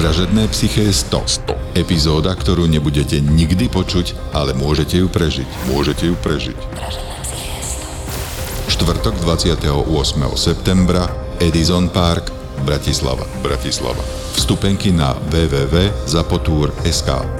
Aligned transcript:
Vražedné 0.00 0.48
psyché 0.48 0.88
100. 0.88 1.76
100. 1.76 1.76
Epizóda, 1.76 2.32
ktorú 2.32 2.64
nebudete 2.64 3.20
nikdy 3.20 3.68
počuť, 3.68 4.32
ale 4.32 4.56
môžete 4.56 4.96
ju 4.96 5.12
prežiť. 5.12 5.44
Môžete 5.68 6.08
ju 6.08 6.16
prežiť. 6.16 6.56
Štvrtok 8.72 9.20
28. 9.20 9.60
septembra 10.40 11.04
Edison 11.36 11.92
Park, 11.92 12.32
Bratislava. 12.64 13.28
Bratislava. 13.44 14.00
Vstupenky 14.40 14.88
na 14.88 15.12
www.zapotur.sk. 15.28 17.39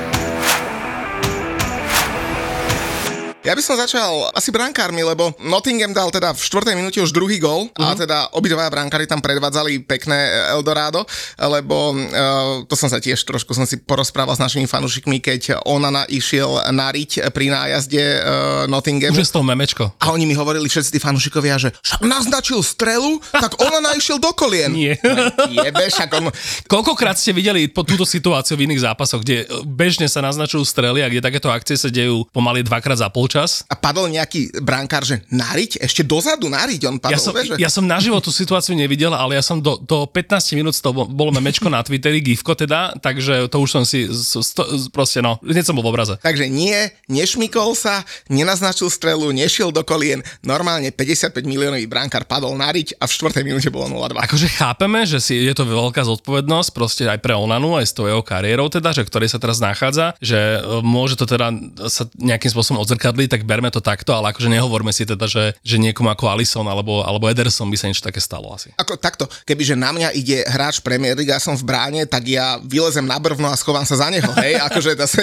Ja 3.41 3.57
by 3.57 3.61
som 3.65 3.73
začal 3.73 4.29
asi 4.37 4.53
brankármi, 4.53 5.01
lebo 5.01 5.33
Nottingham 5.41 5.97
dal 5.97 6.13
teda 6.13 6.29
v 6.29 6.37
4. 6.37 6.77
minúte 6.77 7.01
už 7.01 7.09
druhý 7.09 7.41
gol 7.41 7.73
uh-huh. 7.73 7.81
a 7.81 7.97
mhm. 7.97 8.05
teda 8.05 8.17
obidvaja 8.37 8.69
brankári 8.69 9.09
tam 9.09 9.17
predvádzali 9.17 9.81
pekné 9.89 10.53
Eldorado, 10.53 11.01
lebo 11.41 11.89
uh, 11.89 12.61
to 12.69 12.77
som 12.77 12.85
sa 12.85 13.01
tiež 13.01 13.17
trošku 13.25 13.57
som 13.57 13.65
si 13.65 13.81
porozprával 13.81 14.37
s 14.37 14.41
našimi 14.45 14.69
fanúšikmi, 14.69 15.17
keď 15.17 15.65
Onana 15.65 16.05
išiel 16.05 16.53
nariť 16.69 17.33
pri 17.33 17.49
nájazde 17.49 18.03
uh, 18.21 18.21
Nottinghamu. 18.69 19.17
Už 19.17 19.25
je 19.25 19.29
z 19.29 19.33
toho 19.33 19.45
memečko. 19.45 19.89
A 19.97 20.13
oni 20.13 20.29
mi 20.29 20.37
hovorili 20.37 20.69
všetci 20.69 20.93
tí 20.93 20.99
fanúšikovia, 21.01 21.57
že 21.57 21.73
naznačil 21.97 22.61
strelu, 22.61 23.17
tak 23.33 23.57
Onana 23.57 23.97
išiel 23.99 24.21
do 24.21 24.29
kolien. 24.37 24.69
Nie. 24.69 25.01
Jebe, 25.49 25.89
však 25.89 26.13
on... 26.13 26.29
Koľkokrát 26.69 27.17
ste 27.17 27.33
videli 27.33 27.65
po 27.65 27.81
túto 27.81 28.05
situáciu 28.05 28.53
v 28.53 28.69
iných 28.69 28.85
zápasoch, 28.85 29.25
kde 29.25 29.49
bežne 29.65 30.05
sa 30.05 30.21
naznačujú 30.21 30.61
strely 30.61 31.01
a 31.01 31.09
kde 31.09 31.25
takéto 31.25 31.49
akcie 31.49 31.73
sa 31.73 31.89
dejú 31.89 32.29
pomaly 32.29 32.61
dvakrát 32.61 33.01
za 33.01 33.09
pol 33.09 33.30
čas. 33.31 33.63
A 33.71 33.79
padol 33.79 34.11
nejaký 34.11 34.59
brankár, 34.59 35.07
že 35.07 35.23
nariť? 35.31 35.79
Ešte 35.79 36.03
dozadu 36.03 36.51
nariť 36.51 36.81
on 36.91 36.99
padol, 36.99 37.15
ja 37.15 37.19
som, 37.23 37.31
vieš, 37.31 37.55
že... 37.55 37.63
ja 37.63 37.71
som 37.71 37.87
naživo 37.87 38.19
tú 38.19 38.27
situáciu 38.35 38.75
nevidel, 38.75 39.15
ale 39.15 39.39
ja 39.39 39.43
som 39.43 39.63
do, 39.63 39.79
do 39.79 40.03
15 40.03 40.59
minút 40.59 40.75
to 40.75 40.91
bolo 40.91 41.31
memečko 41.31 41.71
na 41.71 41.79
Twitteri, 41.79 42.19
gifko 42.19 42.51
teda, 42.51 42.99
takže 42.99 43.47
to 43.47 43.57
už 43.63 43.69
som 43.71 43.83
si 43.87 44.11
sto, 44.11 44.67
proste 44.91 45.23
no, 45.23 45.39
hneď 45.45 45.63
som 45.63 45.77
bol 45.79 45.87
v 45.87 45.91
obraze. 45.95 46.19
Takže 46.19 46.51
nie, 46.51 46.91
nešmikol 47.07 47.77
sa, 47.77 48.03
nenaznačil 48.27 48.91
strelu, 48.91 49.29
nešiel 49.31 49.69
do 49.69 49.85
kolien, 49.85 50.25
normálne 50.41 50.89
55 50.89 51.37
miliónový 51.45 51.85
brankár 51.85 52.25
padol 52.25 52.57
nariť 52.57 52.97
a 52.97 53.05
v 53.05 53.11
4. 53.13 53.45
minúte 53.45 53.69
bolo 53.69 53.87
0-2. 53.87 54.17
Akože 54.25 54.47
chápeme, 54.49 55.05
že 55.05 55.21
si 55.21 55.37
je 55.37 55.53
to 55.53 55.63
veľká 55.63 56.01
zodpovednosť 56.01 56.69
proste 56.73 57.03
aj 57.05 57.21
pre 57.21 57.37
Onanu, 57.37 57.77
aj 57.77 57.85
s 57.85 57.93
tou 57.93 58.09
jeho 58.09 58.25
kariérou 58.25 58.67
teda, 58.71 58.89
že 58.95 59.05
ktorej 59.05 59.29
sa 59.29 59.37
teraz 59.37 59.61
nachádza, 59.61 60.17
že 60.17 60.57
e, 60.57 60.81
môže 60.81 61.13
to 61.13 61.29
teda 61.29 61.53
sa 61.91 62.09
nejakým 62.17 62.49
spôsobom 62.49 62.81
odzrkadliť 62.81 63.20
dopadli, 63.21 63.29
tak 63.29 63.45
berme 63.45 63.69
to 63.69 63.81
takto, 63.81 64.13
ale 64.17 64.33
akože 64.33 64.49
nehovorme 64.49 64.89
si 64.89 65.05
teda, 65.05 65.29
že, 65.29 65.53
že 65.61 65.77
niekomu 65.77 66.09
ako 66.09 66.29
Alison 66.33 66.65
alebo, 66.65 67.05
alebo 67.05 67.29
Ederson 67.29 67.69
by 67.69 67.77
sa 67.77 67.85
niečo 67.89 68.01
také 68.01 68.17
stalo 68.17 68.49
asi. 68.49 68.73
Ako 68.81 68.97
takto, 68.97 69.29
kebyže 69.45 69.77
na 69.77 69.93
mňa 69.93 70.09
ide 70.17 70.41
hráč 70.49 70.81
Premier 70.81 71.13
League 71.13 71.29
a 71.29 71.37
som 71.37 71.53
v 71.53 71.65
bráne, 71.65 72.01
tak 72.09 72.25
ja 72.25 72.57
vylezem 72.65 73.05
na 73.05 73.21
brvno 73.21 73.49
a 73.49 73.55
schovám 73.57 73.85
sa 73.85 73.97
za 74.01 74.07
neho, 74.09 74.31
hej, 74.41 74.57
akože 74.67 74.97
to 74.97 75.05
sa 75.05 75.21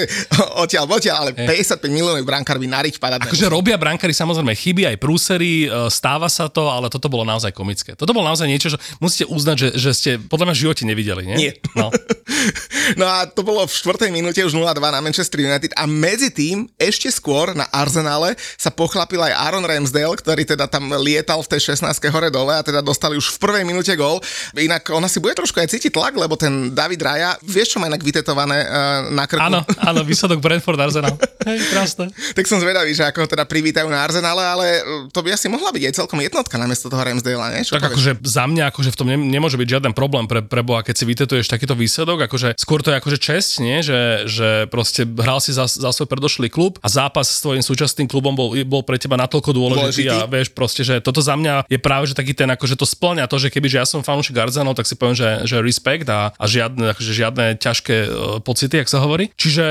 odtiaľ, 0.62 0.84
odtiaľ, 0.86 1.16
ale 1.26 1.30
hey. 1.34 1.64
55 1.66 1.91
miliónov 1.91 2.22
brankár 2.22 2.60
by 2.62 2.69
nariť 2.69 2.94
padať. 3.02 3.19
Akože 3.26 3.50
robia 3.50 3.74
brankári 3.74 4.14
samozrejme 4.14 4.54
chyby, 4.54 4.82
aj 4.94 4.96
prúsery, 5.02 5.66
e, 5.66 5.91
stáva 5.91 6.30
sa 6.30 6.46
to, 6.46 6.70
ale 6.70 6.86
toto 6.92 7.10
bolo 7.10 7.26
naozaj 7.26 7.50
komické. 7.50 7.98
Toto 7.98 8.14
bolo 8.14 8.28
naozaj 8.28 8.46
niečo, 8.46 8.70
že 8.70 8.78
musíte 9.02 9.26
uznať, 9.26 9.56
že, 9.56 9.69
že 9.78 9.91
ste 9.94 10.10
podľa 10.20 10.52
mňa 10.52 10.54
v 10.54 10.62
živote 10.62 10.82
nevideli, 10.86 11.22
nie? 11.26 11.36
Nie. 11.38 11.52
No. 11.74 11.91
no 13.00 13.06
a 13.08 13.26
to 13.26 13.42
bolo 13.42 13.64
v 13.64 13.72
4. 13.72 14.12
minúte 14.12 14.41
už 14.44 14.54
0-2 14.54 14.78
na 14.78 15.00
Manchester 15.00 15.41
United 15.42 15.72
a 15.74 15.88
medzi 15.88 16.28
tým 16.30 16.69
ešte 16.76 17.09
skôr 17.09 17.56
na 17.56 17.65
Arsenále 17.88 18.37
sa 18.60 18.69
pochlapil 18.69 19.19
aj 19.19 19.32
Aaron 19.32 19.65
Ramsdale, 19.65 20.12
ktorý 20.21 20.44
teda 20.44 20.69
tam 20.69 20.93
lietal 21.00 21.41
v 21.41 21.49
tej 21.56 21.72
16 21.72 21.88
hore 22.12 22.28
dole 22.28 22.53
a 22.53 22.60
teda 22.60 22.84
dostali 22.84 23.16
už 23.16 23.34
v 23.34 23.38
prvej 23.41 23.65
minúte 23.65 23.91
gol. 23.97 24.21
Inak 24.53 24.93
ona 24.93 25.09
si 25.09 25.19
bude 25.25 25.32
trošku 25.32 25.56
aj 25.56 25.72
cítiť 25.72 25.97
tlak, 25.97 26.12
lebo 26.21 26.37
ten 26.37 26.77
David 26.77 27.00
Raja, 27.00 27.41
vieš 27.41 27.75
čo 27.75 27.78
má 27.81 27.88
inak 27.88 28.04
vytetované 28.04 28.69
uh, 28.69 29.09
na 29.09 29.25
krku? 29.25 29.41
Áno, 29.41 29.65
áno, 29.81 30.00
výsledok 30.04 30.44
Brentford 30.44 30.77
Arsenal. 30.77 31.16
Hej, 31.48 31.59
krásne. 31.72 32.12
tak 32.37 32.44
som 32.44 32.60
zvedavý, 32.60 32.93
že 32.93 33.09
ako 33.09 33.25
ho 33.25 33.28
teda 33.28 33.48
privítajú 33.48 33.88
na 33.88 34.04
Arsenále, 34.04 34.43
ale 34.44 34.66
e, 34.78 34.81
to 35.15 35.25
by 35.25 35.32
asi 35.32 35.48
mohla 35.48 35.72
byť 35.72 35.82
aj 35.88 35.94
celkom 36.04 36.21
jednotka 36.21 36.60
namiesto 36.60 36.93
toho 36.93 37.00
Ramsdale, 37.00 37.56
nie? 37.56 37.65
Čo 37.65 37.81
tak 37.81 37.88
akože 37.88 38.21
za 38.21 38.44
mňa 38.44 38.69
akože 38.69 38.91
v 38.93 38.98
tom 38.98 39.09
nemôže 39.09 39.56
byť 39.56 39.69
žiaden 39.78 39.93
problém 39.97 40.28
pre, 40.28 40.44
pre 40.44 40.60
Boha, 40.60 40.84
keď 40.84 40.94
si 40.98 41.04
vytetuješ 41.09 41.47
takýto 41.48 41.72
výsledok, 41.72 42.28
akože 42.28 42.59
skôr 42.59 42.84
to 42.84 42.93
je 42.93 43.00
akože 43.00 43.19
česť, 43.22 43.53
nie? 43.65 43.81
Že, 43.81 44.00
že 44.28 44.48
proste 44.69 45.06
hral 45.06 45.41
si 45.41 45.54
za, 45.54 45.71
za 45.71 45.88
svoj 45.94 46.10
predošlý 46.10 46.50
klub 46.50 46.77
a 46.82 46.88
zápas 46.91 47.31
s 47.31 47.41
tvojim 47.41 47.62
súčasným 47.62 47.78
klubom 47.87 48.28
klubom 48.28 48.34
bol, 48.34 48.49
bol 48.66 48.83
pre 48.84 48.99
teba 49.00 49.16
natoľko 49.16 49.55
dôležitý, 49.55 50.11
dôležitý, 50.11 50.19
a 50.21 50.27
vieš 50.27 50.49
proste, 50.53 50.83
že 50.83 50.99
toto 50.99 51.22
za 51.22 51.39
mňa 51.39 51.71
je 51.71 51.78
práve 51.78 52.11
že 52.11 52.15
taký 52.19 52.34
ten, 52.34 52.50
akože 52.50 52.75
to 52.75 52.84
splňa 52.84 53.31
to, 53.31 53.39
že 53.39 53.49
keby 53.49 53.71
že 53.71 53.78
ja 53.78 53.87
som 53.87 54.03
fanúšik 54.03 54.37
Arzenov, 54.37 54.75
tak 54.75 54.84
si 54.91 54.99
poviem, 54.99 55.15
že, 55.15 55.47
že 55.47 55.62
respekt 55.62 56.11
a, 56.11 56.34
a 56.34 56.44
žiadne, 56.44 56.93
akože 56.93 57.12
žiadne 57.15 57.44
ťažké 57.62 57.97
uh, 58.05 58.11
pocity, 58.43 58.83
ak 58.83 58.91
sa 58.91 58.99
hovorí. 59.00 59.31
Čiže 59.39 59.65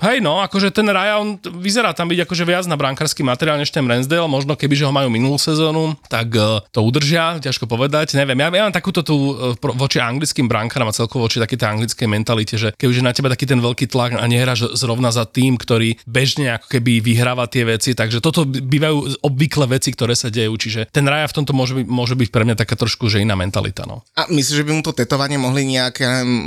hej 0.00 0.18
no, 0.24 0.40
akože 0.40 0.72
ten 0.72 0.88
Raja, 0.88 1.20
on 1.20 1.36
vyzerá 1.60 1.92
tam 1.92 2.08
byť 2.08 2.24
akože 2.24 2.44
viac 2.48 2.64
na 2.66 2.80
brankársky 2.80 3.20
materiál 3.20 3.60
než 3.60 3.68
ten 3.68 3.84
Rensdale, 3.84 4.26
možno 4.26 4.56
keby 4.56 4.74
že 4.74 4.86
ho 4.88 4.92
majú 4.94 5.12
minulú 5.12 5.36
sezónu, 5.36 5.94
tak 6.08 6.32
uh, 6.34 6.64
to 6.72 6.80
udržia, 6.80 7.38
ťažko 7.38 7.68
povedať, 7.68 8.16
neviem. 8.16 8.38
Ja, 8.40 8.48
ja 8.48 8.64
mám 8.64 8.74
takúto 8.74 9.04
tu 9.04 9.36
uh, 9.36 9.54
voči 9.76 10.00
anglickým 10.00 10.48
brankárom 10.48 10.88
a 10.88 10.96
celkovo 10.96 11.28
voči 11.28 11.42
takej 11.42 11.58
anglickej 11.60 12.08
mentalite, 12.08 12.56
že 12.56 12.72
kebyže 12.74 13.04
na 13.04 13.12
teba 13.12 13.28
taký 13.28 13.44
ten 13.44 13.60
veľký 13.60 13.86
tlak 13.92 14.16
a 14.16 14.24
nehráš 14.24 14.72
zrovna 14.72 15.12
za 15.12 15.28
tým, 15.28 15.60
ktorý 15.60 16.00
bežne 16.08 16.56
ako 16.56 16.66
keby 16.78 17.04
vyhráva 17.04 17.49
tie 17.50 17.66
veci, 17.66 17.92
takže 17.98 18.22
toto 18.22 18.46
bývajú 18.46 19.26
obvykle 19.26 19.66
veci, 19.66 19.90
ktoré 19.90 20.14
sa 20.14 20.30
dejú, 20.30 20.54
čiže 20.54 20.88
ten 20.94 21.04
Raja 21.04 21.26
v 21.28 21.36
tomto 21.42 21.52
môže 21.52 21.74
byť, 21.74 21.86
môže 21.90 22.14
byť 22.14 22.28
pre 22.30 22.46
mňa 22.46 22.56
taká 22.56 22.78
trošku, 22.78 23.10
že 23.10 23.20
iná 23.20 23.34
mentalita. 23.34 23.84
No. 23.84 24.06
A 24.14 24.30
myslíš, 24.30 24.62
že 24.62 24.66
by 24.66 24.72
mu 24.72 24.82
to 24.86 24.94
tetovanie 24.94 25.36
mohli 25.36 25.66
nejak 25.66 25.98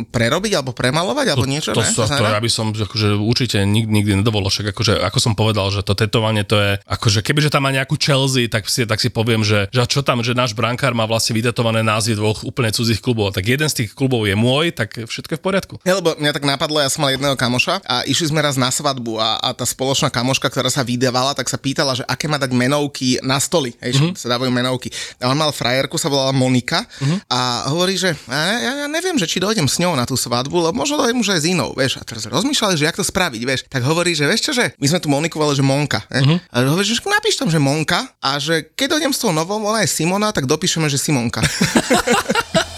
prerobiť 0.09 0.51
alebo 0.55 0.71
premalovať 0.71 1.35
alebo 1.35 1.47
to, 1.47 1.51
niečo? 1.51 1.69
To, 1.75 1.83
to, 1.83 2.03
to, 2.07 2.23
ja 2.23 2.39
by 2.39 2.51
som 2.51 2.71
akože, 2.71 3.19
určite 3.19 3.61
nikdy, 3.67 3.91
nikdy 3.91 4.11
nedovolil, 4.23 4.47
však 4.47 4.71
akože, 4.71 4.93
ako 5.03 5.17
som 5.19 5.33
povedal, 5.35 5.67
že 5.69 5.83
to 5.83 5.93
tetovanie 5.97 6.47
to 6.47 6.55
je, 6.57 6.71
akože 6.87 7.19
kebyže 7.25 7.51
tam 7.51 7.67
má 7.67 7.71
nejakú 7.75 7.99
Chelsea, 7.99 8.47
tak 8.47 8.69
si, 8.71 8.87
tak 8.87 9.03
si 9.03 9.11
poviem, 9.11 9.43
že, 9.43 9.67
že 9.69 9.83
čo 9.89 10.05
tam, 10.05 10.23
že 10.23 10.37
náš 10.37 10.55
brankár 10.55 10.95
má 10.95 11.03
vlastne 11.03 11.35
vytetované 11.35 11.83
názvy 11.83 12.15
dvoch 12.15 12.45
úplne 12.47 12.71
cudzích 12.71 13.03
klubov, 13.03 13.35
tak 13.35 13.47
jeden 13.49 13.67
z 13.67 13.83
tých 13.83 13.89
klubov 13.91 14.23
je 14.29 14.35
môj, 14.37 14.71
tak 14.71 14.95
všetko 14.95 15.35
je 15.35 15.39
v 15.39 15.43
poriadku. 15.43 15.73
Ja, 15.83 15.99
lebo 15.99 16.15
mňa 16.15 16.31
tak 16.31 16.45
napadlo, 16.47 16.79
ja 16.79 16.87
som 16.87 17.03
mal 17.03 17.11
jedného 17.11 17.35
kamoša 17.35 17.83
a 17.83 18.05
išli 18.07 18.31
sme 18.31 18.39
raz 18.39 18.55
na 18.55 18.71
svadbu 18.71 19.19
a, 19.19 19.41
a 19.41 19.49
tá 19.51 19.65
spoločná 19.67 20.07
kamoška, 20.13 20.47
ktorá 20.47 20.69
sa 20.69 20.85
vydávala, 20.95 21.35
tak 21.35 21.51
sa 21.51 21.59
pýta 21.59 21.73
pýtala, 21.73 21.97
že 21.97 22.05
aké 22.05 22.29
má 22.31 22.37
dať 22.37 22.53
menovky 22.53 23.19
na 23.25 23.41
stoly, 23.41 23.75
hej, 23.81 23.97
uh-huh. 23.97 24.13
sa 24.13 24.31
dávajú 24.31 24.53
menovky. 24.53 24.87
A 25.19 25.27
on 25.27 25.35
mal 25.35 25.51
frajerku, 25.51 25.97
sa 25.99 26.07
volala 26.07 26.31
Monika 26.31 26.85
uh-huh. 26.85 27.17
a 27.27 27.39
hovorí, 27.73 27.97
že 27.99 28.15
ja, 28.29 28.85
ja 28.85 28.87
neviem, 28.87 29.17
že 29.19 29.27
či 29.27 29.43
dojdem 29.43 29.67
s 29.67 29.81
ňou 29.83 29.97
na 29.97 30.07
tú 30.07 30.15
svadbu, 30.15 30.71
lebo 30.71 30.77
možno 30.77 31.01
dojdem 31.01 31.19
už 31.19 31.35
aj 31.35 31.39
s 31.43 31.45
inou, 31.49 31.75
vieš. 31.75 31.99
A 31.99 32.07
teraz 32.07 32.23
rozmýšľali, 32.29 32.79
že 32.79 32.87
jak 32.87 32.95
to 32.95 33.03
spraviť, 33.03 33.41
vieš. 33.43 33.61
Tak 33.67 33.83
hovorí, 33.83 34.15
že 34.15 34.29
vieš 34.29 34.47
čo, 34.47 34.51
že 34.55 34.71
my 34.77 34.85
sme 34.85 34.99
tu 35.03 35.09
Moniku 35.11 35.35
volali, 35.41 35.59
že 35.59 35.65
Monka. 35.65 36.05
Uh-huh. 36.07 36.39
A 36.53 36.55
hovorí, 36.63 36.87
že 36.87 37.01
napíš 37.03 37.35
tam, 37.35 37.51
že 37.51 37.59
Monka 37.59 38.07
a 38.23 38.39
že 38.39 38.71
keď 38.77 38.95
dojdem 38.95 39.11
s 39.11 39.19
tou 39.19 39.35
novou, 39.35 39.59
ona 39.59 39.83
je 39.83 39.91
Simona, 39.91 40.31
tak 40.31 40.47
dopíšeme, 40.47 40.87
že 40.87 41.01
Simonka. 41.01 41.43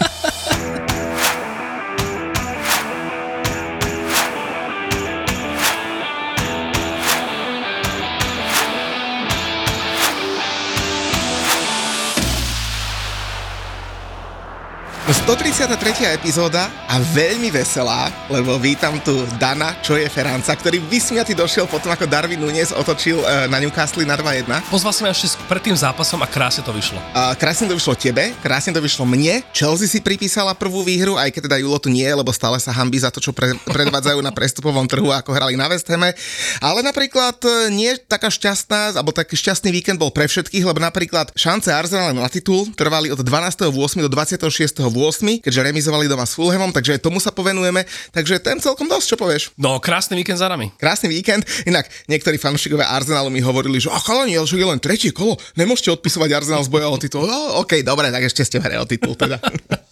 133. 15.06 16.18
epizóda 16.18 16.66
a 16.90 16.98
veľmi 16.98 17.54
veselá, 17.54 18.10
lebo 18.26 18.58
vítam 18.58 18.98
tu 18.98 19.14
Dana, 19.38 19.78
čo 19.78 19.94
je 19.94 20.10
Feranca, 20.10 20.50
ktorý 20.50 20.82
vysmiatý 20.82 21.30
došiel 21.30 21.70
potom, 21.70 21.94
ako 21.94 22.10
Darwin 22.10 22.42
Nunes 22.42 22.74
otočil 22.74 23.22
uh, 23.22 23.46
na 23.46 23.62
Newcastle 23.62 24.02
na 24.02 24.18
2-1. 24.18 24.50
Pozval 24.66 24.90
som 24.90 25.06
ešte 25.06 25.38
pred 25.46 25.62
tým 25.62 25.78
zápasom 25.78 26.18
a 26.18 26.26
krásne 26.26 26.66
to 26.66 26.74
vyšlo. 26.74 26.98
Uh, 27.14 27.38
krásne 27.38 27.70
to 27.70 27.78
vyšlo 27.78 27.94
tebe, 27.94 28.34
krásne 28.42 28.74
to 28.74 28.82
vyšlo 28.82 29.06
mne. 29.06 29.46
Chelsea 29.54 29.86
si 29.86 30.02
pripísala 30.02 30.58
prvú 30.58 30.82
výhru, 30.82 31.14
aj 31.14 31.30
keď 31.30 31.54
teda 31.54 31.56
Julo 31.62 31.78
tu 31.78 31.86
nie 31.86 32.02
lebo 32.10 32.34
stále 32.34 32.58
sa 32.58 32.74
hambí 32.74 32.98
za 32.98 33.14
to, 33.14 33.22
čo 33.22 33.30
pre, 33.30 33.54
predvádzajú 33.78 34.18
na 34.18 34.34
prestupovom 34.34 34.90
trhu, 34.90 35.14
ako 35.14 35.30
hrali 35.30 35.54
na 35.54 35.70
West 35.70 35.86
Hame. 35.86 36.18
Ale 36.58 36.82
napríklad 36.82 37.38
e, 37.46 37.70
nie 37.70 37.94
taká 38.10 38.26
šťastná, 38.26 38.98
alebo 38.98 39.14
taký 39.14 39.38
šťastný 39.38 39.70
víkend 39.70 40.02
bol 40.02 40.10
pre 40.10 40.26
všetkých, 40.26 40.66
lebo 40.66 40.82
napríklad 40.82 41.30
šance 41.38 41.70
Arsenal 41.70 42.10
na 42.10 42.26
titul 42.26 42.66
trvali 42.74 43.14
od 43.14 43.22
12.8. 43.22 43.70
do 44.02 44.10
26 44.10 44.95
keďže 45.44 45.60
remizovali 45.60 46.08
doma 46.08 46.24
s 46.24 46.34
Fulhamom, 46.34 46.72
takže 46.72 46.96
tomu 46.96 47.20
sa 47.20 47.30
povenujeme. 47.30 47.84
Takže 48.10 48.40
ten 48.40 48.56
celkom 48.58 48.88
dosť, 48.88 49.06
čo 49.12 49.16
povieš? 49.20 49.42
No, 49.60 49.76
krásny 49.78 50.16
víkend 50.16 50.40
za 50.40 50.48
nami. 50.48 50.72
Krásny 50.80 51.12
víkend. 51.12 51.44
Inak 51.68 51.86
niektorí 52.08 52.40
fanúšikovia 52.40 52.88
Arsenalu 52.88 53.28
mi 53.28 53.44
hovorili, 53.44 53.76
že 53.76 53.92
a 53.92 54.00
chalani, 54.00 54.40
že 54.42 54.56
je 54.56 54.66
len 54.66 54.80
tretie 54.80 55.12
kolo, 55.12 55.36
nemôžete 55.54 55.92
odpisovať 56.00 56.30
Arsenal 56.32 56.64
z 56.64 56.72
boja 56.72 56.88
o 56.88 56.96
titul. 56.96 57.28
No, 57.28 57.60
OK, 57.62 57.84
dobre, 57.84 58.08
tak 58.08 58.24
ešte 58.24 58.42
ste 58.42 58.58
v 58.58 58.72
hre 58.72 58.76
o 58.80 58.86
titul 58.88 59.14
teda. 59.14 59.36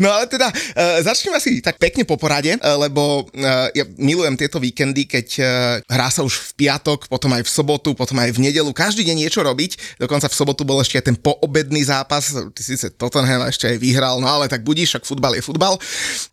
No 0.00 0.12
ale 0.12 0.28
teda, 0.28 0.48
uh, 0.48 1.00
začneme 1.00 1.36
asi 1.36 1.64
tak 1.64 1.80
pekne 1.80 2.04
po 2.04 2.20
porade, 2.20 2.52
uh, 2.56 2.76
lebo 2.80 3.24
uh, 3.24 3.68
ja 3.72 3.84
milujem 3.96 4.36
tieto 4.36 4.60
víkendy, 4.60 5.08
keď 5.08 5.26
uh, 5.40 5.46
hrá 5.88 6.08
sa 6.12 6.20
už 6.24 6.52
v 6.52 6.64
piatok, 6.64 7.08
potom 7.08 7.32
aj 7.32 7.44
v 7.44 7.50
sobotu, 7.50 7.96
potom 7.96 8.16
aj 8.20 8.32
v 8.36 8.48
nedelu, 8.48 8.68
každý 8.72 9.04
deň 9.08 9.16
niečo 9.24 9.40
robiť, 9.40 10.00
dokonca 10.00 10.28
v 10.28 10.36
sobotu 10.36 10.62
bol 10.64 10.80
ešte 10.80 11.00
aj 11.00 11.04
ten 11.12 11.16
poobedný 11.16 11.80
zápas, 11.84 12.32
ty 12.52 12.62
síce 12.64 12.92
Tottenham 12.92 13.48
ešte 13.48 13.68
aj 13.68 13.76
vyhral, 13.80 14.01
no 14.18 14.26
ale 14.26 14.50
tak 14.50 14.66
budíš, 14.66 14.98
však 14.98 15.04
futbal 15.06 15.38
je 15.38 15.42
futbal. 15.42 15.78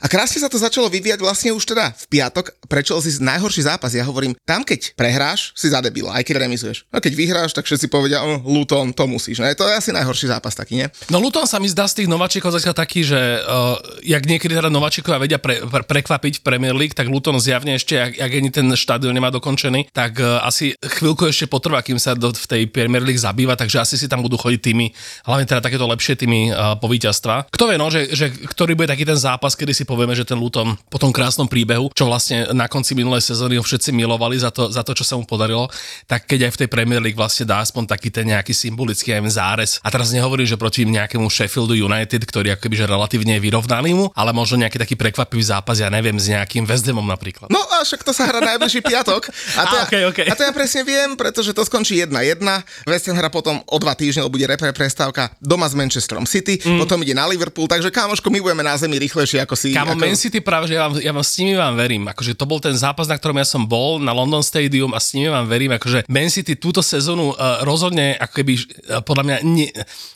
A 0.02 0.06
krásne 0.10 0.42
sa 0.42 0.50
to 0.50 0.58
začalo 0.58 0.90
vyvíjať 0.90 1.20
vlastne 1.22 1.54
už 1.54 1.64
teda 1.70 1.94
v 1.94 2.06
piatok, 2.18 2.66
prečo 2.66 2.98
si 3.00 3.22
najhorší 3.22 3.70
zápas, 3.70 3.94
ja 3.94 4.04
hovorím, 4.06 4.34
tam 4.44 4.66
keď 4.66 4.98
prehráš, 4.98 5.54
si 5.54 5.70
zadebila, 5.70 6.18
aj 6.18 6.24
keď 6.26 6.36
remizuješ. 6.46 6.90
A 6.90 7.04
keď 7.04 7.14
vyhráš, 7.16 7.52
tak 7.54 7.70
všetci 7.70 7.88
povedia, 7.92 8.24
oh, 8.24 8.42
Luton, 8.44 8.92
to 8.96 9.06
musíš, 9.06 9.44
ne? 9.44 9.54
To 9.54 9.68
je 9.68 9.76
asi 9.78 9.92
najhorší 9.94 10.32
zápas 10.32 10.56
taký, 10.56 10.82
nie? 10.84 10.88
No 11.14 11.22
Luton 11.22 11.46
sa 11.46 11.62
mi 11.62 11.70
zdá 11.70 11.86
z 11.86 12.04
tých 12.04 12.10
nováčikov 12.12 12.56
zatiaľ 12.56 12.76
taký, 12.76 13.06
že 13.06 13.20
uh, 13.20 13.76
jak 14.02 14.24
niekedy 14.26 14.56
teda 14.56 14.72
nováčikovia 14.72 15.20
vedia 15.20 15.40
pre, 15.42 15.62
pre, 15.62 15.84
prekvapiť 15.84 16.40
v 16.40 16.46
Premier 16.46 16.76
League, 16.76 16.96
tak 16.96 17.12
Luton 17.12 17.36
zjavne 17.38 17.76
ešte, 17.76 18.00
ak, 18.00 18.14
ak 18.18 18.32
ani 18.32 18.50
ten 18.50 18.68
štádion 18.72 19.12
nemá 19.12 19.30
dokončený, 19.30 19.92
tak 19.92 20.18
uh, 20.24 20.42
asi 20.46 20.74
chvíľku 20.80 21.28
ešte 21.28 21.46
potrvá, 21.46 21.84
kým 21.84 22.00
sa 22.00 22.16
do, 22.16 22.32
v 22.32 22.48
tej 22.48 22.62
Premier 22.72 23.04
League 23.04 23.20
zabýva, 23.20 23.60
takže 23.60 23.84
asi 23.84 23.96
si 24.00 24.08
tam 24.08 24.24
budú 24.24 24.40
chodiť 24.40 24.62
tými, 24.64 24.92
hlavne 25.28 25.46
teda 25.46 25.60
takéto 25.60 25.86
lepšie 25.86 26.16
tými 26.16 26.54
uh, 26.54 26.80
po 26.80 26.88
víťazstva. 26.88 27.52
Kto 27.60 27.68
vie, 27.68 27.76
no, 27.76 27.92
že, 27.92 28.08
že 28.16 28.32
ktorý 28.32 28.72
bude 28.72 28.88
taký 28.88 29.04
ten 29.04 29.20
zápas, 29.20 29.52
kedy 29.52 29.76
si 29.76 29.84
povieme, 29.84 30.16
že 30.16 30.24
ten 30.24 30.40
Luton 30.40 30.80
po 30.88 30.96
tom 30.96 31.12
krásnom 31.12 31.44
príbehu, 31.44 31.92
čo 31.92 32.08
vlastne 32.08 32.48
na 32.56 32.72
konci 32.72 32.96
minulej 32.96 33.20
sezóny 33.20 33.60
ho 33.60 33.64
všetci 33.68 33.92
milovali 33.92 34.40
za 34.40 34.48
to, 34.48 34.72
za 34.72 34.80
to, 34.80 34.96
čo 34.96 35.04
sa 35.04 35.20
mu 35.20 35.28
podarilo, 35.28 35.68
tak 36.08 36.24
keď 36.24 36.48
aj 36.48 36.52
v 36.56 36.60
tej 36.64 36.70
Premier 36.72 37.04
League 37.04 37.20
vlastne 37.20 37.44
dá 37.44 37.60
aspoň 37.60 37.92
taký 37.92 38.16
ten 38.16 38.32
nejaký 38.32 38.56
symbolický 38.56 39.12
aj 39.12 39.28
zárez. 39.28 39.72
A 39.84 39.92
teraz 39.92 40.16
nehovorím, 40.16 40.48
že 40.48 40.56
proti 40.56 40.88
nejakému 40.88 41.28
Sheffieldu 41.28 41.76
United, 41.76 42.24
ktorý 42.24 42.56
akoby 42.56 42.80
že 42.80 42.88
relatívne 42.88 43.36
je 43.36 43.44
vyrovnaný 43.44 43.92
mu, 43.92 44.08
ale 44.16 44.32
možno 44.32 44.64
nejaký 44.64 44.80
taký 44.80 44.96
prekvapivý 44.96 45.44
zápas, 45.44 45.84
ja 45.84 45.92
neviem, 45.92 46.16
s 46.16 46.32
nejakým 46.32 46.64
West 46.64 46.88
Hamom 46.88 47.04
napríklad. 47.04 47.52
No 47.52 47.60
a 47.60 47.84
však 47.84 48.08
to 48.08 48.16
sa 48.16 48.24
hrá 48.24 48.40
najbližší 48.40 48.80
piatok. 48.88 49.36
A 49.60 49.68
to, 49.68 49.76
A, 49.76 49.84
okay, 49.84 50.08
okay. 50.08 50.32
a 50.32 50.34
to 50.40 50.48
ja 50.48 50.56
presne 50.56 50.88
viem, 50.88 51.20
pretože 51.20 51.52
to 51.52 51.68
skončí 51.68 52.00
1-1. 52.00 52.40
West 52.88 53.12
Ham 53.12 53.20
hra 53.20 53.28
potom 53.28 53.60
o 53.68 53.78
dva 53.84 54.00
týždne, 54.00 54.24
bude 54.32 54.48
repre 54.48 54.72
prestávka 54.72 55.28
doma 55.44 55.68
s 55.68 55.76
Manchesterom 55.76 56.24
City, 56.24 56.56
mm. 56.56 56.80
potom 56.80 57.04
ide 57.04 57.12
na 57.12 57.28
Liverpool, 57.28 57.49
takže 57.50 57.90
kámoško, 57.90 58.28
my 58.30 58.40
budeme 58.42 58.64
na 58.64 58.78
zemi 58.78 58.98
rýchlejšie 59.02 59.44
ako 59.44 59.56
si. 59.58 59.74
Kámo, 59.74 59.94
ako... 59.96 60.02
Man 60.02 60.18
City 60.18 60.40
práve, 60.40 60.70
že 60.70 60.78
ja 60.78 60.88
vám, 60.88 60.94
ja 61.00 61.12
vám 61.14 61.26
s 61.26 61.34
nimi 61.40 61.54
vám 61.58 61.74
verím. 61.78 62.04
Akože 62.10 62.38
to 62.38 62.46
bol 62.46 62.62
ten 62.62 62.76
zápas, 62.76 63.10
na 63.10 63.18
ktorom 63.18 63.38
ja 63.40 63.48
som 63.48 63.66
bol 63.66 63.98
na 63.98 64.14
London 64.14 64.44
Stadium 64.46 64.92
a 64.94 65.00
s 65.00 65.14
nimi 65.18 65.32
vám 65.32 65.46
verím. 65.50 65.74
Akože 65.76 66.06
Man 66.06 66.30
City 66.30 66.60
túto 66.60 66.84
sezónu 66.84 67.34
uh, 67.34 67.64
rozhodne 67.64 68.20
ako 68.20 68.34
keby, 68.44 68.54
uh, 68.56 69.02
podľa 69.02 69.24
mňa 69.26 69.38
ne, 69.48 69.68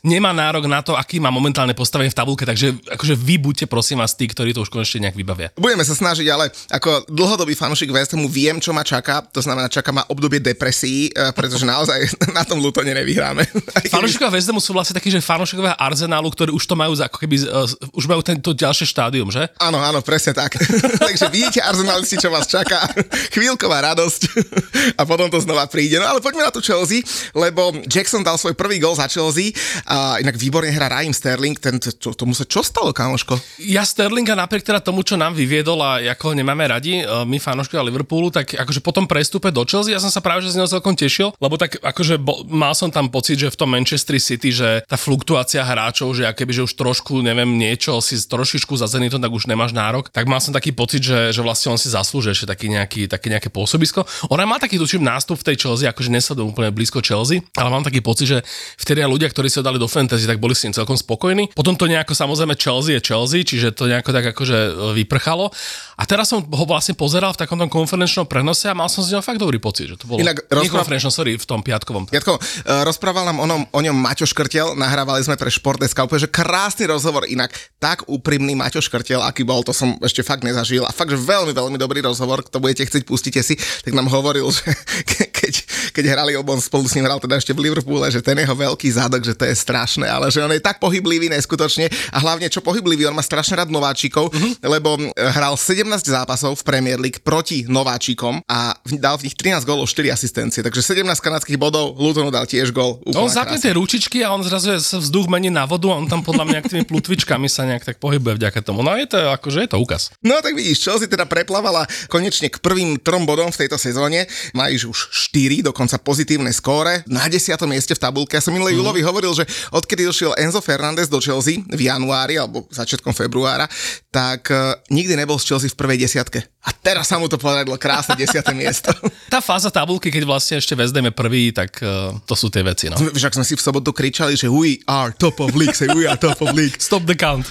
nemá 0.06 0.30
nárok 0.30 0.68
na 0.70 0.84
to, 0.84 0.94
aký 0.94 1.18
má 1.18 1.32
momentálne 1.32 1.72
postavenie 1.72 2.12
v 2.12 2.18
tabulke, 2.18 2.44
takže 2.46 2.76
akože 2.94 3.14
vy 3.18 3.40
buďte 3.40 3.66
prosím 3.66 4.04
vás 4.04 4.14
tí, 4.14 4.28
ktorí 4.28 4.52
to 4.52 4.62
už 4.62 4.70
konečne 4.70 5.08
nejak 5.08 5.16
vybavia. 5.16 5.48
Budeme 5.56 5.82
sa 5.82 5.96
snažiť, 5.96 6.26
ale 6.28 6.52
ako 6.70 7.08
dlhodobý 7.10 7.56
fanúšik 7.56 7.90
West 7.90 8.12
Hamu 8.14 8.28
viem, 8.28 8.60
čo 8.60 8.76
ma 8.76 8.86
čaká. 8.86 9.24
To 9.34 9.40
znamená, 9.40 9.72
čaká 9.72 9.90
ma 9.90 10.06
obdobie 10.12 10.38
depresí, 10.38 11.10
uh, 11.16 11.32
pretože 11.32 11.64
naozaj 11.64 11.98
na 12.36 12.44
tom 12.44 12.60
Lutone 12.60 12.92
nevyhráme. 12.92 13.48
Fanúšikovia 13.88 14.36
West 14.36 14.48
Hamu 14.52 14.60
sú 14.60 14.76
vlastne 14.76 14.96
takí, 15.00 15.08
že 15.08 15.24
fanúšikovia 15.24 15.74
Arsenálu, 15.80 16.28
ktorí 16.28 16.50
už 16.52 16.64
to 16.68 16.76
majú 16.76 16.92
za, 16.94 17.08
ako 17.08 17.23
keby, 17.24 17.48
uh, 17.48 17.96
už 17.96 18.04
majú 18.04 18.20
tento 18.20 18.52
ďalšie 18.52 18.84
štádium, 18.84 19.32
že? 19.32 19.48
Áno, 19.56 19.80
áno, 19.80 20.04
presne 20.04 20.36
tak. 20.36 20.60
Takže 21.08 21.32
vidíte, 21.32 21.64
Arsenalisti, 21.64 22.20
čo 22.20 22.28
vás 22.28 22.44
čaká. 22.44 22.84
Chvíľková 23.34 23.80
radosť 23.92 24.20
a 25.00 25.02
potom 25.08 25.32
to 25.32 25.40
znova 25.40 25.64
príde. 25.66 25.96
No 25.96 26.04
ale 26.04 26.20
poďme 26.20 26.44
na 26.44 26.52
tú 26.52 26.60
Chelsea, 26.60 27.00
lebo 27.32 27.72
Jackson 27.88 28.20
dal 28.20 28.36
svoj 28.36 28.52
prvý 28.52 28.76
gol 28.76 28.92
za 28.92 29.08
Chelsea 29.08 29.56
a 29.88 30.20
inak 30.20 30.36
výborne 30.36 30.68
hrá 30.68 30.92
Raheem 30.92 31.16
Sterling. 31.16 31.56
Ten, 31.56 31.80
to, 31.80 32.12
tomu 32.12 32.36
sa 32.36 32.44
čo 32.44 32.60
stalo, 32.60 32.92
kamoško? 32.92 33.40
Ja 33.64 33.82
Sterlinga 33.86 34.36
napriek 34.36 34.66
teda 34.66 34.84
tomu, 34.84 35.00
čo 35.00 35.16
nám 35.16 35.32
vyviedol 35.32 35.80
a 35.80 36.02
ako 36.12 36.32
ho 36.32 36.34
nemáme 36.34 36.66
radi, 36.66 37.00
e, 37.00 37.04
my 37.06 37.38
fanúškovia 37.38 37.86
Liverpoolu, 37.86 38.28
tak 38.34 38.52
akože 38.58 38.80
potom 38.84 39.08
prestupe 39.08 39.48
do 39.54 39.62
Chelsea, 39.64 39.94
ja 39.94 40.02
som 40.02 40.10
sa 40.10 40.20
práve 40.20 40.42
že 40.42 40.52
z 40.52 40.58
neho 40.58 40.68
celkom 40.68 40.92
tešil, 40.98 41.32
lebo 41.38 41.54
tak 41.54 41.78
akože 41.78 42.18
bo, 42.18 42.42
mal 42.50 42.74
som 42.74 42.90
tam 42.90 43.08
pocit, 43.08 43.38
že 43.38 43.52
v 43.52 43.58
tom 43.58 43.70
Manchester 43.70 44.18
City, 44.18 44.50
že 44.50 44.82
tá 44.88 44.98
fluktuácia 44.98 45.62
hráčov, 45.62 46.16
že 46.16 46.26
akéby, 46.26 46.50
že 46.50 46.66
už 46.66 46.74
trošku, 46.74 47.13
neviem, 47.20 47.46
niečo 47.46 48.00
si 48.00 48.16
trošičku 48.16 48.74
za 48.74 48.88
Zenitom, 48.88 49.20
tak 49.20 49.30
už 49.30 49.46
nemáš 49.46 49.76
nárok, 49.76 50.08
tak 50.10 50.26
mal 50.26 50.40
som 50.40 50.50
taký 50.50 50.72
pocit, 50.72 51.04
že, 51.04 51.30
že 51.30 51.40
vlastne 51.44 51.74
on 51.74 51.78
si 51.78 51.92
zaslúži 51.92 52.32
ešte 52.32 52.48
taký 52.48 52.72
nejaký, 52.72 53.06
také 53.06 53.30
nejaké 53.30 53.52
pôsobisko. 53.52 54.08
Ona 54.32 54.48
má 54.48 54.56
taký 54.56 54.80
tuším 54.80 55.04
nástup 55.04 55.38
v 55.38 55.52
tej 55.52 55.56
Chelsea, 55.66 55.86
akože 55.86 56.10
nesledujem 56.10 56.50
úplne 56.50 56.70
blízko 56.72 57.04
Chelsea, 57.04 57.44
ale 57.54 57.68
mám 57.68 57.84
taký 57.84 58.00
pocit, 58.00 58.26
že 58.26 58.38
vtedy 58.80 59.04
ľudia, 59.04 59.28
ktorí 59.28 59.52
sa 59.52 59.60
dali 59.60 59.76
do 59.76 59.86
fantasy, 59.86 60.24
tak 60.24 60.40
boli 60.40 60.56
s 60.56 60.64
ním 60.64 60.72
celkom 60.72 60.96
spokojní. 60.96 61.52
Potom 61.52 61.76
to 61.76 61.84
nejako 61.84 62.16
samozrejme 62.16 62.56
Chelsea 62.56 62.96
je 62.96 63.00
Chelsea, 63.04 63.44
čiže 63.44 63.76
to 63.76 63.84
nejako 63.90 64.10
tak 64.14 64.24
akože 64.32 64.58
vyprchalo. 64.96 65.52
A 65.98 66.02
teraz 66.08 66.32
som 66.32 66.42
ho 66.42 66.64
vlastne 66.64 66.96
pozeral 66.96 67.34
v 67.34 67.38
takom 67.44 67.58
tom 67.58 67.70
konferenčnom 67.70 68.26
prenose 68.26 68.66
a 68.66 68.74
mal 68.74 68.88
som 68.88 69.04
z 69.04 69.14
neho 69.14 69.22
fakt 69.22 69.38
dobrý 69.38 69.60
pocit, 69.60 69.90
že 69.90 69.96
to 70.00 70.08
bolo 70.08 70.22
Inak 70.22 70.46
rozpráv- 70.48 70.86
konferenčnom, 70.86 71.12
sorry, 71.12 71.36
v 71.36 71.46
tom 71.46 71.60
piatkovom. 71.60 72.08
Jatko, 72.10 72.38
uh, 72.38 72.82
rozprával 72.86 73.28
nám 73.30 73.38
o, 73.42 73.46
o 73.70 73.80
ňom 73.82 73.94
Maťo 73.94 74.26
Škrtel, 74.26 74.74
nahrávali 74.78 75.22
sme 75.22 75.36
pre 75.38 75.50
Šport.sk, 75.50 76.00
že 76.18 76.28
krásny 76.30 76.88
rozhovor, 76.94 77.26
inak. 77.26 77.50
Tak 77.82 78.06
úprimný 78.06 78.54
Maťo 78.54 78.78
Škrtel, 78.78 79.20
aký 79.20 79.42
bol, 79.42 79.66
to 79.66 79.74
som 79.74 79.98
ešte 80.00 80.22
fakt 80.22 80.46
nezažil. 80.46 80.86
A 80.86 80.94
fakt, 80.94 81.10
že 81.10 81.18
veľmi, 81.18 81.50
veľmi 81.50 81.76
dobrý 81.76 82.00
rozhovor, 82.00 82.46
kto 82.46 82.62
budete 82.62 82.86
chcieť, 82.86 83.02
pustite 83.02 83.42
si, 83.42 83.58
tak 83.58 83.92
nám 83.92 84.06
hovoril, 84.06 84.46
že 84.48 84.70
ke- 85.10 85.34
keď, 85.44 85.54
keď 85.92 86.04
hrali, 86.16 86.32
lebo 86.38 86.56
on 86.56 86.62
spolu 86.62 86.88
s 86.88 86.96
ním 86.96 87.04
hral 87.04 87.20
teda 87.20 87.36
ešte 87.36 87.52
v 87.52 87.68
Liverpoole, 87.68 88.08
že 88.08 88.24
ten 88.24 88.38
jeho 88.38 88.56
veľký 88.56 88.88
zadok, 88.88 89.20
že 89.20 89.36
to 89.36 89.44
je 89.44 89.52
strašné, 89.52 90.08
ale 90.08 90.32
že 90.32 90.40
on 90.40 90.48
je 90.48 90.62
tak 90.62 90.80
pohyblivý 90.80 91.28
neskutočne. 91.28 91.92
A 92.14 92.18
hlavne 92.22 92.48
čo 92.48 92.64
pohyblivý, 92.64 93.04
on 93.04 93.16
má 93.16 93.20
strašne 93.20 93.60
rád 93.60 93.68
nováčikov, 93.68 94.32
mm-hmm. 94.32 94.64
lebo 94.64 94.96
hral 95.16 95.58
17 95.58 95.84
zápasov 96.00 96.56
v 96.60 96.62
Premier 96.64 96.96
League 96.96 97.20
proti 97.20 97.68
nováčikom 97.68 98.40
a 98.48 98.72
dal 98.96 99.20
v 99.20 99.28
nich 99.28 99.36
13 99.36 99.68
gólov, 99.68 99.90
4 99.90 100.14
asistencie, 100.14 100.64
takže 100.64 100.80
17 100.80 101.04
kanadských 101.20 101.60
bodov, 101.60 101.98
Lutonu 101.98 102.32
dal 102.32 102.48
tiež 102.48 102.72
gól. 102.72 103.02
On 103.04 103.28
úplná 103.28 103.44
zapne 103.44 103.58
tie 103.60 103.72
ručičky 103.76 104.24
a 104.24 104.32
on 104.32 104.40
zrazu 104.40 104.72
je, 104.72 104.78
sa 104.80 104.96
vzduch 105.00 105.28
mení 105.28 105.52
na 105.52 105.68
vodu 105.68 105.90
a 105.92 105.98
on 105.98 106.08
tam 106.08 106.24
podľa 106.24 106.44
mňa 106.48 106.58
tými 106.64 106.83
plutvičkami 106.84 107.48
sa 107.48 107.64
nejak 107.64 107.84
tak 107.84 107.96
pohybuje 107.98 108.38
vďaka 108.38 108.60
tomu. 108.60 108.84
No 108.84 108.94
je 108.94 109.08
to 109.08 109.18
akože 109.32 109.66
je 109.66 109.70
to 109.72 109.78
úkaz. 109.80 110.14
No 110.20 110.38
tak 110.44 110.54
vidíš, 110.54 110.84
Chelsea 110.84 111.10
teda 111.10 111.24
preplávala 111.24 111.88
konečne 112.08 112.52
k 112.52 112.60
prvým 112.60 113.00
trom 113.00 113.24
bodom 113.24 113.50
v 113.50 113.64
tejto 113.64 113.80
sezóne. 113.80 114.28
Majú 114.52 114.94
už 114.94 115.10
4, 115.32 115.66
dokonca 115.66 115.96
pozitívne 116.00 116.52
skóre. 116.52 117.02
Na 117.10 117.26
10. 117.26 117.56
mieste 117.66 117.96
v 117.96 118.00
tabulke. 118.00 118.36
Ja 118.38 118.44
som 118.44 118.54
minulý 118.54 118.76
mm. 118.76 118.78
Julovi 118.80 119.00
hovoril, 119.02 119.32
že 119.34 119.44
odkedy 119.74 120.06
došiel 120.06 120.36
Enzo 120.38 120.62
Fernández 120.62 121.10
do 121.10 121.18
Chelsea 121.18 121.64
v 121.66 121.80
januári 121.88 122.38
alebo 122.38 122.68
začiatkom 122.70 123.16
februára, 123.16 123.66
tak 124.14 124.52
uh, 124.52 124.78
nikdy 124.92 125.18
nebol 125.18 125.40
z 125.40 125.50
Chelsea 125.50 125.72
v 125.72 125.78
prvej 125.78 125.98
desiatke. 126.04 126.53
A 126.64 126.72
teraz 126.72 127.12
sa 127.12 127.20
mu 127.20 127.28
to 127.28 127.36
podarilo 127.36 127.76
krásne 127.76 128.16
10. 128.16 128.40
miesto. 128.56 128.90
Tá 129.28 129.44
fáza 129.44 129.68
tabulky, 129.68 130.08
keď 130.08 130.24
vlastne 130.24 130.56
ešte 130.60 130.72
vezmeme 130.72 131.12
prvý, 131.12 131.52
tak 131.52 131.76
uh, 131.84 132.16
to 132.24 132.32
sú 132.32 132.48
tie 132.48 132.64
veci. 132.64 132.88
No. 132.88 132.96
Však 132.96 133.36
sme 133.36 133.44
si 133.44 133.54
v 133.56 133.62
sobotu 133.62 133.92
kričali, 133.92 134.38
že 134.38 134.48
we 134.48 134.80
are 134.88 135.12
top 135.12 135.44
of 135.44 135.52
league, 135.52 135.76
say 135.76 135.90
we 135.92 136.08
are 136.08 136.16
top 136.16 136.40
of 136.40 136.56
league. 136.56 136.76
Stop 136.80 137.04
the 137.04 137.16
count. 137.18 137.44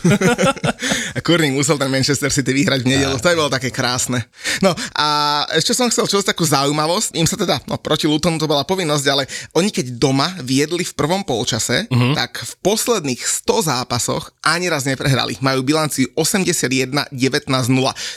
A 1.17 1.19
Kurník 1.21 1.53
musel 1.53 1.77
ten 1.77 1.91
Manchester 1.91 2.33
City 2.33 2.55
vyhrať 2.55 2.81
v 2.81 2.87
nedelu, 2.97 3.17
to 3.21 3.29
je 3.29 3.37
bolo 3.37 3.51
také 3.53 3.69
krásne. 3.69 4.25
No 4.65 4.73
a 4.97 5.43
ešte 5.53 5.75
som 5.75 5.91
chcel 5.91 6.09
čo 6.09 6.23
takú 6.23 6.41
zaujímavosť, 6.47 7.13
im 7.19 7.27
sa 7.27 7.37
teda, 7.37 7.61
no 7.69 7.77
proti 7.77 8.09
Lutonu 8.09 8.39
to 8.39 8.49
bola 8.49 8.65
povinnosť, 8.65 9.05
ale 9.11 9.27
oni 9.53 9.69
keď 9.69 9.99
doma 9.99 10.31
viedli 10.39 10.87
v 10.87 10.93
prvom 10.95 11.21
polčase, 11.21 11.85
uh-huh. 11.91 12.15
tak 12.15 12.39
v 12.41 12.53
posledných 12.63 13.19
100 13.19 13.69
zápasoch 13.69 14.31
ani 14.41 14.71
raz 14.71 14.87
neprehrali. 14.87 15.35
Majú 15.43 15.59
bilanciu 15.61 16.07
81-19-0. 16.15 17.11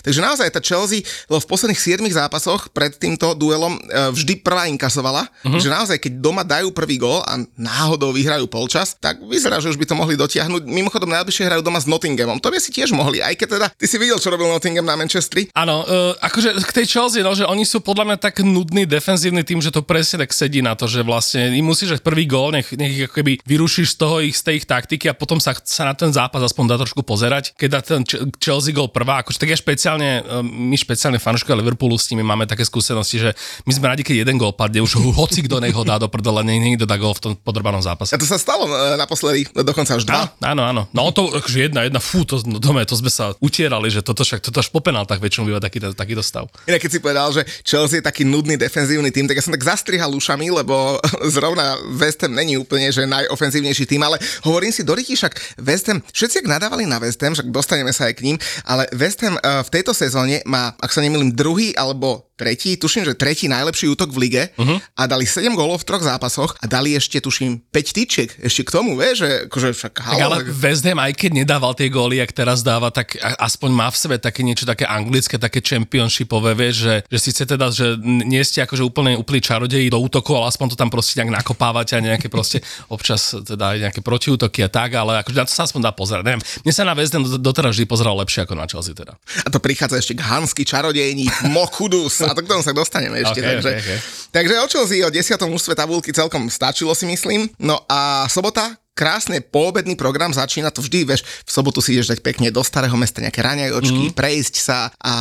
Takže 0.06 0.20
naozaj 0.22 0.48
tá 0.54 0.60
Chelsea, 0.62 0.85
lebo 1.26 1.38
v 1.42 1.48
posledných 1.48 1.80
7 1.80 2.06
zápasoch 2.12 2.70
pred 2.70 2.94
týmto 2.94 3.34
duelom 3.34 3.76
e, 3.76 4.10
vždy 4.12 4.44
prvá 4.44 4.70
inkasovala, 4.70 5.26
uh-huh. 5.26 5.58
že 5.58 5.68
naozaj 5.72 5.98
keď 5.98 6.12
doma 6.22 6.46
dajú 6.46 6.70
prvý 6.70 7.00
gól 7.00 7.24
a 7.26 7.40
náhodou 7.56 8.14
vyhrajú 8.14 8.46
polčas, 8.46 8.94
tak 8.94 9.18
vyzerá, 9.24 9.58
že 9.58 9.72
už 9.72 9.80
by 9.80 9.86
to 9.88 9.98
mohli 9.98 10.14
dotiahnuť. 10.14 10.62
Mimochodom 10.68 11.10
najbližšie 11.10 11.48
hrajú 11.48 11.62
doma 11.64 11.82
s 11.82 11.90
Nottinghamom. 11.90 12.38
To 12.38 12.52
by 12.52 12.58
si 12.62 12.70
tiež 12.70 12.92
mohli, 12.94 13.18
aj 13.18 13.34
keď 13.34 13.48
teda 13.58 13.66
ty 13.74 13.84
si 13.88 13.96
videl, 13.96 14.20
čo 14.20 14.30
robil 14.30 14.46
Nottingham 14.46 14.86
na 14.86 14.94
Manchestri. 14.94 15.48
Áno, 15.56 15.82
uh, 15.82 16.14
akože 16.20 16.62
k 16.62 16.72
tej 16.82 16.86
Chelsea, 16.86 17.24
no, 17.24 17.34
že 17.34 17.48
oni 17.48 17.66
sú 17.66 17.82
podľa 17.82 18.12
mňa 18.12 18.18
tak 18.20 18.44
nudný 18.44 18.84
defenzívny 18.86 19.42
tým, 19.42 19.58
že 19.58 19.74
to 19.74 19.82
presne 19.82 20.22
tak 20.22 20.30
sedí 20.30 20.60
na 20.60 20.78
to, 20.78 20.86
že 20.86 21.02
vlastne 21.02 21.50
im 21.52 21.66
musíš 21.66 21.98
dať 21.98 22.00
prvý 22.04 22.24
gól, 22.28 22.54
nech, 22.54 22.70
nech 22.74 23.08
keby 23.10 23.42
vyrušíš 23.42 23.94
z 23.94 23.96
toho 23.96 24.16
ich, 24.22 24.36
z 24.36 24.42
tej 24.46 24.54
ich 24.62 24.66
taktiky 24.66 25.10
a 25.10 25.14
potom 25.14 25.40
sa, 25.42 25.56
sa 25.56 25.88
na 25.88 25.94
ten 25.96 26.12
zápas 26.12 26.42
aspoň 26.42 26.64
dá 26.70 26.76
trošku 26.76 27.02
pozerať. 27.02 27.56
Keď 27.56 27.68
dá 27.68 27.80
ten 27.80 28.02
Ch- 28.04 28.22
Chelsea 28.38 28.76
gól 28.76 28.92
prvá, 28.92 29.22
akože 29.22 29.40
tak 29.40 29.52
ja 29.52 29.58
špeciálne 29.58 30.10
uh, 30.22 30.42
my 30.76 30.85
špeciálne 30.85 31.16
fanúšikovia 31.16 31.64
Liverpoolu 31.64 31.97
s 31.97 32.12
nimi 32.12 32.21
máme 32.21 32.45
také 32.45 32.61
skúsenosti, 32.68 33.16
že 33.16 33.30
my 33.64 33.73
sme 33.73 33.88
radi, 33.88 34.04
keď 34.04 34.28
jeden 34.28 34.37
gól 34.37 34.52
padne, 34.52 34.85
už 34.85 35.00
hoci 35.16 35.40
kto 35.49 35.64
nech 35.64 35.73
ho 35.73 35.80
dá 35.88 35.97
do 35.97 36.12
prdele, 36.12 36.45
nech 36.45 36.61
niekto 36.61 36.85
dá 36.85 37.00
gól 37.00 37.16
v 37.16 37.21
tom 37.25 37.33
podrbanom 37.33 37.80
zápase. 37.80 38.12
A 38.12 38.21
to 38.21 38.28
sa 38.28 38.37
stalo 38.37 38.68
e, 38.68 39.00
naposledy, 39.00 39.49
dokonca 39.56 39.97
už 39.97 40.04
dva. 40.04 40.28
Áno, 40.45 40.68
áno. 40.68 40.85
No 40.92 41.09
to, 41.16 41.33
akože 41.33 41.73
jedna, 41.73 41.88
jedna, 41.88 41.97
fú, 41.97 42.28
to, 42.28 42.45
no, 42.45 42.61
dome, 42.61 42.85
to 42.85 42.92
sme 42.92 43.09
sa 43.09 43.33
utierali, 43.40 43.88
že 43.88 44.04
toto 44.04 44.21
však, 44.21 44.45
toto 44.45 44.61
až 44.61 44.68
po 44.68 44.85
penáltach 44.85 45.16
väčšinou 45.16 45.49
býva 45.49 45.64
taký, 45.64 45.80
takýto 45.80 46.21
stav. 46.21 46.52
Inak 46.68 46.85
keď 46.85 46.90
si 46.92 47.00
povedal, 47.00 47.28
že 47.33 47.42
Chelsea 47.64 47.99
je 48.02 48.04
taký 48.04 48.28
nudný 48.28 48.61
defenzívny 48.61 49.09
tým, 49.09 49.25
tak 49.25 49.40
ja 49.40 49.45
som 49.49 49.56
tak 49.56 49.64
zastrihal 49.64 50.12
ušami, 50.12 50.52
lebo 50.52 51.00
zrovna 51.37 51.80
West 51.97 52.21
Ham 52.21 52.37
není 52.37 52.61
úplne, 52.61 52.92
že 52.92 53.09
najofenzívnejší 53.09 53.88
tým, 53.88 54.04
ale 54.04 54.21
hovorím 54.45 54.75
si, 54.75 54.85
Doriti, 54.85 55.16
však 55.16 55.64
West 55.64 55.88
Ham, 55.88 56.04
všetci 56.12 56.45
ak 56.45 56.61
nadávali 56.61 56.85
na 56.85 57.00
West 57.00 57.25
Ham, 57.25 57.33
však 57.33 57.49
dostaneme 57.49 57.95
sa 57.97 58.12
aj 58.12 58.14
k 58.21 58.25
ním, 58.28 58.37
ale 58.66 58.85
West 58.92 59.23
Ham 59.23 59.38
uh, 59.38 59.62
v 59.62 59.71
tejto 59.73 59.95
sezóne 59.95 60.42
má, 60.45 60.65
ak 60.75 60.90
sa 60.90 61.04
nemýlim, 61.04 61.37
druhý 61.37 61.76
alebo 61.76 62.32
tretí, 62.36 62.76
tuším, 62.76 63.08
že 63.08 63.16
tretí 63.16 63.48
najlepší 63.48 63.88
útok 63.96 64.12
v 64.12 64.28
lige 64.28 64.42
uh-huh. 64.54 64.76
a 64.76 65.02
dali 65.08 65.24
7 65.24 65.56
gólov 65.56 65.82
v 65.82 65.88
troch 65.88 66.04
zápasoch 66.04 66.52
a 66.60 66.68
dali 66.68 66.92
ešte, 66.92 67.18
tuším, 67.18 67.64
5 67.72 67.96
tyčiek. 67.96 68.30
Ešte 68.44 68.68
k 68.68 68.70
tomu, 68.70 68.94
vieš, 68.94 69.24
že 69.24 69.30
akože 69.48 69.68
však 69.72 69.92
halo, 70.04 70.20
tak 70.20 70.26
ale 70.28 70.36
West 70.52 70.84
Ham, 70.84 71.00
aj 71.00 71.12
keď 71.16 71.30
nedával 71.32 71.72
tie 71.72 71.88
góly, 71.88 72.20
jak 72.20 72.36
teraz 72.36 72.60
dáva, 72.60 72.92
tak 72.92 73.16
aspoň 73.18 73.70
má 73.72 73.88
v 73.88 73.96
sebe 73.96 74.16
také 74.20 74.44
niečo 74.44 74.68
také 74.68 74.84
anglické, 74.84 75.40
také 75.40 75.64
championshipové, 75.64 76.52
vieš, 76.52 76.84
že, 76.84 76.94
že 77.08 77.18
síce 77.18 77.42
teda, 77.48 77.72
že 77.72 77.96
nie 78.04 78.44
ste 78.44 78.60
akože 78.60 78.84
úplne 78.84 79.16
úplný 79.16 79.40
čarodeji 79.40 79.88
do 79.88 79.96
útoku, 79.96 80.36
ale 80.36 80.52
aspoň 80.52 80.76
to 80.76 80.76
tam 80.76 80.92
proste 80.92 81.16
nejak 81.16 81.40
nakopávate 81.40 81.96
a 81.96 82.04
nejaké 82.04 82.28
proste 82.28 82.60
občas 82.94 83.32
teda 83.32 83.72
aj 83.72 83.78
nejaké 83.88 84.00
protiútoky 84.04 84.60
a 84.60 84.68
tak, 84.68 84.92
ale 84.92 85.24
akože 85.24 85.36
na 85.40 85.48
to 85.48 85.56
sa 85.56 85.64
aspoň 85.64 85.88
dá 85.88 85.92
pozerať. 85.96 86.24
Neviem, 86.28 86.42
mne 86.68 86.72
sa 86.76 86.84
na 86.84 86.92
West 86.92 87.16
Ham 87.16 87.24
doteraz 87.40 87.72
vždy 87.72 87.88
pozeral 87.88 88.12
lepšie 88.20 88.44
ako 88.44 88.54
na 88.54 88.68
Chelsea 88.68 88.92
teda. 88.92 89.16
A 89.16 89.48
to 89.48 89.56
prichádza 89.56 89.96
ešte 89.96 90.12
k 90.18 90.22
hansky 90.26 90.68
čarodejník 90.68 91.48
Mokudus 91.48 92.20
a 92.26 92.35
to 92.35 92.42
k 92.42 92.50
tomu 92.50 92.62
sa 92.62 92.75
dostaneme 92.75 93.23
ešte. 93.23 93.40
Okay, 93.40 93.50
takže, 93.56 93.71
okay, 93.71 93.83
okay. 93.83 93.99
takže 94.35 94.54
o 94.61 94.66
Chelsea 94.66 95.06
o 95.06 95.11
10. 95.11 95.38
mužstve 95.47 95.73
tabulky 95.78 96.11
celkom 96.11 96.50
stačilo 96.50 96.92
si 96.92 97.06
myslím. 97.06 97.49
No 97.62 97.80
a 97.87 98.26
sobota, 98.28 98.75
krásne 98.96 99.44
poobedný 99.44 99.92
program, 99.92 100.32
začína 100.32 100.72
to 100.72 100.80
vždy, 100.80 101.04
vieš, 101.04 101.20
v 101.44 101.50
sobotu 101.52 101.84
si 101.84 101.92
ideš 101.92 102.16
dať 102.16 102.24
pekne 102.24 102.48
do 102.48 102.64
starého 102.64 102.96
mesta 102.96 103.20
nejaké 103.20 103.44
raňajočky, 103.44 104.10
mm. 104.10 104.16
prejsť 104.16 104.54
sa 104.56 104.88
a 105.04 105.12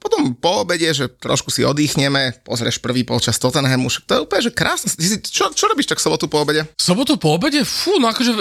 potom 0.00 0.32
po 0.32 0.64
obede, 0.64 0.88
že 0.88 1.12
trošku 1.12 1.52
si 1.52 1.60
oddychneme, 1.60 2.40
pozrieš 2.40 2.80
prvý 2.80 3.04
polčas 3.04 3.36
Tottenhamu, 3.36 3.92
to 4.08 4.12
je 4.16 4.20
úplne, 4.24 4.42
že 4.48 4.52
krásne. 4.56 4.88
Čo, 5.20 5.52
čo 5.52 5.64
robíš 5.68 5.92
tak 5.92 6.00
sobotu 6.00 6.24
po 6.24 6.40
obede? 6.40 6.64
Sobotu 6.80 7.20
po 7.20 7.36
obede? 7.36 7.60
Fú, 7.68 8.00
no 8.00 8.08
akože 8.08 8.32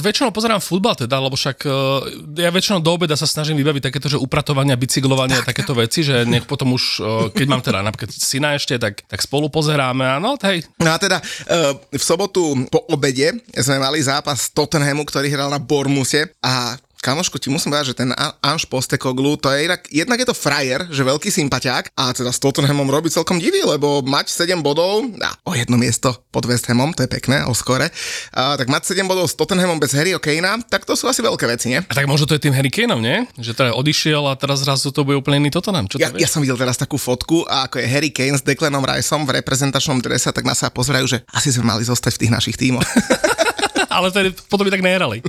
väčšinou 0.00 0.32
pozerám 0.32 0.64
futbal 0.64 0.96
teda, 0.96 1.20
lebo 1.20 1.36
však 1.36 1.58
uh, 1.68 2.00
ja 2.40 2.48
väčšinou 2.48 2.80
do 2.80 2.96
obeda 2.96 3.18
sa 3.20 3.28
snažím 3.28 3.60
vybaviť 3.60 3.92
takéto, 3.92 4.08
že 4.08 4.16
upratovania, 4.16 4.80
bicyklovanie 4.80 5.36
a 5.36 5.44
takéto 5.44 5.76
veci, 5.76 6.00
že 6.00 6.24
nech 6.24 6.48
potom 6.48 6.72
už, 6.72 6.84
uh, 7.02 7.06
keď 7.34 7.46
mám 7.50 7.60
teda 7.60 7.84
napríklad 7.84 8.08
syna 8.14 8.56
ešte, 8.56 8.80
tak, 8.80 9.04
tak 9.04 9.20
spolu 9.20 9.52
pozeráme 9.52 10.06
a 10.06 10.16
no, 10.16 10.38
hej. 10.40 10.64
No 10.80 10.94
a 10.94 10.98
teda 11.02 11.18
uh, 11.20 11.76
v 11.90 12.02
sobotu 12.02 12.54
po 12.70 12.86
obede 12.88 13.36
sme 13.58 13.82
mali 13.82 13.98
zápas 14.00 14.29
zápas 14.30 14.54
Tottenhamu, 14.54 15.02
ktorý 15.02 15.26
hral 15.26 15.50
na 15.50 15.58
Bormuse 15.58 16.30
a 16.38 16.78
Kamoško, 17.00 17.40
ti 17.40 17.48
musím 17.48 17.72
povedať, 17.72 17.96
že 17.96 17.98
ten 18.04 18.12
Anš 18.44 18.68
Postekoglu, 18.68 19.40
to 19.40 19.48
je 19.56 19.64
jednak, 19.64 19.80
jednak 19.88 20.18
je 20.20 20.28
to 20.28 20.36
frajer, 20.36 20.84
že 20.92 21.00
veľký 21.00 21.32
sympatiák 21.32 21.96
a 21.96 22.12
teda 22.12 22.28
s 22.28 22.36
Tottenhamom 22.36 22.84
robí 22.92 23.08
celkom 23.08 23.40
divý, 23.40 23.64
lebo 23.64 24.04
mať 24.04 24.28
7 24.28 24.60
bodov 24.60 25.08
a 25.24 25.32
o 25.48 25.56
jedno 25.56 25.80
miesto 25.80 26.12
pod 26.28 26.44
West 26.44 26.68
Hamom, 26.68 26.92
to 26.92 27.00
je 27.00 27.08
pekné, 27.08 27.40
o 27.48 27.56
skore, 27.56 27.88
a, 28.36 28.52
tak 28.60 28.68
mať 28.68 28.92
7 28.92 29.08
bodov 29.08 29.32
s 29.32 29.34
Tottenhamom 29.34 29.80
bez 29.80 29.96
Harryho 29.96 30.20
Kanea, 30.20 30.60
tak 30.68 30.84
to 30.84 30.92
sú 30.92 31.08
asi 31.08 31.24
veľké 31.24 31.48
veci, 31.48 31.72
nie? 31.72 31.80
A 31.80 31.92
tak 31.96 32.04
možno 32.04 32.28
to 32.28 32.36
je 32.36 32.44
tým 32.44 32.52
Harry 32.52 32.68
Kaneom, 32.68 33.00
nie? 33.00 33.24
Že 33.40 33.56
teda 33.56 33.70
odišiel 33.80 34.20
a 34.28 34.36
teraz 34.36 34.60
zrazu 34.60 34.92
to 34.92 35.00
bude 35.00 35.16
úplne 35.16 35.40
iný 35.40 35.48
Tottenham. 35.48 35.88
Čo 35.88 35.96
ja, 35.96 36.12
ja, 36.12 36.28
som 36.28 36.44
videl 36.44 36.60
teraz 36.60 36.76
takú 36.76 37.00
fotku 37.00 37.48
a 37.48 37.64
ako 37.64 37.80
je 37.80 37.88
Harry 37.88 38.12
Kane 38.12 38.36
s 38.36 38.44
Declanom 38.44 38.84
Riceom 38.84 39.24
v 39.24 39.40
reprezentačnom 39.40 40.04
drese, 40.04 40.28
tak 40.36 40.44
nás 40.44 40.60
sa 40.60 40.68
pozerajú, 40.68 41.16
že 41.16 41.24
asi 41.32 41.48
sme 41.48 41.64
mali 41.64 41.80
zostať 41.88 42.20
v 42.20 42.28
tých 42.28 42.34
našich 42.36 42.56
tímoch. 42.60 42.84
ale 43.96 44.08
tedy 44.12 44.28
potom 44.48 44.66
by 44.66 44.72
tak 44.72 44.84
nehrali. 44.84 45.22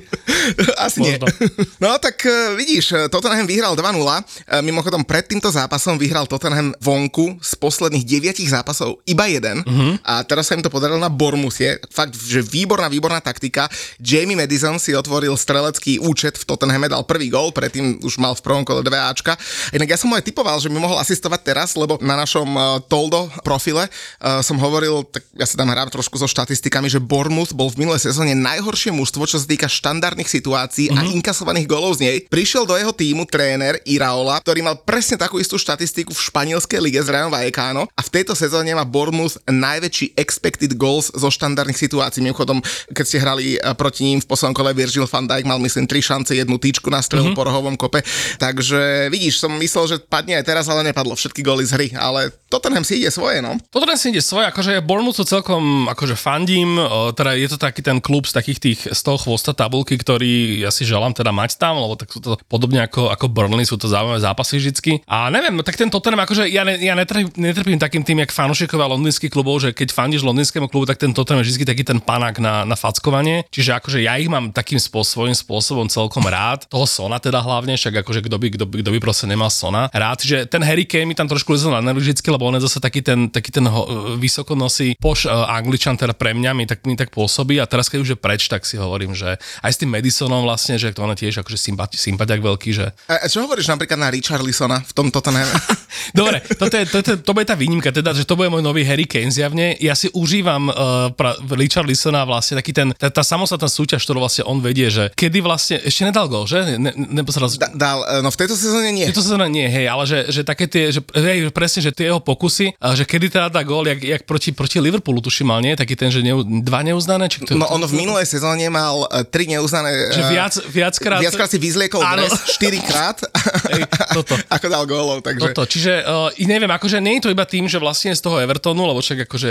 Asi 0.82 1.00
Možno. 1.00 1.28
nie. 1.30 1.48
No 1.78 1.96
tak 2.02 2.22
uh, 2.26 2.58
vidíš, 2.58 3.10
Tottenham 3.14 3.46
vyhral 3.48 3.74
2-0. 3.78 3.82
Uh, 3.82 4.60
mimochodom 4.66 5.06
pred 5.06 5.26
týmto 5.26 5.48
zápasom 5.50 5.96
vyhral 5.96 6.26
Tottenham 6.26 6.74
vonku 6.82 7.38
z 7.40 7.52
posledných 7.58 8.04
9 8.04 8.44
zápasov 8.50 9.00
iba 9.06 9.30
jeden. 9.30 9.62
Uh-huh. 9.64 9.96
A 10.04 10.26
teraz 10.26 10.50
sa 10.50 10.58
im 10.58 10.64
to 10.64 10.74
podarilo 10.74 10.98
na 10.98 11.12
Bormusie. 11.12 11.78
Fakt, 11.94 12.18
že 12.18 12.42
výborná, 12.42 12.90
výborná 12.90 13.22
taktika. 13.22 13.70
Jamie 14.02 14.36
Madison 14.36 14.82
si 14.82 14.92
otvoril 14.98 15.34
strelecký 15.38 16.02
účet 16.02 16.36
v 16.36 16.44
Tottenhame, 16.48 16.90
dal 16.90 17.06
prvý 17.06 17.30
gol, 17.30 17.54
predtým 17.54 18.02
už 18.02 18.18
mal 18.18 18.34
v 18.34 18.42
prvom 18.44 18.64
kole 18.66 18.82
2 18.82 19.12
Ačka. 19.12 19.38
Inak 19.72 19.94
ja 19.94 19.98
som 19.98 20.10
mu 20.10 20.18
aj 20.18 20.26
typoval, 20.26 20.58
že 20.58 20.68
by 20.68 20.78
mohol 20.82 20.98
asistovať 20.98 21.42
teraz, 21.46 21.78
lebo 21.78 22.02
na 22.02 22.18
našom 22.18 22.48
uh, 22.52 22.82
Toldo 22.86 23.30
profile 23.46 23.88
uh, 23.88 24.42
som 24.42 24.58
hovoril, 24.58 25.06
tak 25.08 25.24
ja 25.38 25.46
sa 25.46 25.56
tam 25.56 25.70
hrám 25.70 25.94
trošku 25.94 26.18
so 26.18 26.26
štatistikami, 26.26 26.90
že 26.90 27.00
Bournemouth 27.02 27.54
bol 27.54 27.70
v 27.70 27.86
minulej 27.86 28.12
sezóne 28.12 28.34
najhoršie 28.42 28.90
mužstvo, 28.92 29.30
čo 29.30 29.38
sa 29.38 29.46
týka 29.46 29.70
štandardných 29.70 30.28
situácií 30.28 30.90
mm-hmm. 30.90 31.00
a 31.00 31.02
mhm. 31.06 31.12
inkasovaných 31.22 31.68
golov 31.70 32.02
z 32.02 32.10
nej. 32.10 32.18
Prišiel 32.26 32.66
do 32.66 32.74
jeho 32.74 32.92
týmu 32.92 33.30
tréner 33.30 33.78
Iraola, 33.86 34.42
ktorý 34.42 34.66
mal 34.66 34.82
presne 34.82 35.22
takú 35.22 35.38
istú 35.38 35.62
štatistiku 35.62 36.12
v 36.12 36.22
španielskej 36.22 36.80
lige 36.82 37.00
z 37.00 37.14
Rayon 37.14 37.30
Vallecano 37.30 37.86
a 37.86 38.02
v 38.02 38.10
tejto 38.10 38.34
sezóne 38.34 38.74
má 38.74 38.84
Bournemouth 38.84 39.38
najväčší 39.46 40.18
expected 40.18 40.74
goals 40.76 41.14
zo 41.14 41.30
štandardných 41.30 41.78
situácií. 41.78 42.26
Mimochodom, 42.26 42.60
keď 42.92 43.06
ste 43.06 43.18
hrali 43.22 43.46
e, 43.56 43.60
proti 43.78 44.08
ním 44.08 44.20
v 44.20 44.28
poslednom 44.28 44.58
kole 44.58 44.72
Virgil 44.74 45.06
van 45.06 45.30
Dijk 45.30 45.46
mal 45.46 45.62
myslím 45.62 45.86
tri 45.86 46.02
šance, 46.02 46.34
jednu 46.34 46.58
týčku 46.58 46.90
na 46.90 47.00
strelu 47.00 47.32
mm-hmm. 47.32 47.38
po 47.38 47.48
rohovom 47.48 47.76
kope. 47.78 48.02
Takže 48.42 49.12
vidíš, 49.14 49.44
som 49.44 49.54
myslel, 49.62 49.86
že 49.86 49.98
padne 50.02 50.40
aj 50.42 50.46
teraz, 50.48 50.66
ale 50.72 50.88
nepadlo 50.88 51.14
všetky 51.14 51.46
góly 51.46 51.68
z 51.68 51.76
hry, 51.78 51.88
ale 51.94 52.34
Tottenham 52.50 52.84
si 52.84 53.04
ide 53.04 53.12
svoje, 53.14 53.40
no. 53.40 53.56
Tottenham 53.70 54.00
si 54.00 54.12
ide 54.12 54.24
svoje, 54.24 54.50
akože 54.50 54.82
Bournemouth 54.84 55.22
celkom 55.22 55.88
akože 55.92 56.16
fandím, 56.18 56.80
teda 57.14 57.38
je 57.38 57.48
to 57.52 57.58
taký 57.60 57.84
ten 57.84 58.00
klub 58.02 58.21
z 58.26 58.34
takých 58.34 58.60
tých 58.60 58.80
z 58.92 59.02
toho 59.06 59.18
chvosta 59.22 59.54
tabulky, 59.54 59.96
ktorý 59.96 60.66
ja 60.66 60.74
si 60.74 60.84
želám 60.84 61.14
teda 61.16 61.30
mať 61.32 61.56
tam, 61.62 61.80
lebo 61.80 61.96
tak 61.96 62.12
sú 62.12 62.20
to 62.20 62.36
podobne 62.50 62.84
ako, 62.84 63.14
ako 63.14 63.32
Burnley, 63.32 63.64
sú 63.64 63.78
to 63.78 63.88
zaujímavé 63.88 64.20
zápasy 64.20 64.58
vždycky. 64.58 65.06
A 65.08 65.32
neviem, 65.32 65.56
no 65.56 65.64
tak 65.64 65.78
ten 65.78 65.88
Tottenham, 65.88 66.26
akože 66.26 66.50
ja, 66.50 66.66
ne, 66.66 66.82
ja 66.82 66.98
netrpím, 66.98 67.32
netrpím 67.38 67.80
takým 67.80 68.04
tým, 68.04 68.26
jak 68.26 68.34
fanúšikovia 68.34 68.90
londýnskych 68.90 69.32
klubov, 69.32 69.64
že 69.64 69.70
keď 69.72 69.94
fandíš 69.96 70.26
londýnskému 70.26 70.68
klubu, 70.68 70.90
tak 70.90 71.00
ten 71.00 71.14
Tottenham 71.14 71.46
je 71.46 71.54
vždy 71.54 71.66
taký 71.70 71.84
ten 71.86 72.00
panák 72.02 72.42
na, 72.42 72.66
na 72.66 72.76
fackovanie. 72.76 73.46
Čiže 73.54 73.78
akože 73.78 74.00
ja 74.02 74.18
ich 74.18 74.28
mám 74.28 74.50
takým 74.52 74.82
spôsobom, 74.82 75.12
svojím 75.12 75.36
spôsobom 75.36 75.86
celkom 75.92 76.24
rád. 76.26 76.66
Toho 76.72 76.88
Sona 76.88 77.20
teda 77.20 77.44
hlavne, 77.44 77.76
však 77.76 78.02
akože 78.02 78.26
kto 78.26 78.38
by, 78.40 78.48
kto 78.56 78.66
by, 78.66 78.76
kto 78.82 78.90
by 78.96 79.00
proste 79.04 79.26
nemal 79.28 79.52
Sona. 79.52 79.92
Rád, 79.92 80.24
že 80.24 80.38
ten 80.48 80.64
Harry 80.64 80.88
Kane 80.88 81.06
mi 81.06 81.14
tam 81.14 81.28
trošku 81.28 81.54
lezol 81.54 81.76
vždycky, 81.78 82.26
lebo 82.32 82.48
on 82.48 82.58
je 82.58 82.66
zase 82.66 82.80
taký 82.80 83.04
ten, 83.04 83.28
taký 83.28 83.52
ten 83.52 83.68
ho, 83.68 84.16
vysokonosý 84.18 84.96
poš 84.98 85.28
uh, 85.28 85.52
angličan, 85.52 86.00
teda 86.00 86.16
pre 86.16 86.32
mňa 86.32 86.52
mi 86.56 86.66
tak, 86.66 86.88
mi 86.88 86.96
tak 86.96 87.12
pôsobí 87.12 87.60
a 87.60 87.68
teraz 87.68 87.92
keď 87.92 88.00
už 88.02 88.10
je 88.12 88.20
preč, 88.20 88.52
tak 88.52 88.68
si 88.68 88.76
hovorím, 88.76 89.16
že 89.16 89.40
aj 89.64 89.72
s 89.72 89.80
tým 89.80 89.96
Madisonom 89.96 90.44
vlastne, 90.44 90.76
že 90.76 90.92
to 90.92 91.08
on 91.08 91.16
tiež 91.16 91.40
akože 91.40 91.56
sympati, 91.56 91.96
sympatiak 91.96 92.44
veľký, 92.44 92.70
že... 92.76 92.92
A, 93.08 93.32
čo 93.32 93.48
hovoríš 93.48 93.72
napríklad 93.72 93.96
na 93.96 94.12
Richarlisona 94.12 94.84
v 94.84 94.92
tomto 94.92 95.22
Tottenham? 95.22 95.46
Dobre, 96.18 96.42
toto 96.58 96.74
je, 96.74 96.84
to, 96.90 96.98
to, 97.06 97.12
to 97.22 97.32
bude 97.32 97.46
tá 97.46 97.54
výnimka, 97.54 97.94
teda, 97.94 98.18
že 98.18 98.26
to 98.26 98.34
bude 98.34 98.50
môj 98.50 98.66
nový 98.66 98.82
Harry 98.82 99.06
Kane 99.06 99.30
zjavne. 99.30 99.78
Ja 99.78 99.94
si 99.94 100.10
užívam 100.12 100.74
uh, 100.74 101.14
pra, 101.14 101.38
Richarlisona 101.38 102.26
vlastne 102.26 102.58
taký 102.58 102.74
ten, 102.74 102.90
tá, 102.98 103.14
tá 103.14 103.22
samostatná 103.22 103.70
súťaž, 103.70 104.02
ktorú 104.02 104.26
vlastne 104.26 104.44
on 104.50 104.58
vedie, 104.60 104.90
že 104.90 105.14
kedy 105.14 105.40
vlastne, 105.46 105.78
ešte 105.86 106.08
nedal 106.10 106.26
gol, 106.26 106.50
že? 106.50 106.82
Ne, 106.82 106.92
ne, 106.92 107.22
da, 107.22 107.68
dal, 107.78 108.00
e, 108.02 108.26
no 108.26 108.34
v 108.34 108.38
tejto 108.40 108.58
sezóne 108.58 108.90
nie. 108.90 109.06
V 109.06 109.14
tejto 109.14 109.24
sezóne 109.24 109.48
nie, 109.48 109.70
hej, 109.70 109.86
ale 109.86 110.04
že, 110.10 110.20
že 110.34 110.42
také 110.42 110.66
tie, 110.66 110.90
že, 110.90 111.06
hej, 111.14 111.54
presne, 111.54 111.86
že 111.86 111.94
tie 111.94 112.10
jeho 112.10 112.20
pokusy, 112.20 112.74
uh, 112.82 112.98
že 112.98 113.06
kedy 113.06 113.30
teda 113.30 113.54
dá 113.54 113.62
gól, 113.62 113.86
jak, 113.86 114.02
jak 114.02 114.22
proti, 114.26 114.50
proti 114.56 114.82
Liverpoolu 114.82 115.22
tuším 115.22 115.54
mal, 115.54 115.60
nie? 115.62 115.78
Taký 115.78 115.94
ten, 115.94 116.10
že 116.10 116.26
ne, 116.26 116.34
dva 116.66 116.82
neuznané? 116.82 117.30
Či 117.30 117.46
to, 117.46 117.60
no 117.60 117.70
on 117.70 117.84
v 117.86 117.94
minulej 118.02 118.26
sezóne 118.26 118.66
mal 118.74 119.06
uh, 119.06 119.22
tri 119.22 119.46
neuznané... 119.46 120.10
Že 120.10 120.24
viac, 120.34 120.54
viackrát... 120.74 121.22
Viackrát 121.22 121.50
si 121.50 121.62
vyzliekol 121.62 122.02
áno. 122.02 122.26
dres, 122.26 122.34
štyrikrát, 122.58 123.22
Ej, 123.78 123.82
toto. 124.18 124.34
ako 124.56 124.66
dal 124.68 124.84
gólov, 124.90 125.22
takže... 125.22 125.54
Toto, 125.54 125.70
čiže 125.70 126.02
uh, 126.02 126.34
neviem, 126.42 126.70
akože 126.70 126.98
nie 126.98 127.22
je 127.22 127.30
to 127.30 127.34
iba 127.34 127.46
tým, 127.46 127.70
že 127.70 127.78
vlastne 127.78 128.12
z 128.18 128.22
toho 128.22 128.42
Evertonu, 128.42 128.90
lebo 128.90 129.00
však 129.00 129.30
akože 129.30 129.50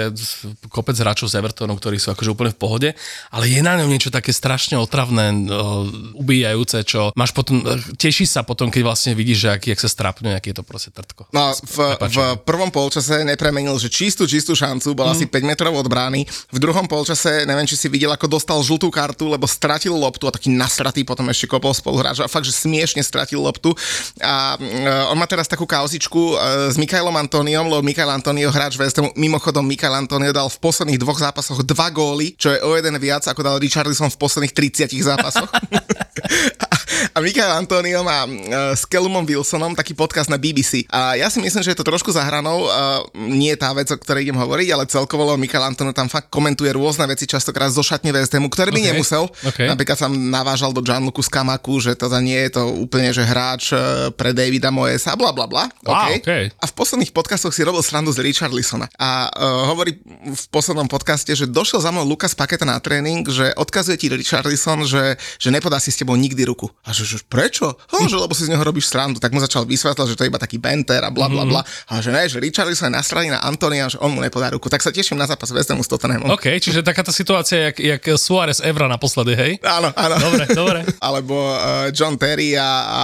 kopec 0.68 0.98
hráčov 0.98 1.30
z 1.30 1.38
Evertonu, 1.38 1.78
ktorí 1.78 2.02
sú 2.02 2.10
akože 2.10 2.30
úplne 2.34 2.50
v 2.50 2.58
pohode, 2.58 2.88
ale 3.30 3.44
je 3.46 3.60
na 3.62 3.78
ňom 3.78 3.86
niečo 3.86 4.10
také 4.10 4.34
strašne 4.34 4.76
otravné, 4.76 5.46
uh, 5.46 6.18
ubíjajúce, 6.18 6.82
čo 6.82 7.14
máš 7.14 7.30
potom, 7.30 7.62
uh, 7.62 7.78
teší 7.94 8.26
sa 8.26 8.42
potom, 8.42 8.68
keď 8.68 8.82
vlastne 8.82 9.12
vidíš, 9.14 9.38
že 9.46 9.48
aký, 9.54 9.68
ak 9.72 9.80
sa 9.80 9.90
strapňuje, 9.90 10.34
aký 10.34 10.50
je 10.50 10.56
to 10.58 10.64
proste 10.66 10.90
trtko. 10.90 11.30
No, 11.30 11.54
v, 11.54 11.76
v 11.94 12.18
prvom 12.42 12.74
polčase 12.74 13.22
nepremenil, 13.22 13.78
že 13.78 13.92
čistú, 13.92 14.26
čistú 14.26 14.56
šancu, 14.56 14.96
bol 14.96 15.06
mm. 15.06 15.14
asi 15.14 15.24
5 15.28 15.50
metrov 15.50 15.72
od 15.76 15.86
brány. 15.86 16.26
V 16.50 16.58
druhom 16.58 16.88
polčase, 16.88 17.44
neviem, 17.44 17.68
či 17.68 17.76
si 17.78 17.86
videl, 17.86 18.10
ako 18.10 18.26
dostal 18.40 18.56
žltú 18.64 18.88
kartu, 18.88 19.28
lebo 19.28 19.44
stratil 19.44 19.92
loptu 19.92 20.24
a 20.24 20.32
taký 20.32 20.48
nasratý 20.48 21.04
potom 21.04 21.28
ešte 21.28 21.44
kopol 21.44 21.76
spoluhráč 21.76 22.24
a 22.24 22.32
fakt, 22.32 22.48
že 22.48 22.56
smiešne 22.56 23.04
stratil 23.04 23.44
loptu. 23.44 23.76
A 24.24 24.56
uh, 24.56 25.12
on 25.12 25.20
má 25.20 25.28
teraz 25.28 25.44
takú 25.44 25.68
kauzičku 25.68 26.40
uh, 26.40 26.72
s 26.72 26.80
Mikajlom 26.80 27.12
Antoniom, 27.12 27.68
lebo 27.68 27.84
Mikael 27.84 28.08
Antonio 28.08 28.48
hráč 28.48 28.80
West 28.80 28.96
Hamu, 28.96 29.12
mimochodom 29.12 29.60
Mikael 29.60 29.92
Antonio 29.92 30.32
dal 30.32 30.48
v 30.48 30.56
posledných 30.56 30.96
dvoch 30.96 31.20
zápasoch 31.20 31.60
dva 31.68 31.92
góly, 31.92 32.32
čo 32.40 32.48
je 32.48 32.64
o 32.64 32.72
jeden 32.72 32.96
viac, 32.96 33.28
ako 33.28 33.44
dal 33.44 33.56
Richardson 33.60 34.08
v 34.08 34.16
posledných 34.16 34.56
30 34.56 34.88
zápasoch. 35.04 35.50
a 37.14 37.18
Michael 37.20 37.52
Antonio 37.60 38.00
má 38.00 38.24
uh, 38.24 38.72
s 38.72 38.88
Kellumom 38.88 39.28
Wilsonom 39.28 39.76
taký 39.76 39.92
podcast 39.92 40.32
na 40.32 40.40
BBC. 40.40 40.88
A 40.88 41.20
ja 41.20 41.28
si 41.28 41.44
myslím, 41.44 41.60
že 41.60 41.76
je 41.76 41.78
to 41.78 41.84
trošku 41.84 42.08
za 42.08 42.24
hranou, 42.24 42.64
uh, 42.64 43.04
nie 43.20 43.52
tá 43.60 43.68
vec, 43.76 43.92
o 43.92 44.00
ktorej 44.00 44.24
idem 44.24 44.40
hovoriť, 44.40 44.68
ale 44.72 44.88
celkovo 44.88 45.36
Michael 45.36 45.76
Antonio 45.76 45.92
tam 45.92 46.08
fakt 46.08 46.32
komentuje 46.32 46.72
rôzne 46.72 47.04
veci, 47.04 47.28
častokrát 47.28 47.68
zo 47.68 47.84
šatne 47.84 48.16
West 48.16 48.29
Hamu, 48.36 48.48
ktoré 48.48 48.70
by 48.70 48.80
Okay, 48.80 48.90
nemusel. 48.92 49.24
okay. 49.42 49.66
Napríklad 49.66 49.96
sa 49.96 50.06
navážal 50.06 50.70
do 50.70 50.80
Gianluku 50.80 51.20
Skamaku, 51.20 51.80
že 51.80 51.92
teda 51.94 52.18
nie 52.18 52.38
je 52.48 52.56
to 52.56 52.62
úplne, 52.70 53.10
že 53.10 53.22
hráč 53.22 53.72
uh, 53.72 54.08
pre 54.14 54.30
Davida 54.30 54.70
Moesa, 54.70 55.14
bla 55.14 55.30
bla 55.32 55.46
bla. 55.46 55.66
Wow, 55.82 56.18
Okay. 56.20 56.50
A 56.58 56.64
v 56.66 56.74
posledných 56.74 57.14
podcastoch 57.14 57.54
si 57.54 57.62
robil 57.62 57.80
srandu 57.80 58.10
z 58.10 58.20
Richarlisona. 58.20 58.90
A 58.98 59.30
uh, 59.30 59.70
hovorí 59.70 59.96
v 60.26 60.44
poslednom 60.50 60.86
podcaste, 60.86 61.30
že 61.32 61.46
došiel 61.46 61.80
za 61.80 61.90
mnou 61.90 62.04
Lukas 62.04 62.34
Paketa 62.34 62.66
na 62.66 62.76
tréning, 62.78 63.22
že 63.24 63.54
odkazuje 63.54 63.96
ti 63.96 64.06
Richarlison, 64.10 64.82
že, 64.84 65.14
že 65.38 65.48
nepodá 65.48 65.78
si 65.78 65.90
s 65.90 65.98
tebou 65.98 66.18
nikdy 66.18 66.42
ruku. 66.44 66.66
A 66.82 66.90
že, 66.90 67.06
že 67.06 67.22
prečo? 67.22 67.72
Ho, 67.72 67.98
že 68.04 68.16
lebo 68.16 68.34
si 68.34 68.44
z 68.44 68.50
neho 68.52 68.60
robíš 68.60 68.90
srandu. 68.90 69.22
Tak 69.22 69.30
mu 69.30 69.38
začal 69.38 69.64
vysvetľať, 69.64 70.06
že 70.08 70.16
to 70.18 70.22
je 70.26 70.30
iba 70.30 70.40
taký 70.40 70.58
benter 70.58 71.00
a 71.00 71.10
bla 71.14 71.30
bla 71.30 71.44
bla. 71.44 71.62
A 71.88 72.00
že 72.02 72.10
ne, 72.10 72.26
že 72.26 72.42
Richarlison 72.42 72.90
je 72.90 72.96
na 72.96 73.04
strane 73.04 73.30
na 73.30 73.40
Antonia, 73.40 73.86
že 73.86 73.96
on 74.02 74.10
mu 74.10 74.20
nepodá 74.20 74.50
ruku. 74.50 74.66
Tak 74.66 74.82
sa 74.82 74.90
teším 74.90 75.16
na 75.16 75.26
zápas 75.26 75.48
West 75.50 75.70
Hamu 75.70 75.80
s 75.80 75.88
Tottenhamom. 75.88 76.30
OK, 76.32 76.58
čiže 76.58 76.82
takáto 76.82 77.14
situácia, 77.14 77.70
jak, 77.70 77.76
jak 77.78 78.02
Suárez 78.20 78.60
Evra 78.60 78.84
naposledy, 78.84 79.32
hej? 79.32 79.52
Áno, 79.64 79.88
áno. 79.96 80.14
Dobre, 80.20 80.44
dobre. 80.52 80.80
Alebo 81.06 81.34
uh, 81.56 81.88
John 81.96 82.20
Terry 82.20 82.52
a, 82.54 82.68
a 82.84 83.00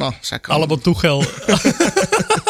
no 0.00 0.08
však. 0.16 0.48
Alebo 0.48 0.80
Tuchel. 0.80 1.20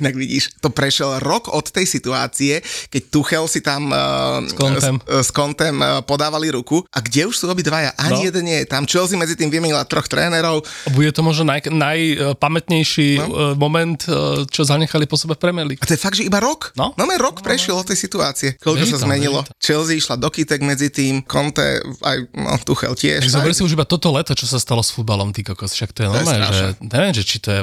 Inak 0.00 0.16
vidíš, 0.16 0.58
to 0.58 0.72
prešiel 0.72 1.22
rok 1.22 1.52
od 1.52 1.66
tej 1.68 1.86
situácie, 1.86 2.60
keď 2.90 3.02
Tuchel 3.12 3.44
si 3.46 3.60
tam 3.60 3.92
uh, 3.92 4.42
S 4.42 4.54
Contem. 4.56 4.96
s, 5.04 5.28
s 5.28 5.30
Contem 5.30 5.76
uh, 5.78 6.00
podávali 6.02 6.50
ruku. 6.50 6.82
A 6.90 6.98
kde 7.04 7.28
už 7.28 7.36
sú 7.36 7.46
obidvaja? 7.46 7.92
Ani 8.00 8.14
No. 8.14 8.26
jeden 8.30 8.44
nie 8.46 8.58
je 8.62 8.66
tam. 8.70 8.86
Chelsea 8.86 9.18
medzi 9.18 9.34
tým 9.34 9.50
vymenila 9.50 9.82
troch 9.84 10.06
trénerov. 10.06 10.62
Bude 10.94 11.10
to 11.10 11.26
možno 11.26 11.50
naj, 11.50 11.66
najpamätnejší 11.66 13.08
no. 13.18 13.58
moment, 13.58 13.98
eh, 14.06 14.46
čo 14.48 14.62
zanechali 14.62 15.10
po 15.10 15.18
sebe 15.18 15.34
v 15.34 15.40
Premier 15.42 15.66
League. 15.66 15.82
A 15.82 15.88
to 15.88 15.98
je 15.98 16.00
fakt, 16.00 16.14
že 16.14 16.26
iba 16.26 16.38
rok? 16.38 16.70
No. 16.78 16.94
No, 16.94 17.04
rok 17.18 17.42
prešiel 17.42 17.74
od 17.74 17.86
tej 17.86 17.98
situácie. 17.98 18.54
Koľko 18.62 18.84
sa 18.86 18.98
zmenilo? 19.02 19.42
to. 19.42 19.50
Chelsea 19.58 19.98
išla 19.98 20.14
do 20.18 20.30
kytek 20.30 20.62
medzi 20.62 20.90
tým, 20.94 21.26
Conte, 21.26 21.82
aj 22.02 22.16
no, 22.34 22.54
Tuchel 22.62 22.94
tiež. 22.94 23.26
Zober 23.26 23.50
si 23.50 23.66
už 23.66 23.74
iba 23.74 23.86
toto 23.86 24.14
leto, 24.14 24.34
čo 24.34 24.46
sa 24.46 24.62
stalo 24.62 24.82
s 24.82 24.94
futbalom, 24.94 25.34
ty 25.34 25.42
kokos, 25.42 25.74
však 25.74 25.90
to 25.90 26.06
je 26.06 26.08
normálne, 26.10 26.48
že 26.54 26.66
neviem, 26.80 27.12
že 27.14 27.24
či 27.26 27.36
to 27.42 27.50
je, 27.50 27.60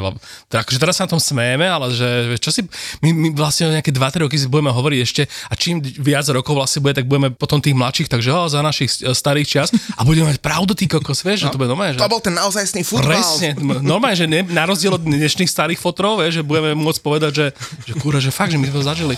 to 0.51 0.55
akože 0.59 0.79
teraz 0.81 0.99
sa 0.99 1.07
na 1.07 1.11
tom 1.15 1.21
smejeme, 1.21 1.63
ale 1.67 1.93
že 1.95 2.09
čo 2.39 2.51
si, 2.53 2.61
my, 3.01 3.09
my 3.11 3.27
vlastne 3.33 3.71
nejaké 3.73 3.93
2-3 3.93 4.25
roky 4.27 4.37
si 4.37 4.47
budeme 4.47 4.73
hovoriť 4.73 4.99
ešte 5.01 5.23
a 5.49 5.53
čím 5.55 5.81
viac 5.81 6.25
rokov 6.29 6.53
vlastne 6.57 6.83
bude, 6.83 6.97
tak 6.97 7.05
budeme 7.07 7.33
potom 7.33 7.59
tých 7.59 7.75
mladších, 7.77 8.09
takže 8.11 8.29
oh, 8.31 8.47
za 8.49 8.61
našich 8.61 8.89
starých 8.91 9.47
čas 9.47 9.67
a 9.95 10.01
budeme 10.03 10.31
mať 10.31 10.39
pravdu, 10.41 10.73
ty 10.73 10.85
kokos, 10.89 11.23
vieš, 11.25 11.47
že 11.47 11.53
to 11.53 11.59
bude 11.59 11.69
normálne, 11.69 11.95
že... 11.95 12.01
To 12.01 12.11
bol 12.11 12.23
ten 12.23 12.35
naozajstný 12.35 12.81
futbal. 12.85 13.17
Presne, 13.17 13.57
normálne, 13.81 14.17
že 14.17 14.27
ne, 14.29 14.45
na 14.45 14.65
rozdiel 14.65 14.95
od 14.95 15.03
dnešných 15.03 15.49
starých 15.49 15.79
fotrov, 15.79 16.21
vieš, 16.21 16.41
že 16.41 16.43
budeme 16.43 16.75
môcť 16.77 16.99
povedať, 17.01 17.31
že, 17.31 17.47
že 17.85 17.93
kúra, 17.97 18.17
že 18.17 18.33
fakt, 18.33 18.53
že 18.53 18.59
my 18.59 18.67
sme 18.67 18.77
to 18.77 18.85
zažili. 18.85 19.15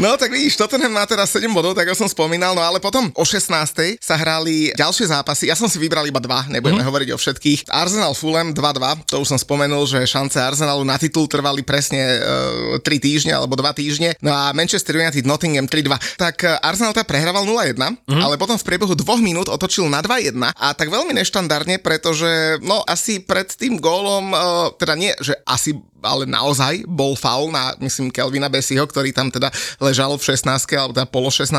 No 0.00 0.16
tak 0.16 0.32
vidíš, 0.32 0.56
Tottenham 0.56 0.96
má 0.96 1.04
teraz 1.04 1.28
7 1.28 1.44
bodov, 1.52 1.76
tak 1.76 1.84
ako 1.84 1.92
som 1.92 2.08
spomínal, 2.08 2.56
no 2.56 2.64
ale 2.64 2.80
potom 2.80 3.12
o 3.12 3.20
16. 3.20 4.00
sa 4.00 4.16
hrali 4.16 4.72
ďalšie 4.72 5.12
zápasy. 5.12 5.52
Ja 5.52 5.56
som 5.60 5.68
si 5.68 5.76
vybral 5.76 6.08
iba 6.08 6.16
dva, 6.16 6.48
nebudeme 6.48 6.80
mm. 6.80 6.88
hovoriť 6.88 7.08
o 7.12 7.20
všetkých. 7.20 7.68
Arsenal 7.68 8.16
Fulham 8.16 8.56
2-2, 8.56 9.04
to 9.04 9.20
už 9.20 9.28
som 9.28 9.36
spomenul, 9.36 9.84
že 9.84 10.00
šance 10.08 10.40
Arsenalu 10.40 10.88
na 10.88 10.96
titul 10.96 11.28
trvali 11.28 11.60
presne 11.60 12.16
e, 12.16 12.80
3 12.80 12.88
týždne 12.96 13.36
alebo 13.36 13.60
2 13.60 13.76
týždne. 13.76 14.16
No 14.24 14.32
a 14.32 14.56
Manchester 14.56 14.96
United 14.96 15.28
Nottingham 15.28 15.68
3-2. 15.68 15.92
Tak 16.16 16.48
e, 16.48 16.56
Arsenal 16.64 16.96
tá 16.96 17.04
prehrával 17.04 17.44
0-1, 17.44 17.76
mm. 17.76 18.24
ale 18.24 18.40
potom 18.40 18.56
v 18.56 18.64
priebehu 18.64 18.96
dvoch 18.96 19.20
minút 19.20 19.52
otočil 19.52 19.84
na 19.92 20.00
2-1 20.00 20.32
a 20.48 20.72
tak 20.72 20.88
veľmi 20.88 21.12
neštandardne, 21.12 21.76
pretože 21.76 22.56
no 22.64 22.80
asi 22.88 23.20
pred 23.20 23.52
tým 23.52 23.76
gólom, 23.76 24.32
e, 24.32 24.36
teda 24.80 24.96
nie, 24.96 25.12
že 25.20 25.36
asi 25.44 25.76
ale 26.02 26.24
naozaj 26.24 26.84
bol 26.88 27.14
faul 27.14 27.52
na, 27.52 27.76
myslím, 27.80 28.08
Kelvina 28.10 28.48
Bessiho, 28.48 28.84
ktorý 28.84 29.12
tam 29.12 29.28
teda 29.28 29.52
ležal 29.80 30.16
v 30.16 30.22
16 30.22 30.46
alebo 30.76 30.92
teda 30.96 31.08
polo 31.08 31.28
16 31.28 31.52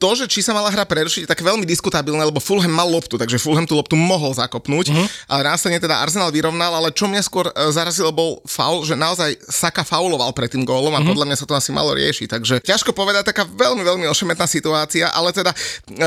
To, 0.00 0.08
že 0.16 0.24
či 0.28 0.40
sa 0.40 0.56
mala 0.56 0.72
hra 0.72 0.84
prerušiť, 0.84 1.24
je 1.24 1.30
tak 1.30 1.40
veľmi 1.44 1.64
diskutabilné, 1.68 2.22
lebo 2.26 2.40
Fulham 2.42 2.72
mal 2.72 2.88
loptu, 2.88 3.20
takže 3.20 3.40
Fulham 3.40 3.64
tú 3.68 3.76
loptu 3.76 3.98
mohol 3.98 4.32
zakopnúť, 4.36 4.92
uh-huh. 4.92 5.06
ale 5.28 5.40
následne 5.48 5.80
teda 5.82 6.00
Arsenal 6.00 6.32
vyrovnal, 6.32 6.72
ale 6.76 6.92
čo 6.92 7.10
mňa 7.10 7.22
skôr 7.24 7.50
e, 7.50 7.52
zarazilo 7.72 8.14
bol 8.14 8.40
faul, 8.48 8.86
že 8.86 8.94
naozaj 8.96 9.36
Saka 9.50 9.82
fauloval 9.82 10.32
pred 10.32 10.48
tým 10.48 10.64
gólom 10.64 10.94
a 10.94 11.00
uh-huh. 11.00 11.08
podľa 11.08 11.26
mňa 11.28 11.36
sa 11.36 11.46
to 11.46 11.54
asi 11.54 11.70
malo 11.74 11.92
riešiť, 11.92 12.28
takže 12.30 12.54
ťažko 12.64 12.94
povedať, 12.96 13.28
taká 13.32 13.44
veľmi, 13.44 13.82
veľmi 13.82 14.06
ošemetná 14.08 14.46
situácia, 14.48 15.10
ale 15.10 15.34
teda 15.34 15.52
e, 15.52 15.56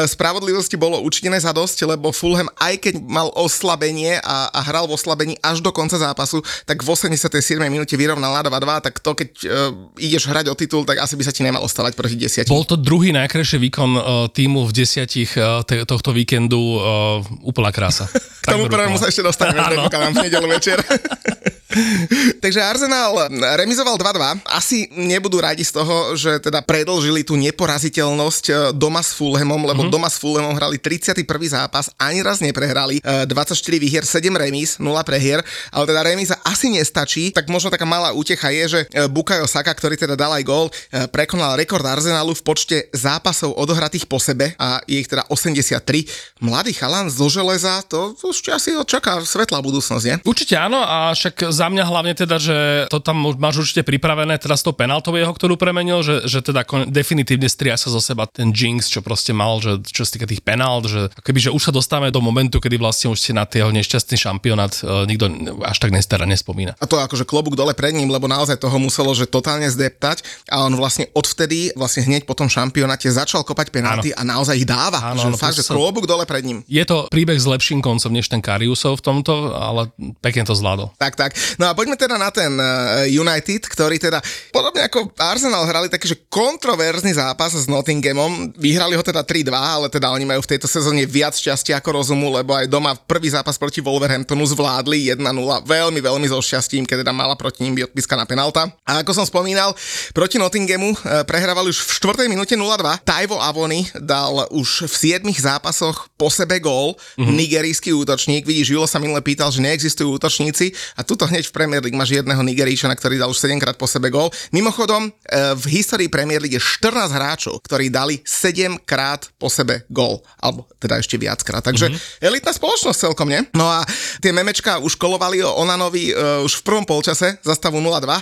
spravodlivosti 0.07 0.79
bolo 0.79 1.03
učinené 1.03 1.37
za 1.37 1.51
dosť, 1.51 1.85
lebo 1.85 2.09
Fulham 2.15 2.47
aj 2.57 2.79
keď 2.79 2.95
mal 3.03 3.29
oslabenie 3.35 4.17
a, 4.23 4.49
a 4.49 4.59
hral 4.63 4.87
v 4.87 4.95
oslabení 4.95 5.35
až 5.43 5.59
do 5.59 5.69
konca 5.75 5.99
zápasu, 5.99 6.41
tak 6.65 6.81
v 6.81 6.87
87 6.87 7.58
minúte 7.67 7.99
vyrovnal 7.99 8.31
na 8.31 8.41
2-2, 8.47 8.79
tak 8.87 9.03
to 9.03 9.11
keď 9.11 9.29
uh, 9.43 9.75
ideš 9.99 10.31
hrať 10.31 10.47
o 10.47 10.55
titul, 10.55 10.87
tak 10.87 11.03
asi 11.03 11.19
by 11.19 11.23
sa 11.27 11.35
ti 11.35 11.43
nemalo 11.43 11.67
stavať 11.67 11.99
proti 11.99 12.15
desiatich. 12.15 12.47
Bol 12.47 12.63
to 12.63 12.79
druhý 12.79 13.11
najkrajší 13.11 13.59
výkon 13.59 13.91
uh, 13.99 14.03
týmu 14.31 14.63
v 14.63 14.71
desiatich 14.71 15.35
uh, 15.35 15.67
te, 15.67 15.83
tohto 15.83 16.15
víkendu, 16.15 16.79
uh, 16.79 17.19
úplná 17.43 17.75
krása. 17.75 18.07
K 18.47 18.55
tomu 18.55 18.71
prvému 18.71 18.95
sa 18.95 19.11
ešte 19.11 19.19
dostaneme, 19.19 19.59
predpokladám 19.75 20.15
v 20.15 20.23
nedelu 20.31 20.47
večer. 20.47 20.79
Takže 22.43 22.59
Arsenal 22.61 23.29
remizoval 23.59 23.95
2-2. 23.97 24.43
Asi 24.49 24.89
nebudú 24.93 25.39
radi 25.41 25.63
z 25.63 25.75
toho, 25.75 26.15
že 26.15 26.39
teda 26.41 26.63
predlžili 26.63 27.23
tú 27.23 27.35
neporaziteľnosť 27.39 28.45
e, 28.49 28.53
doma 28.75 29.01
s 29.03 29.15
Fulhamom, 29.15 29.63
lebo 29.65 29.85
mm-hmm. 29.85 29.93
doma 29.93 30.09
s 30.09 30.19
Fulhamom 30.19 30.55
hrali 30.55 30.77
31. 30.81 31.23
zápas, 31.49 31.91
ani 31.95 32.19
raz 32.25 32.43
neprehrali, 32.43 32.99
e, 32.99 33.25
24 33.25 33.55
výhier, 33.79 34.03
7 34.03 34.29
remíz, 34.35 34.77
0 34.81 34.91
prehier, 35.07 35.41
ale 35.71 35.83
teda 35.87 36.01
remíza 36.03 36.35
asi 36.43 36.69
nestačí, 36.69 37.31
tak 37.31 37.47
možno 37.47 37.71
taká 37.71 37.87
malá 37.87 38.11
útecha 38.11 38.51
je, 38.51 38.63
že 38.67 38.79
e, 38.91 39.07
Bukayo 39.07 39.47
Saka, 39.47 39.71
ktorý 39.71 39.95
teda 39.95 40.19
dal 40.19 40.33
aj 40.35 40.43
gól, 40.43 40.67
e, 40.69 41.07
prekonal 41.07 41.55
rekord 41.55 41.85
Arsenalu 41.85 42.35
v 42.35 42.43
počte 42.43 42.77
zápasov 42.91 43.55
odohratých 43.55 44.05
po 44.09 44.19
sebe 44.19 44.53
a 44.59 44.81
je 44.85 44.99
ich 44.99 45.09
teda 45.09 45.25
83. 45.31 46.43
Mladý 46.43 46.75
chalan 46.75 47.07
zo 47.07 47.29
železa, 47.31 47.81
to 47.87 48.15
ešte 48.19 48.49
asi 48.51 48.69
ho 48.75 48.83
čaká 48.83 49.21
svetlá 49.23 49.61
budúcnosť, 49.63 50.03
nie? 50.05 50.15
Určite 50.25 50.57
áno 50.59 50.81
a 50.81 51.13
však 51.13 51.53
za 51.53 51.68
mňa 51.69 51.85
hlavne 51.85 52.13
teda, 52.17 52.37
že 52.41 52.57
to 52.89 52.99
tam 52.99 53.21
máš 53.37 53.63
určite 53.63 53.85
pripravené 53.85 54.35
teraz 54.41 54.65
to 54.65 54.73
penaltou 54.75 55.15
jeho, 55.15 55.31
ktorú 55.31 55.55
premenil, 55.55 56.01
že, 56.01 56.25
že 56.25 56.41
teda 56.41 56.65
kon, 56.65 56.89
definitívne 56.89 57.47
stria 57.47 57.77
sa 57.77 57.93
zo 57.93 58.01
seba 58.01 58.25
ten 58.25 58.51
jinx, 58.51 58.89
čo 58.89 59.05
proste 59.05 59.31
mal, 59.31 59.61
že 59.61 59.79
čo 59.85 60.03
sa 60.03 60.17
týka 60.17 60.27
tých 60.27 60.41
penalt, 60.41 60.89
že 60.89 61.13
keby 61.21 61.49
že 61.49 61.53
už 61.53 61.69
sa 61.69 61.73
dostávame 61.73 62.09
do 62.09 62.19
momentu, 62.19 62.57
kedy 62.57 62.81
vlastne 62.81 63.13
už 63.13 63.19
si 63.21 63.31
na 63.31 63.45
jeho 63.45 63.69
nešťastný 63.69 64.17
šampionát 64.17 64.73
uh, 64.81 65.05
nikto 65.05 65.29
až 65.63 65.77
tak 65.79 65.93
nestará, 65.93 66.25
nespomína. 66.25 66.73
A 66.79 66.85
to 66.85 66.97
akože 66.97 67.27
klobúk 67.27 67.53
dole 67.53 67.77
pred 67.77 67.93
ním, 67.93 68.09
lebo 68.09 68.25
naozaj 68.25 68.57
toho 68.57 68.77
muselo, 68.81 69.13
že 69.13 69.29
totálne 69.29 69.67
zdeptať 69.69 70.49
a 70.49 70.65
on 70.65 70.73
vlastne 70.75 71.07
odvtedy, 71.13 71.73
vlastne 71.77 72.05
hneď 72.05 72.25
po 72.25 72.33
tom 72.33 72.47
šampionáte 72.47 73.09
začal 73.11 73.45
kopať 73.45 73.69
penalty 73.69 74.09
a 74.15 74.21
naozaj 74.25 74.55
ich 74.57 74.67
dáva. 74.67 75.13
Áno, 75.13 75.21
že 75.21 75.29
áno, 75.31 75.37
fakt, 75.37 75.57
že 75.59 75.65
klobúk 75.67 76.05
dole 76.07 76.23
pred 76.25 76.43
ním. 76.45 76.61
Je 76.65 76.83
to 76.85 77.09
príbeh 77.11 77.37
s 77.37 77.45
lepším 77.45 77.81
koncom 77.83 78.11
než 78.13 78.29
ten 78.31 78.39
Kariusov 78.39 78.99
v 78.99 79.03
tomto, 79.05 79.53
ale 79.53 79.91
pekne 80.23 80.45
to 80.47 80.53
zvládol. 80.55 80.93
Tak, 80.95 81.13
tak. 81.15 81.31
No 81.57 81.71
a 81.71 81.73
poďme 81.73 81.95
teda 81.95 82.19
na 82.19 82.29
ten 82.29 82.51
uh, 82.53 83.07
United, 83.09 83.65
ktorý 83.65 83.97
teda, 83.97 84.19
podobne 84.53 84.85
ako 84.85 85.09
Arsenal 85.17 85.65
hrali 85.65 85.87
taký, 85.89 86.13
že 86.13 86.21
kontroverzný 86.29 87.15
zápas 87.15 87.55
s 87.55 87.65
Nottinghamom. 87.65 88.53
Vyhrali 88.59 88.93
ho 88.93 89.03
teda 89.03 89.23
3-2, 89.23 89.49
ale 89.55 89.87
teda 89.87 90.11
oni 90.13 90.27
majú 90.27 90.43
v 90.43 90.51
tejto 90.55 90.67
sezóne 90.69 91.07
viac 91.07 91.33
šťastia 91.33 91.79
ako 91.79 91.89
rozumu, 92.03 92.29
lebo 92.29 92.53
aj 92.53 92.67
doma 92.67 92.93
prvý 92.93 93.31
zápas 93.31 93.55
proti 93.55 93.79
Wolverhamptonu 93.79 94.45
zvládli 94.45 95.15
1-0 95.15 95.23
veľmi, 95.65 95.99
veľmi 96.03 96.27
so 96.27 96.43
šťastím, 96.43 96.83
keď 96.83 97.07
teda 97.07 97.13
mala 97.15 97.33
proti 97.39 97.63
ním 97.63 97.79
byť 97.79 97.83
odpískaná 97.93 98.27
penalta. 98.27 98.67
A 98.83 99.01
ako 99.01 99.15
som 99.15 99.25
spomínal, 99.25 99.71
proti 100.11 100.35
Nottinghamu 100.35 100.93
uh, 100.93 101.23
prehrávali 101.23 101.71
už 101.71 101.81
v 101.87 101.91
4. 102.25 102.27
minúte 102.27 102.53
0-2. 102.53 103.01
Taivo 103.07 103.39
Avoni 103.39 103.87
dal 103.95 104.49
už 104.51 104.89
v 104.91 105.21
7 105.21 105.23
zápasoch 105.39 106.11
po 106.19 106.27
sebe 106.27 106.59
gól, 106.59 106.99
mm-hmm. 107.15 107.35
nigerijský 107.35 107.89
útočník. 107.95 108.43
Vidíš, 108.43 108.75
Julo 108.75 108.87
sa 108.89 108.99
minule 108.99 109.23
pýtal, 109.23 109.53
že 109.53 109.63
neexistujú 109.63 110.19
útočníci 110.19 110.75
a 110.99 111.05
tuto 111.05 111.29
hneď 111.29 111.38
v 111.47 111.55
Premier 111.55 111.79
League 111.79 111.95
máš 111.95 112.11
jedného 112.11 112.41
Nigeríčana, 112.43 112.97
ktorý 112.97 113.15
dal 113.21 113.31
už 113.31 113.39
7 113.39 113.55
krát 113.61 113.79
po 113.79 113.87
sebe 113.87 114.11
gól. 114.11 114.27
Mimochodom, 114.51 115.07
e, 115.07 115.11
v 115.55 115.65
histórii 115.79 116.11
Premier 116.11 116.43
League 116.43 116.59
je 116.59 116.63
14 116.63 117.15
hráčov, 117.15 117.63
ktorí 117.63 117.87
dali 117.87 118.19
7 118.27 118.75
krát 118.83 119.31
po 119.39 119.47
sebe 119.47 119.87
gól. 119.87 120.19
Alebo 120.43 120.67
teda 120.79 120.99
ešte 120.99 121.15
viackrát. 121.15 121.63
Takže 121.63 121.91
mm-hmm. 121.91 122.25
elitná 122.25 122.51
spoločnosť 122.51 122.99
celkom, 122.99 123.27
nie? 123.31 123.43
No 123.55 123.67
a 123.67 123.83
tie 124.23 124.31
memečka 124.35 124.79
už 124.79 124.95
kolovali 124.95 125.43
o 125.43 125.51
Onanovi 125.59 126.11
uh, 126.11 126.43
už 126.43 126.63
v 126.63 126.65
prvom 126.65 126.85
polčase 126.87 127.39
za 127.39 127.53
stavu 127.55 127.83
0-2. 127.83 127.87
Uh, 127.87 128.19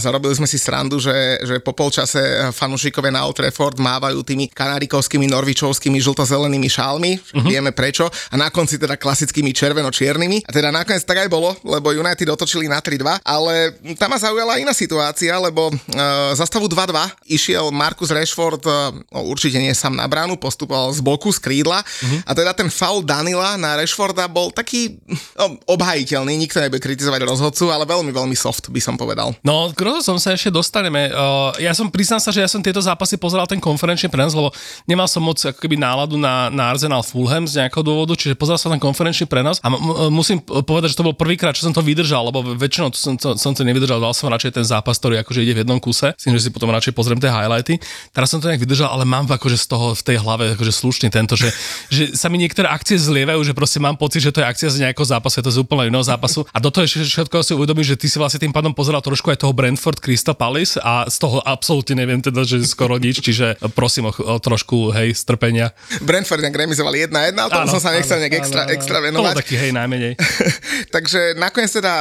zarobili 0.00 0.32
sme 0.36 0.48
si 0.48 0.56
srandu, 0.56 0.98
že, 0.98 1.40
že 1.44 1.60
po 1.60 1.76
polčase 1.76 2.52
fanúšikové 2.52 3.12
na 3.12 3.28
Old 3.28 3.36
Trafford 3.36 3.76
mávajú 3.76 4.24
tými 4.24 4.48
kanarikovskými, 4.52 5.28
norvičovskými, 5.28 6.00
žlto-zelenými 6.00 6.68
šálmi. 6.68 7.12
Mm-hmm. 7.16 7.48
Vieme 7.48 7.72
prečo. 7.76 8.08
A 8.32 8.34
na 8.40 8.48
konci 8.48 8.80
teda 8.80 8.96
klasickými 8.96 9.52
červeno-čiernymi. 9.52 10.48
A 10.48 10.50
teda 10.50 10.72
nakoniec 10.72 11.04
tak 11.04 11.22
aj 11.22 11.28
bolo, 11.28 11.52
lebo 11.62 11.92
United 11.92 12.26
otočili 12.42 12.66
na 12.66 12.82
3-2, 12.82 13.22
ale 13.22 13.70
tam 13.94 14.10
ma 14.10 14.18
zaujala 14.18 14.58
iná 14.58 14.74
situácia, 14.74 15.30
lebo 15.38 15.70
uh, 15.70 16.34
za 16.34 16.42
stavu 16.42 16.66
2-2 16.66 17.30
išiel 17.30 17.70
Marcus 17.70 18.10
Rashford, 18.10 18.66
uh, 18.66 18.90
no, 19.14 19.30
určite 19.30 19.62
nie 19.62 19.70
sám 19.70 19.94
na 19.94 20.10
bránu, 20.10 20.34
postupoval 20.34 20.90
z 20.90 20.98
boku, 20.98 21.30
z 21.30 21.38
krídla 21.38 21.86
uh-huh. 21.86 22.26
a 22.26 22.30
teda 22.34 22.50
ten 22.50 22.66
faul 22.66 23.06
Danila 23.06 23.54
na 23.54 23.78
Rashforda 23.78 24.26
bol 24.26 24.50
taký 24.50 24.98
no, 25.38 25.54
obhajiteľný, 25.70 26.34
nikto 26.34 26.58
nebude 26.58 26.82
kritizovať 26.82 27.22
rozhodcu, 27.22 27.70
ale 27.70 27.86
veľmi, 27.86 28.10
veľmi 28.10 28.34
soft 28.34 28.66
by 28.66 28.82
som 28.82 28.98
povedal. 28.98 29.30
No, 29.46 29.70
k 29.70 29.78
rozhodcom 29.78 30.18
sa 30.18 30.34
ešte 30.34 30.50
dostaneme. 30.50 31.14
Uh, 31.14 31.54
ja 31.62 31.70
som, 31.78 31.86
priznám 31.86 32.18
sa, 32.18 32.34
že 32.34 32.42
ja 32.42 32.50
som 32.50 32.58
tieto 32.58 32.82
zápasy 32.82 33.14
pozeral 33.14 33.46
ten 33.46 33.62
konferenčný 33.62 34.10
prenos, 34.10 34.34
lebo 34.34 34.50
nemal 34.90 35.06
som 35.06 35.22
moc 35.22 35.38
ako 35.38 35.62
keby 35.62 35.78
náladu 35.78 36.18
na, 36.18 36.50
na 36.50 36.74
Arsenal 36.74 37.06
Fulham 37.06 37.46
z 37.46 37.62
nejakého 37.62 37.86
dôvodu, 37.86 38.18
čiže 38.18 38.34
pozeral 38.34 38.58
som 38.58 38.74
ten 38.74 38.82
konferenčný 38.82 39.30
prenos 39.30 39.62
a 39.62 39.70
m- 39.70 39.78
m- 39.78 40.10
musím 40.10 40.42
povedať, 40.42 40.96
že 40.96 40.98
to 40.98 41.06
bol 41.06 41.14
prvýkrát, 41.14 41.54
čo 41.54 41.68
som 41.68 41.74
to 41.76 41.84
vydržal, 41.84 42.31
lebo 42.32 42.56
väčšinou 42.56 42.88
to 42.88 42.98
som, 42.98 43.14
to, 43.20 43.36
som 43.36 43.52
to 43.52 43.62
nevydržal, 43.62 44.00
dal 44.00 44.16
som 44.16 44.32
radšej 44.32 44.56
ten 44.56 44.64
zápas, 44.64 44.96
ktorý 44.96 45.20
akože 45.20 45.44
ide 45.44 45.52
v 45.52 45.60
jednom 45.62 45.76
kuse, 45.76 46.16
myslím, 46.16 46.40
že 46.40 46.48
si 46.48 46.50
potom 46.50 46.72
radšej 46.72 46.96
pozriem 46.96 47.20
tie 47.20 47.28
highlighty. 47.28 47.76
Teraz 48.16 48.32
som 48.32 48.40
to 48.40 48.48
nejak 48.48 48.64
vydržal, 48.64 48.88
ale 48.88 49.04
mám 49.04 49.28
akože 49.28 49.60
z 49.60 49.66
toho 49.68 49.92
v 49.92 50.02
tej 50.02 50.16
hlave 50.18 50.56
akože 50.56 50.72
slušný 50.72 51.12
tento, 51.12 51.36
že, 51.36 51.52
že 51.92 52.16
sa 52.16 52.32
mi 52.32 52.40
niektoré 52.40 52.72
akcie 52.72 52.96
zlievajú, 52.96 53.44
že 53.44 53.52
proste 53.52 53.78
mám 53.78 54.00
pocit, 54.00 54.24
že 54.24 54.32
to 54.32 54.40
je 54.40 54.46
akcia 54.48 54.68
z 54.72 54.88
nejakého 54.88 55.04
zápasu, 55.04 55.38
je 55.38 55.44
to 55.44 55.52
z 55.52 55.58
úplne 55.60 55.92
iného 55.92 56.02
zápasu. 56.02 56.48
A 56.50 56.58
do 56.58 56.72
toho 56.72 56.88
ešte 56.88 57.04
všetko 57.04 57.44
si 57.44 57.52
uvedomím, 57.52 57.84
že 57.84 58.00
ty 58.00 58.08
si 58.08 58.16
vlastne 58.16 58.40
tým 58.40 58.54
pádom 58.54 58.72
pozeral 58.72 59.04
trošku 59.04 59.28
aj 59.28 59.44
toho 59.44 59.52
Brentford 59.52 60.00
Crystal 60.00 60.34
Palace 60.38 60.80
a 60.80 61.04
z 61.10 61.16
toho 61.20 61.44
absolútne 61.44 61.98
neviem 61.98 62.22
teda, 62.24 62.46
že 62.46 62.62
skoro 62.64 62.96
nič, 62.96 63.20
čiže 63.20 63.60
prosím 63.76 64.08
o, 64.08 64.12
o 64.14 64.36
trošku, 64.40 64.94
hej, 64.94 65.12
strpenia. 65.12 65.74
Brentford 66.00 66.40
nejak 66.40 66.56
remizovali 66.56 67.10
1-1, 67.10 67.36
ale 67.36 67.50
tomu 67.50 67.68
som 67.68 67.82
sa 67.82 67.90
nechcel 67.92 68.22
nejak 68.22 68.34
extra, 68.40 68.62
áno, 68.64 68.72
extra 68.72 68.98
venovať. 69.02 69.34
To 69.34 69.40
taký, 69.42 69.54
hej, 69.58 69.70
najmenej. 69.74 70.12
Takže 70.94 71.20
nakoniec 71.36 71.70
teda 71.72 71.92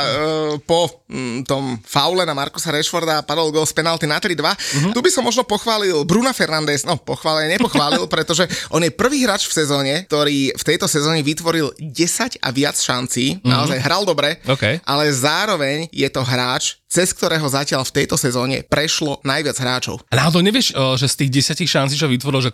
po 0.65 0.89
um, 1.07 1.43
tom 1.45 1.77
faule 1.85 2.25
na 2.25 2.33
Markusa 2.35 2.73
Rashforda 2.73 3.23
padol 3.23 3.53
gol 3.53 3.63
z 3.63 3.73
penalty 3.77 4.09
na 4.09 4.19
3-2. 4.19 4.41
Uh-huh. 4.41 4.91
Tu 4.91 4.99
by 4.99 5.09
som 5.13 5.23
možno 5.23 5.45
pochválil 5.45 6.03
Bruna 6.03 6.33
Fernandes, 6.35 6.83
no 6.83 6.97
pochválil, 6.99 7.53
nepochválil, 7.55 8.09
pretože 8.13 8.49
on 8.73 8.81
je 8.81 8.91
prvý 8.91 9.23
hráč 9.23 9.47
v 9.47 9.57
sezóne, 9.63 9.93
ktorý 10.09 10.51
v 10.57 10.63
tejto 10.65 10.89
sezóne 10.89 11.21
vytvoril 11.21 11.71
10 11.77 12.41
a 12.41 12.49
viac 12.49 12.75
šancí, 12.75 13.39
uh-huh. 13.39 13.47
naozaj 13.47 13.79
hral 13.79 14.03
dobre, 14.03 14.41
okay. 14.49 14.81
ale 14.83 15.07
zároveň 15.13 15.87
je 15.93 16.09
to 16.09 16.25
hráč, 16.25 16.80
cez 16.91 17.15
ktorého 17.15 17.47
zatiaľ 17.47 17.87
v 17.87 18.03
tejto 18.03 18.19
sezóne 18.19 18.67
prešlo 18.67 19.23
najviac 19.23 19.55
hráčov. 19.55 20.03
A 20.11 20.19
náhodou 20.19 20.43
nevieš, 20.43 20.75
že 20.99 21.07
z 21.07 21.15
tých 21.23 21.31
desiatich 21.31 21.71
šancí, 21.71 21.95
čo 21.95 22.11
vytvoril, 22.11 22.43
že 22.43 22.51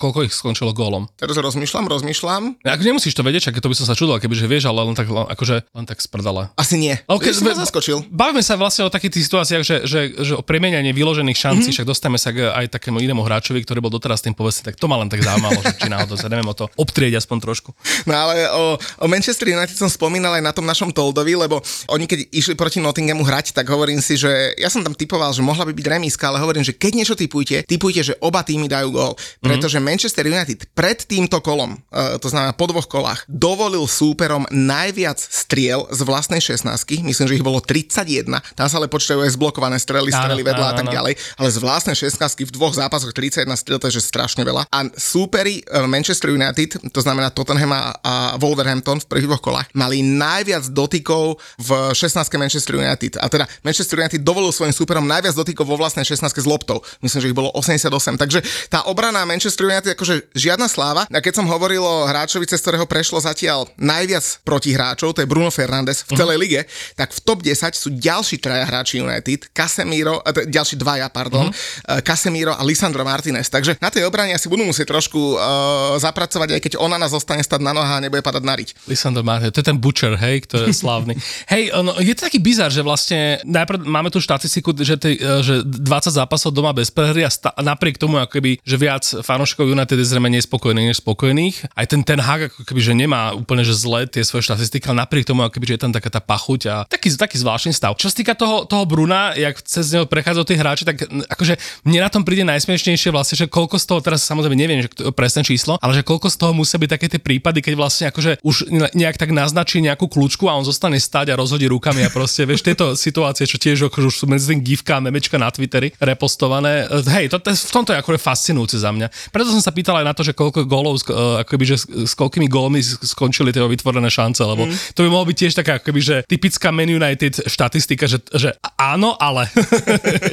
koľko 0.00 0.24
ich 0.24 0.32
skončilo 0.32 0.72
gólom? 0.72 1.12
Teraz 1.20 1.36
rozmýšľam, 1.36 1.84
rozmýšľam. 1.92 2.64
Ak 2.64 2.80
nemusíš 2.80 3.12
to 3.12 3.20
vedieť, 3.20 3.52
čak 3.52 3.60
to 3.60 3.68
by 3.68 3.76
som 3.76 3.84
sa 3.84 3.92
čudoval, 3.92 4.24
kebyže 4.24 4.48
vieš, 4.48 4.72
ale 4.72 4.80
len 4.88 4.96
tak, 4.96 5.12
akože, 5.12 5.68
len 5.76 5.84
tak 5.84 6.00
sprdala. 6.00 6.56
Asi 6.56 6.80
nie. 6.80 6.96
Okay, 7.04 7.36
som 7.36 7.52
zaskočil. 7.52 8.08
Bavíme 8.08 8.40
sa 8.40 8.56
vlastne 8.56 8.88
o 8.88 8.90
takých 8.90 9.20
tých 9.20 9.28
situáciách, 9.28 9.62
že, 9.62 9.76
že, 9.84 10.00
že 10.16 10.32
o 10.32 10.40
premenianie 10.40 10.96
vyložených 10.96 11.36
šancí, 11.36 11.68
mm-hmm. 11.68 11.76
však 11.76 11.86
dostaneme 11.86 12.16
sa 12.16 12.32
k 12.32 12.48
aj 12.48 12.72
takému 12.72 13.04
inému 13.04 13.20
hráčovi, 13.20 13.60
ktorý 13.68 13.84
bol 13.84 13.92
doteraz 13.92 14.24
tým 14.24 14.32
povedzme, 14.32 14.72
tak 14.72 14.80
to 14.80 14.88
ma 14.88 14.96
len 14.96 15.12
tak 15.12 15.20
zaujímalo, 15.20 15.60
že 15.60 15.76
či 15.76 15.92
náhodou 15.92 16.16
sa 16.16 16.32
neviem 16.32 16.48
o 16.48 16.56
to 16.56 16.72
obtrieť 16.80 17.20
aspoň 17.20 17.36
trošku. 17.44 17.76
No 18.08 18.14
ale 18.16 18.48
o, 18.48 18.80
o 18.80 19.06
Manchester 19.10 19.52
United 19.52 19.76
som 19.76 19.92
spomínal 19.92 20.40
aj 20.40 20.42
na 20.42 20.52
tom 20.56 20.64
našom 20.64 20.88
Toldovi, 20.88 21.36
lebo 21.36 21.60
oni 21.92 22.08
keď 22.08 22.32
išli 22.32 22.54
proti 22.56 22.80
Nottinghamu 22.80 23.26
hrať, 23.26 23.52
tak 23.52 23.73
hovorím 23.74 23.98
si, 23.98 24.14
že 24.14 24.54
ja 24.56 24.70
som 24.70 24.80
tam 24.86 24.94
typoval, 24.94 25.34
že 25.34 25.42
mohla 25.42 25.66
by 25.66 25.74
byť 25.74 25.86
remíska, 25.90 26.30
ale 26.30 26.40
hovorím, 26.40 26.62
že 26.62 26.72
keď 26.72 26.92
niečo 26.94 27.14
typujete, 27.18 27.66
typujte, 27.66 28.00
že 28.00 28.14
oba 28.22 28.46
týmy 28.46 28.70
dajú 28.70 28.94
gól. 28.94 29.12
Pretože 29.42 29.82
mm-hmm. 29.82 29.90
Manchester 29.90 30.24
United 30.30 30.58
pred 30.72 31.02
týmto 31.02 31.42
kolom, 31.42 31.76
uh, 31.90 32.16
to 32.22 32.30
znamená 32.30 32.54
po 32.54 32.70
dvoch 32.70 32.86
kolách, 32.86 33.26
dovolil 33.26 33.84
súperom 33.90 34.46
najviac 34.54 35.18
striel 35.18 35.90
z 35.90 36.00
vlastnej 36.06 36.38
16 36.38 37.04
myslím, 37.04 37.26
že 37.28 37.36
ich 37.36 37.44
bolo 37.44 37.58
31, 37.58 38.28
tam 38.54 38.66
sa 38.70 38.76
ale 38.78 38.86
počítajú 38.86 39.24
aj 39.24 39.34
zblokované 39.34 39.76
strely, 39.80 40.12
strely 40.12 40.42
áno, 40.44 40.50
vedľa 40.54 40.66
áno, 40.68 40.72
a 40.72 40.78
tak 40.78 40.88
ďalej, 40.88 41.12
ale 41.40 41.48
z 41.50 41.58
vlastnej 41.58 41.96
16 41.96 42.46
v 42.46 42.52
dvoch 42.54 42.74
zápasoch 42.76 43.12
31 43.12 43.50
striel, 43.56 43.78
to 43.80 43.88
je 43.90 43.98
že 43.98 44.02
strašne 44.04 44.42
veľa. 44.44 44.68
A 44.70 44.78
súperi 44.94 45.64
uh, 45.66 45.88
Manchester 45.88 46.30
United, 46.30 46.90
to 46.92 47.00
znamená 47.00 47.32
Tottenham 47.32 47.72
a, 47.74 47.96
a 48.00 48.14
Wolverhampton 48.38 49.00
v 49.02 49.08
prvých 49.08 49.28
dvoch 49.28 49.42
kolách, 49.42 49.68
mali 49.74 50.04
najviac 50.04 50.68
dotykov 50.70 51.40
v 51.60 51.70
16 51.92 52.20
Manchester 52.36 52.76
United. 52.78 53.18
A 53.18 53.26
teda 53.30 53.48
Manchester 53.64 53.96
United 53.96 54.20
dovolil 54.20 54.52
svojim 54.52 54.76
súperom 54.76 55.08
najviac 55.08 55.32
dotykov 55.32 55.64
vo 55.64 55.80
vlastnej 55.80 56.04
16 56.04 56.28
s 56.28 56.46
loptou. 56.46 56.84
Myslím, 57.00 57.20
že 57.24 57.28
ich 57.32 57.36
bolo 57.36 57.48
88. 57.56 58.20
Takže 58.20 58.44
tá 58.68 58.84
obrana 58.86 59.24
Manchester 59.24 59.66
United 59.66 59.96
akože 59.96 60.36
žiadna 60.36 60.68
sláva. 60.68 61.08
A 61.08 61.18
keď 61.24 61.40
som 61.40 61.46
hovoril 61.48 61.80
o 61.80 62.04
hráčovi, 62.04 62.44
cez 62.44 62.60
ktorého 62.60 62.84
prešlo 62.84 63.16
zatiaľ 63.24 63.64
najviac 63.80 64.44
protihráčov, 64.44 65.16
to 65.16 65.24
je 65.24 65.28
Bruno 65.28 65.48
Fernández 65.48 66.04
v 66.04 66.12
celej 66.12 66.36
uh-huh. 66.36 66.66
tak 66.92 67.16
v 67.16 67.20
top 67.24 67.40
10 67.40 67.72
sú 67.72 67.88
ďalší 67.96 68.36
traja 68.36 68.68
hráči 68.68 69.00
United, 69.00 69.48
Casemiro, 69.56 70.20
eh, 70.20 70.44
ďalší 70.44 70.76
dvaja, 70.76 71.08
pardon, 71.08 71.48
uh-huh. 71.48 72.04
Casemiro 72.04 72.52
a 72.52 72.60
Lisandro 72.60 73.00
Martinez. 73.00 73.48
Takže 73.48 73.80
na 73.80 73.88
tej 73.88 74.04
obrane 74.04 74.36
asi 74.36 74.52
budú 74.52 74.68
musieť 74.68 74.92
trošku 74.92 75.40
uh, 75.40 75.96
zapracovať, 75.96 76.58
aj 76.58 76.60
keď 76.60 76.72
ona 76.76 77.00
nás 77.00 77.14
zostane 77.14 77.40
stať 77.40 77.64
na 77.64 77.72
noha 77.72 77.96
a 77.96 78.02
nebude 78.02 78.20
padať 78.20 78.44
na 78.44 78.54
riť. 78.58 78.68
Lisandro 78.90 79.24
Martinez, 79.24 79.56
to 79.56 79.64
je 79.64 79.68
ten 79.72 79.78
Butcher, 79.80 80.18
hej, 80.20 80.44
ktorý 80.44 80.68
je 80.68 80.76
slávny. 80.76 81.14
hej, 81.48 81.72
no, 81.80 81.96
je 82.02 82.12
to 82.12 82.28
taký 82.28 82.42
bizar, 82.42 82.68
že 82.68 82.84
vlastne 82.84 83.40
najprv 83.54 83.86
máme 83.86 84.10
tu 84.10 84.18
štatistiku, 84.18 84.74
že, 84.82 84.98
tej, 84.98 85.14
e, 85.18 85.42
že 85.42 85.54
20 85.62 86.10
zápasov 86.10 86.50
doma 86.50 86.74
bez 86.74 86.90
prehry 86.90 87.22
a 87.22 87.30
sta- 87.30 87.54
napriek 87.58 87.96
tomu, 87.96 88.18
ako 88.18 88.38
keby, 88.38 88.58
že 88.66 88.76
viac 88.76 89.04
fanúšikov 89.22 89.70
United 89.70 89.94
je 89.94 90.06
zrejme 90.06 90.28
nespokojných 90.34 90.90
než 90.90 90.98
spokojných. 90.98 91.70
Aj 91.78 91.86
ten 91.86 92.02
ten 92.02 92.18
Hag 92.18 92.50
ako 92.50 92.66
keby, 92.66 92.80
že 92.82 92.92
nemá 92.92 93.32
úplne 93.32 93.62
že 93.62 93.76
zle 93.76 94.04
tie 94.10 94.26
svoje 94.26 94.50
štatistiky, 94.50 94.90
ale 94.90 95.06
napriek 95.06 95.24
tomu, 95.24 95.46
ako 95.46 95.54
keby, 95.56 95.66
že 95.70 95.74
je 95.78 95.82
tam 95.86 95.92
taká 95.94 96.10
tá 96.10 96.20
pachuť 96.20 96.60
a 96.68 96.76
taký, 96.84 97.14
taký 97.14 97.36
zvláštny 97.40 97.72
stav. 97.72 97.96
Čo 97.96 98.10
sa 98.10 98.16
týka 98.16 98.34
toho, 98.36 98.66
toho 98.66 98.84
Bruna, 98.84 99.32
jak 99.38 99.60
cez 99.62 99.94
neho 99.94 100.04
prechádzajú 100.04 100.44
tí 100.44 100.54
hráči, 100.58 100.82
tak 100.84 101.06
akože 101.06 101.56
mne 101.88 102.00
na 102.04 102.10
tom 102.10 102.22
príde 102.26 102.44
najsmiešnejšie 102.44 103.14
vlastne, 103.14 103.36
že 103.40 103.46
koľko 103.46 103.76
z 103.80 103.84
toho, 103.86 104.00
teraz 104.02 104.26
samozrejme 104.26 104.56
neviem, 104.56 104.84
že 104.84 104.90
presné 105.12 105.44
číslo, 105.46 105.80
ale 105.80 105.96
že 105.96 106.02
koľko 106.02 106.28
z 106.28 106.36
toho 106.36 106.52
musia 106.52 106.80
byť 106.80 106.90
také 106.90 107.06
tie 107.08 107.20
prípady, 107.20 107.64
keď 107.64 107.74
vlastne 107.76 108.04
akože 108.10 108.40
už 108.44 108.68
nejak 108.92 109.16
tak 109.16 109.30
naznačí 109.32 109.80
nejakú 109.84 110.06
kľúčku 110.08 110.48
a 110.48 110.56
on 110.56 110.64
zostane 110.64 110.96
stať 110.96 111.32
a 111.32 111.38
rozhodí 111.38 111.68
rukami 111.68 112.04
a 112.06 112.10
proste, 112.12 112.44
vieš, 112.48 112.64
tieto 112.64 112.96
situácie, 112.96 113.43
čo 113.46 113.58
tiež 113.60 113.88
akože 113.88 114.06
už 114.10 114.16
sú 114.16 114.26
medzi 114.26 114.50
tým 114.52 114.60
gifka 114.60 114.98
a 114.98 115.04
memečka 115.04 115.36
na 115.36 115.48
Twitteri 115.48 115.92
repostované. 116.00 116.88
Hej, 116.90 117.30
to, 117.32 117.38
to, 117.40 117.52
v 117.52 117.72
tomto 117.72 117.90
je 117.94 117.98
akože 118.00 118.18
fascinujúce 118.20 118.76
za 118.80 118.90
mňa. 118.90 119.30
Preto 119.30 119.52
som 119.52 119.62
sa 119.62 119.72
pýtal 119.72 120.00
aj 120.00 120.06
na 120.06 120.14
to, 120.16 120.22
že 120.26 120.36
koľko 120.36 120.66
gólov, 120.68 121.00
uh, 121.08 121.42
akoby, 121.44 121.64
že 121.74 121.76
s 121.84 122.12
koľkými 122.16 122.48
gólmi 122.50 122.80
skončili 122.82 123.54
tie 123.54 123.62
vytvorené 123.64 124.08
šance, 124.10 124.40
lebo 124.42 124.68
mm. 124.68 124.96
to 124.96 125.06
by 125.06 125.08
mohlo 125.08 125.30
byť 125.30 125.36
tiež 125.36 125.52
taká 125.56 125.80
akoby, 125.80 126.00
že 126.00 126.16
typická 126.26 126.68
Man 126.74 126.90
United 126.90 127.46
štatistika, 127.46 128.04
že, 128.10 128.18
že 128.34 128.52
áno, 128.76 129.16
ale. 129.16 129.48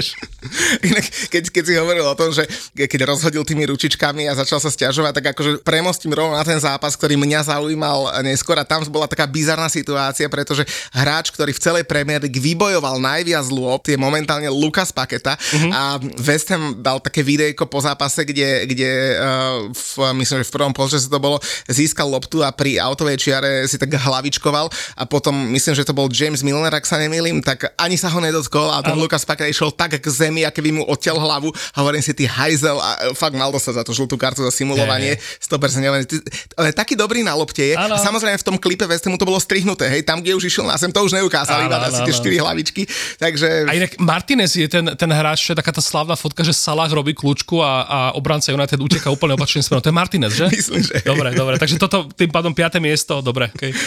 Inak, 0.87 1.05
keď, 1.29 1.43
keď 1.53 1.63
si 1.63 1.73
hovoril 1.77 2.05
o 2.05 2.17
tom, 2.17 2.33
že 2.33 2.45
keď 2.75 3.07
rozhodil 3.07 3.45
tými 3.45 3.69
ručičkami 3.69 4.25
a 4.27 4.37
začal 4.37 4.59
sa 4.59 4.73
stiažovať, 4.73 5.21
tak 5.21 5.25
akože 5.37 5.61
premostím 5.61 6.11
rovno 6.17 6.35
na 6.35 6.45
ten 6.45 6.57
zápas, 6.57 6.97
ktorý 6.97 7.15
mňa 7.15 7.55
zaujímal 7.55 8.23
neskôr 8.25 8.57
a 8.57 8.67
tam 8.67 8.83
bola 8.89 9.07
taká 9.07 9.29
bizarná 9.29 9.69
situácia, 9.71 10.27
pretože 10.27 10.65
hráč, 10.91 11.31
ktorý 11.31 11.53
v 11.55 11.63
celej 11.63 11.83
Premier 11.85 12.19
League 12.19 12.41
vybojoval 12.41 12.90
najviac 12.97 13.47
lôb, 13.53 13.85
je 13.85 13.95
momentálne 13.95 14.49
Lukas 14.49 14.89
Paketa 14.91 15.37
uh-huh. 15.37 15.71
a 15.71 15.81
West 16.19 16.49
Ham 16.51 16.79
dal 16.81 16.99
také 16.99 17.21
videjko 17.21 17.69
po 17.69 17.79
zápase, 17.79 18.25
kde, 18.25 18.65
kde 18.65 18.89
uh, 19.19 19.69
v, 19.71 20.11
myslím, 20.19 20.41
že 20.41 20.49
v 20.49 20.55
prvom 20.55 20.73
polčase 20.73 21.07
to 21.07 21.19
bolo, 21.21 21.37
získal 21.69 22.09
loptu 22.09 22.41
a 22.41 22.51
pri 22.51 22.81
autovej 22.81 23.17
čiare 23.21 23.69
si 23.69 23.77
tak 23.77 23.93
hlavičkoval. 23.93 24.67
A 24.97 25.03
potom 25.05 25.33
myslím, 25.53 25.77
že 25.77 25.85
to 25.85 25.93
bol 25.95 26.09
James 26.09 26.41
Milner, 26.41 26.73
ak 26.73 26.87
sa 26.87 26.97
nemýlim, 26.97 27.39
tak 27.45 27.71
ani 27.77 27.95
sa 27.95 28.09
ho 28.09 28.19
nedotkol 28.19 28.71
a 28.73 28.81
ten. 28.81 28.97
Lukas 28.97 29.23
Paketa 29.23 29.49
išiel 29.49 29.71
tak 29.73 29.97
k 29.97 30.07
zemi, 30.07 30.47
aké 30.47 30.59
by 30.59 30.71
mu 30.71 30.83
odtiaľ 30.87 31.21
hlavu. 31.21 31.49
A 31.75 31.77
hovorím 31.83 32.03
si, 32.03 32.15
ty 32.15 32.25
hajzel 32.25 32.77
a 32.77 33.13
fakt 33.13 33.35
mal 33.35 33.51
dostať 33.51 33.81
za 33.81 33.83
to 33.85 33.91
žltú 33.93 34.15
kartu 34.15 34.41
za 34.41 34.53
simulovanie, 34.53 35.17
hey, 35.17 35.49
100% 35.51 35.81
neviem, 35.83 36.03
ty, 36.05 36.21
ale 36.55 36.71
taký 36.71 36.95
dobrý 36.95 37.21
na 37.25 37.35
lopte 37.35 37.61
je. 37.61 37.75
Ano. 37.75 37.95
a 37.95 37.97
samozrejme 37.99 38.37
v 38.37 38.45
tom 38.45 38.57
klipe 38.57 38.85
West 38.87 39.03
Hamu 39.05 39.17
to 39.19 39.27
bolo 39.27 39.41
strihnuté, 39.41 39.89
hej, 39.89 40.01
tam, 40.07 40.21
kde 40.23 40.37
už 40.37 40.47
išiel 40.47 40.65
na 40.65 40.77
sem, 40.77 40.93
to 40.93 41.01
už 41.01 41.13
neukázali, 41.17 41.67
iba 41.67 41.81
asi 41.81 42.01
tie 42.05 42.13
4 42.13 42.43
hlavičky, 42.43 42.80
takže... 43.23 43.67
A 43.67 43.73
inak 43.77 43.97
Martinez 44.01 44.53
je 44.55 44.67
ten, 44.67 44.85
ten 44.97 45.11
hráč, 45.11 45.45
čo 45.45 45.51
je 45.53 45.57
taká 45.59 45.71
tá 45.73 45.83
slavná 45.83 46.15
fotka, 46.15 46.41
že 46.45 46.55
Salah 46.55 46.89
robí 46.91 47.15
kľúčku 47.15 47.59
a, 47.61 47.73
a 47.85 47.99
obranca 48.13 48.51
United 48.51 48.77
uteká 48.77 49.09
úplne 49.09 49.35
opačným 49.35 49.63
smerom. 49.65 49.83
To 49.83 49.89
je 49.89 49.97
Martinez, 49.97 50.31
že? 50.35 50.45
Myslím, 50.53 50.83
že. 50.83 51.01
Dobre, 51.03 51.33
dobre. 51.33 51.55
Takže 51.57 51.81
toto 51.81 52.07
tým 52.13 52.29
pádom 52.29 52.53
5. 52.53 52.81
miesto, 52.83 53.19
dobre. 53.19 53.49
Okay. 53.55 53.71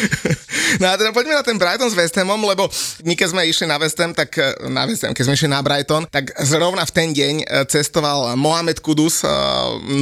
No 0.75 0.91
a 0.91 0.99
teda 0.99 1.15
poďme 1.15 1.39
na 1.39 1.47
ten 1.47 1.55
Brighton 1.55 1.87
s 1.87 1.95
West 1.95 2.19
Hamom, 2.19 2.41
lebo 2.51 2.67
my 3.07 3.15
keď 3.15 3.29
sme 3.31 3.47
išli 3.47 3.71
na 3.71 3.79
West 3.79 3.95
Ham, 3.95 4.11
tak 4.11 4.35
na 4.67 4.83
West 4.91 5.07
Ham, 5.07 5.15
keď 5.15 5.25
sme 5.31 5.35
išli 5.39 5.47
na 5.47 5.63
Brighton, 5.63 6.03
tak 6.11 6.35
zrovna 6.43 6.83
v 6.83 6.91
ten 6.91 7.15
deň 7.15 7.35
e, 7.43 7.63
cestoval 7.71 8.35
Mohamed 8.35 8.83
Kudus, 8.83 9.23
e, 9.23 9.31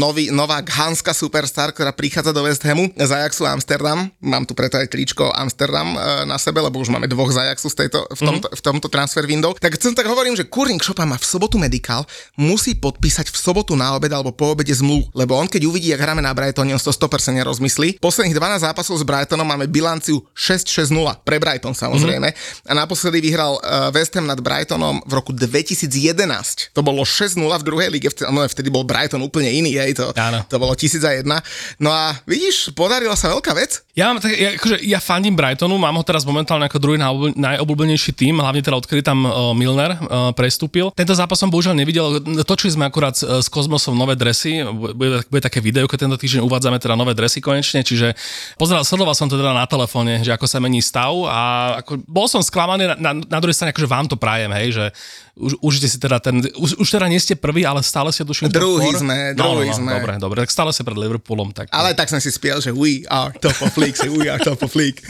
nový, 0.01 0.33
nová 0.33 0.65
Hanska 0.65 1.13
superstar, 1.13 1.77
ktorá 1.77 1.93
prichádza 1.93 2.33
do 2.33 2.41
West 2.49 2.65
Hamu 2.65 2.89
z 2.89 3.11
Ajaxu 3.13 3.45
Amsterdam. 3.45 4.09
Mám 4.25 4.49
tu 4.49 4.57
preto 4.57 4.81
aj 4.81 4.89
tričko 4.89 5.29
Amsterdam 5.37 5.93
na 6.25 6.41
sebe, 6.41 6.65
lebo 6.65 6.81
už 6.81 6.89
máme 6.89 7.05
dvoch 7.11 7.29
z 7.29 7.45
Ajaxu 7.45 7.69
v, 7.69 7.77
tejto, 7.85 8.09
v, 8.09 8.21
tomto, 8.21 8.47
mm-hmm. 8.49 8.59
v 8.59 8.63
tomto 8.63 8.82
tomto 8.83 8.91
transfer 8.91 9.23
window. 9.23 9.55
Tak 9.55 9.79
som 9.79 9.95
tak 9.95 10.11
hovorím, 10.11 10.35
že 10.35 10.51
Kurning 10.51 10.83
Šopa 10.83 11.07
má 11.07 11.15
v 11.15 11.23
sobotu 11.23 11.55
medical, 11.55 12.03
musí 12.35 12.75
podpísať 12.75 13.31
v 13.31 13.39
sobotu 13.39 13.79
na 13.79 13.95
obed 13.95 14.11
alebo 14.11 14.35
po 14.35 14.59
obede 14.59 14.75
zmluvu, 14.75 15.15
lebo 15.15 15.39
on 15.39 15.47
keď 15.47 15.71
uvidí, 15.71 15.95
jak 15.95 16.03
hráme 16.03 16.19
na 16.19 16.35
Brightone, 16.35 16.75
on 16.75 16.83
to 16.83 16.91
100% 16.91 17.39
nerozmyslí. 17.39 18.03
Posledných 18.03 18.35
12 18.35 18.67
zápasov 18.67 18.99
s 18.99 19.07
Brightonom 19.07 19.47
máme 19.47 19.71
bilanciu 19.71 20.19
6-6-0 20.35 21.23
pre 21.23 21.39
Brighton 21.39 21.79
samozrejme. 21.79 22.35
Mm-hmm. 22.35 22.67
A 22.67 22.73
naposledy 22.75 23.23
vyhral 23.23 23.63
uh, 23.63 23.95
West 23.95 24.19
Ham 24.19 24.27
nad 24.27 24.43
Brightonom 24.43 24.99
v 25.07 25.13
roku 25.15 25.31
2011. 25.31 26.75
To 26.75 26.83
bolo 26.83 27.07
6-0 27.07 27.39
v 27.39 27.63
druhej 27.63 27.89
lige, 27.95 28.11
no 28.27 28.43
vtedy 28.43 28.67
bol 28.67 28.83
Brighton 28.83 29.23
úplne 29.23 29.53
iný, 29.53 29.79
hej, 29.79 29.95
to, 29.95 30.11
to 30.51 30.57
bolo 30.59 30.75
1001. 30.75 31.23
No 31.79 31.95
a 31.95 32.19
vidíš, 32.27 32.75
podarila 32.75 33.15
sa 33.15 33.31
veľká 33.31 33.55
vec. 33.55 33.85
Ja, 33.93 34.09
mám 34.09 34.25
tak, 34.25 34.33
ja, 34.33 34.57
akože, 34.57 34.81
ja 34.89 34.99
fandím 35.05 35.37
Brightonu, 35.37 35.77
mám 35.77 36.01
ho 36.01 36.05
teraz 36.05 36.25
momentálne 36.25 36.65
ako 36.65 36.81
druhý 36.81 36.97
najobľúbenejší 37.37 38.17
tým, 38.17 38.41
hlavne 38.41 38.65
teda 38.73 38.81
odkedy 38.81 39.05
tam 39.05 39.29
uh, 39.29 39.53
Milner 39.53 40.01
uh, 40.01 40.33
prestúpil. 40.33 40.89
Tento 40.97 41.13
zápas 41.13 41.37
som 41.37 41.53
bohužiaľ 41.53 41.77
nevidel, 41.77 42.25
točili 42.49 42.73
sme 42.73 42.89
akurát 42.89 43.13
s 43.13 43.45
Kozmosom 43.53 43.93
nové 43.93 44.17
dresy, 44.17 44.65
bude, 44.73 45.21
bude 45.29 45.43
také 45.45 45.61
video, 45.61 45.85
keď 45.85 46.09
tento 46.09 46.17
týždeň 46.17 46.41
uvádzame 46.41 46.81
teda 46.81 46.97
nové 46.97 47.13
dresy 47.13 47.45
konečne, 47.45 47.85
čiže 47.85 48.17
pozeral, 48.57 48.89
sledoval 48.89 49.13
som 49.13 49.29
to 49.29 49.37
teda 49.37 49.53
na 49.53 49.69
telefóne, 49.69 50.25
že 50.25 50.33
ako 50.33 50.49
sa 50.49 50.57
mení 50.57 50.81
stav 50.81 51.13
a 51.29 51.41
ako, 51.85 52.01
bol 52.09 52.25
som 52.25 52.41
sklamaný, 52.41 52.97
na, 52.97 52.97
na, 52.97 53.13
na 53.21 53.39
druhej 53.45 53.53
strane 53.53 53.77
akože 53.77 53.93
vám 53.93 54.09
to 54.09 54.17
prajem, 54.17 54.49
hej, 54.57 54.69
že 54.73 54.85
už, 55.33 55.57
užite 55.65 55.89
si 55.89 55.97
teda 55.97 56.21
ten, 56.21 56.45
už, 56.61 56.77
už 56.77 56.89
teda 56.93 57.09
nie 57.09 57.17
ste 57.17 57.33
prvý, 57.33 57.65
ale 57.65 57.81
stále 57.81 58.13
ste 58.13 58.21
duším 58.21 58.53
Druhý 58.53 58.93
sme, 58.93 59.33
druhý 59.33 59.73
no, 59.73 59.73
no, 59.73 59.79
sme. 59.81 59.93
Dobre, 59.97 60.13
dobre, 60.21 60.39
tak 60.45 60.53
stále 60.53 60.71
ste 60.77 60.85
pred 60.85 60.97
Liverpoolom. 60.97 61.57
Tak... 61.57 61.73
Ale 61.73 61.97
tak 61.97 62.13
som 62.13 62.21
si 62.21 62.29
spiel, 62.29 62.61
že 62.61 62.69
we 62.69 63.09
are 63.09 63.33
top 63.41 63.57
of 63.65 63.73
league, 63.81 63.97
we 64.13 64.29
are 64.31 64.37
top 64.37 64.61
of 64.61 64.73
league. 64.77 65.01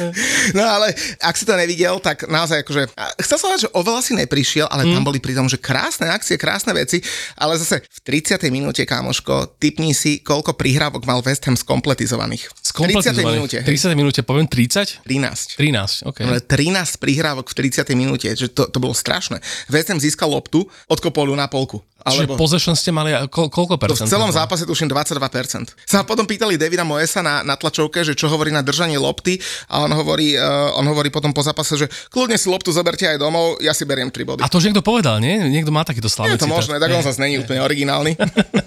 No 0.54 0.62
ale 0.62 0.94
ak 1.18 1.34
si 1.34 1.42
to 1.42 1.58
nevidel, 1.58 1.98
tak 1.98 2.30
naozaj 2.30 2.62
akože, 2.62 2.94
chcel 3.18 3.36
som 3.38 3.46
povedať, 3.50 3.62
že 3.66 3.70
oveľa 3.74 4.00
si 4.02 4.12
neprišiel, 4.14 4.66
ale 4.70 4.86
mm. 4.86 4.94
tam 4.94 5.02
boli 5.02 5.18
pri 5.18 5.34
tom, 5.34 5.50
že 5.50 5.58
krásne 5.58 6.06
akcie, 6.06 6.38
krásne 6.38 6.70
veci, 6.70 7.02
ale 7.34 7.58
zase 7.58 7.82
v 7.82 7.98
30. 8.06 8.38
minúte, 8.54 8.86
kámoško, 8.86 9.58
typni 9.58 9.90
si, 9.90 10.22
koľko 10.22 10.54
prihrávok 10.54 11.02
mal 11.02 11.18
West 11.26 11.42
Ham 11.50 11.58
skompletizovaných. 11.58 12.46
Skompletizovaných? 12.62 13.26
30. 13.26 13.36
minúte. 13.36 13.58
30 13.66 13.98
minúte, 13.98 14.20
poviem 14.22 14.46
30? 14.46 15.02
13. 15.02 15.58
13, 15.58 16.08
ok. 16.08 16.18
Ale 16.22 16.38
13 16.38 17.02
prihrávok 17.02 17.50
v 17.50 17.54
30. 17.58 17.90
minúte, 17.98 18.30
že 18.38 18.46
to, 18.46 18.70
to 18.70 18.78
bolo 18.78 18.94
strašné. 18.94 19.42
West 19.66 19.90
Ham 19.90 19.98
získal 19.98 20.11
loptu, 20.20 20.68
odkopol 20.90 21.32
ju 21.32 21.36
na 21.36 21.48
polku. 21.48 21.80
Alebo... 22.02 22.34
Čiže 22.34 22.38
possession 22.38 22.74
ste 22.74 22.90
mali 22.90 23.14
ko- 23.30 23.46
koľko 23.46 23.78
percent? 23.78 24.10
v 24.10 24.12
celom 24.12 24.30
zápase 24.34 24.66
tuším 24.66 24.90
22%. 24.90 25.70
Sa 25.86 26.02
potom 26.02 26.26
pýtali 26.26 26.58
Davida 26.58 26.82
Moesa 26.82 27.22
na, 27.22 27.46
na 27.46 27.54
tlačovke, 27.54 28.02
že 28.02 28.18
čo 28.18 28.26
hovorí 28.26 28.50
na 28.50 28.58
držanie 28.58 28.98
lopty 28.98 29.38
a 29.70 29.86
on 29.86 29.92
hovorí, 29.94 30.34
uh, 30.34 30.74
on 30.74 30.86
hovorí 30.90 31.14
potom 31.14 31.30
po 31.30 31.46
zápase, 31.46 31.78
že 31.78 31.86
kľudne 32.10 32.34
si 32.34 32.50
loptu 32.50 32.74
zoberte 32.74 33.06
aj 33.06 33.22
domov, 33.22 33.62
ja 33.62 33.70
si 33.70 33.86
beriem 33.86 34.10
3 34.10 34.26
body. 34.26 34.40
A 34.42 34.50
to 34.50 34.58
už 34.58 34.70
niekto 34.70 34.82
povedal, 34.82 35.22
nie? 35.22 35.38
Niekto 35.46 35.70
má 35.70 35.86
takýto 35.86 36.10
slavný 36.10 36.34
Je 36.34 36.42
to 36.42 36.50
možné, 36.50 36.82
tak 36.82 36.90
on 36.90 37.06
zase 37.06 37.22
není 37.22 37.38
úplne 37.42 37.62
originálny. 37.62 38.18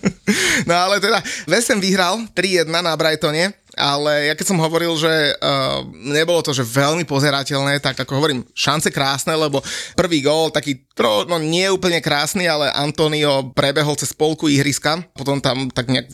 no 0.69 0.73
ale 0.73 1.03
teda 1.03 1.19
Vesem 1.43 1.83
vyhral 1.83 2.23
3-1 2.31 2.71
na 2.71 2.95
Brightone 2.95 3.51
ale 3.75 4.31
ja 4.31 4.33
keď 4.33 4.45
som 4.51 4.63
hovoril, 4.63 4.95
že 4.95 5.11
uh, 5.39 5.83
nebolo 5.93 6.41
to, 6.41 6.55
že 6.55 6.63
veľmi 6.65 7.03
pozerateľné, 7.03 7.83
tak 7.83 7.99
ako 8.01 8.17
hovorím, 8.17 8.41
šance 8.55 8.89
krásne, 8.89 9.35
lebo 9.35 9.59
prvý 9.93 10.23
gól, 10.23 10.49
taký 10.49 10.87
tro, 10.95 11.27
no 11.27 11.37
nie 11.37 11.67
úplne 11.67 11.99
krásny, 11.99 12.47
ale 12.47 12.71
Antonio 12.71 13.51
prebehol 13.51 13.99
cez 13.99 14.15
polku 14.15 14.47
ihriska, 14.47 15.03
potom 15.13 15.43
tam 15.43 15.67
tak 15.69 15.91
nejak, 15.91 16.07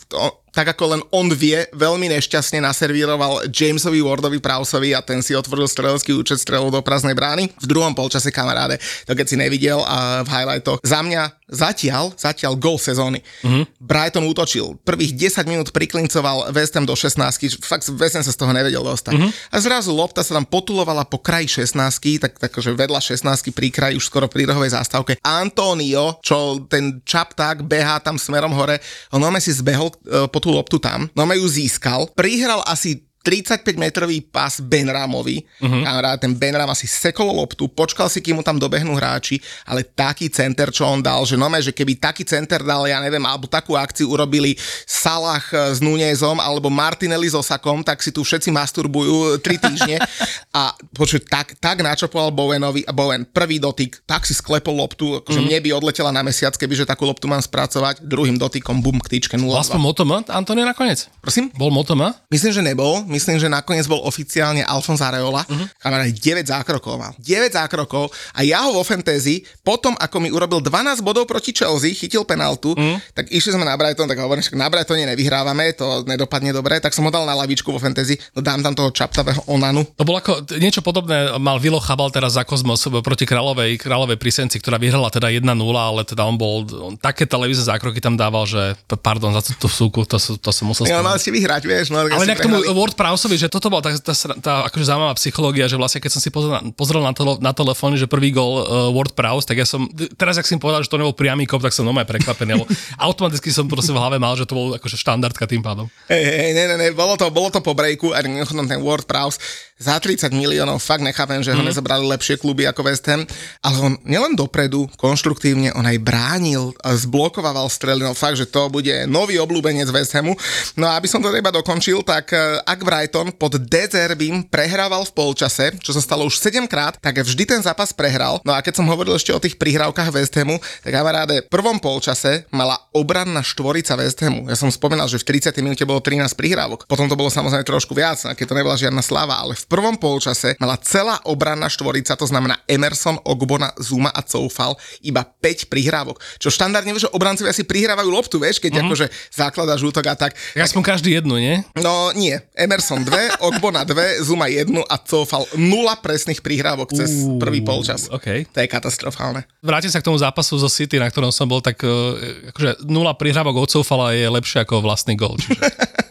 tak 0.52 0.76
ako 0.76 0.84
len 0.98 1.02
on 1.16 1.32
vie, 1.32 1.64
veľmi 1.72 2.12
nešťastne 2.12 2.60
naservíroval 2.60 3.48
Jamesovi 3.48 4.04
Wardovi 4.04 4.36
Prausovi 4.36 4.92
a 4.92 5.00
ten 5.00 5.24
si 5.24 5.32
otvoril 5.32 5.64
strelecký 5.64 6.12
účet 6.12 6.36
strelou 6.36 6.68
do 6.68 6.84
prázdnej 6.84 7.16
brány. 7.16 7.48
V 7.56 7.66
druhom 7.66 7.96
polčase 7.96 8.28
kamaráde, 8.28 8.76
to 9.08 9.16
keď 9.16 9.26
si 9.32 9.40
nevidel 9.40 9.80
a 9.80 10.20
v 10.20 10.28
highlightoch, 10.28 10.84
za 10.84 11.00
mňa 11.00 11.41
zatiaľ, 11.52 12.16
zatiaľ 12.16 12.56
gol 12.56 12.80
sezóny. 12.80 13.20
Mm-hmm. 13.44 13.64
Brighton 13.78 14.24
útočil. 14.24 14.80
Prvých 14.82 15.12
10 15.36 15.44
minút 15.44 15.68
priklincoval 15.70 16.48
West 16.56 16.72
Ham 16.74 16.88
do 16.88 16.96
16 16.96 17.60
fakt 17.60 17.84
West 18.00 18.16
Ham 18.16 18.24
sa 18.24 18.32
z 18.32 18.40
toho 18.40 18.52
nevedel 18.56 18.80
dostať. 18.80 19.14
Mm-hmm. 19.14 19.30
A 19.52 19.56
zrazu 19.60 19.92
lopta 19.92 20.24
sa 20.24 20.40
tam 20.40 20.48
potulovala 20.48 21.04
po 21.04 21.20
kraji 21.20 21.68
16 21.68 21.76
tak, 22.18 22.40
takže 22.40 22.72
vedľa 22.72 22.98
16 22.98 23.52
pri 23.52 23.68
kraji 23.68 23.94
už 24.00 24.08
skoro 24.08 24.26
pri 24.26 24.48
rohovej 24.48 24.72
zástavke. 24.72 25.20
Antonio, 25.20 26.18
čo 26.24 26.64
ten 26.66 27.04
čap 27.04 27.36
tak 27.36 27.68
behá 27.68 28.00
tam 28.00 28.16
smerom 28.16 28.56
hore, 28.56 28.80
on 29.12 29.20
si 29.36 29.52
zbehol 29.52 29.92
uh, 29.92 30.26
po 30.32 30.40
tú 30.40 30.48
loptu 30.50 30.80
tam, 30.80 31.08
no 31.12 31.22
ju 31.32 31.46
získal, 31.48 32.08
prihral 32.16 32.64
asi 32.64 33.11
35-metrový 33.22 34.26
pás 34.28 34.58
Benramovi. 34.58 35.46
Uh-huh. 35.62 35.82
A 35.86 36.18
ten 36.18 36.34
Benram 36.34 36.68
asi 36.68 36.90
sekol 36.90 37.30
loptu, 37.30 37.70
počkal 37.70 38.10
si, 38.10 38.18
kým 38.18 38.38
mu 38.38 38.42
tam 38.42 38.58
dobehnú 38.58 38.98
hráči, 38.98 39.38
ale 39.62 39.86
taký 39.86 40.26
center, 40.26 40.74
čo 40.74 40.84
on 40.90 40.98
dal, 40.98 41.22
že 41.22 41.38
nome, 41.38 41.62
že 41.62 41.70
keby 41.70 41.96
taký 41.96 42.26
center 42.26 42.66
dal, 42.66 42.84
ja 42.90 42.98
neviem, 42.98 43.22
alebo 43.22 43.46
takú 43.46 43.78
akciu 43.78 44.10
urobili 44.10 44.58
Salah 44.84 45.40
s 45.54 45.78
Nunezom 45.78 46.42
alebo 46.42 46.66
Martinelli 46.68 47.30
s 47.30 47.38
Osakom, 47.38 47.86
tak 47.86 48.02
si 48.02 48.10
tu 48.10 48.26
všetci 48.26 48.50
masturbujú 48.50 49.38
tri 49.38 49.56
týždne. 49.56 50.02
a 50.58 50.74
počuť, 50.92 51.30
tak, 51.30 51.46
tak 51.62 51.80
načopoval 51.80 52.34
Bowenovi 52.34 52.82
Bowen 52.90 53.22
prvý 53.24 53.62
dotyk, 53.62 54.02
tak 54.04 54.26
si 54.26 54.34
sklepol 54.34 54.74
loptu, 54.74 55.22
akože 55.22 55.38
uh-huh. 55.38 55.48
mne 55.48 55.58
by 55.62 55.70
odletela 55.78 56.10
na 56.10 56.26
mesiac, 56.26 56.52
keby 56.58 56.74
že 56.74 56.84
takú 56.84 57.06
loptu 57.06 57.30
mám 57.30 57.40
spracovať, 57.40 58.02
druhým 58.02 58.34
dotykom, 58.34 58.82
bum, 58.82 58.98
k 58.98 59.18
týčke 59.18 59.38
0 59.38 59.46
Aspoň 59.54 59.80
Motoma, 59.80 60.16
Antonio 60.26 60.66
nakoniec? 60.66 61.06
Prosím? 61.22 61.54
Bol 61.54 61.70
Motoma? 61.70 62.18
Myslím, 62.26 62.50
že 62.50 62.62
nebol 62.64 63.04
myslím, 63.12 63.36
že 63.36 63.52
nakoniec 63.52 63.84
bol 63.84 64.00
oficiálne 64.02 64.64
Alfonso 64.64 65.04
Areola, 65.04 65.44
uh-huh. 65.44 65.68
kamarát 65.76 66.08
9 66.08 66.48
zákrokov 66.48 66.96
mal. 66.96 67.12
9 67.20 67.52
zákrokov 67.52 68.08
a 68.32 68.40
ja 68.40 68.64
ho 68.64 68.72
vo 68.72 68.82
fantasy, 68.82 69.44
potom 69.60 69.92
ako 70.00 70.16
mi 70.24 70.32
urobil 70.32 70.64
12 70.64 71.04
bodov 71.04 71.28
proti 71.28 71.52
Chelsea, 71.52 71.92
chytil 71.92 72.24
penaltu, 72.24 72.72
uh-huh. 72.72 72.96
tak 73.12 73.28
išli 73.28 73.52
sme 73.52 73.68
na 73.68 73.76
Brighton, 73.76 74.08
tak 74.08 74.16
hovorím, 74.16 74.40
že 74.40 74.56
na 74.56 74.72
Brightone 74.72 75.04
nevyhrávame, 75.12 75.76
to 75.76 76.08
nedopadne 76.08 76.56
dobre, 76.56 76.80
tak 76.80 76.96
som 76.96 77.04
ho 77.04 77.12
dal 77.12 77.28
na 77.28 77.36
lavičku 77.36 77.68
vo 77.68 77.78
fantasy, 77.78 78.16
no 78.32 78.40
dám 78.40 78.64
tam 78.64 78.72
toho 78.72 78.88
čaptavého 78.88 79.44
Onanu. 79.46 79.84
To 80.00 80.08
bolo 80.08 80.18
ako 80.18 80.48
niečo 80.56 80.80
podobné, 80.80 81.36
mal 81.36 81.60
Vilo 81.60 81.78
Chabal 81.82 82.08
teraz 82.08 82.40
za 82.40 82.48
Kozmos 82.48 82.80
proti 83.04 83.28
Kráľovej, 83.28 83.76
Kráľovej 83.76 84.16
Prisenci, 84.16 84.56
ktorá 84.56 84.80
vyhrala 84.80 85.12
teda 85.12 85.28
1-0, 85.28 85.44
ale 85.76 86.02
teda 86.08 86.24
on 86.24 86.40
bol, 86.40 86.64
on 86.80 86.94
také 86.96 87.28
televízne 87.28 87.66
zákroky 87.68 87.98
tam 87.98 88.16
dával, 88.16 88.48
že 88.48 88.78
pardon 89.02 89.34
za 89.34 89.42
tú 89.58 89.66
súku, 89.66 90.06
to, 90.06 90.16
to, 90.18 90.50
som 90.54 90.70
musel 90.70 90.86
Ja, 90.86 91.02
mal 91.02 91.18
si 91.18 91.34
vyhrať, 91.34 91.62
vieš. 91.66 91.90
No, 91.90 92.06
ale 92.06 92.38
k 92.38 92.46
tomu 92.46 92.62
Word 92.72 92.94
Prowseovi, 93.02 93.34
že 93.34 93.50
toto 93.50 93.66
bola 93.66 93.82
tá, 93.82 93.90
tá, 93.98 94.14
tá 94.38 94.54
akože 94.70 94.86
zaujímavá 94.86 95.18
psychológia, 95.18 95.66
že 95.66 95.74
vlastne 95.74 95.98
keď 95.98 96.10
som 96.14 96.22
si 96.22 96.30
pozrel, 96.30 96.54
pozrel 96.78 97.02
na, 97.02 97.10
tele, 97.10 97.34
na 97.42 97.50
telefóne, 97.50 97.98
že 97.98 98.06
prvý 98.06 98.30
gol 98.30 98.62
uh, 98.62 98.94
Word 98.94 99.18
Prowse, 99.18 99.42
tak 99.42 99.58
ja 99.58 99.66
som, 99.66 99.90
teraz 100.14 100.38
ak 100.38 100.46
si 100.46 100.54
im 100.54 100.62
povedal, 100.62 100.86
že 100.86 100.90
to 100.92 101.02
nebol 101.02 101.10
priamy 101.10 101.42
kop, 101.42 101.58
tak 101.58 101.74
som 101.74 101.82
normálne 101.82 102.06
prekvapený, 102.06 102.62
lebo 102.62 102.70
automaticky 103.10 103.50
som 103.50 103.66
proste 103.66 103.90
v 103.90 103.98
hlave 103.98 104.22
mal, 104.22 104.38
že 104.38 104.46
to 104.46 104.54
bol 104.54 104.78
akože 104.78 104.94
štandardka 104.94 105.50
tým 105.50 105.66
pádom. 105.66 105.90
Hej, 106.06 106.22
hej, 106.22 106.50
ne, 106.54 106.64
ne, 106.70 106.76
ne, 106.78 106.86
bolo 106.94 107.18
to, 107.18 107.26
bolo 107.34 107.50
to 107.50 107.58
po 107.58 107.74
breaku 107.74 108.14
a 108.14 108.22
ten 108.22 108.78
Word 108.78 109.10
Prowse 109.10 109.42
za 109.82 109.98
30 109.98 110.30
miliónov, 110.30 110.78
fakt 110.78 111.02
nechápem, 111.02 111.42
že 111.42 111.50
mm. 111.50 111.56
ho 111.58 111.62
mhm. 111.66 111.68
nezobrali 111.74 112.04
lepšie 112.06 112.38
kluby 112.38 112.70
ako 112.70 112.86
West 112.86 113.02
Ham, 113.10 113.26
ale 113.66 113.76
on 113.82 113.92
nielen 114.06 114.38
dopredu, 114.38 114.86
konštruktívne, 114.94 115.74
on 115.74 115.82
aj 115.82 115.98
bránil, 115.98 116.70
zblokovával 116.78 117.66
strely, 117.66 118.06
no 118.06 118.14
fakt, 118.14 118.38
že 118.38 118.46
to 118.46 118.70
bude 118.70 119.10
nový 119.10 119.42
obľúbenec 119.42 119.90
West 119.90 120.14
Hamu. 120.14 120.38
No 120.78 120.86
a 120.86 121.02
aby 121.02 121.10
som 121.10 121.18
to 121.18 121.34
iba 121.34 121.50
dokončil, 121.50 122.06
tak 122.06 122.30
eh, 122.30 122.62
ak 122.62 122.78
Brighton 122.92 123.32
pod 123.32 123.56
Dezerbim 123.56 124.44
prehrával 124.44 125.08
v 125.08 125.16
polčase, 125.16 125.72
čo 125.80 125.96
sa 125.96 126.04
stalo 126.04 126.28
už 126.28 126.36
7 126.36 126.68
krát, 126.68 127.00
tak 127.00 127.24
vždy 127.24 127.48
ten 127.48 127.64
zápas 127.64 127.88
prehral. 127.88 128.44
No 128.44 128.52
a 128.52 128.60
keď 128.60 128.84
som 128.84 128.86
hovoril 128.92 129.16
ešte 129.16 129.32
o 129.32 129.40
tých 129.40 129.56
prihrávkach 129.56 130.12
West 130.12 130.36
Hamu, 130.36 130.60
tak 130.84 130.92
kamaráde, 130.92 131.40
v 131.40 131.48
prvom 131.48 131.80
polčase 131.80 132.44
mala 132.52 132.76
obranná 132.92 133.40
štvorica 133.40 133.96
West 133.96 134.20
Hamu. 134.20 134.44
Ja 134.44 134.60
som 134.60 134.68
spomínal, 134.68 135.08
že 135.08 135.16
v 135.16 135.40
30. 135.40 135.56
minúte 135.64 135.88
bolo 135.88 136.04
13 136.04 136.36
prihrávok. 136.36 136.84
Potom 136.84 137.08
to 137.08 137.16
bolo 137.16 137.32
samozrejme 137.32 137.64
trošku 137.64 137.96
viac, 137.96 138.20
keď 138.36 138.44
to 138.44 138.58
nebola 138.60 138.76
žiadna 138.76 139.00
slava, 139.00 139.40
ale 139.40 139.56
v 139.56 139.64
prvom 139.72 139.96
polčase 139.96 140.52
mala 140.60 140.76
celá 140.84 141.16
obranná 141.24 141.72
štvorica, 141.72 142.12
to 142.12 142.28
znamená 142.28 142.60
Emerson, 142.68 143.16
Ogbona, 143.24 143.72
Zuma 143.80 144.12
a 144.12 144.20
Coufal, 144.20 144.76
iba 145.00 145.24
5 145.24 145.72
prihrávok. 145.72 146.20
Čo 146.36 146.52
štandardne, 146.52 146.92
že 147.00 147.08
obrancovia 147.08 147.56
si 147.56 147.64
prihrávajú 147.64 148.12
loptu, 148.12 148.36
vieš, 148.36 148.60
keď 148.60 148.76
mm-hmm. 148.76 148.88
akože 148.92 149.06
základa 149.32 149.80
žútok 149.80 150.12
a 150.12 150.14
tak. 150.28 150.36
Ja 150.52 150.68
som 150.68 150.84
každý 150.84 151.16
jednu, 151.16 151.40
nie? 151.40 151.64
No 151.80 152.12
nie. 152.12 152.36
Emerson 152.52 152.81
2, 152.82 153.38
Ogbona 153.38 153.86
2, 153.86 154.26
Zuma 154.26 154.50
1 154.50 154.66
a 154.82 154.96
Coufal 154.98 155.46
0 155.54 155.62
presných 156.02 156.42
prihrávok 156.42 156.90
cez 156.90 157.22
uh, 157.22 157.38
prvý 157.38 157.62
polčas. 157.62 158.10
Okay. 158.10 158.44
To 158.50 158.58
je 158.58 158.68
katastrofálne. 158.68 159.46
Vrátim 159.62 159.88
sa 159.88 160.02
k 160.02 160.06
tomu 160.10 160.18
zápasu 160.18 160.58
zo 160.58 160.66
City, 160.66 160.98
na 160.98 161.06
ktorom 161.06 161.30
som 161.30 161.46
bol, 161.46 161.62
tak 161.62 161.78
uh, 161.86 162.18
akože 162.50 162.82
0 162.84 162.90
prihrávok 163.14 163.54
od 163.62 163.70
Coufala 163.70 164.10
je 164.12 164.26
lepšie 164.26 164.66
ako 164.66 164.82
vlastný 164.82 165.14
gol. 165.14 165.38
Čiže... 165.38 165.62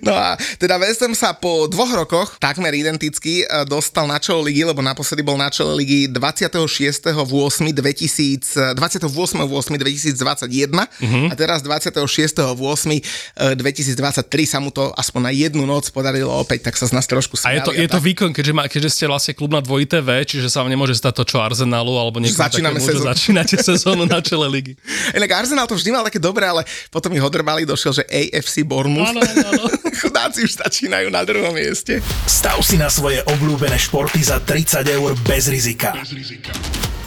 No 0.00 0.16
a 0.16 0.40
teda 0.56 0.80
West 0.80 1.04
Ham 1.04 1.12
sa 1.12 1.36
po 1.36 1.68
dvoch 1.68 1.92
rokoch, 1.92 2.40
takmer 2.40 2.72
identicky, 2.72 3.44
e, 3.44 3.46
dostal 3.68 4.08
na 4.08 4.16
čelo 4.16 4.40
ligy, 4.40 4.64
lebo 4.64 4.80
naposledy 4.80 5.20
bol 5.20 5.36
na 5.36 5.52
čele 5.52 5.76
ligy 5.76 6.08
26.8.2000, 6.08 8.72
28.8.2021 8.72 10.72
uh-huh. 10.72 11.28
a 11.28 11.34
teraz 11.36 11.60
26.8.2023 11.60 14.24
sa 14.48 14.64
mu 14.64 14.72
to 14.72 14.88
aspoň 14.96 15.20
na 15.20 15.32
jednu 15.32 15.68
noc 15.68 15.92
podarilo 15.92 16.32
opäť, 16.40 16.72
tak 16.72 16.80
sa 16.80 16.88
z 16.88 16.96
nás 16.96 17.04
trošku 17.04 17.36
A 17.44 17.52
je 17.52 17.60
to, 17.60 17.76
je 17.76 17.88
to 17.88 18.00
výkon, 18.00 18.32
keďže, 18.32 18.52
má, 18.56 18.64
keďže 18.64 18.90
ste 18.96 19.04
vlastne 19.04 19.36
klub 19.36 19.52
na 19.52 19.60
dvojité 19.60 20.00
V, 20.00 20.24
čiže 20.24 20.48
sa 20.48 20.64
vám 20.64 20.72
nemôže 20.72 20.96
stať 20.96 21.20
to, 21.20 21.36
čo 21.36 21.44
Arsenalu, 21.44 22.00
alebo 22.00 22.16
niekoho 22.16 22.48
Začíname 22.48 22.80
takému, 22.80 22.96
sezónu. 22.96 23.12
začínate 23.12 23.60
sezónu 23.68 24.08
na 24.08 24.24
čele 24.24 24.48
ligy. 24.48 24.72
Inak 25.12 25.44
Arsenal 25.44 25.68
to 25.68 25.76
vždy 25.76 25.92
mal 25.92 26.08
také 26.08 26.16
dobré, 26.16 26.48
ale 26.48 26.64
potom 26.88 27.12
ich 27.12 27.20
odrbali, 27.20 27.68
došiel, 27.68 27.92
že 27.92 28.08
AFC 28.08 28.64
Bournemouth. 28.64 29.12
Áno, 29.12 29.33
áno. 29.42 29.64
Chudáci 30.00 30.46
už 30.46 30.62
začínajú 30.62 31.10
na 31.10 31.26
druhom 31.26 31.54
mieste. 31.54 31.98
Stav 32.28 32.62
si 32.62 32.78
na 32.78 32.86
svoje 32.86 33.22
obľúbené 33.26 33.76
športy 33.76 34.22
za 34.22 34.38
30 34.38 34.86
eur 34.94 35.10
bez 35.26 35.50
rizika. 35.50 35.94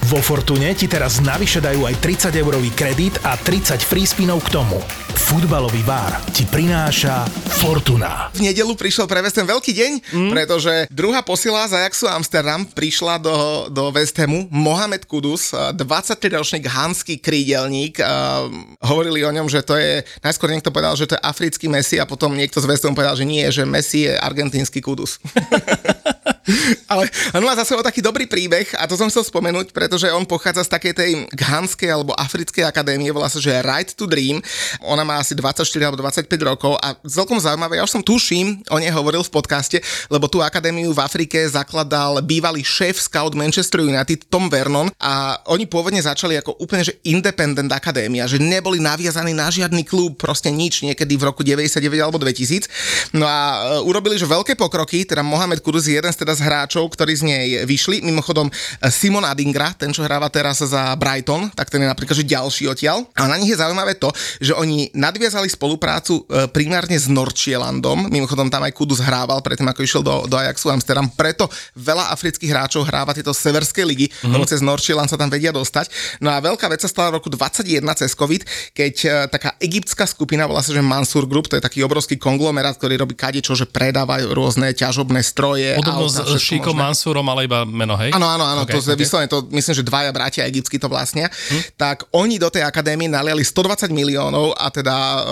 Vo 0.07 0.23
Fortune 0.23 0.71
ti 0.71 0.87
teraz 0.87 1.19
navyše 1.19 1.59
dajú 1.59 1.83
aj 1.83 1.99
30 1.99 2.39
eurový 2.39 2.71
kredit 2.71 3.19
a 3.27 3.35
30 3.35 3.75
free 3.83 4.07
spinov 4.07 4.39
k 4.47 4.55
tomu. 4.55 4.79
Futbalový 5.27 5.83
bar 5.83 6.23
ti 6.31 6.47
prináša 6.47 7.27
Fortuna. 7.59 8.31
V 8.31 8.47
nedelu 8.47 8.71
prišiel 8.71 9.03
pre 9.03 9.19
West 9.19 9.35
Ham 9.35 9.51
veľký 9.51 9.75
deň, 9.75 9.91
mm. 10.07 10.31
pretože 10.31 10.73
druhá 10.87 11.19
posila 11.19 11.67
z 11.67 11.83
Ajaxu 11.83 12.07
Amsterdam 12.07 12.63
prišla 12.63 13.19
do, 13.19 13.67
do 13.67 13.91
West 13.91 14.15
Hamu. 14.15 14.47
Mohamed 14.47 15.03
Kudus, 15.11 15.51
23-ročný 15.51 16.63
hanský 16.63 17.19
krídelník. 17.19 17.99
Uh, 17.99 18.47
hovorili 18.79 19.27
o 19.27 19.31
ňom, 19.35 19.51
že 19.51 19.59
to 19.59 19.75
je, 19.75 20.07
najskôr 20.23 20.55
niekto 20.55 20.71
povedal, 20.71 20.95
že 20.95 21.11
to 21.11 21.19
je 21.19 21.25
africký 21.27 21.67
Messi 21.67 21.99
a 21.99 22.07
potom 22.07 22.31
niekto 22.31 22.63
z 22.63 22.69
West 22.71 22.87
Hamu 22.87 22.95
povedal, 22.95 23.19
že 23.19 23.27
nie, 23.27 23.43
že 23.51 23.67
Messi 23.67 24.07
je 24.07 24.15
argentínsky 24.15 24.79
Kudus. 24.79 25.19
Ale 26.91 27.11
on 27.35 27.43
má 27.43 27.53
za 27.55 27.67
sebou 27.67 27.83
taký 27.83 27.99
dobrý 27.99 28.25
príbeh 28.25 28.71
a 28.79 28.87
to 28.87 28.95
som 28.95 29.11
chcel 29.11 29.23
spomenúť, 29.27 29.75
pretože 29.75 30.07
on 30.11 30.23
pochádza 30.23 30.63
z 30.63 30.71
takej 30.71 30.93
tej 30.95 31.11
ghanskej 31.35 31.89
alebo 31.91 32.15
africkej 32.15 32.63
akadémie, 32.63 33.11
volá 33.11 33.27
sa, 33.27 33.39
že 33.39 33.51
Right 33.63 33.91
to 33.93 34.07
Dream. 34.07 34.39
Ona 34.87 35.03
má 35.03 35.19
asi 35.19 35.35
24 35.35 35.67
alebo 35.83 35.99
25 35.99 36.27
rokov 36.47 36.79
a 36.79 36.95
celkom 37.03 37.37
zaujímavé, 37.39 37.79
ja 37.79 37.83
už 37.83 37.99
som 37.99 38.03
tuším, 38.03 38.63
o 38.71 38.77
nej 38.79 38.91
hovoril 38.91 39.23
v 39.23 39.31
podcaste, 39.31 39.77
lebo 40.07 40.31
tú 40.31 40.39
akadémiu 40.39 40.95
v 40.95 41.03
Afrike 41.03 41.43
zakladal 41.47 42.23
bývalý 42.23 42.63
šéf 42.63 42.99
scout 43.03 43.35
Manchester 43.35 43.83
United 43.83 44.31
Tom 44.31 44.47
Vernon 44.47 44.87
a 45.01 45.39
oni 45.51 45.67
pôvodne 45.67 45.99
začali 45.99 46.39
ako 46.39 46.59
úplne 46.63 46.87
že 46.87 46.95
independent 47.03 47.69
akadémia, 47.73 48.29
že 48.29 48.39
neboli 48.39 48.79
naviazaní 48.79 49.35
na 49.35 49.51
žiadny 49.51 49.83
klub, 49.83 50.15
proste 50.15 50.47
nič, 50.47 50.87
niekedy 50.87 51.19
v 51.19 51.27
roku 51.27 51.43
99 51.43 51.83
alebo 51.99 52.21
2000. 52.21 52.69
No 53.11 53.27
a 53.27 53.37
e, 53.37 53.83
urobili, 53.83 54.15
že 54.15 54.29
veľké 54.29 54.55
pokroky, 54.55 55.03
teda 55.03 55.25
Mohamed 55.25 55.59
Kudus 55.59 55.89
je 55.89 55.99
jeden 55.99 56.11
z 56.13 56.17
teda 56.23 56.36
z 56.37 56.45
hráčov, 56.45 56.85
ktorí 56.93 57.13
z 57.17 57.23
nej 57.25 57.47
vyšli. 57.65 58.05
Mimochodom 58.05 58.53
Simon 58.93 59.25
Adingra, 59.25 59.73
ten, 59.73 59.89
čo 59.89 60.05
hráva 60.05 60.29
teraz 60.29 60.61
za 60.61 60.93
Brighton, 60.93 61.49
tak 61.57 61.73
ten 61.73 61.81
je 61.81 61.89
napríklad 61.89 62.13
že 62.13 62.25
ďalší 62.25 62.69
odtiaľ. 62.69 63.09
A 63.17 63.25
na 63.25 63.41
nich 63.41 63.49
je 63.49 63.57
zaujímavé 63.57 63.97
to, 63.97 64.13
že 64.37 64.53
oni 64.53 64.93
nadviazali 64.93 65.49
spoluprácu 65.49 66.21
e, 66.29 66.45
primárne 66.53 66.93
s 66.97 67.09
Norčielandom. 67.09 68.09
Mimochodom 68.13 68.53
tam 68.53 68.61
aj 68.65 68.73
Kudus 68.77 69.01
hrával 69.01 69.41
predtým, 69.41 69.65
ako 69.69 69.81
išiel 69.81 70.01
do, 70.05 70.29
do 70.29 70.35
Ajaxu 70.37 70.69
Amsterdam. 70.69 71.09
Preto 71.09 71.49
veľa 71.73 72.13
afrických 72.13 72.51
hráčov 72.53 72.85
hráva 72.85 73.17
tieto 73.17 73.33
severské 73.33 73.81
ligy, 73.87 74.09
mm-hmm. 74.09 74.33
lebo 74.33 74.43
cez 74.45 74.61
Norčieland 74.61 75.09
sa 75.09 75.17
tam 75.17 75.31
vedia 75.31 75.49
dostať. 75.49 76.19
No 76.21 76.29
a 76.29 76.37
veľká 76.37 76.69
vec 76.69 76.85
sa 76.85 76.89
stala 76.89 77.13
v 77.13 77.23
roku 77.23 77.33
21 77.33 77.81
cez 77.97 78.13
COVID, 78.13 78.73
keď 78.75 78.93
e, 79.05 79.07
taká 79.31 79.55
egyptská 79.57 80.05
skupina, 80.05 80.45
volá 80.45 80.61
sa, 80.61 80.75
že 80.75 80.83
Mansur 80.83 81.25
Group, 81.25 81.49
to 81.49 81.57
je 81.57 81.63
taký 81.63 81.81
obrovský 81.81 82.19
konglomerát, 82.19 82.75
ktorý 82.77 82.99
robí 82.99 83.15
kadečo, 83.17 83.55
že 83.55 83.65
predávajú 83.65 84.33
rôzne 84.33 84.73
ťažobné 84.73 85.23
stroje. 85.23 85.77
Podobno 85.79 86.09
s 86.09 86.17
všetko 86.35 86.47
Šíkom 86.49 86.73
možné. 86.73 86.83
Mansúrom, 86.83 87.25
ale 87.27 87.41
iba 87.45 87.63
meno, 87.63 87.95
hej? 87.95 88.11
Áno, 88.11 88.27
áno, 88.27 88.43
áno, 88.43 88.61
Okay, 88.63 88.75
to 88.75 88.83
je 88.83 88.91
okay. 88.91 88.99
vyslovene, 88.99 89.29
to 89.29 89.45
myslím, 89.53 89.73
že 89.73 89.83
dvaja 89.83 90.11
bratia 90.11 90.43
egyptsky 90.43 90.75
to 90.75 90.89
vlastnia, 90.89 91.29
hm? 91.29 91.77
tak 91.77 92.03
oni 92.11 92.35
do 92.35 92.49
tej 92.49 92.65
akadémie 92.65 93.05
naliali 93.05 93.45
120 93.45 93.87
miliónov 93.89 94.51
a 94.53 94.67
teda 94.67 94.95
uh, 95.21 95.23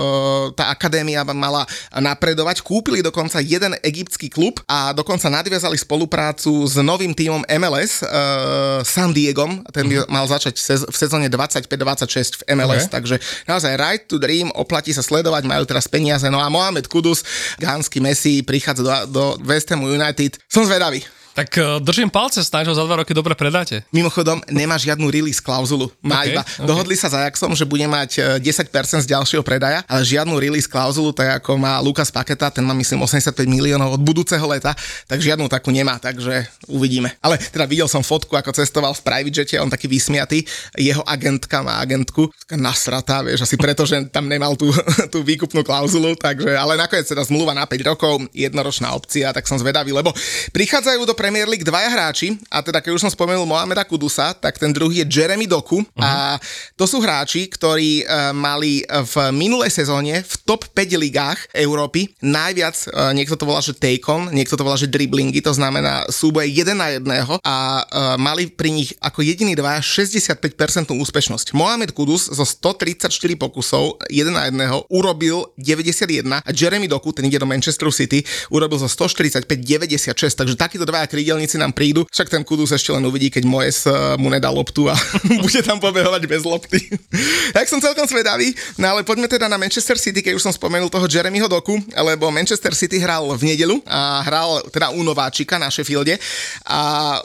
tá 0.53 0.69
akadémia 0.69 1.25
mala 1.25 1.65
napredovať, 1.91 2.61
kúpili 2.61 3.01
dokonca 3.01 3.41
jeden 3.41 3.73
egyptský 3.81 4.29
klub 4.29 4.61
a 4.65 4.93
dokonca 4.93 5.25
nadviazali 5.27 5.75
spoluprácu 5.75 6.63
s 6.63 6.77
novým 6.77 7.11
tímom 7.11 7.41
MLS, 7.49 7.99
uh, 7.99 8.79
San 8.85 9.09
Diegom, 9.09 9.65
ten 9.73 9.89
by 9.89 10.05
mal 10.05 10.23
začať 10.23 10.53
sez- 10.55 10.85
v 10.85 10.95
sezóne 10.95 11.25
25-26 11.27 12.45
v 12.45 12.53
MLS, 12.53 12.85
Okay. 12.85 12.93
takže 12.93 13.15
naozaj 13.45 13.71
right 13.75 14.03
to 14.05 14.15
dream, 14.15 14.53
oplatí 14.53 14.93
sa 14.93 15.01
sledovať, 15.01 15.43
majú 15.43 15.65
teraz 15.65 15.89
peniaze, 15.89 16.29
no 16.29 16.37
a 16.37 16.47
Mohamed 16.47 16.85
Kudus, 16.85 17.25
Gánsky 17.57 17.97
Messi, 17.97 18.45
prichádza 18.45 18.83
do, 18.83 18.91
do 19.09 19.23
West 19.41 19.65
Hamu 19.67 19.89
United, 19.89 20.37
som 20.45 20.61
zvedavý. 20.61 20.84
Robbie. 20.85 21.24
Tak 21.35 21.59
uh, 21.59 21.83
držím 21.83 22.07
palce, 22.07 22.39
snáď 22.39 22.71
ho 22.71 22.79
za 22.79 22.87
dva 22.87 23.03
roky 23.03 23.11
dobre 23.11 23.35
predáte. 23.35 23.83
Mimochodom, 23.91 24.39
nemá 24.47 24.79
žiadnu 24.79 25.11
release 25.11 25.43
klauzulu. 25.43 25.91
Má 25.99 26.23
Okay, 26.23 26.31
iba, 26.31 26.41
okay. 26.47 26.63
dohodli 26.63 26.95
sa 26.95 27.11
s 27.11 27.15
Ajaxom, 27.19 27.51
že 27.59 27.67
bude 27.67 27.83
mať 27.91 28.39
e, 28.39 28.55
10% 28.55 29.03
z 29.03 29.07
ďalšieho 29.11 29.43
predaja, 29.43 29.83
ale 29.83 30.07
žiadnu 30.07 30.39
release 30.39 30.63
klauzulu, 30.63 31.11
tak 31.11 31.43
ako 31.43 31.59
má 31.59 31.75
Lukas 31.83 32.07
Paketa, 32.07 32.47
ten 32.47 32.63
má 32.63 32.71
myslím 32.71 33.03
85 33.03 33.35
miliónov 33.51 33.99
od 33.99 34.01
budúceho 34.01 34.47
leta, 34.47 34.71
tak 35.11 35.19
žiadnu 35.19 35.51
takú 35.51 35.75
nemá, 35.75 35.99
takže 35.99 36.47
uvidíme. 36.71 37.11
Ale 37.19 37.35
teda 37.35 37.67
videl 37.67 37.91
som 37.91 37.99
fotku, 37.99 38.39
ako 38.39 38.55
cestoval 38.55 38.95
v 38.95 39.03
private 39.03 39.43
jete, 39.43 39.55
on 39.59 39.67
taký 39.67 39.91
vysmiatý, 39.91 40.47
jeho 40.79 41.03
agentka 41.03 41.59
má 41.59 41.83
agentku, 41.83 42.31
taká 42.47 42.55
nasratá, 42.55 43.19
vieš, 43.19 43.43
asi 43.43 43.59
preto, 43.59 43.83
že 43.83 44.07
tam 44.07 44.31
nemal 44.31 44.55
tú, 44.55 44.71
tú 45.13 45.19
výkupnú 45.19 45.67
klauzulu, 45.67 46.15
takže, 46.15 46.55
ale 46.55 46.79
nakoniec 46.79 47.05
teda 47.05 47.27
zmluva 47.27 47.51
na 47.51 47.67
5 47.67 47.91
rokov, 47.91 48.23
jednoročná 48.31 48.95
opcia, 48.95 49.35
tak 49.35 49.43
som 49.43 49.59
zvedavý, 49.59 49.91
lebo 49.91 50.15
prichádzajú 50.55 51.03
do 51.03 51.11
Premier 51.25 51.49
League 51.49 51.65
dvaja 51.65 51.89
hráči, 51.89 52.37
a 52.53 52.61
teda 52.61 52.85
keď 52.85 52.93
už 52.93 53.01
som 53.01 53.09
spomenul 53.09 53.49
Mohameda 53.49 53.81
Kudusa, 53.81 54.37
tak 54.37 54.61
ten 54.61 54.69
druhý 54.69 55.01
je 55.01 55.09
Jeremy 55.09 55.49
Doku. 55.49 55.81
Uh-huh. 55.81 55.97
a 55.97 56.37
to 56.77 56.85
sú 56.85 57.01
hráči, 57.01 57.49
ktorí 57.49 58.05
uh, 58.05 58.29
mali 58.29 58.85
v 58.85 59.33
minulej 59.33 59.73
sezóne 59.73 60.21
v 60.21 60.33
top 60.45 60.69
5 60.69 61.01
ligách 61.01 61.49
Európy. 61.57 62.13
Najviac, 62.21 62.77
uh, 62.93 63.09
niekto 63.17 63.33
to 63.33 63.49
volá, 63.49 63.57
že 63.57 63.73
take 63.73 64.05
on, 64.05 64.29
niekto 64.29 64.53
to 64.53 64.61
volá, 64.61 64.77
že 64.77 64.85
driblingy, 64.85 65.41
to 65.41 65.49
znamená 65.49 66.05
súboje 66.13 66.53
jeden 66.53 66.77
na 66.77 66.93
jedného. 66.93 67.41
A 67.41 67.81
uh, 67.81 68.21
mali 68.21 68.45
pri 68.45 68.69
nich 68.69 68.93
ako 69.01 69.25
jediný 69.25 69.57
dvaja 69.57 69.81
65% 69.81 70.93
úspešnosť. 70.93 71.57
Mohamed 71.57 71.97
Kudus 71.97 72.29
zo 72.29 72.45
134 72.45 73.09
pokusov 73.33 73.97
jeden 74.13 74.37
na 74.37 74.45
jedného 74.45 74.85
urobil 74.93 75.49
91 75.57 76.45
a 76.45 76.49
Jeremy 76.53 76.85
Doku, 76.85 77.09
ten 77.17 77.25
ide 77.25 77.41
do 77.41 77.49
Manchesteru 77.49 77.89
City, 77.89 78.21
urobil 78.53 78.77
zo 78.77 78.85
145 78.85 79.49
96, 79.49 80.21
takže 80.21 80.53
takíto 80.53 80.85
dvaja 80.85 81.14
krídelníci 81.15 81.55
nám 81.55 81.71
prídu, 81.71 82.03
však 82.11 82.27
ten 82.27 82.43
Kudus 82.43 82.75
ešte 82.75 82.91
len 82.91 82.99
uvidí, 83.07 83.31
keď 83.31 83.47
Moes 83.47 83.87
uh, 83.87 84.19
mu 84.19 84.27
nedá 84.27 84.51
loptu 84.51 84.91
a 84.91 84.95
bude 85.47 85.63
tam 85.63 85.79
pobehovať 85.79 86.27
bez 86.27 86.43
lopty. 86.43 86.83
tak 87.55 87.71
som 87.71 87.79
celkom 87.79 88.03
svedavý, 88.03 88.51
no 88.75 88.91
ale 88.91 89.07
poďme 89.07 89.31
teda 89.31 89.47
na 89.47 89.55
Manchester 89.55 89.95
City, 89.95 90.19
keď 90.19 90.35
už 90.35 90.43
som 90.43 90.51
spomenul 90.51 90.91
toho 90.91 91.07
Jeremyho 91.07 91.47
Doku, 91.47 91.79
lebo 91.95 92.27
Manchester 92.27 92.75
City 92.75 92.99
hral 92.99 93.31
v 93.31 93.55
nedelu 93.55 93.79
a 93.87 94.19
hral 94.27 94.67
teda 94.67 94.91
u 94.91 94.99
nováčika 94.99 95.55
na 95.55 95.71
Sheffielde 95.71 96.19
a 96.67 96.79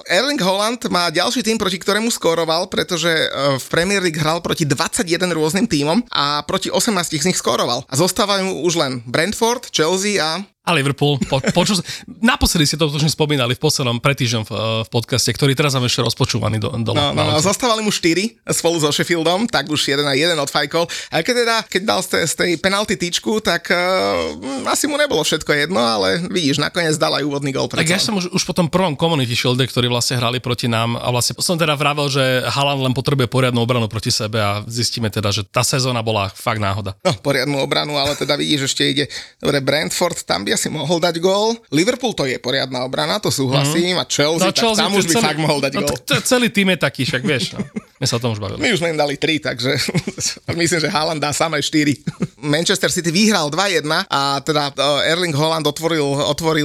Erling 0.06 0.38
Holland 0.38 0.78
má 0.86 1.10
ďalší 1.10 1.42
tým, 1.42 1.58
proti 1.58 1.82
ktorému 1.82 2.12
skóroval, 2.14 2.70
pretože 2.70 3.10
eh, 3.10 3.28
v 3.58 3.66
Premier 3.66 3.98
League 3.98 4.20
hral 4.20 4.38
proti 4.38 4.62
21 4.62 5.34
rôznym 5.34 5.66
tímom 5.66 6.06
a 6.14 6.46
proti 6.46 6.70
18 6.70 6.94
z 7.10 7.26
nich 7.26 7.38
skóroval. 7.40 7.82
A 7.90 7.94
zostávajú 7.98 8.62
už 8.62 8.78
len 8.78 8.92
Brentford, 9.08 9.72
Chelsea 9.74 10.20
a 10.20 10.44
A 10.60 10.76
Liverpool, 10.76 11.16
po, 11.24 11.40
počul, 11.56 11.80
naposledy 12.20 12.68
ste 12.68 12.76
to 12.76 12.92
tuším 12.92 13.08
spomínali 13.08 13.56
v 13.56 13.60
poslednom 13.64 13.96
pretýždňom 13.96 14.44
v, 14.44 14.52
v 14.84 14.88
podcaste, 14.92 15.32
ktorý 15.32 15.56
teraz 15.56 15.72
mám 15.72 15.88
ešte 15.88 16.04
rozpočúvaný 16.04 16.60
do, 16.60 16.68
dole. 16.84 17.00
No, 17.00 17.16
no, 17.16 17.32
no, 17.32 17.40
zostávali 17.40 17.80
mu 17.80 17.88
4 17.88 18.44
spolu 18.52 18.76
so 18.76 18.92
Sheffieldom, 18.92 19.48
tak 19.48 19.72
už 19.72 19.80
jeden 19.88 20.04
a 20.04 20.12
jeden 20.12 20.36
odfajkol. 20.36 20.84
A 21.08 21.24
keď 21.24 21.34
teda, 21.48 21.56
keď 21.64 21.82
dal 21.88 22.00
z 22.04 22.08
tej, 22.12 22.22
z 22.28 22.34
tej 22.36 22.50
penalty 22.60 23.00
tyčku, 23.00 23.40
tak 23.40 23.72
uh, 23.72 24.68
asi 24.68 24.84
mu 24.84 25.00
nebolo 25.00 25.24
všetko 25.24 25.48
jedno, 25.48 25.80
ale 25.80 26.28
vidíš, 26.28 26.60
nakoniec 26.60 26.92
dal 27.00 27.16
aj 27.16 27.24
úvodný 27.24 27.56
gol. 27.56 27.64
Tak 27.64 27.88
ja 27.88 27.96
som 27.96 28.20
už, 28.20 28.28
už 28.28 28.44
po 28.44 28.52
tom 28.52 28.68
prvom 28.68 28.92
Community 29.00 29.32
Shielde, 29.32 29.64
ktorý 29.64 29.88
vlastne 29.88 30.20
hrali 30.20 30.44
proti 30.44 30.68
nám 30.68 31.00
a 31.00 31.08
vlastne 31.08 31.40
som 31.40 31.56
teda 31.56 31.72
vravel, 31.72 32.12
že 32.12 32.44
Haaland 32.44 32.84
len 32.84 32.92
potrebuje 32.92 33.32
poriadnu 33.32 33.64
obranu 33.64 33.88
proti 33.88 34.12
sebe 34.12 34.36
a 34.36 34.60
zistíme 34.68 35.08
teda, 35.08 35.32
že 35.32 35.40
tá 35.40 35.64
sezóna 35.64 36.04
bola 36.04 36.28
fakt 36.28 36.60
náhoda. 36.60 37.00
No, 37.00 37.16
poriadnu 37.16 37.64
obranu, 37.64 37.96
ale 37.96 38.12
teda 38.12 38.36
vidíš, 38.36 38.68
ešte 38.68 38.82
ide. 38.84 39.04
Dobre, 39.40 39.64
Brentford, 39.64 40.20
tam 40.28 40.44
by 40.44 40.49
asi 40.54 40.68
mohol 40.68 40.98
dať 40.98 41.16
gól. 41.22 41.58
Liverpool 41.70 42.14
to 42.14 42.26
je 42.26 42.38
poriadna 42.42 42.84
obrana, 42.86 43.22
to 43.22 43.30
súhlasím. 43.32 43.98
Mm. 43.98 44.02
A 44.02 44.04
Chelsea, 44.06 44.46
no, 44.46 44.52
tak 44.52 44.76
tam 44.76 44.92
už 44.94 45.06
by 45.06 45.14
celý, 45.14 45.24
fakt 45.24 45.40
mohol 45.40 45.60
dať 45.62 45.72
no, 45.76 45.80
gól. 45.86 45.96
celý 46.22 46.48
tým 46.50 46.74
je 46.74 46.78
taký, 46.78 47.02
však 47.06 47.22
vieš. 47.22 47.54
No. 47.54 47.62
My 48.00 48.08
sa 48.08 48.16
o 48.16 48.22
tom 48.24 48.32
už 48.32 48.40
bavili. 48.40 48.64
My 48.64 48.72
už 48.72 48.80
sme 48.80 48.96
im 48.96 48.98
dali 48.98 49.20
3, 49.20 49.44
takže 49.52 49.76
myslím, 50.60 50.80
že 50.80 50.88
Haaland 50.88 51.20
dá 51.20 51.36
samé 51.36 51.60
4. 51.60 52.40
Manchester 52.40 52.88
City 52.88 53.12
vyhral 53.12 53.52
2-1 53.52 53.84
a 54.08 54.40
teda 54.40 54.72
e, 54.72 55.12
Erling 55.12 55.36
Haaland 55.36 55.68
otvoril, 55.68 56.32
otvoril 56.32 56.64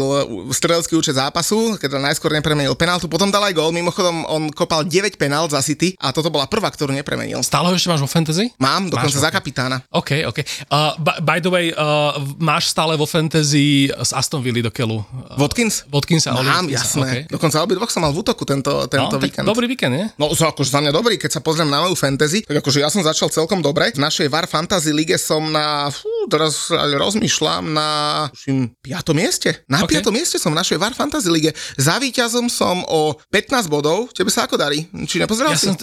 strelecký 0.55 0.95
účet 0.95 1.19
zápasu, 1.19 1.75
keď 1.75 1.99
najskôr 1.99 2.31
nepremenil 2.31 2.71
penáltu, 2.79 3.11
potom 3.11 3.27
dal 3.27 3.43
aj 3.43 3.51
gól, 3.51 3.75
mimochodom 3.75 4.23
on 4.31 4.47
kopal 4.47 4.87
9 4.87 5.19
penalt 5.19 5.51
za 5.51 5.59
City 5.59 5.91
a 5.99 6.15
toto 6.15 6.31
bola 6.31 6.47
prvá, 6.47 6.71
ktorú 6.71 6.95
nepremenil. 6.95 7.43
Stále 7.43 7.67
ho 7.67 7.75
ešte 7.75 7.91
máš 7.91 8.07
vo 8.07 8.07
fantasy? 8.07 8.55
Mám, 8.55 8.95
dokonca 8.95 9.19
Máš, 9.19 9.27
za 9.27 9.31
kapitána. 9.35 9.83
OK, 9.91 10.23
OK. 10.31 10.39
Uh, 10.71 10.95
by, 11.03 11.19
by 11.19 11.37
the 11.43 11.51
way, 11.51 11.75
uh, 11.75 12.15
máš 12.39 12.71
stále 12.71 12.95
vo 12.95 13.03
fantasy 13.03 13.74
z 13.89 14.11
Aston 14.11 14.39
Villa 14.39 14.61
do 14.61 14.69
keľu? 14.69 15.01
Uh, 15.01 15.35
Watkins? 15.37 15.83
Watkinsa, 15.87 16.31
Oli 16.31 16.47
Mám, 16.47 16.65
jasné. 16.69 17.27
OK. 17.27 17.33
Dokonca 17.33 17.59
obidvoch 17.59 17.89
som 17.89 18.01
mal 18.01 18.11
v 18.11 18.23
útoku 18.23 18.43
tento, 18.43 18.71
No, 18.71 18.87
tento 18.87 19.15
tak 19.15 19.25
víkend. 19.25 19.45
dobrý 19.45 19.65
víkend, 19.65 19.91
nie? 19.91 20.05
No, 20.15 20.29
to 20.29 20.45
akože 20.45 20.69
za 20.69 20.79
mňa 20.79 20.91
dobrý, 20.91 21.15
keď 21.15 21.31
sa 21.35 21.41
pozriem 21.41 21.67
na 21.67 21.81
moju 21.81 21.93
fantasy, 21.93 22.41
tak 22.41 22.63
akože 22.63 22.79
ja 22.79 22.87
som 22.87 23.01
začal 23.01 23.27
celkom 23.27 23.59
dobre. 23.59 23.91
V 23.91 23.99
našej 23.99 24.27
VAR 24.27 24.45
Fantasy 24.45 24.89
lige 24.89 25.17
som 25.17 25.43
na, 25.49 25.91
fú, 25.91 26.07
teraz 26.27 26.69
rozmýšľam, 26.71 27.63
na 27.71 27.89
tuším, 28.31 28.73
piatom 28.81 29.15
mieste. 29.17 29.65
Na 29.69 29.83
OK. 29.83 29.95
piatom 29.95 30.13
mieste 30.13 30.37
som 30.41 30.51
v 30.53 30.59
našej 30.59 30.77
VAR 30.77 30.93
Fantasy 30.97 31.29
lige. 31.31 31.51
Za 31.75 31.97
víťazom 32.01 32.47
som 32.51 32.81
o 32.87 33.15
15 33.31 33.69
bodov. 33.69 34.11
Tebe 34.11 34.29
sa 34.33 34.45
ako 34.45 34.59
darí? 34.59 34.87
Či 35.05 35.21
nepozeral 35.21 35.53
Ja 35.53 35.59
si? 35.59 35.69
som, 35.69 35.75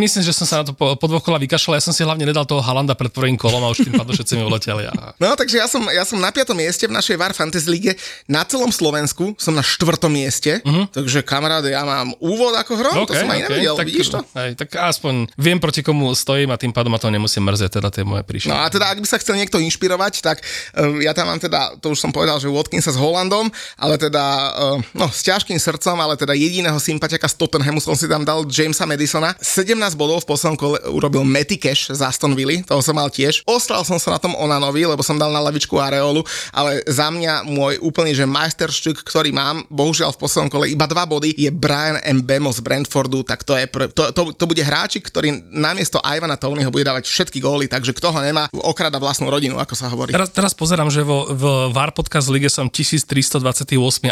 myslím, 0.00 0.22
že 0.26 0.32
som 0.34 0.46
sa 0.46 0.62
na 0.62 0.64
to 0.68 0.72
po, 0.74 0.94
po 0.96 1.06
dvoch 1.06 1.22
kolách 1.22 1.46
vykašľal. 1.46 1.78
Ja 1.78 1.84
som 1.84 1.94
si 1.94 2.02
hlavne 2.02 2.26
nedal 2.26 2.44
toho 2.44 2.62
Halanda 2.64 2.96
pred 2.98 3.12
prvým 3.12 3.38
kolom 3.38 3.62
a 3.62 3.70
už 3.70 3.86
tým 3.86 3.94
pádom 3.94 4.12
všetci 4.16 4.32
mi 4.36 4.42
uleteli. 4.44 4.88
A... 4.90 5.14
No, 5.22 5.36
takže 5.36 5.60
ja 5.60 5.66
som, 5.70 5.86
ja 5.92 6.02
som 6.02 6.18
na 6.18 6.32
piatom 6.34 6.58
mieste 6.58 6.88
v 6.88 6.92
našej 6.92 7.16
VAR 7.20 7.34
Fantasy 7.36 7.68
lige. 7.70 7.92
Na 8.26 8.42
celom 8.42 8.74
Slovensku 8.74 9.38
som 9.38 9.54
na 9.54 9.62
štvrtom 9.62 10.10
mieste. 10.10 10.58
Uh-huh. 10.64 10.88
Takže 10.90 11.22
kamaráde, 11.22 11.70
ja 11.70 11.86
mám 11.86 12.16
úvod 12.18 12.56
ako 12.56 12.72
hrom, 12.74 13.06
to 13.06 13.14
som 13.14 13.30
aj 13.30 13.46
nevedel, 13.46 13.74
tak, 13.76 13.86
vidíš 13.86 14.08
to? 14.10 14.20
Hej, 14.34 14.58
tak 14.58 14.74
aspoň 14.74 15.30
viem, 15.38 15.62
proti 15.62 15.84
komu 15.84 16.10
stojím 16.16 16.50
a 16.50 16.58
tým 16.58 16.74
pádom 16.74 16.90
ma 16.90 16.98
to 16.98 17.12
nemusím 17.12 17.46
mrzieť, 17.46 17.78
teda 17.78 17.88
tie 17.92 18.02
moje 18.02 18.26
príšery. 18.26 18.50
No 18.50 18.58
a 18.58 18.66
teda, 18.72 18.90
ak 18.90 18.98
by 18.98 19.06
sa 19.06 19.20
chcel 19.20 19.38
niekto 19.38 19.59
inšpirovať, 19.60 20.24
tak 20.24 20.40
uh, 20.40 20.98
ja 21.00 21.12
tam 21.12 21.28
mám 21.28 21.40
teda, 21.40 21.76
to 21.78 21.92
už 21.92 22.00
som 22.00 22.10
povedal, 22.10 22.40
že 22.40 22.48
Watkinsa 22.48 22.92
s 22.94 22.98
Holandom, 22.98 23.52
ale 23.76 23.94
teda, 24.00 24.24
uh, 24.56 24.78
no 24.96 25.06
s 25.08 25.22
ťažkým 25.24 25.56
srdcom, 25.60 25.96
ale 26.00 26.16
teda 26.16 26.32
jediného 26.32 26.76
sympatiaka 26.80 27.28
z 27.28 27.36
Tottenhamu 27.36 27.78
som 27.78 27.94
si 27.94 28.08
tam 28.08 28.24
dal 28.24 28.48
Jamesa 28.48 28.88
Madisona. 28.88 29.36
17 29.38 29.76
bodov 29.94 30.24
v 30.24 30.28
poslednom 30.32 30.58
kole 30.58 30.78
urobil 30.88 31.22
Matty 31.22 31.60
Cash 31.60 31.92
z 31.92 32.00
Aston 32.00 32.32
Villa, 32.32 32.60
toho 32.64 32.80
som 32.80 32.96
mal 32.96 33.12
tiež. 33.12 33.44
Ostral 33.44 33.84
som 33.84 34.00
sa 34.00 34.16
na 34.16 34.20
tom 34.20 34.32
Onanovi, 34.36 34.84
lebo 34.84 35.04
som 35.04 35.20
dal 35.20 35.30
na 35.30 35.42
lavičku 35.42 35.76
Areolu, 35.76 36.24
ale 36.50 36.82
za 36.88 37.08
mňa 37.12 37.46
môj 37.46 37.78
úplný, 37.84 38.16
že 38.16 38.24
majsterštyk, 38.28 39.04
ktorý 39.04 39.30
mám, 39.34 39.64
bohužiaľ 39.68 40.14
v 40.14 40.20
poslednom 40.20 40.50
kole 40.50 40.66
iba 40.70 40.86
dva 40.86 41.04
body, 41.04 41.34
je 41.36 41.50
Brian 41.52 41.98
Mbemo 42.00 42.50
z 42.54 42.60
Brentfordu, 42.62 43.22
tak 43.26 43.42
to, 43.42 43.56
je 43.56 43.66
pr- 43.66 43.90
to, 43.90 44.10
to, 44.14 44.34
to 44.34 44.44
bude 44.46 44.62
hráčik, 44.62 45.06
ktorý 45.06 45.50
namiesto 45.50 45.98
Ivana 46.02 46.38
Tonyho 46.38 46.70
bude 46.70 46.86
dávať 46.86 47.10
všetky 47.10 47.42
góly, 47.42 47.66
takže 47.66 47.94
kto 47.96 48.14
ho 48.14 48.20
nemá, 48.22 48.46
okrada 48.62 49.00
vlastnú 49.02 49.30
rodinu, 49.30 49.49
ako 49.58 49.74
sa 49.74 49.88
hovorí. 49.88 50.12
Teraz, 50.12 50.30
teraz 50.30 50.52
pozerám, 50.52 50.92
že 50.92 51.00
vo, 51.02 51.26
v 51.32 51.72
VAR 51.72 51.90
podcast 51.90 52.28
lige 52.28 52.52
som 52.52 52.68
1328, 52.68 53.40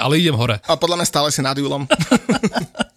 ale 0.01 0.19
idem 0.19 0.35
hore. 0.35 0.59
A 0.65 0.75
podľa 0.75 1.05
mňa 1.05 1.07
stále 1.07 1.29
si 1.31 1.45
nad 1.45 1.55
Julom. 1.55 1.85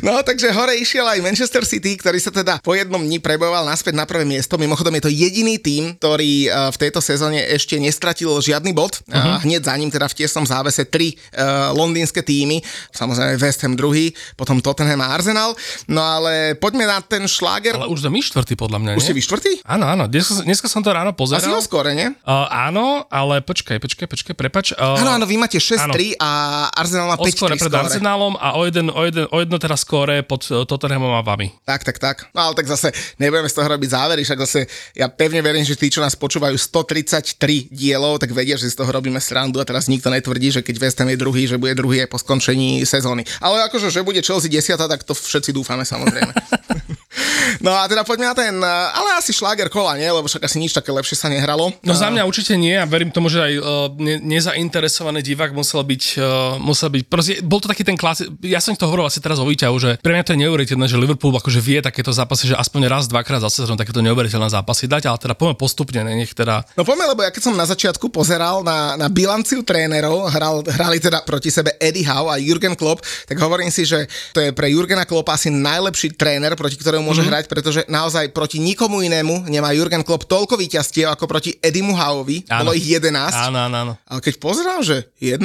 No, 0.00 0.16
takže 0.24 0.48
hore 0.56 0.80
išiel 0.80 1.04
aj 1.04 1.20
Manchester 1.20 1.62
City, 1.68 2.00
ktorý 2.00 2.16
sa 2.16 2.32
teda 2.32 2.58
po 2.64 2.72
jednom 2.72 3.02
dni 3.02 3.20
prebojoval 3.20 3.68
naspäť 3.68 3.94
na 3.98 4.08
prvé 4.08 4.24
miesto. 4.24 4.56
Mimochodom 4.56 4.96
je 4.96 5.04
to 5.04 5.12
jediný 5.12 5.60
tým, 5.60 6.00
ktorý 6.00 6.48
eh, 6.48 6.52
v 6.72 6.76
tejto 6.80 7.04
sezóne 7.04 7.44
ešte 7.44 7.76
nestratil 7.76 8.32
žiadny 8.40 8.72
bod. 8.72 9.04
Uh-huh. 9.04 9.42
Hneď 9.44 9.68
za 9.68 9.74
ním 9.76 9.92
teda 9.92 10.08
v 10.08 10.16
tiesnom 10.16 10.48
závese 10.48 10.88
tri 10.88 11.12
uh, 11.36 11.74
londýnske 11.76 12.24
týmy. 12.24 12.62
Samozrejme 12.94 13.36
West 13.36 13.60
Ham 13.66 13.76
druhý, 13.76 14.14
potom 14.38 14.62
Tottenham 14.62 15.04
a 15.04 15.12
Arsenal. 15.12 15.52
No 15.90 16.00
ale 16.00 16.56
poďme 16.56 16.88
na 16.88 17.02
ten 17.04 17.26
šláger. 17.28 17.76
Ale 17.76 17.90
už 17.90 18.06
sme 18.06 18.16
my 18.16 18.22
štvrtý, 18.24 18.54
podľa 18.56 18.78
mňa, 18.80 18.90
Už 18.96 19.04
nie? 19.10 19.16
vy 19.18 19.22
štvrtý? 19.22 19.52
Áno, 19.66 19.90
Áno, 19.90 20.06
dneska, 20.06 20.46
dneska 20.46 20.66
som 20.70 20.86
to 20.86 20.94
ráno 20.94 21.10
pozeral. 21.10 21.58
Asi 21.58 21.66
skore, 21.66 21.92
nie? 21.98 22.08
Uh, 22.22 22.46
áno, 22.46 23.04
ale 23.10 23.42
počkaj, 23.42 23.82
počkaj, 23.82 24.06
počkaj, 24.06 24.34
prepač. 24.38 24.66
Uh, 24.78 24.96
Áno, 25.02 25.18
áno, 25.18 25.26
vy 25.26 25.34
máte 25.34 25.58
6-3 25.58 26.14
a 26.16 26.30
Arsenal 26.72 27.10
má 27.10 27.16
o 27.18 27.26
5-3 27.26 27.34
skore 27.34 27.54
pred 27.58 27.68
skóre. 27.68 27.84
Arsenálom 27.90 28.34
a 28.38 28.54
o, 28.54 28.62
jeden, 28.64 28.86
o, 28.88 29.02
jeden, 29.02 29.26
o 29.26 29.36
jedno 29.42 29.58
teraz 29.60 29.84
skóre 29.84 30.24
pod 30.24 30.42
uh, 30.48 30.64
Tottenhamom 30.64 31.12
a 31.12 31.22
vami. 31.22 31.52
Tak, 31.68 31.84
tak, 31.84 32.00
tak. 32.00 32.16
No 32.32 32.48
ale 32.48 32.56
tak 32.56 32.66
zase 32.66 32.90
nebudeme 33.20 33.46
z 33.46 33.54
toho 33.54 33.68
robiť 33.68 33.88
závery, 33.92 34.24
však 34.24 34.40
zase 34.48 34.60
ja 34.96 35.12
pevne 35.12 35.44
verím, 35.44 35.62
že 35.62 35.76
tí, 35.76 35.92
čo 35.92 36.00
nás 36.00 36.16
počúvajú 36.16 36.56
133 36.56 37.68
dielov, 37.68 38.18
tak 38.18 38.32
vedia, 38.32 38.56
že 38.56 38.72
z 38.72 38.80
toho 38.80 38.88
robíme 38.88 39.20
srandu 39.20 39.60
a 39.60 39.68
teraz 39.68 39.86
nikto 39.86 40.08
netvrdí, 40.08 40.50
že 40.50 40.64
keď 40.64 40.76
West 40.80 40.98
Ham 40.98 41.12
je 41.12 41.20
druhý, 41.20 41.44
že 41.44 41.60
bude 41.60 41.76
druhý 41.76 42.02
aj 42.02 42.10
po 42.10 42.18
skončení 42.18 42.82
sezóny. 42.88 43.28
Ale 43.44 43.60
akože, 43.68 43.92
že 43.92 44.00
bude 44.00 44.24
Chelsea 44.24 44.48
10, 44.48 44.80
tak 44.80 45.04
to 45.04 45.12
všetci 45.12 45.52
dúfame 45.52 45.84
samozrejme. 45.84 46.32
No 47.60 47.74
a 47.74 47.84
teda 47.90 48.06
poďme 48.06 48.30
na 48.30 48.36
ten, 48.36 48.54
uh, 48.56 48.98
ale 48.98 49.18
asi 49.18 49.34
šláger 49.34 49.68
kola, 49.68 49.98
nie? 50.00 50.06
Lebo 50.06 50.26
však 50.26 50.46
asi 50.46 50.56
nič 50.62 50.72
také 50.72 50.94
lepšie 50.94 51.16
sa 51.18 51.28
nehralo. 51.28 51.72
No 51.84 51.92
za 51.92 52.08
mňa 52.08 52.24
určite 52.24 52.56
nie 52.56 52.74
a 52.78 52.86
verím 52.88 53.12
tomu, 53.12 53.28
že 53.28 53.42
aj 53.42 53.52
uh, 53.58 53.64
ne, 54.00 54.16
nezainteresovaný 54.22 55.20
divák 55.20 55.52
musel 55.52 55.84
byť, 55.84 56.02
uh, 56.16 56.56
musel 56.62 56.88
byť, 56.88 57.02
proste, 57.10 57.32
bol 57.44 57.60
to 57.60 57.68
taký 57.68 57.84
ten 57.84 57.98
klasi, 57.98 58.30
ja 58.44 58.62
som 58.62 58.72
to 58.78 58.86
hovoril 58.88 59.06
asi 59.06 59.20
teraz 59.20 59.42
o 59.42 59.46
výťahu, 59.46 59.76
že 59.76 59.90
pre 60.00 60.16
mňa 60.16 60.24
to 60.24 60.32
je 60.36 60.42
neuveriteľné, 60.46 60.86
že 60.88 60.96
Liverpool 60.96 61.34
akože 61.36 61.60
vie 61.60 61.82
takéto 61.84 62.14
zápasy, 62.14 62.52
že 62.52 62.56
aspoň 62.56 62.88
raz, 62.88 63.04
dvakrát 63.10 63.42
za 63.44 63.50
sezónu 63.50 63.76
takéto 63.76 64.00
neuveriteľné 64.00 64.48
zápasy 64.48 64.88
dať, 64.88 65.10
ale 65.10 65.18
teda 65.20 65.34
poďme 65.36 65.56
postupne, 65.58 66.00
ne, 66.06 66.14
nech 66.16 66.32
teda 66.32 66.62
No 66.78 66.86
poďme, 66.86 67.10
lebo 67.10 67.20
ja 67.20 67.30
keď 67.34 67.42
som 67.50 67.54
na 67.56 67.66
začiatku 67.66 68.08
pozeral 68.08 68.62
na, 68.62 68.94
na 68.96 69.10
bilanciu 69.10 69.60
trénerov, 69.66 70.30
hral, 70.30 70.62
hrali 70.64 71.02
teda 71.02 71.22
proti 71.26 71.50
sebe 71.50 71.74
Eddie 71.76 72.06
Howe 72.06 72.32
a 72.32 72.40
Jurgen 72.40 72.78
Klopp, 72.78 73.02
tak 73.26 73.36
hovorím 73.42 73.68
si, 73.68 73.84
že 73.84 74.06
to 74.32 74.40
je 74.40 74.54
pre 74.54 74.70
Jurgena 74.70 75.04
Kloppa 75.04 75.34
asi 75.34 75.50
najlepší 75.50 76.14
tréner, 76.14 76.54
proti 76.54 76.78
ktorému 76.78 77.09
môže 77.10 77.26
mm-hmm. 77.26 77.34
hrať, 77.34 77.44
pretože 77.50 77.80
naozaj 77.90 78.30
proti 78.30 78.62
nikomu 78.62 79.02
inému 79.02 79.50
nemá 79.50 79.74
Jurgen 79.74 80.06
Klopp 80.06 80.30
toľko 80.30 80.54
víťazstiev 80.54 81.10
ako 81.10 81.26
proti 81.26 81.58
Edimu 81.58 81.98
Howeovi. 81.98 82.46
Áno. 82.46 82.70
Bolo 82.70 82.78
ich 82.78 82.86
11. 82.86 83.10
áno, 83.50 83.58
áno, 83.66 83.76
áno. 83.82 83.92
Ale 84.06 84.22
keď 84.22 84.34
pozerám, 84.38 84.80
že 84.86 85.10
1-0, 85.18 85.42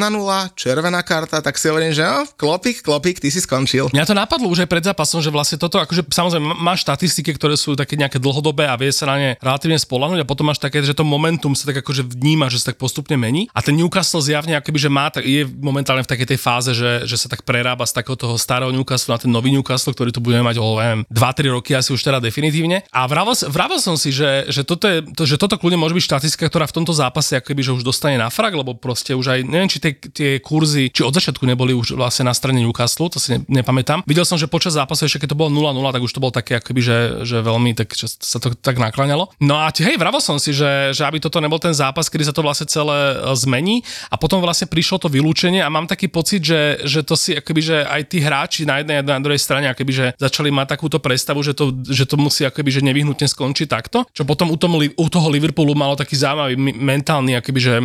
červená 0.54 1.02
karta, 1.02 1.42
tak 1.42 1.58
si 1.58 1.66
hovorím, 1.74 1.90
že 1.90 2.06
no, 2.06 2.30
klopik, 2.38 2.86
klopik, 2.86 3.18
ty 3.18 3.34
si 3.34 3.42
skončil. 3.42 3.90
Mňa 3.90 4.06
to 4.06 4.14
napadlo 4.14 4.54
už 4.54 4.64
aj 4.64 4.70
pred 4.70 4.86
zápasom, 4.86 5.26
že 5.26 5.34
vlastne 5.34 5.58
toto, 5.58 5.82
akože 5.82 6.06
samozrejme 6.14 6.46
má 6.54 6.78
štatistiky, 6.78 7.34
ktoré 7.34 7.58
sú 7.58 7.74
také 7.74 7.98
nejaké 7.98 8.22
dlhodobé 8.22 8.70
a 8.70 8.78
vie 8.78 8.94
sa 8.94 9.10
na 9.10 9.16
ne 9.18 9.30
relatívne 9.42 9.82
spolahnúť 9.82 10.22
a 10.22 10.30
potom 10.30 10.46
máš 10.46 10.62
také, 10.62 10.86
že 10.86 10.94
to 10.94 11.02
momentum 11.02 11.58
sa 11.58 11.72
tak 11.74 11.82
akože 11.82 12.06
vníma, 12.06 12.52
že 12.54 12.62
sa 12.62 12.72
tak 12.72 12.78
postupne 12.78 13.18
mení. 13.18 13.50
A 13.56 13.66
ten 13.66 13.74
Newcastle 13.74 14.22
zjavne 14.22 14.54
akoby, 14.60 14.78
že 14.78 14.90
má, 14.92 15.10
tak 15.10 15.26
je 15.26 15.48
momentálne 15.48 16.06
v 16.06 16.12
takej 16.12 16.36
tej 16.36 16.40
fáze, 16.40 16.72
že, 16.76 17.08
že 17.08 17.18
sa 17.18 17.32
tak 17.32 17.48
prerába 17.48 17.88
z 17.88 17.96
takého 17.96 18.20
toho 18.20 18.36
starého 18.38 18.70
Newcastle 18.70 19.16
na 19.16 19.20
ten 19.22 19.32
nový 19.32 19.50
Newcastle, 19.56 19.96
ktorý 19.96 20.12
tu 20.12 20.22
budeme 20.22 20.46
mať 20.46 20.60
o 20.60 20.78
neviem, 20.78 21.02
2-3 21.10 21.55
roky 21.60 21.76
asi 21.76 21.92
už 21.92 22.02
teda 22.02 22.24
definitívne. 22.24 22.88
A 22.90 23.06
vravel, 23.06 23.36
vravel 23.52 23.80
som 23.84 24.00
si, 24.00 24.16
že, 24.16 24.48
že, 24.48 24.64
toto 24.64 24.88
je, 24.88 25.04
to, 25.04 25.28
že 25.28 25.36
toto 25.36 25.60
kľudne 25.60 25.76
môže 25.76 25.94
byť 25.94 26.04
štatistika, 26.08 26.48
ktorá 26.48 26.66
v 26.66 26.82
tomto 26.82 26.96
zápase 26.96 27.36
akoby, 27.36 27.62
že 27.62 27.72
už 27.76 27.84
dostane 27.84 28.16
na 28.16 28.32
frak, 28.32 28.56
lebo 28.56 28.78
proste 28.78 29.12
už 29.12 29.36
aj, 29.36 29.40
neviem, 29.44 29.68
či 29.68 29.84
tie, 29.84 29.92
tie 29.96 30.32
kurzy, 30.40 30.90
či 30.92 31.04
od 31.04 31.12
začiatku 31.12 31.44
neboli 31.44 31.76
už 31.76 32.00
vlastne 32.00 32.28
na 32.28 32.34
strane 32.36 32.64
Newcastle, 32.64 33.12
to 33.12 33.20
si 33.20 33.36
ne, 33.36 33.40
nepamätám. 33.62 34.08
Videl 34.08 34.24
som, 34.24 34.40
že 34.40 34.48
počas 34.48 34.80
zápasu 34.80 35.08
ešte 35.08 35.26
keď 35.26 35.34
to 35.34 35.42
bolo 35.42 35.50
0-0, 35.50 35.82
tak 35.90 36.06
už 36.06 36.14
to 36.14 36.22
bolo 36.22 36.34
také 36.34 36.62
akoby, 36.62 36.82
že, 36.86 36.98
že 37.26 37.38
veľmi, 37.42 37.74
tak 37.74 37.98
že 37.98 38.06
sa 38.22 38.38
to 38.38 38.54
tak 38.54 38.78
nakláňalo. 38.78 39.34
No 39.42 39.58
a 39.58 39.74
hej, 39.74 39.98
vravel 39.98 40.22
som 40.22 40.38
si, 40.38 40.54
že, 40.54 40.94
že 40.94 41.02
aby 41.02 41.18
toto 41.18 41.42
nebol 41.42 41.58
ten 41.58 41.74
zápas, 41.74 42.06
kedy 42.06 42.30
sa 42.30 42.34
to 42.36 42.46
vlastne 42.46 42.70
celé 42.70 43.18
e, 43.18 43.34
zmení 43.34 43.82
a 44.10 44.16
potom 44.20 44.38
vlastne 44.42 44.70
prišlo 44.70 45.02
to 45.02 45.08
vylúčenie 45.10 45.66
a 45.66 45.70
mám 45.74 45.90
taký 45.90 46.12
pocit, 46.12 46.46
že, 46.46 46.86
že 46.86 47.02
to 47.02 47.18
si 47.18 47.34
akoby, 47.34 47.62
že 47.62 47.78
aj 47.86 48.02
tí 48.06 48.22
hráči 48.22 48.70
na 48.70 48.82
jednej 48.82 49.02
a 49.02 49.06
na 49.06 49.24
druhej 49.24 49.42
strane 49.42 49.66
akoby, 49.72 49.92
že 49.94 50.06
začali 50.18 50.50
mať 50.54 50.78
takúto 50.78 50.98
predstavu, 51.02 51.42
že 51.46 51.54
to, 51.54 51.70
že 51.86 52.10
to 52.10 52.16
musí 52.18 52.48
akoby, 52.48 52.70
že 52.74 52.82
nevyhnutne 52.82 53.30
skončiť 53.30 53.68
takto, 53.70 54.10
čo 54.10 54.26
potom 54.26 54.50
u, 54.50 54.58
tom, 54.58 54.82
u 54.82 55.08
toho 55.12 55.28
Liverpoolu 55.30 55.78
malo 55.78 55.94
taký 55.94 56.18
zaujímavý 56.18 56.58
mentálny 56.58 57.38
akoby, 57.38 57.60
že 57.62 57.74
e, 57.78 57.84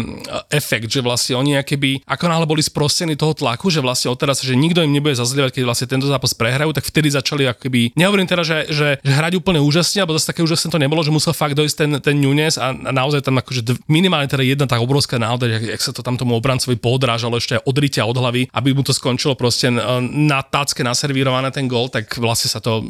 efekt, 0.55 0.89
že 0.89 1.05
vlastne 1.05 1.37
oni 1.37 1.61
akoby, 1.61 2.07
ako 2.07 2.25
náhle 2.31 2.47
boli 2.49 2.63
sprostení 2.65 3.19
toho 3.19 3.37
tlaku, 3.37 3.69
že 3.69 3.85
vlastne 3.85 4.09
odteraz, 4.09 4.41
že 4.41 4.57
nikto 4.57 4.81
im 4.81 4.95
nebude 4.95 5.19
zazlievať, 5.19 5.61
keď 5.61 5.63
vlastne 5.67 5.91
tento 5.91 6.07
zápas 6.07 6.33
prehrajú, 6.33 6.71
tak 6.71 6.87
vtedy 6.87 7.11
začali 7.11 7.45
akoby, 7.51 7.93
nehovorím 7.99 8.31
teda, 8.31 8.47
že, 8.47 8.59
že, 8.71 8.89
že 9.03 9.13
hrať 9.13 9.37
úplne 9.37 9.59
úžasne, 9.61 10.01
alebo 10.01 10.17
zase 10.17 10.31
také 10.31 10.41
úžasné 10.41 10.71
to 10.71 10.79
nebolo, 10.79 11.03
že 11.03 11.11
musel 11.11 11.35
fakt 11.35 11.59
dojsť 11.59 11.75
ten, 11.75 11.91
ten 11.99 12.17
Nunes 12.17 12.57
a, 12.57 12.71
a 12.73 12.91
naozaj 12.95 13.27
tam 13.27 13.37
akože 13.43 13.61
dv- 13.67 13.83
minimálne 13.91 14.31
teda 14.31 14.47
jedna 14.47 14.71
tá 14.71 14.79
obrovská 14.79 15.19
náhoda, 15.19 15.51
jak, 15.51 15.77
jak 15.77 15.83
sa 15.83 15.91
to 15.91 16.07
tam 16.07 16.15
tomu 16.15 16.39
obrancovi 16.39 16.79
podrážalo 16.79 17.35
ešte 17.37 17.59
od 17.59 17.81
od 17.81 18.17
hlavy, 18.17 18.43
aby 18.53 18.77
mu 18.77 18.85
to 18.85 18.93
skončilo 18.93 19.35
proste 19.35 19.73
e, 19.73 19.81
na 20.29 20.45
tácke 20.45 20.85
naservírované 20.85 21.49
ten 21.49 21.65
gól, 21.65 21.89
tak 21.89 22.13
vlastne 22.21 22.53
sa 22.53 22.61
to 22.61 22.85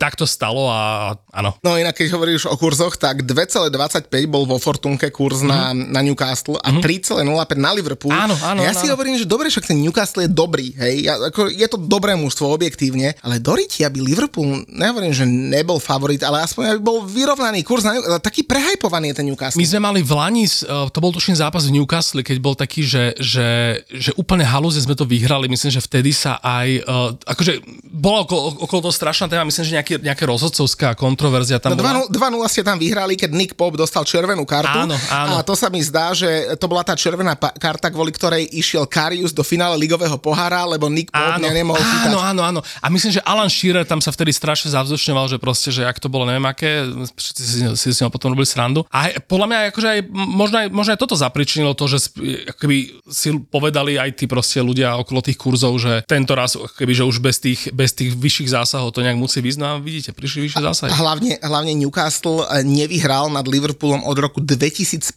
mm, 0.00 0.02
takto 0.02 0.24
stalo 0.24 0.72
a 0.72 1.12
áno. 1.28 1.52
No 1.60 1.76
inak, 1.76 1.92
keď 1.92 2.16
hovoríš 2.16 2.48
o 2.48 2.56
kurzoch, 2.56 2.96
tak 2.96 3.28
2,25 3.28 4.08
bol 4.24 4.48
vo 4.48 4.56
Fortunke 4.56 5.12
kurz 5.12 5.44
na, 5.44 5.76
na 5.76 6.00
Newcastle 6.00 6.56
a 6.56 6.72
3,05 6.80 7.20
na 7.60 7.70
Liverpool. 7.76 8.16
Áno, 8.16 8.32
áno, 8.40 8.64
Ja 8.64 8.72
áno, 8.72 8.80
si 8.80 8.88
hovorím, 8.88 9.20
že 9.20 9.28
dobre, 9.28 9.52
však 9.52 9.68
ten 9.68 9.76
Newcastle 9.84 10.24
je 10.24 10.30
dobrý, 10.32 10.72
hej, 10.80 11.04
ja, 11.04 11.20
ako, 11.20 11.52
je 11.52 11.66
to 11.68 11.76
dobré 11.76 12.16
mužstvo 12.16 12.48
objektívne, 12.48 13.12
ale 13.20 13.36
doriti, 13.42 13.84
aby 13.84 14.00
Liverpool, 14.00 14.64
nehovorím, 14.70 15.12
že 15.12 15.28
nebol 15.28 15.76
favorit, 15.76 16.24
ale 16.24 16.40
aspoň 16.46 16.76
aby 16.76 16.80
bol 16.80 17.04
vyrovnaný 17.04 17.60
kurz, 17.66 17.84
na, 17.84 17.98
ale 17.98 18.22
taký 18.22 18.46
prehajpovaný 18.46 19.12
je 19.12 19.16
ten 19.20 19.26
Newcastle. 19.28 19.58
My 19.60 19.66
sme 19.68 19.80
mali 19.82 20.00
v 20.00 20.12
Lani, 20.16 20.46
eh, 20.48 20.88
to 20.88 20.98
bol 21.02 21.12
tuším 21.12 21.36
zápas 21.36 21.66
v 21.66 21.76
Newcastle, 21.76 22.22
keď 22.22 22.38
bol 22.38 22.54
taký, 22.54 22.86
že, 22.86 23.18
že, 23.18 23.82
že 23.90 24.14
úplne 24.14 24.46
halúze 24.46 24.80
sme 24.80 24.94
to 24.96 25.04
vyhrali, 25.04 25.50
myslím, 25.50 25.74
že 25.74 25.82
vtedy 25.82 26.14
sa 26.14 26.38
aj, 26.40 26.68
uh, 26.86 27.10
akože 27.26 27.60
bola 27.90 28.22
okolo, 28.24 28.62
okolo 28.64 28.80
toho 28.88 28.94
strašná 28.94 29.26
téma, 29.26 29.44
myslím, 29.44 29.66
že 29.66 29.76
nejaký 29.76 29.89
nejaký, 29.90 30.06
nejaká 30.06 30.24
rozhodcovská 30.24 30.88
kontroverzia 30.94 31.58
tam 31.58 31.74
No 31.74 31.82
bola? 31.82 32.06
2-0 32.06 32.46
2-0 32.46 32.52
ste 32.52 32.62
tam 32.62 32.78
vyhrali, 32.78 33.14
keď 33.14 33.30
Nick 33.30 33.52
Pope 33.54 33.74
dostal 33.74 34.04
červenú 34.04 34.46
kartu. 34.46 34.86
Áno, 34.86 34.94
áno. 35.10 35.32
A 35.36 35.42
to 35.42 35.54
sa 35.54 35.66
mi 35.66 35.80
zdá, 35.80 36.12
že 36.12 36.26
to 36.54 36.66
bola 36.66 36.82
tá 36.82 36.94
červená 36.94 37.34
pa- 37.34 37.50
karta, 37.52 37.90
kvôli 37.90 38.10
ktorej 38.10 38.46
išiel 38.50 38.86
Karius 38.86 39.30
do 39.30 39.42
finále 39.42 39.74
ligového 39.74 40.14
pohára, 40.16 40.62
lebo 40.64 40.86
Nick 40.86 41.10
Pope 41.10 41.42
Áno, 41.42 41.48
nemohol 41.48 41.80
chytať. 41.80 42.10
áno, 42.10 42.18
áno, 42.20 42.42
áno. 42.42 42.60
A 42.78 42.86
myslím, 42.88 43.16
že 43.16 43.22
Alan 43.22 43.48
Shearer 43.48 43.82
tam 43.82 43.98
sa 43.98 44.10
vtedy 44.10 44.30
strašne 44.30 44.70
zavzdušňoval, 44.70 45.26
že 45.26 45.38
proste, 45.38 45.70
že 45.70 45.82
ak 45.82 45.96
to 45.96 46.10
bolo 46.10 46.26
neviem 46.26 46.44
aké, 46.44 46.84
všetci 47.14 47.42
si, 47.42 47.56
si, 47.76 47.88
si 47.94 48.00
ho 48.02 48.10
potom 48.10 48.32
robili 48.32 48.46
srandu. 48.46 48.82
A 48.90 49.14
podľa 49.20 49.46
mňa 49.46 49.58
akože 49.70 49.88
aj, 49.88 50.00
možno 50.12 50.56
aj, 50.60 50.66
možno 50.68 50.90
aj 50.92 51.00
toto 51.00 51.14
zapričinilo 51.14 51.72
to, 51.72 51.86
že 51.86 52.10
akoby 52.50 53.00
si 53.06 53.32
povedali 53.48 53.96
aj 53.96 54.10
tí 54.14 54.26
proste 54.26 54.60
ľudia 54.60 54.98
okolo 54.98 55.22
tých 55.22 55.38
kurzov, 55.38 55.78
že 55.78 56.02
tento 56.04 56.34
raz, 56.34 56.58
akoby, 56.58 56.92
že 56.92 57.04
už 57.06 57.22
bez 57.22 57.38
tých, 57.38 57.70
bez 57.70 57.94
tých 57.94 58.12
vyšších 58.12 58.50
zásahov 58.50 58.92
to 58.92 59.00
nejak 59.00 59.16
musí 59.16 59.38
výsť. 59.38 59.58
Vidíte, 59.80 60.12
prišli 60.12 60.46
vyššie 60.46 60.60
zásahy. 60.60 60.90
Hlavne, 60.92 61.40
hlavne 61.40 61.72
Newcastle 61.74 62.44
eh, 62.44 62.60
nevyhral 62.60 63.28
nad 63.28 63.42
Liverpoolom 63.42 64.04
od 64.04 64.16
roku 64.16 64.38
2015, 64.38 65.08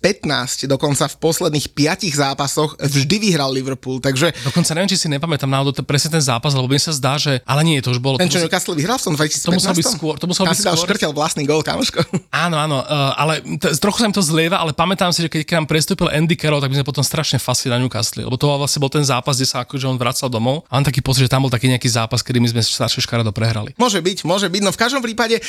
dokonca 0.66 1.06
v 1.06 1.16
posledných 1.18 1.72
piatich 1.72 2.14
zápasoch 2.14 2.76
vždy 2.78 3.16
vyhral 3.20 3.50
Liverpool, 3.50 4.00
takže 4.00 4.32
Dokonca 4.44 4.72
neviem, 4.74 4.90
či 4.90 4.98
si 4.98 5.08
nepamätám 5.08 5.46
náhodou 5.46 5.72
to- 5.72 5.84
presne 5.84 6.10
ten 6.12 6.24
zápas, 6.24 6.52
lebo 6.52 6.66
mi 6.66 6.78
sa 6.78 6.90
zdá, 6.90 7.16
že... 7.16 7.44
Ale 7.44 7.62
nie, 7.62 7.80
to 7.80 7.90
už 7.90 8.00
bolo... 8.00 8.16
ten, 8.16 8.28
čo 8.28 8.40
musí- 8.40 8.48
Newcastle 8.48 8.74
vyhral 8.74 8.98
v 8.98 9.04
tom 9.04 9.16
2015. 9.16 9.44
To 9.44 9.52
muselo 9.52 9.74
byť 9.74 9.86
skôr, 9.86 10.14
to 10.16 10.26
muselo 10.26 10.46
Tam 10.46 10.54
byť 10.54 10.62
skôr. 10.62 10.78
škrtel 10.80 11.12
vlastný 11.12 11.44
gól, 11.44 11.62
kamoško. 11.62 12.00
Áno, 12.32 12.56
áno, 12.56 12.78
uh, 12.80 13.14
ale 13.16 13.40
t- 13.58 13.74
trochu 13.78 14.00
sa 14.00 14.08
im 14.08 14.14
to 14.14 14.22
zlieva, 14.22 14.58
ale 14.58 14.72
pamätám 14.72 15.12
si, 15.12 15.22
že 15.22 15.30
keď 15.30 15.42
k 15.44 15.52
nám 15.56 15.66
prestúpil 15.66 16.08
Andy 16.08 16.34
Carroll, 16.34 16.60
tak 16.60 16.70
my 16.70 16.80
sme 16.80 16.88
potom 16.88 17.04
strašne 17.04 17.38
fasili 17.38 17.72
na 17.72 17.80
Newcastle, 17.80 18.24
lebo 18.24 18.36
to 18.36 18.48
vlastne 18.50 18.80
bol 18.80 18.90
ten 18.90 19.04
zápas, 19.04 19.36
kde 19.36 19.46
sa 19.46 19.64
akože 19.64 19.86
on 19.86 19.98
vracal 19.98 20.28
domov 20.28 20.64
a 20.68 20.76
mám 20.76 20.86
taký 20.86 21.00
pocit, 21.00 21.26
že 21.26 21.32
tam 21.32 21.44
bol 21.44 21.52
taký 21.52 21.68
nejaký 21.68 21.88
zápas, 21.88 22.20
kedy 22.20 22.38
my 22.38 22.48
sme 22.50 22.62
strašne 22.62 23.00
škaredo 23.00 23.32
prehrali. 23.32 23.74
Môže 23.76 24.00
byť, 24.00 24.18
môže 24.24 24.48
byť. 24.48 24.53
No 24.60 24.74
v 24.74 24.82
každom 24.82 25.00
prípade 25.00 25.40
e, 25.40 25.42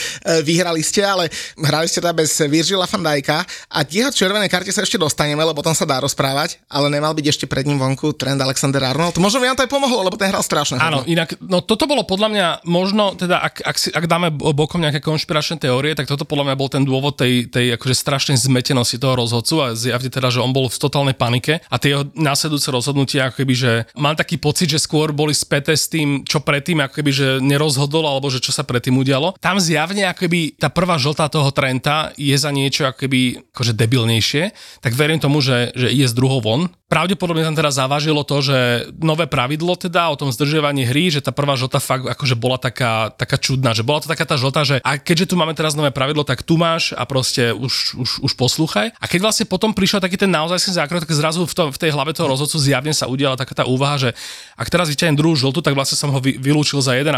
vyhrali 0.46 0.80
ste, 0.80 1.02
ale 1.02 1.28
hrali 1.58 1.88
ste 1.90 1.98
teda 2.00 2.14
bez 2.14 2.30
Virgila 2.46 2.86
van 2.86 3.02
Dijka 3.02 3.42
a 3.72 3.78
jeho 3.84 4.12
červenej 4.12 4.52
karte 4.52 4.70
sa 4.70 4.84
ešte 4.84 5.00
dostaneme, 5.00 5.40
lebo 5.40 5.64
tam 5.64 5.72
sa 5.72 5.88
dá 5.88 5.98
rozprávať, 5.98 6.60
ale 6.68 6.92
nemal 6.92 7.16
byť 7.16 7.26
ešte 7.32 7.44
pred 7.48 7.64
ním 7.64 7.80
vonku 7.80 8.14
trend 8.14 8.38
Alexander 8.38 8.84
Arnold. 8.84 9.16
Možno 9.16 9.40
nám 9.40 9.56
to 9.56 9.64
aj 9.64 9.72
pomohlo, 9.72 10.04
lebo 10.04 10.20
ten 10.20 10.28
hral 10.30 10.44
strašne. 10.44 10.76
Áno, 10.78 11.02
hodno. 11.02 11.10
inak, 11.10 11.40
no 11.40 11.64
toto 11.64 11.88
bolo 11.88 12.04
podľa 12.04 12.28
mňa 12.30 12.46
možno, 12.68 13.16
teda 13.16 13.40
ak, 13.40 13.54
ak, 13.64 13.76
si, 13.80 13.88
ak 13.90 14.04
dáme 14.04 14.28
bo- 14.30 14.52
bokom 14.52 14.78
nejaké 14.78 15.00
konšpiračné 15.00 15.58
teórie, 15.58 15.96
tak 15.96 16.04
toto 16.04 16.28
podľa 16.28 16.52
mňa 16.52 16.56
bol 16.60 16.68
ten 16.68 16.84
dôvod 16.84 17.16
tej, 17.16 17.48
tej 17.48 17.74
akože 17.80 17.94
strašnej 17.96 18.36
zmetenosti 18.36 19.00
toho 19.00 19.16
rozhodcu 19.16 19.54
a 19.64 19.66
zjavne 19.72 20.12
teda, 20.12 20.28
že 20.28 20.44
on 20.44 20.52
bol 20.52 20.68
v 20.68 20.76
totálnej 20.76 21.16
panike 21.16 21.64
a 21.64 21.76
tie 21.80 21.96
jeho 21.96 22.04
následujúce 22.12 22.68
rozhodnutia, 22.74 23.30
ako 23.30 23.40
keby, 23.40 23.54
že 23.54 23.72
mám 23.96 24.18
taký 24.18 24.36
pocit, 24.36 24.68
že 24.68 24.82
skôr 24.82 25.14
boli 25.14 25.32
späté 25.32 25.72
s 25.72 25.86
tým, 25.88 26.26
čo 26.26 26.42
predtým, 26.42 26.82
ako 26.82 27.00
keby, 27.00 27.10
že 27.14 27.28
nerozhodol, 27.40 28.04
alebo 28.04 28.28
že 28.28 28.42
čo 28.42 28.50
sa 28.50 28.66
predtým 28.84 29.00
udialo. 29.00 29.32
Tam 29.40 29.56
zjavne, 29.56 30.04
ako 30.12 30.28
keby 30.28 30.60
tá 30.60 30.68
prvá 30.68 31.00
žltá 31.00 31.32
toho 31.32 31.48
Trenta 31.56 32.12
je 32.20 32.36
za 32.36 32.52
niečo 32.52 32.84
ako 32.84 33.08
keby 33.08 33.48
akože 33.56 33.72
debilnejšie, 33.72 34.52
tak 34.84 34.92
verím 34.92 35.16
tomu, 35.16 35.40
že, 35.40 35.72
že 35.72 35.88
ide 35.88 36.04
z 36.04 36.12
druhou 36.12 36.44
von. 36.44 36.68
Pravdepodobne 36.92 37.40
tam 37.40 37.56
teda 37.56 37.72
zavážilo 37.72 38.28
to, 38.28 38.44
že 38.44 38.58
nové 39.00 39.24
pravidlo 39.24 39.72
teda 39.72 40.12
o 40.12 40.20
tom 40.20 40.28
zdržiavaní 40.28 40.84
hry, 40.84 41.08
že 41.08 41.24
tá 41.24 41.32
prvá 41.32 41.56
žlta 41.56 41.80
fakt 41.80 42.04
akože 42.04 42.36
bola 42.36 42.60
taká, 42.60 43.08
taká 43.16 43.40
čudná, 43.40 43.72
že 43.72 43.80
bola 43.80 44.04
to 44.04 44.12
taká 44.12 44.28
tá 44.28 44.36
žlta, 44.36 44.68
že 44.68 44.76
a 44.84 45.00
keďže 45.00 45.32
tu 45.32 45.40
máme 45.40 45.56
teraz 45.56 45.72
nové 45.72 45.88
pravidlo, 45.88 46.28
tak 46.28 46.44
tu 46.44 46.60
máš 46.60 46.92
a 46.92 47.08
proste 47.08 47.56
už, 47.56 47.96
už, 47.96 48.10
už 48.20 48.32
poslúchaj. 48.36 48.92
A 49.00 49.04
keď 49.08 49.24
vlastne 49.24 49.48
potom 49.48 49.72
prišiel 49.72 50.04
taký 50.04 50.20
ten 50.20 50.28
naozaj 50.28 50.76
zákrok, 50.76 51.08
tak 51.08 51.16
zrazu 51.16 51.48
v, 51.48 51.54
tom, 51.56 51.68
v 51.72 51.80
tej 51.80 51.90
hlave 51.96 52.12
toho 52.12 52.28
rozhodcu 52.28 52.60
zjavne 52.60 52.92
sa 52.92 53.08
udiala 53.08 53.40
taká 53.40 53.56
tá 53.56 53.64
úvaha, 53.64 53.96
že 53.96 54.10
ak 54.54 54.68
teraz 54.68 54.92
vyťahnem 54.92 55.16
druhú 55.16 55.34
žltu, 55.34 55.64
tak 55.64 55.72
vlastne 55.72 55.96
som 55.96 56.12
ho 56.12 56.20
vy, 56.20 56.36
vylúčil 56.36 56.84
za 56.84 56.94
1,5 56.94 57.10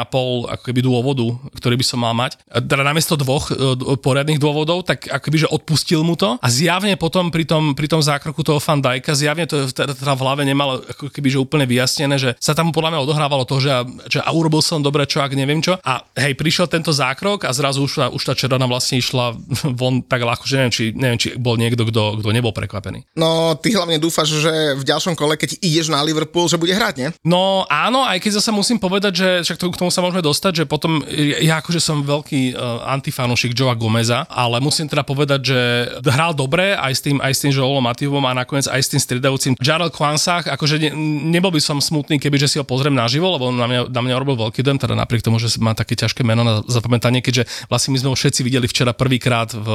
ako 0.47 0.63
keby 0.63 0.81
dôvodu, 0.81 1.27
ktorý 1.57 1.81
by 1.81 1.87
som 1.87 2.05
mal 2.05 2.13
mať. 2.13 2.37
Teda 2.47 2.85
namiesto 2.85 3.17
dvoch 3.17 3.49
e, 3.49 3.55
poriadnych 3.97 4.37
dôvodov, 4.37 4.85
tak 4.85 5.09
akoby, 5.09 5.47
že 5.47 5.49
odpustil 5.49 6.05
mu 6.05 6.15
to 6.15 6.37
a 6.37 6.49
zjavne 6.49 6.95
potom 6.95 7.33
pri 7.33 7.49
tom, 7.49 7.73
pri 7.73 7.89
tom 7.89 8.01
zákroku 8.01 8.45
toho 8.45 8.61
Van 8.61 8.81
Dijka, 8.81 9.17
zjavne 9.17 9.49
to 9.49 9.67
teda, 9.73 9.97
teda 9.97 10.13
v 10.13 10.23
hlave 10.23 10.43
nemal 10.45 10.83
ako 10.83 11.09
keby, 11.09 11.29
že 11.33 11.39
úplne 11.41 11.65
vyjasnené, 11.65 12.17
že 12.17 12.37
sa 12.37 12.53
tam 12.53 12.71
podľa 12.71 12.93
mňa 12.93 13.01
odohrávalo 13.03 13.45
to, 13.47 13.57
že, 13.63 13.71
a- 13.73 13.87
že 14.07 14.19
a 14.21 14.31
urobil 14.31 14.61
som 14.61 14.83
dobre, 14.83 15.07
čo 15.07 15.23
ak 15.23 15.33
neviem 15.33 15.63
čo. 15.63 15.79
A 15.81 16.03
hej, 16.19 16.35
prišiel 16.35 16.67
tento 16.67 16.91
zákrok 16.91 17.47
a 17.47 17.55
zrazu 17.55 17.87
už, 17.87 18.11
už 18.13 18.23
tá 18.23 18.35
červená 18.35 18.67
vlastne 18.67 18.99
išla 18.99 19.33
von 19.79 20.03
tak 20.03 20.27
ľahko, 20.27 20.45
že 20.45 20.59
neviem, 20.59 20.73
či, 20.75 20.85
neviem, 20.93 21.19
či 21.21 21.29
bol 21.39 21.55
niekto, 21.55 21.87
kto, 21.87 22.21
kto 22.21 22.29
nebol 22.35 22.51
prekvapený. 22.51 23.07
No, 23.15 23.55
ty 23.55 23.71
hlavne 23.71 24.03
dúfaš, 24.03 24.35
že 24.35 24.53
v 24.75 24.83
ďalšom 24.83 25.15
kole, 25.15 25.39
keď 25.39 25.63
ideš 25.63 25.89
na 25.95 26.03
Liverpool, 26.03 26.51
že 26.51 26.59
bude 26.59 26.75
hrať, 26.75 26.95
nie? 26.99 27.09
No 27.23 27.63
áno, 27.71 28.03
aj 28.03 28.19
keď 28.19 28.43
zase 28.43 28.51
musím 28.51 28.83
povedať, 28.83 29.13
že 29.15 29.29
však 29.47 29.57
to, 29.63 29.71
k 29.71 29.79
tomu 29.79 29.95
sa 29.95 30.03
môžeme 30.03 30.27
dostať, 30.27 30.53
že 30.53 30.65
potom 30.67 30.99
ja 31.41 31.46
ja 31.47 31.63
akože 31.63 31.79
som 31.79 32.03
veľký 32.03 32.59
uh, 32.59 32.91
antifanúšik 32.91 33.55
Joa 33.55 33.79
Gomeza, 33.79 34.27
ale 34.27 34.59
musím 34.59 34.91
teda 34.91 35.07
povedať, 35.07 35.41
že 35.55 35.59
hral 36.03 36.35
dobre 36.35 36.75
aj 36.75 36.93
s 36.93 37.01
tým, 37.07 37.23
aj 37.23 37.33
s 37.33 37.41
tým 37.47 37.53
Joelom 37.55 37.87
Mativom 37.87 38.25
a 38.27 38.35
nakoniec 38.35 38.67
aj 38.67 38.83
s 38.83 38.91
tým 38.91 39.01
striedajúcim 39.01 39.53
Jarel 39.63 39.95
Kwansach, 39.95 40.51
akože 40.51 40.83
ne, 40.83 40.91
nebol 41.31 41.55
by 41.55 41.63
som 41.63 41.79
smutný, 41.79 42.19
keby 42.19 42.37
že 42.43 42.51
si 42.51 42.57
ho 42.59 42.67
pozriem 42.67 42.93
naživo, 42.93 43.31
lebo 43.31 43.55
on 43.55 43.57
na 43.57 43.71
mňa, 43.71 43.81
na 43.95 44.01
mňa 44.03 44.15
robil 44.19 44.35
veľký 44.35 44.67
dojem, 44.67 44.83
teda 44.83 44.99
napriek 44.99 45.23
tomu, 45.23 45.39
že 45.39 45.55
má 45.63 45.73
také 45.79 45.95
ťažké 45.95 46.27
meno 46.27 46.43
na 46.43 46.67
zapamätanie, 46.67 47.23
keďže 47.23 47.47
vlastne 47.71 47.95
my 47.95 47.99
sme 48.03 48.09
ho 48.11 48.17
všetci 48.19 48.41
videli 48.43 48.67
včera 48.67 48.91
prvýkrát 48.91 49.55
v 49.55 49.69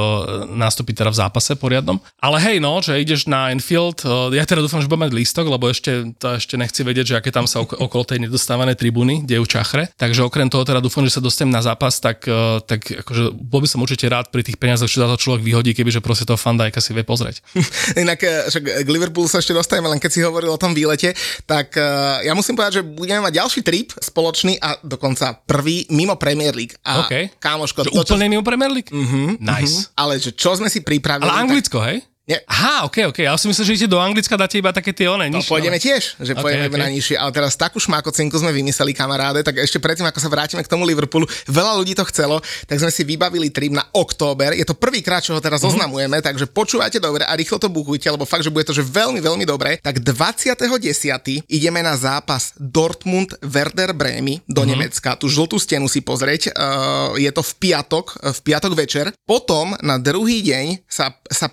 nástupi 0.52 0.92
teda 0.92 1.08
v 1.08 1.20
zápase 1.24 1.56
poriadnom. 1.56 1.96
Ale 2.20 2.36
hej, 2.42 2.56
no, 2.60 2.76
že 2.84 3.00
ideš 3.00 3.24
na 3.24 3.48
Enfield, 3.48 4.04
eh, 4.04 4.36
ja 4.36 4.44
teda 4.44 4.60
dúfam, 4.60 4.84
že 4.84 4.90
budem 4.90 5.08
mať 5.08 5.16
lístok, 5.16 5.46
lebo 5.48 5.72
ešte, 5.72 6.12
to 6.20 6.36
ešte 6.36 6.60
nechci 6.60 6.84
vedieť, 6.84 7.06
že 7.06 7.18
aké 7.18 7.30
tam 7.32 7.48
sa 7.48 7.64
ok- 7.64 7.80
okolo 7.80 8.02
tej 8.04 8.28
nedostávanej 8.28 8.76
tribúny 8.76 9.24
dejú 9.24 9.48
čachre. 9.48 9.88
Takže 9.96 10.26
okrem 10.26 10.50
toho 10.50 10.66
teda 10.66 10.82
dúfam, 10.82 11.06
že 11.06 11.16
sa 11.16 11.22
dostanem 11.22 11.54
na 11.54 11.61
zápas, 11.62 11.96
tak, 11.96 12.26
eh, 12.26 12.58
tak 12.66 12.82
akože 13.06 13.30
bol 13.32 13.62
by 13.62 13.68
som 13.70 13.80
určite 13.80 14.10
rád 14.10 14.28
pri 14.28 14.42
tých 14.42 14.58
peniazoch, 14.58 14.90
čo 14.90 15.00
za 15.00 15.08
to 15.08 15.16
človek 15.16 15.40
vyhodí, 15.40 15.72
kebyže 15.72 16.02
proste 16.02 16.26
toho 16.26 16.36
Fandajka 16.36 16.82
si 16.82 16.90
vie 16.90 17.06
pozrieť. 17.06 17.40
Inak 18.02 18.20
eh, 18.20 18.50
však 18.50 18.84
k 18.84 18.88
Liverpoolu 18.88 19.30
sa 19.30 19.38
ešte 19.38 19.54
dostaneme, 19.54 19.88
len 19.88 20.02
keď 20.02 20.10
si 20.10 20.20
hovoril 20.20 20.50
o 20.50 20.58
tom 20.58 20.74
výlete, 20.74 21.14
tak 21.46 21.78
eh, 21.78 22.26
ja 22.26 22.34
musím 22.34 22.58
povedať, 22.58 22.82
že 22.82 22.86
budeme 22.86 23.22
mať 23.22 23.38
ďalší 23.38 23.60
trip 23.62 23.94
spoločný 23.96 24.58
a 24.58 24.76
dokonca 24.82 25.38
prvý 25.46 25.86
mimo 25.88 26.18
Premier 26.18 26.52
League. 26.52 26.74
A 26.82 27.06
OK. 27.06 27.38
kámoško, 27.38 27.86
Že 27.86 27.90
to, 27.94 28.02
čo, 28.02 28.14
úplne 28.14 28.26
mimo 28.28 28.42
Premier 28.42 28.74
League? 28.74 28.90
Mm-hmm, 28.90 29.38
nice. 29.38 29.88
ale 29.94 30.18
že 30.18 30.34
čo 30.34 30.52
sme 30.58 30.66
si 30.66 30.82
pripravili... 30.82 31.30
Ale 31.30 31.32
tak- 31.32 31.42
Anglicko, 31.46 31.78
hej? 31.80 32.11
Nie. 32.22 32.38
Aha, 32.46 32.86
ok, 32.86 33.10
ok. 33.10 33.18
Ja 33.20 33.34
si 33.34 33.50
myslím, 33.50 33.66
že 33.66 33.72
idete 33.74 33.90
do 33.90 33.98
Anglicka, 33.98 34.38
dáte 34.38 34.54
iba 34.54 34.70
také 34.70 34.94
tie 34.94 35.10
one. 35.10 35.26
No 35.26 35.42
nižšie, 35.42 35.50
pôjdeme 35.50 35.74
ale- 35.74 35.82
tiež, 35.82 36.02
že 36.16 36.32
Ok, 36.32 36.40
pôjdeme 36.40 36.70
ok. 36.70 36.78
na 36.78 36.88
nižšie, 36.88 37.16
ale 37.16 37.30
teraz 37.30 37.52
takú 37.54 37.76
šmákocinku 37.76 38.38
sme 38.38 38.52
vymysleli 38.52 38.92
kamaráde, 38.92 39.42
tak 39.42 39.58
ešte 39.58 39.76
predtým, 39.76 40.06
ako 40.06 40.18
sa 40.18 40.30
vrátime 40.30 40.62
k 40.62 40.70
tomu 40.70 40.86
Liverpoolu, 40.86 41.26
veľa 41.44 41.74
ľudí 41.74 41.92
to 41.92 42.06
chcelo, 42.06 42.38
tak 42.64 42.78
sme 42.78 42.88
si 42.88 43.02
vybavili 43.02 43.50
trip 43.50 43.72
na 43.72 43.82
október. 43.90 44.54
Je 44.54 44.62
to 44.62 44.72
prvýkrát, 44.72 45.18
čo 45.18 45.34
ho 45.34 45.40
teraz 45.40 45.60
Mhm. 45.60 45.68
oznamujeme, 45.68 46.16
takže 46.20 46.46
počúvajte 46.46 46.98
dobre 46.98 47.22
a 47.22 47.32
rýchlo 47.32 47.58
to 47.58 47.66
bukujte, 47.66 48.06
lebo 48.06 48.22
fakt, 48.22 48.42
že 48.42 48.50
bude 48.50 48.64
to 48.64 48.72
že 48.72 48.82
veľmi, 48.82 49.18
veľmi 49.18 49.42
dobre. 49.42 49.82
Tak 49.82 49.98
20.10. 49.98 51.42
ideme 51.48 51.80
na 51.80 51.96
zápas 51.96 52.54
Dortmund 52.56 53.34
Werder 53.40 53.92
Bremy 53.92 54.40
Mhm. 54.40 54.46
do 54.48 54.62
Nemecka. 54.62 55.16
Tú 55.16 55.26
žltú 55.26 55.58
stenu 55.58 55.86
si 55.86 56.00
pozrieť. 56.00 56.52
Uh, 56.52 57.16
je 57.16 57.28
to 57.28 57.42
v 57.42 57.52
piatok, 57.60 58.06
v 58.22 58.40
piatok 58.42 58.72
večer. 58.74 59.10
Potom 59.22 59.74
na 59.80 59.96
druhý 59.96 60.38
deň 60.40 60.86
sa, 60.86 61.10
sa 61.24 61.50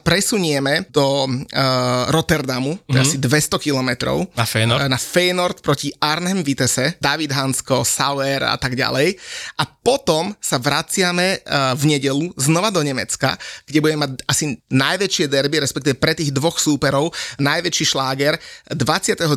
presunieme 0.60 0.92
do 0.92 1.26
uh, 1.26 1.32
Rotterdamu, 2.10 2.76
to 2.84 2.98
je 2.98 3.02
asi 3.02 3.18
200 3.18 3.56
kilometrov. 3.60 4.28
Na 4.36 4.44
Feyenoord? 4.44 4.82
Na 4.86 4.98
Feyenoord 4.98 5.58
proti 5.60 5.90
Arnhem 5.96 6.44
Vitesse, 6.44 7.00
David 7.00 7.32
Hansko, 7.32 7.82
Sauer 7.82 8.44
a 8.44 8.56
tak 8.56 8.76
ďalej. 8.76 9.16
A 9.56 9.64
potom 9.66 10.36
sa 10.38 10.58
vraciame 10.58 11.40
uh, 11.40 11.74
v 11.74 11.84
nedelu 11.90 12.28
znova 12.36 12.70
do 12.70 12.82
Nemecka, 12.82 13.36
kde 13.64 13.80
budeme 13.80 14.06
mať 14.06 14.12
asi 14.26 14.44
najväčšie 14.68 15.26
derby, 15.28 15.60
respektíve 15.60 15.96
pre 15.96 16.14
tých 16.14 16.32
dvoch 16.32 16.58
súperov, 16.58 17.10
najväčší 17.38 17.86
šláger 17.88 18.36
22.10. 18.70 19.32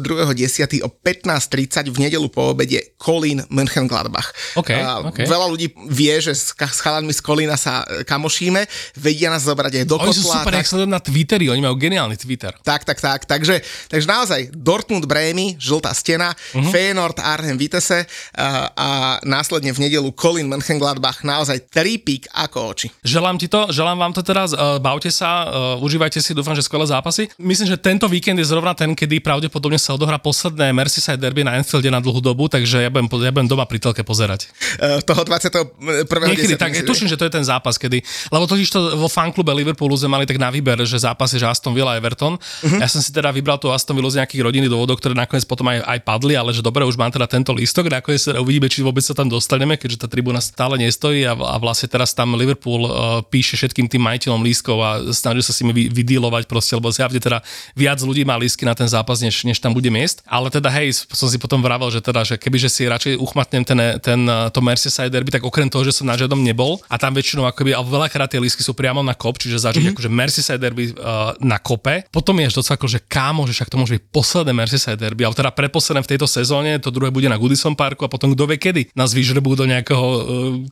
o 0.80 0.90
15.30 0.90 1.88
v 1.88 1.98
nedelu 2.00 2.26
po 2.28 2.52
obede 2.52 2.94
Kolín 2.96 3.46
Mönchengladbach. 3.48 4.34
OK, 4.56 4.70
Uh, 4.72 5.04
OK. 5.06 5.22
Veľa 5.22 5.46
ľudí 5.46 5.68
vie, 5.86 6.16
že 6.18 6.32
s, 6.32 6.50
s 6.50 6.80
chalanmi 6.80 7.12
z 7.12 7.20
Kolína 7.20 7.54
sa 7.54 7.84
kamošíme, 8.02 8.64
vedia 8.96 9.28
nás 9.28 9.44
zobrať 9.44 9.78
aj 9.78 9.86
do 9.86 9.96
Oni 9.96 10.10
sú 10.10 10.24
kotla. 10.24 10.34
super, 10.34 10.50
tak- 10.50 10.58
jak 10.58 10.68
sledujem 10.68 10.90
na 10.90 11.02
Twitteri, 11.12 11.52
oni 11.52 11.60
majú 11.60 11.76
geniálny 11.76 12.16
Twitter. 12.16 12.56
tak, 12.64 12.88
tak, 12.88 12.96
tak. 12.96 13.28
Takže, 13.28 13.60
takže 13.92 14.06
naozaj 14.08 14.40
Dortmund 14.56 15.04
Brémy, 15.04 15.60
žltá 15.60 15.92
stena, 15.92 16.32
uh-huh. 16.32 16.72
Feyenoord 16.72 17.20
Arnhem 17.20 17.60
Vitesse 17.60 18.08
a, 18.32 18.72
a 18.72 18.88
následne 19.28 19.76
v 19.76 19.84
nedelu 19.84 20.08
Colin 20.16 20.48
Mönchengladbach 20.48 21.20
naozaj 21.20 21.68
trípik 21.68 22.32
ako 22.32 22.72
oči. 22.72 22.88
Želám 23.04 23.36
ti 23.36 23.52
to, 23.52 23.68
želám 23.68 24.00
vám 24.00 24.12
to 24.16 24.24
teraz, 24.24 24.56
uh, 24.56 24.80
bavte 24.80 25.12
sa, 25.12 25.44
uh, 25.76 25.84
užívajte 25.84 26.24
si, 26.24 26.32
dúfam, 26.32 26.56
že 26.56 26.64
skvelé 26.64 26.88
zápasy. 26.88 27.28
Myslím, 27.36 27.68
že 27.68 27.76
tento 27.76 28.08
víkend 28.08 28.40
je 28.40 28.48
zrovna 28.48 28.72
ten, 28.72 28.96
kedy 28.96 29.20
pravdepodobne 29.20 29.76
sa 29.76 29.92
odohrá 29.92 30.16
posledné 30.16 30.72
Merseyside 30.72 31.20
derby 31.20 31.44
na 31.44 31.60
Anfielde 31.60 31.92
na 31.92 32.00
dlhú 32.00 32.24
dobu, 32.24 32.48
takže 32.48 32.88
ja 32.88 32.88
budem, 32.88 33.12
ja 33.20 33.28
budem 33.28 33.48
doma 33.52 33.68
pri 33.68 33.76
telke 33.76 34.00
pozerať. 34.00 34.48
Uh, 34.80 35.04
toho 35.04 35.28
21. 35.28 36.08
Niekedy 36.08 36.56
10. 36.56 36.62
tak, 36.62 36.72
myslíš, 36.72 36.88
tuším, 36.88 37.08
že 37.12 37.20
to 37.20 37.28
je 37.28 37.32
ten 37.36 37.44
zápas, 37.44 37.76
kedy, 37.76 38.00
lebo 38.32 38.48
totiž 38.48 38.68
to 38.72 38.80
vo 38.96 39.10
fanklube 39.10 39.52
Liverpoolu 39.52 39.92
sme 39.98 40.16
mali 40.16 40.24
tak 40.24 40.40
na 40.40 40.48
výber, 40.48 40.78
že 40.86 41.01
zápasy, 41.02 41.42
že 41.42 41.46
Aston 41.50 41.74
Villa 41.74 41.98
Everton. 41.98 42.38
Uh-huh. 42.38 42.78
Ja 42.78 42.86
som 42.86 43.02
si 43.02 43.10
teda 43.10 43.34
vybral 43.34 43.58
tú 43.58 43.74
Aston 43.74 43.98
Villa 43.98 44.10
z 44.10 44.22
nejakých 44.22 44.42
rodinných 44.46 44.70
dôvodov, 44.70 45.02
ktoré 45.02 45.18
nakoniec 45.18 45.42
potom 45.42 45.66
aj, 45.68 45.82
aj 45.82 45.98
padli, 46.06 46.38
ale 46.38 46.54
že 46.54 46.62
dobre, 46.62 46.86
už 46.86 46.94
mám 46.94 47.10
teda 47.10 47.26
tento 47.26 47.50
lístok, 47.50 47.90
nakoniec 47.90 48.22
teda 48.22 48.38
uvidíme, 48.38 48.70
či 48.70 48.86
vôbec 48.86 49.02
sa 49.02 49.12
tam 49.12 49.26
dostaneme, 49.26 49.74
keďže 49.74 50.04
tá 50.04 50.08
tribúna 50.08 50.38
stále 50.38 50.78
nestojí 50.78 51.26
a, 51.26 51.34
a 51.34 51.56
vlastne 51.58 51.90
teraz 51.90 52.14
tam 52.14 52.38
Liverpool 52.38 52.86
uh, 52.86 52.92
píše 53.26 53.58
všetkým 53.58 53.90
tým 53.90 54.02
majiteľom 54.04 54.40
lístkov 54.44 54.76
a 54.78 54.90
snaží 55.10 55.42
sa 55.42 55.50
s 55.50 55.60
nimi 55.64 55.72
vy, 55.74 55.84
vydílovať 55.90 56.46
proste, 56.46 56.78
lebo 56.78 56.92
zjavne 56.92 57.18
teda 57.18 57.42
viac 57.74 57.98
ľudí 57.98 58.22
má 58.22 58.38
lístky 58.38 58.62
na 58.62 58.76
ten 58.76 58.86
zápas, 58.86 59.18
než, 59.18 59.42
než 59.42 59.58
tam 59.58 59.72
bude 59.72 59.88
miest. 59.88 60.22
Ale 60.28 60.52
teda 60.52 60.70
hej, 60.70 60.92
som 61.10 61.26
si 61.26 61.40
potom 61.40 61.64
vravel, 61.64 61.88
že 61.90 62.04
teda, 62.04 62.22
že 62.22 62.34
kebyže 62.36 62.68
si 62.68 62.86
radšej 62.86 63.18
uchmatnem 63.18 63.62
ten, 63.64 63.78
ten, 63.98 64.20
to 64.52 64.60
Merseyside 64.60 65.10
derby, 65.10 65.32
tak 65.32 65.42
okrem 65.42 65.66
toho, 65.66 65.82
že 65.82 65.96
som 65.96 66.06
na 66.06 66.14
žiadom 66.14 66.38
nebol 66.38 66.78
a 66.86 67.00
tam 67.00 67.16
väčšinou 67.16 67.48
akoby, 67.48 67.72
a 67.72 67.80
veľakrát 67.80 68.28
tie 68.28 68.40
lístky 68.40 68.60
sú 68.60 68.76
priamo 68.76 69.00
na 69.00 69.16
kop, 69.16 69.40
čiže 69.40 69.64
zažiť 69.64 69.82
mm-hmm. 69.82 69.96
akože 69.96 70.08
Merseyside 70.12 70.60
derby 70.60 70.91
uh, 70.96 71.32
na 71.42 71.58
kope. 71.58 72.04
Potom 72.12 72.36
je 72.40 72.48
až 72.48 72.54
docela 72.60 72.76
ako, 72.78 72.88
že 72.88 73.00
kámo, 73.04 73.44
že 73.48 73.56
však 73.56 73.70
to 73.72 73.76
môže 73.80 73.92
byť 73.98 74.04
posledné 74.12 74.52
Merseyside 74.52 75.00
derby, 75.00 75.26
ale 75.26 75.36
teda 75.36 75.50
preposledné 75.52 76.04
v 76.04 76.10
tejto 76.16 76.26
sezóne, 76.28 76.78
to 76.78 76.92
druhé 76.92 77.08
bude 77.08 77.28
na 77.28 77.36
Goodison 77.36 77.76
Parku 77.76 78.04
a 78.04 78.12
potom 78.12 78.32
kto 78.32 78.44
vie 78.48 78.58
kedy 78.60 78.82
nás 78.96 79.12
vyžrebú 79.16 79.56
do 79.56 79.64
nejakého 79.64 80.04
uh, 80.04 80.20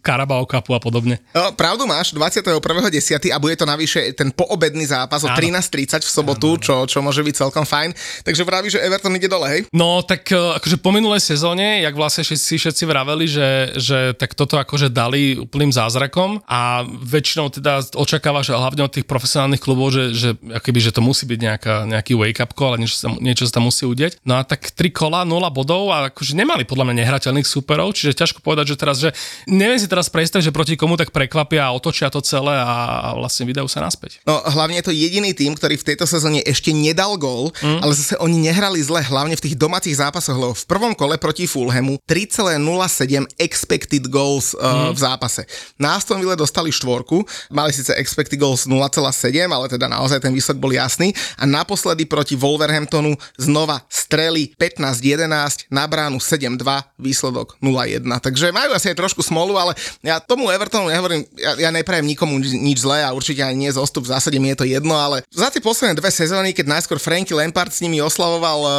Carabao 0.04 0.44
Cupu 0.44 0.76
a 0.76 0.80
podobne. 0.80 1.18
No, 1.32 1.52
pravdu 1.56 1.84
máš, 1.84 2.12
21.10. 2.12 3.32
a 3.32 3.38
bude 3.40 3.54
to 3.56 3.66
navyše 3.66 4.12
ten 4.14 4.30
poobedný 4.30 4.86
zápas 4.86 5.24
o 5.24 5.30
13.30 5.30 6.04
v 6.04 6.10
sobotu, 6.10 6.56
čo, 6.60 6.84
čo 6.84 7.00
môže 7.00 7.24
byť 7.24 7.34
celkom 7.34 7.64
fajn. 7.64 7.92
Takže 8.24 8.42
vraví, 8.44 8.68
že 8.72 8.82
Everton 8.82 9.16
ide 9.16 9.28
dole, 9.30 9.46
hej? 9.48 9.60
No 9.72 10.00
tak 10.04 10.28
uh, 10.32 10.56
akože 10.60 10.76
po 10.80 10.90
minulej 10.92 11.22
sezóne, 11.22 11.82
jak 11.84 11.94
vlastne 11.96 12.22
si 12.24 12.56
všetci 12.56 12.84
vraveli, 12.84 13.26
že, 13.30 13.48
že 13.78 13.98
tak 14.16 14.34
toto 14.34 14.58
akože 14.58 14.92
dali 14.92 15.38
úplným 15.38 15.72
zázrakom 15.72 16.42
a 16.44 16.82
väčšinou 16.84 17.48
teda 17.52 17.82
očakávaš 17.94 18.52
hlavne 18.52 18.84
od 18.84 18.92
tých 18.92 19.06
profesionálnych 19.06 19.62
klubov, 19.62 19.94
že, 19.94 20.09
že, 20.12 20.30
akoby, 20.36 20.78
že 20.80 20.92
to 20.94 21.00
musí 21.02 21.24
byť 21.26 21.40
nejaká, 21.40 21.74
nejaký 21.86 22.12
wake-up 22.16 22.52
call, 22.54 22.74
ale 22.74 22.86
niečo 22.86 22.96
sa, 22.96 23.08
niečo 23.18 23.44
sa 23.48 23.58
tam 23.58 23.68
musí 23.68 23.84
udieť. 23.86 24.22
No 24.26 24.38
a 24.38 24.42
tak 24.42 24.72
3 24.72 24.90
kola, 24.90 25.22
0 25.24 25.40
bodov 25.50 25.90
a 25.90 26.10
akože 26.10 26.34
nemali 26.36 26.66
podľa 26.66 26.90
mňa 26.90 26.94
nehrateľných 27.04 27.48
superov, 27.48 27.94
čiže 27.96 28.16
ťažko 28.16 28.44
povedať, 28.44 28.74
že 28.74 28.76
teraz, 28.76 28.96
že 28.98 29.10
neviem 29.48 29.78
si 29.78 29.90
teraz 29.90 30.12
predstaviť, 30.12 30.50
že 30.50 30.54
proti 30.54 30.74
komu 30.74 30.94
tak 31.00 31.10
prekvapia 31.14 31.70
a 31.70 31.74
otočia 31.74 32.12
to 32.12 32.20
celé 32.20 32.54
a, 32.54 33.14
vlastne 33.16 33.46
vydajú 33.48 33.66
sa 33.66 33.82
naspäť. 33.82 34.22
No 34.26 34.40
hlavne 34.42 34.78
je 34.78 34.86
to 34.86 34.94
jediný 34.94 35.32
tým, 35.32 35.54
ktorý 35.54 35.80
v 35.80 35.86
tejto 35.94 36.04
sezóne 36.06 36.42
ešte 36.44 36.70
nedal 36.74 37.16
gól, 37.16 37.54
mm. 37.62 37.80
ale 37.82 37.92
zase 37.94 38.18
oni 38.18 38.50
nehrali 38.50 38.80
zle, 38.82 39.02
hlavne 39.02 39.34
v 39.34 39.44
tých 39.44 39.56
domácich 39.56 39.96
zápasoch, 39.96 40.36
lebo 40.36 40.54
v 40.54 40.64
prvom 40.68 40.92
kole 40.94 41.16
proti 41.16 41.48
Fulhamu 41.48 42.00
3,07 42.06 43.26
expected 43.38 44.06
goals 44.08 44.52
uh, 44.56 44.90
mm. 44.90 44.96
v 44.96 44.98
zápase. 44.98 45.42
Na 45.80 45.96
Aston 45.96 46.20
Ville 46.20 46.36
dostali 46.36 46.72
štvorku, 46.72 47.22
mali 47.52 47.72
síce 47.74 47.92
expected 47.96 48.40
goals 48.40 48.64
0,7, 48.64 49.10
ale 49.50 49.66
teda 49.68 49.86
naozaj 50.00 50.24
ten 50.24 50.32
výsledok 50.32 50.64
bol 50.64 50.72
jasný 50.72 51.12
a 51.36 51.44
naposledy 51.44 52.08
proti 52.08 52.32
Wolverhamptonu 52.40 53.12
znova 53.36 53.84
strely 53.92 54.56
15-11, 54.56 55.68
na 55.68 55.84
bránu 55.84 56.16
7-2, 56.16 56.56
výsledok 56.96 57.60
0-1. 57.60 58.08
Takže 58.08 58.48
majú 58.50 58.72
asi 58.72 58.88
aj 58.88 58.96
trošku 58.96 59.20
smolu, 59.20 59.60
ale 59.60 59.76
ja 60.00 60.16
tomu 60.16 60.48
Evertonu 60.48 60.88
nehovorím, 60.88 61.28
ja, 61.36 61.68
ja 61.68 61.70
neprajem 61.70 62.08
nikomu 62.08 62.40
nič, 62.40 62.80
zlé 62.80 63.04
a 63.04 63.12
určite 63.12 63.44
ani 63.44 63.68
nie 63.68 63.70
zostup, 63.70 64.08
v 64.08 64.16
zásade 64.16 64.40
mi 64.40 64.48
je 64.56 64.64
to 64.64 64.66
jedno, 64.66 64.96
ale 64.96 65.20
za 65.28 65.52
tie 65.52 65.60
posledné 65.60 66.00
dve 66.00 66.08
sezóny, 66.08 66.56
keď 66.56 66.80
najskôr 66.80 66.96
Franky 66.96 67.36
Lampard 67.36 67.68
s 67.68 67.84
nimi 67.84 68.00
oslavoval 68.00 68.58
uh, 68.64 68.70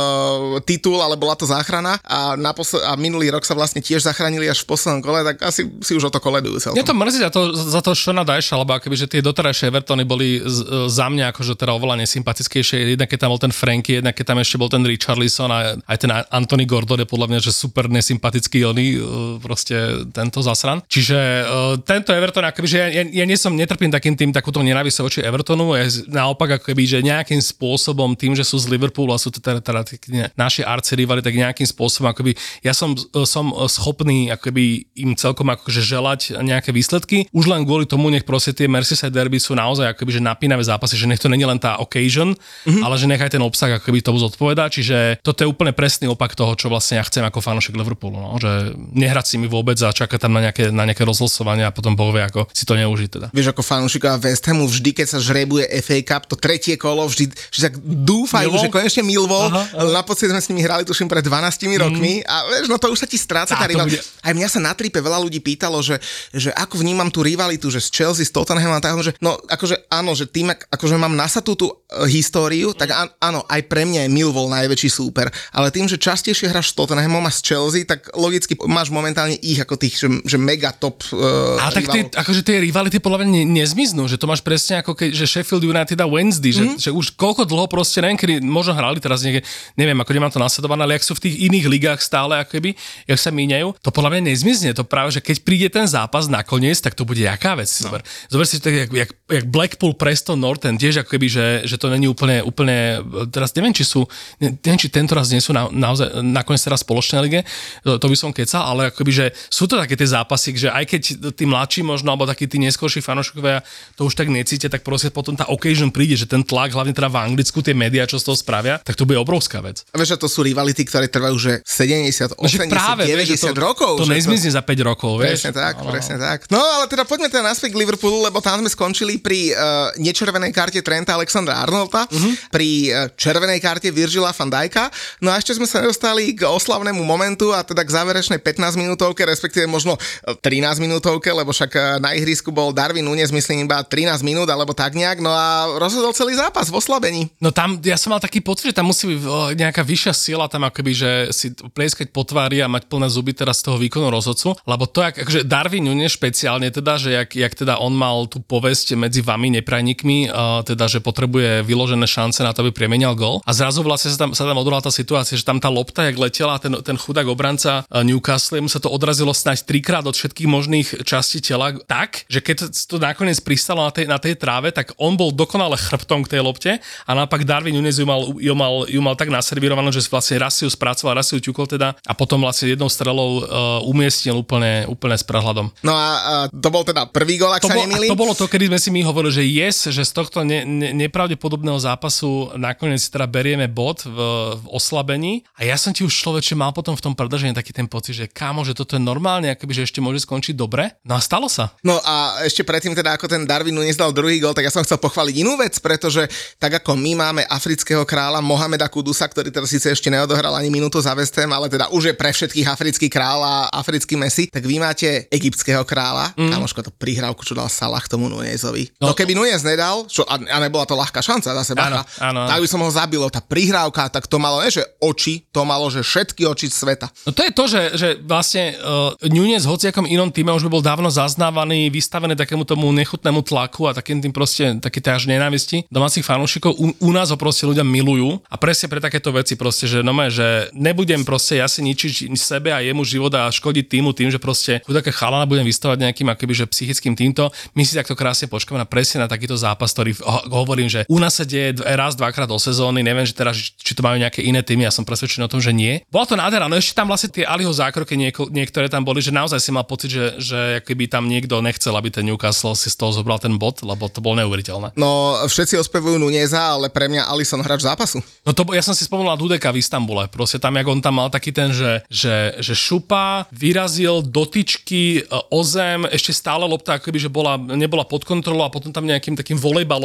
titul, 0.65 0.97
ale 0.97 1.13
bola 1.13 1.38
to 1.38 1.45
záchrana 1.45 2.01
a, 2.01 2.34
naposled, 2.34 2.82
a 2.82 2.97
minulý 2.97 3.30
rok 3.30 3.45
sa 3.45 3.53
vlastne 3.53 3.84
tiež 3.84 4.01
zachránili 4.01 4.49
až 4.49 4.65
v 4.65 4.74
poslednom 4.74 5.05
kole, 5.05 5.22
tak 5.22 5.38
asi 5.45 5.69
si 5.86 5.93
už 5.93 6.09
o 6.09 6.11
to 6.11 6.17
koledujú 6.17 6.57
celkom. 6.57 6.82
Mňa 6.82 6.89
to 6.89 6.97
mrzí 6.97 7.19
za 7.22 7.32
to, 7.32 7.41
za 7.53 7.82
to 7.86 7.91
Shona 7.93 8.26
Dajša, 8.26 8.57
lebo 8.57 8.74
akoby, 8.74 8.95
že 8.97 9.07
tie 9.11 9.22
doterajšie 9.22 9.69
Evertony 9.69 10.03
boli 10.07 10.41
z, 10.41 10.57
e, 10.65 10.89
za 10.89 11.11
mňa 11.12 11.36
akože 11.36 11.53
teda 11.59 11.76
oveľa 11.76 12.01
nesympatickejšie. 12.03 12.95
Jednak 12.95 13.12
keď 13.12 13.28
tam 13.28 13.32
bol 13.36 13.41
ten 13.41 13.53
Franky, 13.53 13.99
jednak 13.99 14.16
keď 14.16 14.26
tam 14.34 14.39
ešte 14.39 14.55
bol 14.55 14.72
ten 14.72 14.84
Richarlison 14.84 15.51
a 15.51 15.76
aj 15.76 15.97
ten 15.99 16.12
Anthony 16.12 16.66
Gordon 16.66 17.03
je 17.03 17.07
podľa 17.07 17.28
mňa, 17.28 17.39
že 17.43 17.51
super 17.51 17.91
nesympatický 17.91 18.64
oný, 18.66 18.88
e, 18.95 18.99
proste 19.43 20.07
tento 20.16 20.39
zasran. 20.39 20.80
Čiže 20.88 21.18
uh, 21.18 21.76
tento 21.84 22.16
Everton, 22.16 22.47
akoby, 22.47 22.68
že 22.68 22.78
ja, 22.80 23.03
ja, 23.03 23.26
nie 23.26 23.38
som, 23.38 23.53
netrpím 23.53 23.91
takým 23.91 24.16
tým 24.16 24.32
takúto 24.32 24.64
nenávisť 24.64 25.03
voči 25.03 25.20
Evertonu, 25.22 25.76
ja 25.76 25.88
naopak 26.07 26.62
akoby, 26.62 26.84
že 26.88 26.97
nejakým 27.03 27.39
spôsobom 27.41 28.14
tým, 28.16 28.38
že 28.38 28.45
sú 28.45 28.59
z 28.62 28.70
Liverpoolu 28.72 29.12
a 29.12 29.20
sú 29.20 29.34
teda, 29.34 29.59
teda, 29.59 29.82
teda 29.84 30.32
naši 30.38 30.62
arci 30.64 30.95
rivali, 30.95 31.20
tak 31.20 31.36
nejakým 31.36 31.68
spôsobom 31.68 32.12
akoby, 32.12 32.38
ja 32.62 32.72
som, 32.72 32.93
som 33.26 33.51
schopný 33.68 34.30
akoby 34.30 34.88
im 34.95 35.18
celkom 35.18 35.49
akože 35.51 35.82
želať 35.82 36.39
nejaké 36.39 36.70
výsledky, 36.72 37.28
už 37.34 37.49
len 37.49 37.66
kvôli 37.66 37.89
tomu, 37.89 38.07
nech 38.14 38.24
proste 38.24 38.55
tie 38.55 38.70
Merseyside 38.70 39.14
derby 39.14 39.41
sú 39.41 39.57
naozaj 39.57 39.91
akoby, 39.91 40.20
že 40.20 40.22
napínavé 40.22 40.62
zápasy, 40.62 40.95
že 41.02 41.10
nech 41.10 41.18
to 41.18 41.28
není 41.28 41.43
len 41.43 41.58
tá 41.58 41.82
occasion, 41.82 42.38
mm-hmm. 42.38 42.86
ale 42.86 42.95
že 42.95 43.10
nechaj 43.10 43.34
ten 43.34 43.41
obsah 43.41 43.82
akoby 43.82 44.06
tomu 44.06 44.22
zodpovedá, 44.22 44.70
čiže 44.70 45.18
toto 45.26 45.41
je 45.41 45.49
úplne 45.49 45.74
presný 45.74 46.06
opak 46.08 46.38
toho, 46.38 46.54
čo 46.54 46.70
vlastne 46.70 47.02
ja 47.02 47.04
chcem 47.06 47.26
ako 47.26 47.41
fanúšik 47.41 47.74
Liverpoolu, 47.74 48.22
no, 48.22 48.38
že 48.38 48.78
nehrať 48.78 49.26
si 49.34 49.36
mi 49.41 49.49
vôbec 49.49 49.76
a 49.82 49.89
čakať 49.89 50.30
tam 50.30 50.38
na 50.38 50.45
nejaké, 50.45 50.70
na 50.70 50.86
nejaké 50.86 51.02
rozhlasovanie 51.02 51.66
a 51.66 51.74
potom 51.74 51.97
boh 51.97 52.14
vie, 52.14 52.22
ako 52.22 52.45
si 52.54 52.64
to 52.70 52.78
neužiť 52.78 53.10
teda. 53.10 53.28
Vieš, 53.34 53.58
ako 53.58 53.62
fanúšika 53.66 54.22
West 54.22 54.45
Hamu 54.45 54.70
vždy, 54.70 54.91
keď 54.93 55.08
sa 55.08 55.20
žrebuje 55.20 55.66
FA 55.82 55.99
Cup, 56.06 56.30
to 56.30 56.38
tretie 56.38 56.78
kolo, 56.78 57.10
vždy, 57.10 57.32
vždy 57.32 57.62
tak 57.66 57.76
dúfajú, 57.82 58.54
Milvol? 58.54 58.62
že 58.62 58.70
konečne 58.70 59.04
Milvol, 59.04 59.49
na 59.74 60.04
pocit 60.06 60.30
sme 60.30 60.41
s 60.43 60.47
nimi 60.54 60.62
hrali 60.62 60.86
tuším 60.86 61.10
pred 61.10 61.26
12 61.26 61.41
mm. 61.66 61.76
rokmi 61.82 62.14
a 62.28 62.36
vieš, 62.45 62.68
no 62.70 62.78
to 62.78 62.91
už 62.93 63.04
sa 63.04 63.08
ti 63.10 63.18
stráca 63.18 63.58
tá 63.58 63.66
rival. 63.66 63.88
Bude... 63.88 64.02
Aj 64.02 64.34
mňa 64.36 64.47
sa 64.52 64.60
na 64.60 64.76
tripe 64.76 64.99
veľa 64.99 65.20
ľudí 65.24 65.39
pýtalo, 65.41 65.80
že, 65.82 65.97
že 66.36 66.52
ako 66.54 66.84
vnímam 66.84 67.08
tú 67.10 67.24
rivalitu, 67.24 67.72
že 67.72 67.80
z 67.82 67.89
Chelsea, 67.89 68.28
z 68.28 68.32
Tottenham 68.36 68.76
a 68.76 68.82
tak, 68.84 68.99
že 69.02 69.16
no 69.24 69.39
akože 69.47 69.88
áno, 69.88 70.14
že 70.14 70.28
tým, 70.28 70.52
akože 70.82 70.98
mám 70.98 71.14
nasatú 71.14 71.54
tú 71.54 71.70
uh, 71.70 72.10
históriu, 72.10 72.74
tak 72.74 72.90
áno, 73.22 73.46
aj 73.46 73.62
pre 73.70 73.86
mňa 73.86 74.10
je 74.10 74.10
Milvol 74.10 74.50
najväčší 74.50 74.90
súper, 74.90 75.30
ale 75.54 75.70
tým, 75.70 75.86
že 75.86 76.02
častejšie 76.02 76.50
hráš 76.50 76.74
s 76.74 76.78
Tottenhamom 76.82 77.22
a 77.22 77.30
s 77.30 77.46
Chelsea, 77.46 77.86
tak 77.86 78.10
logicky 78.18 78.58
máš 78.66 78.90
momentálne 78.90 79.38
ich 79.38 79.62
ako 79.62 79.78
tých, 79.78 80.02
že, 80.02 80.10
že 80.26 80.42
mega 80.42 80.74
top 80.74 81.06
uh, 81.14 81.62
A 81.62 81.70
tak 81.70 81.86
tie, 81.86 82.10
akože 82.10 82.42
tie 82.42 82.58
rivality 82.66 82.98
podľa 82.98 83.22
mňa 83.22 83.30
ne, 83.30 83.44
nezmiznú, 83.62 84.10
že 84.10 84.18
to 84.18 84.26
máš 84.26 84.42
presne 84.42 84.82
ako 84.82 84.98
keď, 84.98 85.14
že 85.14 85.30
Sheffield 85.30 85.62
United 85.62 86.02
a 86.02 86.08
Wednesday, 86.10 86.50
mm-hmm. 86.50 86.82
že, 86.82 86.90
že 86.90 86.98
už 86.98 87.14
koľko 87.14 87.46
dlho 87.46 87.70
proste, 87.70 88.02
neviem, 88.02 88.18
kedy 88.18 88.34
možno 88.42 88.74
hrali 88.74 88.98
teraz 88.98 89.22
niekde, 89.22 89.46
neviem, 89.78 90.00
ako 90.02 90.12
nemám 90.18 90.34
to 90.34 90.42
nasledované, 90.42 90.82
ale 90.88 90.98
ak 90.98 91.06
sú 91.06 91.14
v 91.14 91.30
tých 91.30 91.36
iných 91.46 91.66
ligách 91.70 92.00
stále, 92.02 92.42
ako 92.42 92.58
keby, 92.58 92.74
jak 93.06 93.20
sa 93.20 93.30
míňajú, 93.30 93.78
to 93.84 93.90
podľa 93.94 94.18
mňa 94.18 94.22
nezmizne. 94.34 94.72
To 94.74 94.88
práve, 94.88 95.14
že 95.14 95.22
keď 95.22 95.38
príde 95.46 95.68
ten 95.70 95.86
zápas 95.86 96.32
nakoniec, 96.32 96.80
tak 96.80 96.96
to 96.96 97.04
bude 97.04 97.20
jaká 97.20 97.54
vec. 97.60 97.70
No. 97.84 97.92
Zober, 97.92 98.02
zober 98.32 98.46
si 98.48 98.58
to, 98.64 98.72
jak, 98.72 98.90
jak, 98.90 99.12
jak 99.12 99.46
Blackpool 99.52 99.94
Preston 100.00 100.40
Norton, 100.40 100.70
tiež 100.76 101.03
ako 101.03 101.09
keby, 101.17 101.28
že, 101.28 101.45
že 101.65 101.76
to 101.80 101.89
není 101.89 102.05
úplne, 102.07 102.43
úplne, 102.43 103.01
teraz 103.32 103.55
neviem, 103.57 103.72
či 103.72 103.88
sú, 103.88 104.05
neviem, 104.39 104.80
či 104.80 104.91
tento 104.91 105.15
raz 105.15 105.32
nie 105.32 105.39
sú 105.39 105.55
na, 105.55 105.72
naozaj 105.72 106.22
nakoniec 106.22 106.61
teraz 106.61 106.84
spoločnej 106.84 107.19
lige, 107.24 107.41
to, 107.82 107.97
to 107.97 108.07
by 108.11 108.15
som 108.17 108.30
kecal, 108.36 108.63
ale 108.63 108.91
akoby, 108.91 109.11
že 109.11 109.26
sú 109.47 109.65
to 109.67 109.80
také 109.80 109.95
tie 109.95 110.07
zápasy, 110.07 110.53
že 110.55 110.69
aj 110.69 110.86
keď 110.88 111.01
tí 111.34 111.43
mladší 111.47 111.82
možno, 111.82 112.11
alebo 112.13 112.28
takí 112.28 112.45
tí 112.45 112.59
neskôrší 112.59 112.99
fanúšikovia 112.99 113.63
to 113.95 114.07
už 114.07 114.13
tak 114.15 114.28
necítia, 114.28 114.69
tak 114.69 114.84
proste 114.86 115.09
potom 115.11 115.34
tá 115.34 115.47
occasion 115.49 115.89
príde, 115.89 116.15
že 116.15 116.28
ten 116.28 116.43
tlak, 116.43 116.76
hlavne 116.76 116.95
teda 116.95 117.09
v 117.11 117.17
Anglicku, 117.32 117.63
tie 117.63 117.76
médiá, 117.76 118.05
čo 118.05 118.19
z 118.19 118.28
toho 118.28 118.38
spravia, 118.38 118.78
tak 118.84 118.99
to 118.99 119.07
bude 119.07 119.17
obrovská 119.17 119.63
vec. 119.63 119.84
A 119.91 119.99
vieš, 119.99 120.17
to 120.19 120.30
sú 120.30 120.43
rivality, 120.45 120.84
ktoré 120.86 121.07
trvajú 121.07 121.36
že 121.41 121.53
70, 121.65 122.38
80, 122.38 122.38
no, 122.38 122.74
práve, 122.74 123.03
90 123.09 123.26
vieš, 123.26 123.41
to, 123.41 123.51
rokov. 123.57 123.91
To 123.97 124.05
nezmizne 124.05 124.51
to... 124.51 124.55
za 124.57 124.61
5 124.61 124.89
rokov, 124.89 125.11
vieš. 125.17 125.47
Presne 125.47 125.53
tak, 125.55 125.74
no, 125.82 125.89
presne 125.89 126.15
tak. 126.22 126.39
No 126.53 126.59
ale 126.59 126.86
teda 126.91 127.03
poďme 127.07 127.28
teda 127.32 127.43
naspäť 127.45 127.74
k 127.74 127.82
Liverpoolu, 127.82 128.22
lebo 128.22 128.38
tam 128.43 128.61
sme 128.61 128.69
skončili 128.69 129.17
pri 129.17 129.53
uh, 129.53 129.89
nečervenej 129.97 130.51
karte 130.62 130.86
Trenta 130.86 131.18
Alexandra 131.18 131.57
Arnolta, 131.57 132.05
uh-huh. 132.05 132.34
pri 132.53 132.93
uh, 132.93 133.09
červenej 133.18 133.57
karte 133.57 133.89
Virgila 133.89 134.30
van 134.30 134.53
Dijka. 134.53 134.93
No 135.26 135.34
a 135.34 135.41
ešte 135.41 135.57
sme 135.57 135.66
sa 135.66 135.82
nedostali 135.82 136.38
k 136.38 136.45
oslavnému 136.45 137.01
momentu 137.01 137.49
a 137.49 137.66
teda 137.66 137.82
k 137.82 137.89
záverečnej 137.89 138.38
15 138.38 138.78
minútovke, 138.78 139.26
respektíve 139.26 139.66
možno 139.66 139.97
13 140.30 140.78
minútovke, 140.78 141.34
lebo 141.34 141.49
však 141.49 141.97
na 141.97 142.14
ihrisku 142.14 142.53
bol 142.53 142.70
Darwin 142.70 143.09
Nunes, 143.09 143.34
myslím 143.34 143.66
iba 143.66 143.82
13 143.82 144.22
minút 144.22 144.45
alebo 144.45 144.78
tak 144.78 144.93
nejak, 144.93 145.18
no 145.24 145.34
a 145.34 145.66
rozhodol 145.82 146.14
celý 146.14 146.38
zápas 146.38 146.70
v 146.70 146.78
oslabení. 146.78 147.22
No 147.41 147.49
tam, 147.49 147.82
ja 147.82 147.97
som 147.97 148.14
mal 148.14 148.22
taký 148.22 148.43
pocit, 148.43 148.76
že 148.76 148.78
tam 148.78 148.91
musí 148.91 149.07
byť 149.07 149.57
nejaká 149.57 149.82
vyššia 149.82 150.14
sila 150.14 150.45
tam 150.51 150.68
akoby, 150.68 150.91
že 150.91 151.12
si 151.32 151.47
plieskať 151.55 152.12
po 152.12 152.28
tvári 152.28 152.59
a 152.59 152.68
mať 152.68 152.91
plné 152.91 153.07
zuby 153.07 153.32
teraz 153.32 153.64
z 153.64 153.72
toho 153.72 153.78
výkonu 153.80 154.12
rozhodcu, 154.12 154.53
lebo 154.68 154.84
to, 154.86 155.01
jak, 155.01 155.16
akože 155.24 155.47
Darwin 155.47 155.88
Nunes 155.88 156.14
špeciálne 156.14 156.68
teda, 156.70 156.99
že 156.99 157.09
jak, 157.16 157.30
jak 157.32 157.53
teda 157.55 157.80
on 157.80 157.95
mal 157.95 158.28
tú 158.28 158.43
povesť 158.43 158.99
medzi 158.99 159.24
vami 159.24 159.55
neprajníkmi, 159.62 160.28
uh, 160.28 160.51
teda, 160.68 160.91
že 160.91 160.99
potrebuje 160.99 161.64
vyložené 161.64 162.04
šance 162.04 162.43
na 162.43 162.52
to, 162.52 162.68
aby 162.68 162.76
premienial 162.76 163.16
gol. 163.16 163.39
A 163.47 163.56
zrazu 163.56 163.80
vlastne 163.80 164.12
sa 164.12 164.28
tam, 164.28 164.32
sa 164.36 164.43
tam 164.43 164.60
odhrala 164.60 164.84
tá 164.84 164.91
situácia, 164.91 165.39
že 165.39 165.47
tam 165.47 165.64
tá 165.64 165.72
lopta, 165.72 166.04
jak 166.04 166.20
letela, 166.20 166.60
ten, 166.60 166.76
ten 166.84 166.99
chudák 166.99 167.32
obranca 167.32 167.88
Newcastle, 167.88 168.60
mu 168.60 168.68
sa 168.68 168.84
to 168.84 168.91
odrazilo 168.91 169.32
snáď 169.32 169.64
trikrát 169.64 170.04
od 170.04 170.16
všetkých 170.18 170.49
možných 170.52 170.88
častí 171.08 171.39
tela 171.39 171.72
tak, 171.88 172.28
že 172.28 172.43
keď 172.43 172.74
to 172.74 172.99
nakoniec 172.99 173.39
pristalo 173.39 173.86
na 173.88 173.91
tej, 173.93 174.06
na 174.10 174.20
tej 174.20 174.36
tráve, 174.36 174.74
tak 174.76 174.91
on 174.99 175.16
bol 175.16 175.32
dokonale 175.32 175.80
chrbtom 175.80 176.26
k 176.28 176.38
tej 176.38 176.41
lopte 176.41 176.72
a 176.82 177.12
naopak 177.16 177.47
Darwin 177.47 177.78
Nunes 177.78 178.02
ju 178.02 178.06
mal, 178.10 178.36
ju 178.36 178.54
mal, 178.58 178.89
ju 178.89 178.99
mal 178.99 179.16
tak 179.16 179.30
naservírovanú, 179.30 179.93
že 179.93 180.04
vlastne 180.10 180.41
raz 180.41 180.58
si 180.58 180.68
ju 180.68 180.72
spracoval, 180.74 181.16
raz 181.22 181.30
si 181.30 181.38
ju 181.38 181.41
ťukol 181.52 181.70
teda 181.70 181.95
a 181.95 182.12
potom 182.18 182.41
vlastne 182.41 182.74
jednou 182.74 182.89
strelou 182.89 183.45
uh, 183.45 183.80
umiestnil 183.86 184.41
úplne, 184.41 184.89
úplne 184.89 185.16
s 185.16 185.24
prehľadom. 185.24 185.70
No 185.86 185.93
a 185.93 186.08
uh, 186.10 186.45
to 186.49 186.70
bol 186.74 186.82
teda 186.82 187.08
prvý 187.08 187.38
gol, 187.38 187.54
ak 187.54 187.64
to 187.64 187.70
sa 187.70 187.78
bol, 187.78 187.86
nemýlim. 187.86 188.10
To 188.12 188.20
bolo 188.20 188.34
to, 188.34 188.49
kedy 188.49 188.68
sme 188.68 188.80
si 188.82 188.89
my 188.89 189.02
hovorili, 189.06 189.32
že 189.32 189.43
yes, 189.45 189.78
že 189.93 190.02
z 190.02 190.12
tohto 190.12 190.41
zmysle 190.42 190.66
ne, 190.66 190.66
ne, 190.66 190.89
nepravdepodobného 191.06 191.78
zápasu 191.78 192.52
nakoniec 192.58 193.02
teda 193.06 193.30
berieme 193.30 193.70
bod 193.70 194.04
v, 194.06 194.18
v 194.58 194.66
oslabení 194.74 195.46
a 195.58 195.66
ja 195.66 195.78
som 195.78 195.94
ti 195.94 196.02
už 196.02 196.12
človeče 196.12 196.58
mal 196.58 196.74
potom 196.74 196.98
v 196.98 197.02
tom 197.02 197.14
predržení 197.14 197.54
taký 197.54 197.74
ten 197.74 197.86
pocit, 197.86 198.18
že 198.18 198.26
kámo, 198.28 198.66
že 198.66 198.74
toto 198.74 198.98
je 198.98 199.02
normálne, 199.02 199.54
akoby, 199.54 199.82
že 199.82 199.86
ešte 199.89 200.02
môže 200.02 200.26
skončiť 200.26 200.58
dobre. 200.58 200.89
No 201.06 201.18
a 201.18 201.22
stalo 201.22 201.48
sa. 201.48 201.74
No 201.86 202.02
a 202.02 202.42
ešte 202.46 202.66
predtým 202.66 202.98
teda, 202.98 203.16
ako 203.16 203.30
ten 203.30 203.46
Darwin 203.46 203.74
Nunes 203.76 203.98
dal 203.98 204.14
druhý 204.14 204.42
gol, 204.42 204.56
tak 204.56 204.66
ja 204.68 204.74
som 204.74 204.84
chcel 204.84 204.98
pochváliť 204.98 205.36
inú 205.42 205.56
vec, 205.58 205.78
pretože 205.80 206.26
tak 206.58 206.82
ako 206.82 206.98
my 206.98 207.12
máme 207.18 207.42
afrického 207.48 208.04
kráľa 208.04 208.42
Mohameda 208.42 208.89
Kudusa, 208.89 209.30
ktorý 209.30 209.54
teda 209.54 209.68
síce 209.68 209.94
ešte 209.94 210.10
neodohral 210.10 210.54
ani 210.58 210.74
minútu 210.74 210.98
za 211.02 211.14
West 211.14 211.36
Ham, 211.38 211.54
ale 211.54 211.70
teda 211.70 211.92
už 211.94 212.12
je 212.12 212.16
pre 212.18 212.32
všetkých 212.34 212.68
africký 212.68 213.08
kráľ 213.12 213.39
a 213.44 213.56
africký 213.72 214.18
Messi, 214.18 214.48
tak 214.50 214.66
vy 214.66 214.82
máte 214.82 215.28
egyptského 215.30 215.84
kráľa, 215.86 216.34
mm. 216.36 216.52
kamoško 216.52 216.80
to 216.86 216.92
prihrávku, 216.94 217.44
čo 217.44 217.58
dal 217.58 217.68
Salah 217.72 218.04
tomu 218.08 218.28
Nunezovi. 218.32 218.92
No, 219.02 219.12
no 219.12 219.18
keby 219.18 219.36
Nunes 219.36 219.64
nedal, 219.66 220.08
čo, 220.08 220.24
a, 220.32 220.36
a 220.40 220.58
nebola 220.64 220.88
to 220.88 220.96
ľahká 220.96 221.20
šanca 221.20 221.52
za 221.52 221.64
seba, 221.68 221.92
Áno, 221.92 222.00
áno. 222.24 222.42
tak 222.48 222.64
by 222.64 222.68
som 222.68 222.80
ho 222.80 222.90
zabilo. 222.90 223.28
Tá 223.28 223.44
prihrávka, 223.44 224.08
tak 224.08 224.26
to 224.32 224.40
malo, 224.40 224.64
ne, 224.64 224.72
že 224.72 224.84
oči, 225.04 225.44
to 225.52 225.68
malo, 225.68 225.92
že 225.92 226.02
všetky 226.02 226.48
oči 226.48 226.72
sveta. 226.72 227.12
No 227.28 227.36
to 227.36 227.42
je 227.44 227.52
to, 227.52 227.64
že, 227.68 227.82
že 228.00 228.08
vlastne 228.24 228.80
uh, 228.80 229.12
Nunes 229.28 229.68
v 229.68 229.72
hociakom 229.76 230.08
inom 230.08 230.32
týme 230.32 230.56
už 230.56 230.66
by 230.68 230.72
bol 230.72 230.84
dávno 230.84 231.12
zaznávaný, 231.12 231.92
vystavený 231.92 232.40
takému 232.40 232.64
tomu 232.64 232.88
nechutnému 232.96 233.44
tlaku 233.44 233.92
a 233.92 233.96
takým 233.96 234.24
tým 234.24 234.32
proste, 234.32 234.80
také 234.80 235.04
až 235.12 235.28
nenávisti 235.28 235.86
domácich 235.92 236.24
fanúšikov. 236.24 236.72
U, 236.80 236.96
u 236.96 237.12
nás 237.12 237.30
ho 237.34 237.38
proste 237.38 237.68
ľudia 237.68 237.84
milujú 237.84 238.40
a 238.48 238.56
presne 238.56 238.88
pre 238.88 239.04
takéto 239.04 239.36
veci 239.36 239.60
proste, 239.60 239.92
že 239.92 240.00
no 240.00 240.14
že 240.32 240.70
nebudem 240.72 241.26
proste 241.26 241.60
ja 241.60 241.68
si 241.68 241.82
ničiť 241.82 242.32
sebe 242.38 242.70
a 242.70 242.80
jemu 242.80 243.02
život 243.04 243.34
a 243.34 243.50
škodiť 243.50 243.86
týmu 243.90 244.14
tým, 244.14 244.30
že 244.30 244.38
proste 244.38 244.80
také 244.86 245.10
chalana 245.10 245.50
budem 245.50 245.66
vystavať 245.66 245.98
nejakým 245.98 246.30
akoby, 246.30 246.54
že 246.54 246.66
psychickým 246.70 247.18
týmto. 247.18 247.50
My 247.74 247.82
si 247.84 247.98
takto 247.98 248.14
krásne 248.14 248.46
počkáme 248.48 248.78
na 248.78 248.88
presne 248.88 249.26
na 249.26 249.28
takýto 249.28 249.58
zápas, 249.58 249.92
ktorý 249.92 250.20
hovorím, 250.49 250.88
že 250.88 251.03
u 251.09 251.17
nás 251.17 251.38
sa 251.38 251.45
deje 251.45 251.78
raz, 251.82 252.15
dvakrát 252.15 252.47
do 252.47 252.57
sezóny, 252.57 253.01
neviem, 253.01 253.26
že 253.28 253.36
teraz, 253.36 253.57
či 253.57 253.91
to 253.91 254.05
majú 254.05 254.17
nejaké 254.22 254.45
iné 254.45 254.61
týmy, 254.61 254.86
ja 254.86 254.93
som 254.93 255.03
presvedčený 255.03 255.47
o 255.47 255.51
tom, 255.51 255.61
že 255.61 255.74
nie. 255.76 256.01
Bola 256.13 256.26
to 256.30 256.38
nádhera, 256.38 256.69
no 256.69 256.78
ešte 256.78 256.97
tam 256.97 257.09
vlastne 257.09 257.34
tie 257.34 257.45
Aliho 257.47 257.72
zákroky 257.72 258.15
nieko, 258.15 258.47
niektoré 258.49 258.88
tam 258.88 259.03
boli, 259.03 259.19
že 259.19 259.34
naozaj 259.34 259.59
si 259.59 259.72
mal 259.74 259.86
pocit, 259.86 260.13
že, 260.13 260.26
že 260.38 260.59
keby 260.86 261.09
tam 261.11 261.28
niekto 261.28 261.59
nechcel, 261.59 261.93
aby 261.97 262.13
ten 262.13 262.28
Newcastle 262.28 262.78
si 262.78 262.91
z 262.91 262.95
toho 262.97 263.11
zobral 263.11 263.41
ten 263.41 263.55
bod, 263.57 263.82
lebo 263.82 264.07
to 264.07 264.22
bolo 264.24 264.39
neuveriteľné. 264.43 264.93
No, 264.95 265.41
všetci 265.45 265.80
ospevujú 265.82 266.22
Nuneza, 266.22 266.78
ale 266.78 266.93
pre 266.93 267.09
mňa 267.09 267.28
Alison 267.28 267.63
hráč 267.63 267.84
zápasu. 267.88 268.22
No 268.45 268.51
to, 268.53 268.65
ja 268.74 268.84
som 268.84 268.93
si 268.93 269.05
spomenul 269.05 269.34
Dudeka 269.38 269.74
v 269.74 269.82
Istambule, 269.82 270.30
proste 270.30 270.61
tam, 270.61 270.78
jak 270.78 270.88
on 270.88 270.99
tam 271.01 271.17
mal 271.17 271.30
taký 271.34 271.49
ten, 271.55 271.74
že, 271.74 272.05
že, 272.11 272.57
že 272.59 272.74
šupa, 272.78 273.49
vyrazil 273.53 274.22
dotyčky 274.26 275.22
e, 275.22 275.41
o 275.49 275.61
zem, 275.61 276.05
ešte 276.09 276.34
stále 276.36 276.65
lopta 276.67 276.97
akoby, 276.97 277.17
že 277.17 277.30
bola, 277.32 277.57
nebola 277.57 278.05
pod 278.05 278.28
kontrolou 278.28 278.67
a 278.67 278.74
potom 278.74 278.91
tam 278.93 279.07
nejakým 279.07 279.36
takým 279.36 279.57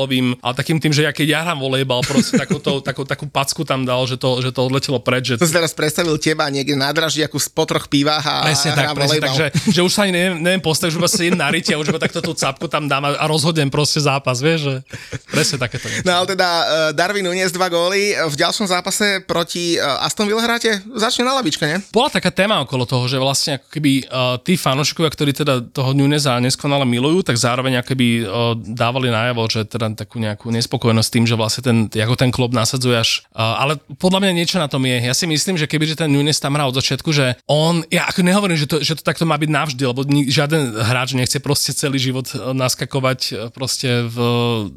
volejbalovým, 0.07 0.38
ale 0.40 0.54
takým 0.54 0.78
tým, 0.78 0.92
že 0.94 1.02
ja 1.04 1.12
keď 1.12 1.26
ja 1.26 1.40
hrám 1.42 1.59
volejbal, 1.61 2.00
proste 2.07 2.38
takúto, 2.38 2.78
takú, 2.80 3.02
takú 3.02 3.26
packu 3.26 3.66
tam 3.66 3.82
dal, 3.82 4.07
že 4.07 4.16
to, 4.16 4.38
že 4.40 4.54
to 4.54 4.61
odletelo 4.62 5.02
preč. 5.02 5.34
Že... 5.34 5.42
To 5.42 5.48
si 5.50 5.54
teraz 5.54 5.74
predstavil 5.74 6.14
teba 6.22 6.46
niekde 6.48 6.78
na 6.78 6.94
draždi, 6.94 7.26
ako 7.26 7.42
po 7.52 7.64
troch 7.66 7.90
pívach 7.90 8.22
a 8.22 8.46
presne 8.46 8.72
tak, 8.72 8.94
presne 8.94 9.20
tak, 9.20 9.34
že, 9.34 9.46
že, 9.74 9.80
už 9.82 9.92
sa 9.92 10.07
ani 10.07 10.14
neviem, 10.14 10.34
neviem 10.40 10.62
postaviť, 10.62 10.90
že 10.94 10.98
iba 10.98 11.11
si 11.11 11.24
na 11.34 11.48
rite 11.50 11.74
a 11.74 11.78
už 11.82 11.90
iba 11.90 12.00
takto 12.00 12.22
tú 12.22 12.32
capku 12.32 12.70
tam 12.70 12.86
dám 12.86 13.02
a, 13.04 13.11
a 13.18 13.24
rozhodnem 13.26 13.68
proste 13.68 13.98
zápas, 13.98 14.38
vieš, 14.38 14.70
že 14.70 14.74
presne 15.28 15.57
takéto 15.59 15.90
niečo. 15.90 16.07
No 16.07 16.22
ale 16.22 16.26
teda 16.30 16.48
uh, 16.48 16.64
Darwin 16.94 17.26
unies 17.26 17.50
dva 17.50 17.66
góly, 17.66 18.14
v 18.14 18.36
ďalšom 18.38 18.70
zápase 18.70 19.26
proti 19.26 19.76
uh, 19.76 20.07
Aston 20.07 20.30
Villa 20.30 20.44
hráte? 20.44 20.78
Začne 20.94 21.26
na 21.26 21.34
lavičke, 21.42 21.66
nie? 21.66 21.78
Bola 21.90 22.12
taká 22.12 22.30
téma 22.30 22.62
okolo 22.62 22.86
toho, 22.86 23.11
že 23.11 23.18
vlastne 23.18 23.59
ako 23.59 23.68
keby 23.72 23.92
uh, 24.07 24.38
tí 24.40 24.54
fanúšikovia, 24.54 25.11
ktorí 25.11 25.32
teda 25.34 25.54
toho 25.72 25.90
Nuneza 25.96 26.38
neskonale 26.38 26.86
milujú, 26.86 27.26
tak 27.26 27.36
zároveň 27.40 27.82
akoby 27.82 28.22
uh, 28.22 28.54
dávali 28.76 29.09
najavo, 29.09 29.42
že 29.48 29.64
teda 29.64 29.86
takú 29.95 30.18
nejakú 30.18 30.51
nespokojnosť 30.51 31.11
tým, 31.12 31.24
že 31.28 31.39
vlastne 31.39 31.62
ten, 31.62 31.76
ako 31.93 32.16
ten 32.18 32.32
klub 32.32 32.51
nasadzuje 32.51 32.97
až. 32.99 33.22
Ale 33.37 33.78
podľa 34.01 34.26
mňa 34.26 34.32
niečo 34.32 34.57
na 34.59 34.66
tom 34.66 34.82
je. 34.82 34.99
Ja 35.05 35.14
si 35.14 35.28
myslím, 35.28 35.61
že 35.61 35.68
keby 35.68 35.87
že 35.87 36.01
ten 36.01 36.11
Nunes 36.11 36.41
tam 36.41 36.57
hrá 36.57 36.66
od 36.66 36.74
začiatku, 36.74 37.12
že 37.12 37.39
on, 37.47 37.84
ja 37.93 38.09
ako 38.09 38.24
nehovorím, 38.24 38.59
že 38.59 38.66
to, 38.66 38.82
že 38.82 38.99
to 38.99 39.03
takto 39.05 39.28
má 39.28 39.37
byť 39.37 39.51
navždy, 39.53 39.82
lebo 39.87 40.03
ni, 40.09 40.26
žiaden 40.26 40.80
hráč 40.80 41.14
nechce 41.14 41.39
proste 41.39 41.76
celý 41.76 42.01
život 42.01 42.26
naskakovať 42.34 43.53
proste 43.53 44.09
v, 44.09 44.16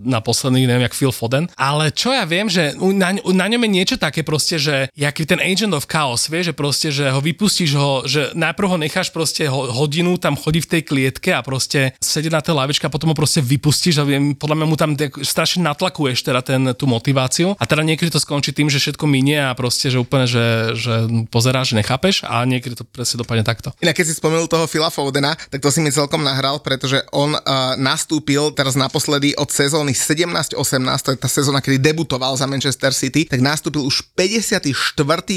na 0.04 0.20
posledný, 0.20 0.68
neviem, 0.68 0.86
jak 0.86 0.98
Phil 0.98 1.16
Foden. 1.16 1.48
Ale 1.56 1.90
čo 1.96 2.12
ja 2.12 2.28
viem, 2.28 2.52
že 2.52 2.76
na, 2.78 3.16
na 3.16 3.46
ňom 3.48 3.64
je 3.66 3.72
niečo 3.72 3.96
také 3.96 4.22
proste, 4.22 4.60
že 4.60 4.92
jaký 4.94 5.24
ten 5.24 5.40
Agent 5.40 5.72
of 5.72 5.88
Chaos, 5.88 6.28
vie, 6.28 6.44
že 6.44 6.54
proste, 6.54 6.92
že 6.92 7.08
ho 7.08 7.24
vypustíš 7.24 7.72
ho, 7.80 8.04
že 8.04 8.36
najprv 8.36 8.68
ho 8.76 8.78
necháš 8.78 9.10
proste 9.10 9.48
hodinu 9.48 10.20
tam 10.20 10.36
chodí 10.36 10.60
v 10.60 10.72
tej 10.78 10.82
klietke 10.84 11.32
a 11.32 11.46
proste 11.46 11.96
sedieť 12.04 12.34
na 12.34 12.42
tej 12.44 12.58
lavičke 12.58 12.86
a 12.86 12.94
potom 12.94 13.14
ho 13.14 13.18
proste 13.18 13.40
vypustíš 13.40 14.02
a 14.02 14.04
viem, 14.04 14.36
podľa 14.36 14.56
mňa 14.60 14.68
mu 14.68 14.76
tam 14.76 14.92
strašne 15.24 15.64
natlakuješ 15.64 16.26
teda 16.26 16.44
ten, 16.44 16.62
tú 16.76 16.90
motiváciu 16.90 17.56
a 17.56 17.64
teda 17.64 17.86
niekedy 17.88 18.12
to 18.12 18.20
skončí 18.20 18.52
tým, 18.52 18.68
že 18.68 18.82
všetko 18.82 19.06
minie 19.08 19.40
a 19.40 19.56
proste, 19.56 19.88
že 19.88 20.02
úplne, 20.02 20.28
že, 20.28 20.76
že 20.76 21.08
pozeráš, 21.32 21.72
že 21.72 21.80
nechápeš 21.80 22.28
a 22.28 22.44
niekedy 22.44 22.76
to 22.76 22.84
presne 22.84 23.24
dopadne 23.24 23.46
takto. 23.46 23.72
Inak 23.80 23.96
keď 23.96 24.06
si 24.12 24.20
spomenul 24.20 24.50
toho 24.50 24.66
Phila 24.68 24.92
Fodena, 24.92 25.38
tak 25.38 25.64
to 25.64 25.70
si 25.72 25.80
mi 25.80 25.94
celkom 25.94 26.26
nahral, 26.26 26.60
pretože 26.60 27.00
on 27.16 27.38
uh, 27.38 27.40
nastúpil 27.80 28.52
teraz 28.52 28.74
naposledy 28.74 29.38
od 29.38 29.48
sezóny 29.48 29.94
17-18, 29.94 30.58
to 31.06 31.10
je 31.14 31.18
tá 31.22 31.30
sezóna, 31.30 31.64
kedy 31.64 31.80
debutoval 31.80 32.36
za 32.36 32.50
Manchester 32.50 32.92
City, 32.92 33.30
tak 33.30 33.40
nastúpil 33.40 33.86
už 33.86 34.04
54. 34.18 34.74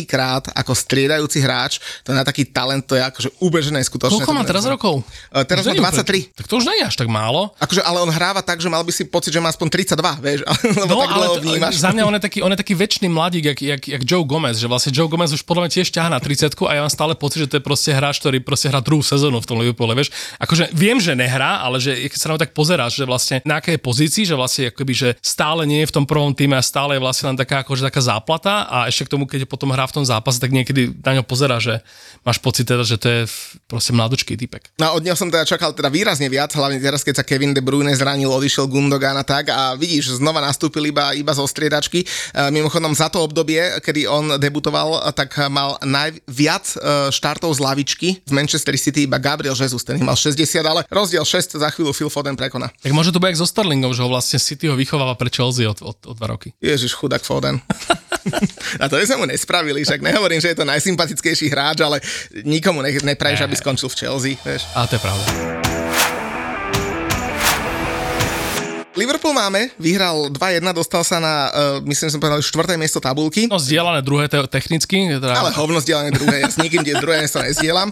krát 0.08 0.48
ako 0.56 0.72
striedajúci 0.74 1.38
hráč. 1.44 1.78
To 2.02 2.10
je 2.10 2.16
na 2.16 2.24
taký 2.26 2.48
talent, 2.48 2.82
to 2.88 2.96
je 2.96 3.02
akože 3.04 3.28
ubežené 3.38 3.84
skutočne. 3.84 4.24
Koľko 4.24 4.34
má 4.34 4.42
teraz 4.48 4.64
rokov? 4.64 5.04
Uh, 5.30 5.44
teraz 5.44 5.68
má 5.68 5.76
23. 5.76 6.32
Tak 6.32 6.46
to 6.48 6.58
už 6.58 6.64
nie 6.66 6.80
je 6.80 6.84
až 6.88 6.96
tak 6.96 7.12
málo. 7.12 7.52
Akože, 7.60 7.84
ale 7.84 8.00
on 8.00 8.10
hráva 8.10 8.40
tak, 8.40 8.58
že 8.58 8.72
mal 8.72 8.80
by 8.80 8.90
si 8.90 9.04
pocit, 9.04 9.30
že 9.36 9.40
má 9.44 9.51
aspoň 9.52 9.68
32, 9.68 10.24
vieš, 10.24 10.40
lebo 10.82 10.92
no, 10.96 11.02
tak 11.04 11.12
ale 11.12 11.26
vnímaš. 11.44 11.74
Za 11.76 11.92
mňa 11.92 12.02
on 12.08 12.14
je 12.16 12.22
taký, 12.24 12.38
on 12.40 12.52
je 12.52 12.58
taký 12.58 12.74
väčší 12.74 13.06
mladík, 13.06 13.44
jak, 13.52 13.58
jak, 13.60 13.82
jak 13.84 14.02
Joe 14.02 14.24
Gomez, 14.24 14.56
že 14.56 14.66
vlastne 14.66 14.90
Joe 14.90 15.06
Gomez 15.06 15.30
už 15.36 15.44
podľa 15.44 15.68
mňa 15.68 15.70
tiež 15.76 15.88
ťahá 15.92 16.08
na 16.08 16.20
30 16.20 16.56
a 16.64 16.72
ja 16.72 16.80
mám 16.80 16.92
stále 16.92 17.12
pocit, 17.12 17.44
že 17.44 17.48
to 17.52 17.56
je 17.60 17.64
proste 17.64 17.92
hráč, 17.92 18.18
ktorý 18.24 18.40
proste 18.40 18.72
hrá 18.72 18.80
druhú 18.80 19.04
sezónu 19.04 19.38
v 19.38 19.46
tom 19.46 19.60
Liverpoole, 19.60 19.92
vieš. 19.92 20.10
Akože 20.40 20.72
viem, 20.72 20.98
že 20.98 21.12
nehrá, 21.12 21.60
ale 21.60 21.78
že 21.78 22.08
keď 22.08 22.18
sa 22.18 22.28
na 22.32 22.40
tak 22.40 22.56
pozeráš, 22.56 22.96
že 22.96 23.04
vlastne 23.04 23.36
na 23.44 23.60
akej 23.60 23.76
pozícii, 23.78 24.24
že 24.24 24.34
vlastne 24.38 24.72
akoby, 24.72 24.92
že 24.94 25.08
stále 25.20 25.68
nie 25.68 25.84
je 25.84 25.90
v 25.90 25.94
tom 26.00 26.04
prvom 26.08 26.32
týme 26.32 26.56
a 26.56 26.64
stále 26.64 26.96
je 26.96 27.04
vlastne 27.04 27.34
len 27.34 27.38
taká, 27.38 27.66
akože 27.66 27.82
taká 27.84 28.00
záplata 28.00 28.66
a 28.70 28.86
ešte 28.88 29.10
k 29.10 29.12
tomu, 29.18 29.24
keď 29.26 29.44
potom 29.44 29.70
hrá 29.74 29.84
v 29.84 30.00
tom 30.00 30.04
zápase, 30.06 30.38
tak 30.38 30.54
niekedy 30.54 30.94
na 31.02 31.18
ňo 31.18 31.24
pozerá, 31.26 31.58
že 31.58 31.82
máš 32.22 32.38
pocit 32.38 32.64
teda, 32.64 32.86
že 32.86 32.96
to 32.96 33.08
je 33.10 33.20
proste 33.66 33.90
mladočký 33.92 34.38
typek. 34.38 34.72
No 34.78 34.94
od 34.96 35.02
neho 35.02 35.18
som 35.18 35.28
teda 35.28 35.42
čakal 35.42 35.74
teda 35.74 35.90
výrazne 35.90 36.30
viac, 36.30 36.54
hlavne 36.54 36.78
teraz, 36.78 37.02
keď 37.02 37.22
sa 37.22 37.24
Kevin 37.26 37.56
De 37.56 37.64
Bruyne 37.64 37.92
zranil, 37.96 38.30
odišiel 38.30 38.70
Gundogan 38.70 39.18
a 39.18 39.24
tak 39.26 39.41
a 39.50 39.74
vidíš, 39.74 40.20
znova 40.20 40.44
nastúpil 40.44 40.90
iba, 40.90 41.16
iba 41.16 41.32
zo 41.32 41.46
striedačky. 41.46 42.02
E, 42.02 42.06
mimochodom 42.52 42.92
za 42.92 43.08
to 43.08 43.24
obdobie, 43.24 43.80
kedy 43.80 44.06
on 44.06 44.36
debutoval, 44.38 45.00
tak 45.16 45.34
mal 45.48 45.78
najviac 45.82 46.64
e, 46.74 46.76
štartov 47.14 47.54
z 47.56 47.60
lavičky 47.62 48.08
v 48.22 48.32
Manchester 48.32 48.74
City 48.76 49.06
iba 49.06 49.18
Gabriel 49.18 49.54
Jesus, 49.54 49.82
ten 49.86 50.02
mal 50.02 50.18
60, 50.18 50.42
ale 50.62 50.82
rozdiel 50.90 51.22
6 51.22 51.58
za 51.58 51.68
chvíľu 51.70 51.94
Phil 51.94 52.10
Foden 52.10 52.34
prekoná. 52.34 52.70
Tak 52.82 52.92
môže 52.92 53.14
to 53.14 53.22
byť 53.22 53.38
so 53.38 53.46
Starlingom, 53.46 53.94
že 53.94 54.02
ho 54.02 54.10
vlastne 54.10 54.38
City 54.42 54.66
ho 54.66 54.76
vychováva 54.76 55.14
pre 55.14 55.30
Chelsea 55.30 55.66
od, 55.66 55.78
od, 55.80 55.98
od 56.02 56.14
dva 56.18 56.34
roky. 56.34 56.52
Ježiš, 56.58 56.98
chudák 56.98 57.22
Foden. 57.22 57.62
a 58.82 58.84
to 58.90 58.98
sme 59.02 59.22
mu 59.22 59.26
nespravili, 59.26 59.82
však 59.82 60.02
nehovorím, 60.02 60.42
že 60.42 60.54
je 60.54 60.58
to 60.58 60.66
najsympatickejší 60.66 61.46
hráč, 61.50 61.78
ale 61.82 61.98
nikomu 62.42 62.82
ne, 62.82 62.90
nepraješ, 62.92 63.46
aby 63.46 63.54
skončil 63.54 63.88
v 63.90 63.98
Chelsea. 63.98 64.34
Vieš. 64.42 64.66
A 64.74 64.86
to 64.86 64.98
je 64.98 65.02
pravda. 65.02 65.61
Liverpool 69.02 69.34
máme, 69.34 69.74
vyhral 69.82 70.30
2-1, 70.30 70.62
dostal 70.70 71.02
sa 71.02 71.18
na, 71.18 71.50
uh, 71.50 71.82
myslím, 71.82 72.06
som 72.06 72.22
povedal, 72.22 72.38
štvrté 72.38 72.78
miesto 72.78 73.02
tabulky. 73.02 73.50
No, 73.50 73.58
zdieľané 73.58 73.98
druhé 73.98 74.30
te- 74.30 74.46
technicky. 74.46 75.18
Teda... 75.18 75.34
Ale 75.42 75.50
hovno 75.50 75.82
zdieľané 75.82 76.14
druhé, 76.14 76.46
ja 76.46 76.46
s 76.46 76.54
nikým 76.62 76.86
druhé 77.02 77.26
miesto 77.26 77.42
nezdieľam. 77.42 77.90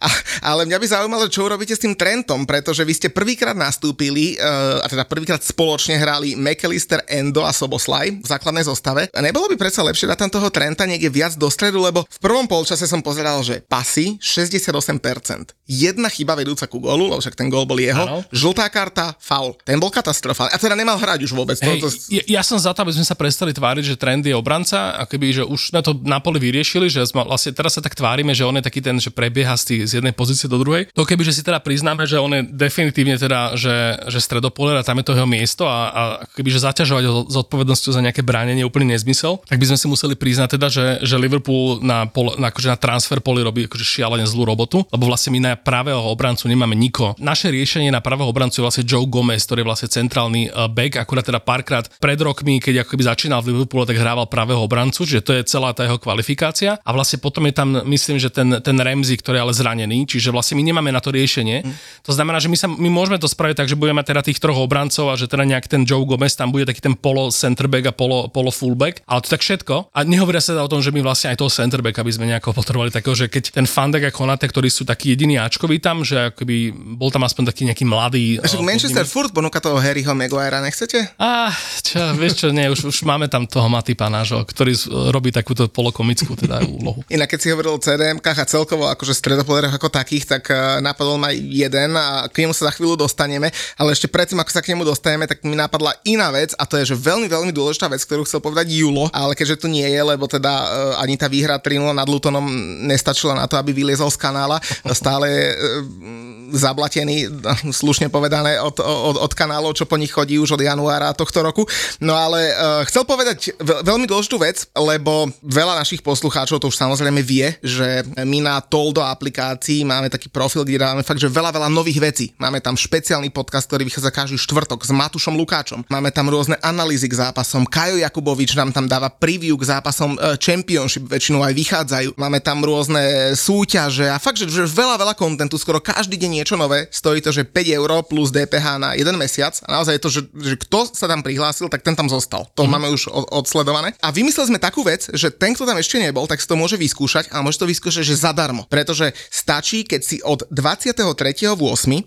A, 0.00 0.08
ale 0.40 0.64
mňa 0.64 0.80
by 0.80 0.86
zaujímalo, 0.88 1.28
čo 1.28 1.44
urobíte 1.44 1.76
s 1.76 1.84
tým 1.84 1.92
Trentom, 1.92 2.48
pretože 2.48 2.80
vy 2.88 2.92
ste 2.96 3.12
prvýkrát 3.12 3.52
nastúpili, 3.52 4.40
uh, 4.40 4.80
a 4.80 4.88
teda 4.88 5.04
prvýkrát 5.04 5.44
spoločne 5.44 6.00
hrali 6.00 6.32
McAllister, 6.32 7.04
Endo 7.04 7.44
a 7.44 7.52
Soboslaj 7.52 8.24
v 8.24 8.24
základnej 8.24 8.64
zostave. 8.64 9.12
A 9.12 9.20
nebolo 9.20 9.52
by 9.52 9.60
predsa 9.60 9.84
lepšie 9.84 10.08
dať 10.08 10.24
tam 10.24 10.40
toho 10.40 10.48
Trenta 10.48 10.88
niekde 10.88 11.12
viac 11.12 11.36
do 11.36 11.52
stredu, 11.52 11.84
lebo 11.84 12.08
v 12.08 12.18
prvom 12.24 12.48
polčase 12.48 12.88
som 12.88 13.04
pozeral, 13.04 13.44
že 13.44 13.60
pasy 13.60 14.16
68%. 14.24 15.52
Jedna 15.68 16.08
chyba 16.08 16.32
vedúca 16.32 16.64
ku 16.64 16.80
gólu, 16.80 17.12
lebo 17.12 17.20
však 17.20 17.36
ten 17.36 17.52
gól 17.52 17.68
bol 17.68 17.76
jeho. 17.76 18.08
Ano. 18.08 18.24
Žltá 18.32 18.72
karta, 18.72 19.12
faul. 19.20 19.52
Ten 19.60 19.76
bol 19.76 19.92
katastrofa 19.92 20.45
katastrofálne. 20.46 20.54
A 20.54 20.58
teda 20.58 20.74
nemal 20.78 20.96
hrať 20.98 21.20
už 21.26 21.32
vôbec. 21.34 21.56
Hey, 21.58 21.78
to, 21.82 21.90
to... 21.90 21.96
Ja, 22.08 22.40
ja 22.40 22.42
som 22.46 22.58
za 22.58 22.70
to, 22.72 22.82
aby 22.86 22.92
sme 22.94 23.06
sa 23.06 23.16
prestali 23.18 23.52
tváriť, 23.52 23.84
že 23.84 23.94
trend 23.98 24.22
je 24.26 24.34
obranca, 24.34 24.94
akoby, 25.02 25.42
že 25.42 25.44
už 25.44 25.74
sme 25.74 25.80
to 25.82 25.96
na 26.06 26.22
poli 26.22 26.38
vyriešili, 26.38 26.86
že 26.86 27.02
sme, 27.06 27.26
vlastne 27.26 27.52
teraz 27.52 27.76
sa 27.76 27.82
tak 27.82 27.98
tvárime, 27.98 28.32
že 28.32 28.46
on 28.46 28.56
je 28.58 28.64
taký 28.64 28.80
ten, 28.82 28.96
že 29.02 29.10
prebieha 29.10 29.54
z, 29.58 29.62
tý, 29.64 29.76
z 29.86 29.92
jednej 30.00 30.14
pozície 30.14 30.46
do 30.46 30.60
druhej. 30.60 30.88
To 30.94 31.02
keby, 31.02 31.26
že 31.26 31.34
si 31.34 31.42
teda 31.42 31.58
priznáme, 31.58 32.06
že 32.06 32.20
on 32.20 32.32
je 32.32 32.42
definitívne 32.46 33.18
teda, 33.18 33.58
že, 33.58 33.98
že 34.06 34.18
stredopoler 34.22 34.78
a 34.78 34.86
tam 34.86 34.98
je 35.02 35.04
to 35.06 35.12
jeho 35.16 35.28
miesto 35.28 35.64
a, 35.66 35.78
a 35.90 36.02
keby, 36.36 36.48
že 36.52 36.60
zaťažovať 36.62 37.04
ho 37.08 37.12
zodpovednosťou 37.28 37.92
za 37.92 38.04
nejaké 38.04 38.22
bránenie 38.22 38.62
úplný 38.62 38.94
nezmysel, 38.94 39.42
tak 39.46 39.58
by 39.58 39.66
sme 39.72 39.78
si 39.78 39.86
museli 39.90 40.14
priznať 40.14 40.58
teda, 40.58 40.66
že, 40.70 40.86
že 41.02 41.16
Liverpool 41.18 41.82
na, 41.82 42.06
pol, 42.06 42.36
na, 42.38 42.48
akože 42.52 42.68
na 42.70 42.78
transfer 42.78 43.18
poli 43.20 43.42
robí 43.42 43.66
akože 43.66 43.84
šialene 43.84 44.26
zlú 44.28 44.46
robotu, 44.46 44.84
lebo 44.92 45.08
vlastne 45.08 45.34
my 45.34 45.40
na 45.42 45.52
pravého 45.58 45.98
obrancu 45.98 46.46
nemáme 46.46 46.76
niko. 46.76 47.16
Naše 47.18 47.50
riešenie 47.50 47.90
na 47.90 48.04
pravého 48.04 48.28
obrancu 48.28 48.60
je 48.60 48.64
vlastne 48.64 48.84
Joe 48.86 49.08
Gomez, 49.08 49.42
ktorý 49.48 49.64
je 49.64 49.68
vlastne 49.68 49.88
centrálny 49.88 50.35
fenomenálny 50.36 50.52
uh, 50.52 50.68
back, 50.68 51.00
akurát 51.00 51.24
teda 51.24 51.40
párkrát 51.40 51.84
pred 52.00 52.18
rokmi, 52.20 52.60
keď 52.60 52.84
akoby 52.84 53.02
začínal 53.08 53.40
v 53.40 53.56
Liverpoole, 53.56 53.88
tak 53.88 53.96
hrával 53.96 54.28
pravého 54.28 54.60
obrancu, 54.60 55.08
že 55.08 55.24
to 55.24 55.32
je 55.32 55.42
celá 55.48 55.72
tá 55.72 55.88
jeho 55.88 55.96
kvalifikácia. 55.96 56.76
A 56.84 56.90
vlastne 56.92 57.16
potom 57.22 57.48
je 57.48 57.54
tam, 57.56 57.68
myslím, 57.88 58.20
že 58.20 58.28
ten, 58.28 58.60
ten 58.60 58.76
Ramsey, 58.76 59.16
ktorý 59.16 59.40
je 59.40 59.42
ale 59.42 59.54
zranený, 59.56 59.98
čiže 60.04 60.28
vlastne 60.32 60.60
my 60.60 60.64
nemáme 60.66 60.90
na 60.92 61.00
to 61.00 61.08
riešenie. 61.14 61.64
Mm. 61.64 61.72
To 62.04 62.12
znamená, 62.12 62.38
že 62.42 62.52
my, 62.52 62.56
sa, 62.58 62.68
my 62.68 62.90
môžeme 62.92 63.16
to 63.16 63.30
spraviť 63.30 63.64
tak, 63.64 63.68
že 63.70 63.78
budeme 63.78 64.02
mať 64.02 64.12
teda 64.12 64.22
tých 64.26 64.38
troch 64.42 64.58
obrancov 64.58 65.08
a 65.08 65.14
že 65.16 65.30
teda 65.30 65.46
nejak 65.46 65.66
ten 65.70 65.88
Joe 65.88 66.04
Gomez 66.04 66.36
tam 66.36 66.52
bude 66.52 66.68
taký 66.68 66.84
ten 66.84 66.94
polo 66.98 67.32
centerback 67.32 67.90
a 67.90 67.92
polo, 67.94 68.28
polo 68.28 68.52
fullback, 68.52 69.00
ale 69.08 69.22
to 69.24 69.32
tak 69.32 69.42
všetko. 69.42 69.94
A 69.94 70.04
nehovoria 70.04 70.42
sa 70.42 70.58
o 70.60 70.70
tom, 70.70 70.82
že 70.82 70.92
my 70.92 71.00
vlastne 71.00 71.32
aj 71.32 71.40
toho 71.40 71.50
centerbacka 71.52 72.04
by 72.04 72.12
sme 72.12 72.28
nejako 72.28 72.52
potrebovali 72.52 72.90
takého, 72.92 73.14
že 73.16 73.26
keď 73.30 73.54
ten 73.54 73.66
Fandek 73.66 74.08
a 74.08 74.12
Konate, 74.12 74.48
ktorí 74.48 74.68
sú 74.68 74.84
takí 74.84 75.14
jediní 75.14 75.38
Ačkoví 75.38 75.78
tam, 75.78 76.02
že 76.02 76.32
akoby 76.32 76.74
bol 76.96 77.12
tam 77.12 77.24
aspoň 77.24 77.52
taký 77.52 77.62
nejaký 77.68 77.84
mladý. 77.86 78.24
Však 78.42 78.62
uh, 78.62 78.66
Manchester 78.66 79.06
furt 79.06 79.30
ponúka 79.30 79.62
toho 79.62 79.78
Harryho 79.78 80.15
Maguirea, 80.16 80.64
nechcete? 80.64 81.12
A 81.20 81.52
čo, 81.84 82.00
vieš 82.16 82.42
čo, 82.42 82.48
nie, 82.50 82.66
už, 82.72 82.88
už 82.88 83.04
máme 83.04 83.28
tam 83.28 83.44
toho 83.44 83.68
Matipa 83.68 84.08
nášho, 84.08 84.40
ktorý 84.42 84.72
robí 85.12 85.30
takúto 85.30 85.68
polokomickú 85.68 86.32
teda 86.34 86.64
úlohu. 86.80 87.04
Inak 87.12 87.36
keď 87.36 87.38
si 87.38 87.52
hovoril 87.52 87.76
o 87.76 87.82
CDM 87.82 88.18
a 88.18 88.44
celkovo 88.48 88.88
akože 88.88 89.12
stredopolerov 89.12 89.76
ako 89.76 89.92
takých, 89.92 90.24
tak 90.24 90.48
uh, 90.48 90.80
napadol 90.80 91.20
ma 91.20 91.30
jeden 91.32 91.94
a 91.94 92.26
k 92.32 92.44
nemu 92.44 92.56
sa 92.56 92.68
za 92.68 92.72
chvíľu 92.74 92.96
dostaneme, 92.96 93.52
ale 93.76 93.92
ešte 93.92 94.08
predtým, 94.08 94.40
ako 94.40 94.50
sa 94.50 94.64
k 94.64 94.72
nemu 94.72 94.82
dostaneme, 94.88 95.28
tak 95.28 95.44
mi 95.44 95.54
napadla 95.54 95.92
iná 96.08 96.32
vec 96.32 96.56
a 96.56 96.64
to 96.64 96.80
je, 96.80 96.92
že 96.92 96.96
veľmi, 96.96 97.28
veľmi 97.28 97.52
dôležitá 97.52 97.86
vec, 97.92 98.00
ktorú 98.02 98.24
chcel 98.24 98.40
povedať 98.40 98.72
Julo, 98.72 99.12
ale 99.12 99.36
keďže 99.36 99.62
tu 99.62 99.66
nie 99.68 99.84
je, 99.84 100.00
lebo 100.00 100.24
teda 100.24 100.52
uh, 100.52 100.66
ani 101.04 101.20
tá 101.20 101.28
výhra 101.28 101.60
3 101.60 101.92
nad 101.92 102.08
Lutonom 102.08 102.44
nestačila 102.88 103.36
na 103.36 103.44
to, 103.44 103.60
aby 103.60 103.76
vyliezol 103.76 104.08
z 104.08 104.18
kanála, 104.18 104.58
stále 104.90 105.28
uh, 105.52 106.36
zablatený, 106.54 107.28
slušne 107.80 108.08
povedané, 108.08 108.58
od, 108.62 108.78
od, 108.80 109.16
od 109.18 109.32
kanálov, 109.34 109.74
čo 109.74 109.88
po 109.88 109.98
nich 109.98 110.05
chodí 110.10 110.38
už 110.38 110.56
od 110.56 110.62
januára 110.62 111.12
tohto 111.12 111.42
roku. 111.42 111.62
No 112.00 112.14
ale 112.14 112.52
uh, 112.52 112.82
chcel 112.88 113.06
povedať 113.06 113.56
veľmi 113.60 114.06
dôležitú 114.08 114.36
vec, 114.40 114.68
lebo 114.74 115.30
veľa 115.42 115.78
našich 115.78 116.00
poslucháčov 116.02 116.58
to 116.62 116.70
už 116.70 116.76
samozrejme 116.76 117.20
vie, 117.22 117.52
že 117.62 118.04
my 118.22 118.38
na 118.42 118.58
Toldo 118.62 119.02
aplikácii 119.02 119.86
máme 119.86 120.10
taký 120.12 120.28
profil, 120.28 120.62
kde 120.62 120.82
dávame 120.82 121.06
fakt, 121.06 121.20
že 121.22 121.30
veľa, 121.30 121.50
veľa 121.54 121.68
nových 121.70 122.00
vecí. 122.02 122.26
Máme 122.36 122.62
tam 122.62 122.78
špeciálny 122.78 123.30
podcast, 123.30 123.66
ktorý 123.70 123.86
vychádza 123.86 124.10
každý 124.14 124.38
štvrtok 124.40 124.84
s 124.86 124.90
Matušom 124.94 125.34
Lukáčom. 125.34 125.84
Máme 125.90 126.10
tam 126.10 126.28
rôzne 126.28 126.58
analýzy 126.62 127.10
k 127.10 127.18
zápasom. 127.18 127.66
Kajo 127.66 128.00
Jakubovič 128.00 128.54
nám 128.56 128.70
tam 128.72 128.86
dáva 128.86 129.12
preview 129.12 129.54
k 129.58 129.68
zápasom 129.76 130.16
uh, 130.16 130.34
Championship, 130.40 131.08
väčšinou 131.08 131.42
aj 131.42 131.54
vychádzajú. 131.54 132.08
Máme 132.16 132.38
tam 132.40 132.62
rôzne 132.62 133.34
súťaže 133.36 134.08
a 134.10 134.18
fakt, 134.20 134.40
že, 134.40 134.48
že 134.48 134.64
veľa, 134.66 134.98
veľa 135.00 135.14
kontentu, 135.16 135.56
skoro 135.56 135.78
každý 135.78 136.16
deň 136.20 136.30
niečo 136.42 136.54
nové, 136.58 136.88
stojí 136.90 137.22
to, 137.22 137.30
že 137.30 137.46
5 137.46 137.78
eur 137.78 137.90
plus 138.04 138.28
DPH 138.34 138.66
na 138.76 138.90
jeden 138.94 139.16
mesiac 139.16 139.54
a 139.64 139.68
naozaj 139.80 139.95
je 139.96 140.00
to, 140.04 140.08
že, 140.12 140.20
že 140.36 140.54
kto 140.60 140.92
sa 140.92 141.08
tam 141.08 141.24
prihlásil, 141.24 141.72
tak 141.72 141.80
ten 141.80 141.96
tam 141.96 142.12
zostal. 142.12 142.44
To 142.54 142.68
mm. 142.68 142.70
máme 142.70 142.88
už 142.92 143.08
odsledované. 143.32 143.96
A 144.04 144.12
vymysleli 144.12 144.54
sme 144.54 144.60
takú 144.60 144.84
vec, 144.84 145.08
že 145.16 145.32
ten, 145.32 145.56
kto 145.56 145.64
tam 145.64 145.80
ešte 145.80 145.96
nebol, 145.96 146.28
tak 146.28 146.38
si 146.38 146.46
to 146.46 146.54
môže 146.54 146.76
vyskúšať 146.76 147.32
a 147.32 147.40
môže 147.40 147.56
to 147.56 147.66
vyskúšať, 147.66 148.04
že 148.04 148.20
zadarmo. 148.20 148.68
Pretože 148.68 149.16
stačí, 149.32 149.82
keď 149.88 150.00
si 150.04 150.16
od 150.20 150.44
23.8. 150.52 151.56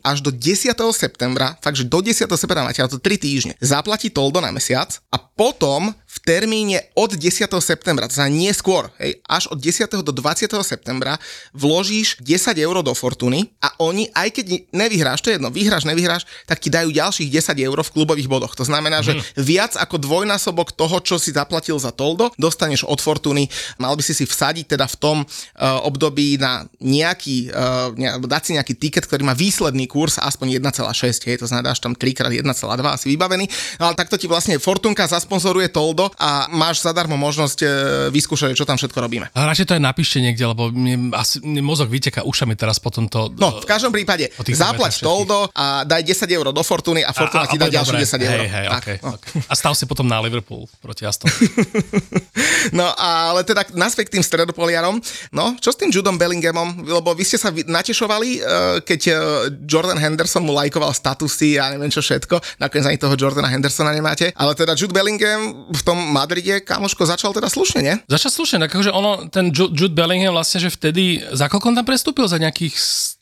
až 0.06 0.18
do 0.22 0.32
10. 0.32 0.78
septembra, 0.94 1.58
fakt, 1.60 1.78
že 1.82 1.90
do 1.90 2.00
10. 2.00 2.30
septembra 2.30 2.70
máte 2.70 2.86
to 2.86 3.02
3 3.02 3.18
týždne, 3.18 3.54
zaplatí 3.60 4.14
toldo 4.14 4.40
na 4.40 4.54
mesiac 4.54 4.94
a 5.10 5.18
potom 5.18 5.92
v 6.10 6.18
termíne 6.26 6.82
od 6.98 7.14
10. 7.14 7.46
septembra, 7.62 8.10
to 8.10 8.18
znamená 8.18 8.34
nie 8.34 8.50
skôr, 8.50 8.90
hej, 8.98 9.22
až 9.30 9.54
od 9.54 9.62
10. 9.62 9.86
do 10.02 10.10
20. 10.10 10.50
septembra 10.66 11.22
vložíš 11.54 12.18
10 12.18 12.58
eur 12.58 12.82
do 12.82 12.98
Fortuny 12.98 13.54
a 13.62 13.70
oni, 13.78 14.10
aj 14.18 14.42
keď 14.42 14.46
nevyhráš, 14.74 15.22
to 15.22 15.30
je 15.30 15.38
jedno, 15.38 15.54
vyhráš, 15.54 15.86
nevyhráš, 15.86 16.26
tak 16.50 16.58
ti 16.58 16.74
dajú 16.74 16.90
ďalších 16.90 17.30
10 17.30 17.62
eur 17.62 17.78
v 17.86 17.94
klubových 17.94 18.26
bodoch. 18.26 18.58
To 18.58 18.66
znamená, 18.66 19.06
že 19.06 19.22
mm. 19.22 19.38
viac 19.38 19.78
ako 19.78 20.02
dvojnásobok 20.02 20.74
toho, 20.74 20.98
čo 21.06 21.22
si 21.22 21.30
zaplatil 21.30 21.78
za 21.78 21.94
Toldo, 21.94 22.34
dostaneš 22.42 22.90
od 22.90 22.98
Fortuny. 22.98 23.46
Mal 23.78 23.94
by 23.94 24.02
si 24.02 24.18
si 24.18 24.26
vsadiť 24.26 24.66
teda 24.66 24.90
v 24.90 24.96
tom 24.98 25.18
uh, 25.22 25.86
období 25.86 26.42
na 26.42 26.66
nejaký, 26.82 27.54
uh, 27.54 27.94
ne, 27.94 28.18
dať 28.18 28.42
si 28.42 28.52
nejaký 28.58 28.74
tiket, 28.82 29.06
ktorý 29.06 29.30
má 29.30 29.38
výsledný 29.38 29.86
kurz 29.86 30.18
aspoň 30.18 30.58
1,6, 30.58 31.30
hej, 31.30 31.38
to 31.38 31.46
znamená, 31.46 31.70
dáš 31.70 31.86
tam 31.86 31.94
3 31.94 32.18
x 32.18 32.20
1,2 32.26 32.50
asi 32.90 33.06
vybavený. 33.14 33.46
No, 33.78 33.94
ale 33.94 33.96
takto 33.96 34.18
ti 34.18 34.26
vlastne 34.26 34.58
Fortunka 34.58 35.06
zasponzoruje 35.06 35.70
Toldo 35.70 35.99
Toldo 36.00 36.16
a 36.16 36.48
máš 36.48 36.80
zadarmo 36.80 37.20
možnosť 37.20 37.60
e, 37.60 37.68
vyskúšať, 38.16 38.56
čo 38.56 38.64
tam 38.64 38.80
všetko 38.80 38.96
robíme. 39.04 39.28
Radšej 39.36 39.66
to 39.68 39.74
aj 39.76 39.84
napíšte 39.84 40.24
niekde, 40.24 40.48
lebo 40.48 40.72
mne, 40.72 41.12
asi, 41.12 41.44
mne 41.44 41.60
mozog 41.60 41.92
vyteká 41.92 42.24
ušami 42.24 42.56
teraz 42.56 42.80
po 42.80 42.88
tomto. 42.88 43.36
No, 43.36 43.60
v 43.60 43.68
každom 43.68 43.92
prípade, 43.92 44.32
zaplať 44.40 45.04
Toldo 45.04 45.52
a 45.52 45.84
daj 45.84 46.08
10 46.08 46.24
eur 46.32 46.56
do 46.56 46.64
Fortuny 46.64 47.04
a 47.04 47.12
Fortuna 47.12 47.44
a, 47.44 47.48
a, 47.48 47.52
ti 47.52 47.60
dá 47.60 47.68
ďalšie 47.68 48.00
10 48.00 48.16
eur. 48.24 48.40
Hej, 48.40 48.48
hej, 48.48 48.66
tak, 48.72 48.80
okay, 48.80 48.98
no. 49.04 49.20
okay. 49.20 49.44
A 49.44 49.54
stav 49.60 49.76
si 49.76 49.84
potom 49.84 50.08
na 50.08 50.24
Liverpool 50.24 50.72
proti 50.80 51.04
Aston. 51.04 51.28
no 52.80 52.88
ale 52.96 53.44
teda 53.44 53.68
naspäť 53.76 54.08
k 54.08 54.20
tým 54.20 54.24
stredopoliarom. 54.24 55.04
No, 55.36 55.60
čo 55.60 55.76
s 55.76 55.78
tým 55.80 55.92
Judom 55.92 56.16
Bellinghamom? 56.16 56.88
Lebo 56.88 57.12
vy 57.12 57.28
ste 57.28 57.36
sa 57.36 57.52
natešovali, 57.52 58.30
e, 58.40 58.42
keď 58.88 59.02
e, 59.04 59.14
Jordan 59.68 60.00
Henderson 60.00 60.48
mu 60.48 60.56
lajkoval 60.56 60.96
statusy 60.96 61.60
a 61.60 61.76
neviem 61.76 61.92
čo 61.92 62.00
všetko. 62.00 62.62
Nakoniec 62.64 62.88
ani 62.88 63.00
toho 63.02 63.20
Jordana 63.20 63.52
Hendersona 63.52 63.92
nemáte. 63.92 64.32
Ale 64.40 64.56
teda 64.56 64.78
Jude 64.78 64.96
Bellingham 64.96 65.68
v 65.68 65.82
tom 65.90 66.00
Madride, 66.14 66.62
kamoško, 66.62 67.10
začal 67.10 67.34
teda 67.34 67.50
slušne, 67.50 67.80
nie? 67.82 67.96
Začal 68.06 68.30
slušne, 68.30 68.70
akože 68.70 68.94
ono, 68.94 69.26
ten 69.34 69.50
Jude 69.50 69.98
Bellingham 69.98 70.38
vlastne, 70.38 70.62
že 70.62 70.70
vtedy, 70.70 71.26
za 71.34 71.50
koľko 71.50 71.74
on 71.74 71.78
tam 71.82 71.88
prestúpil? 71.90 72.30
Za 72.30 72.38
nejakých 72.38 72.78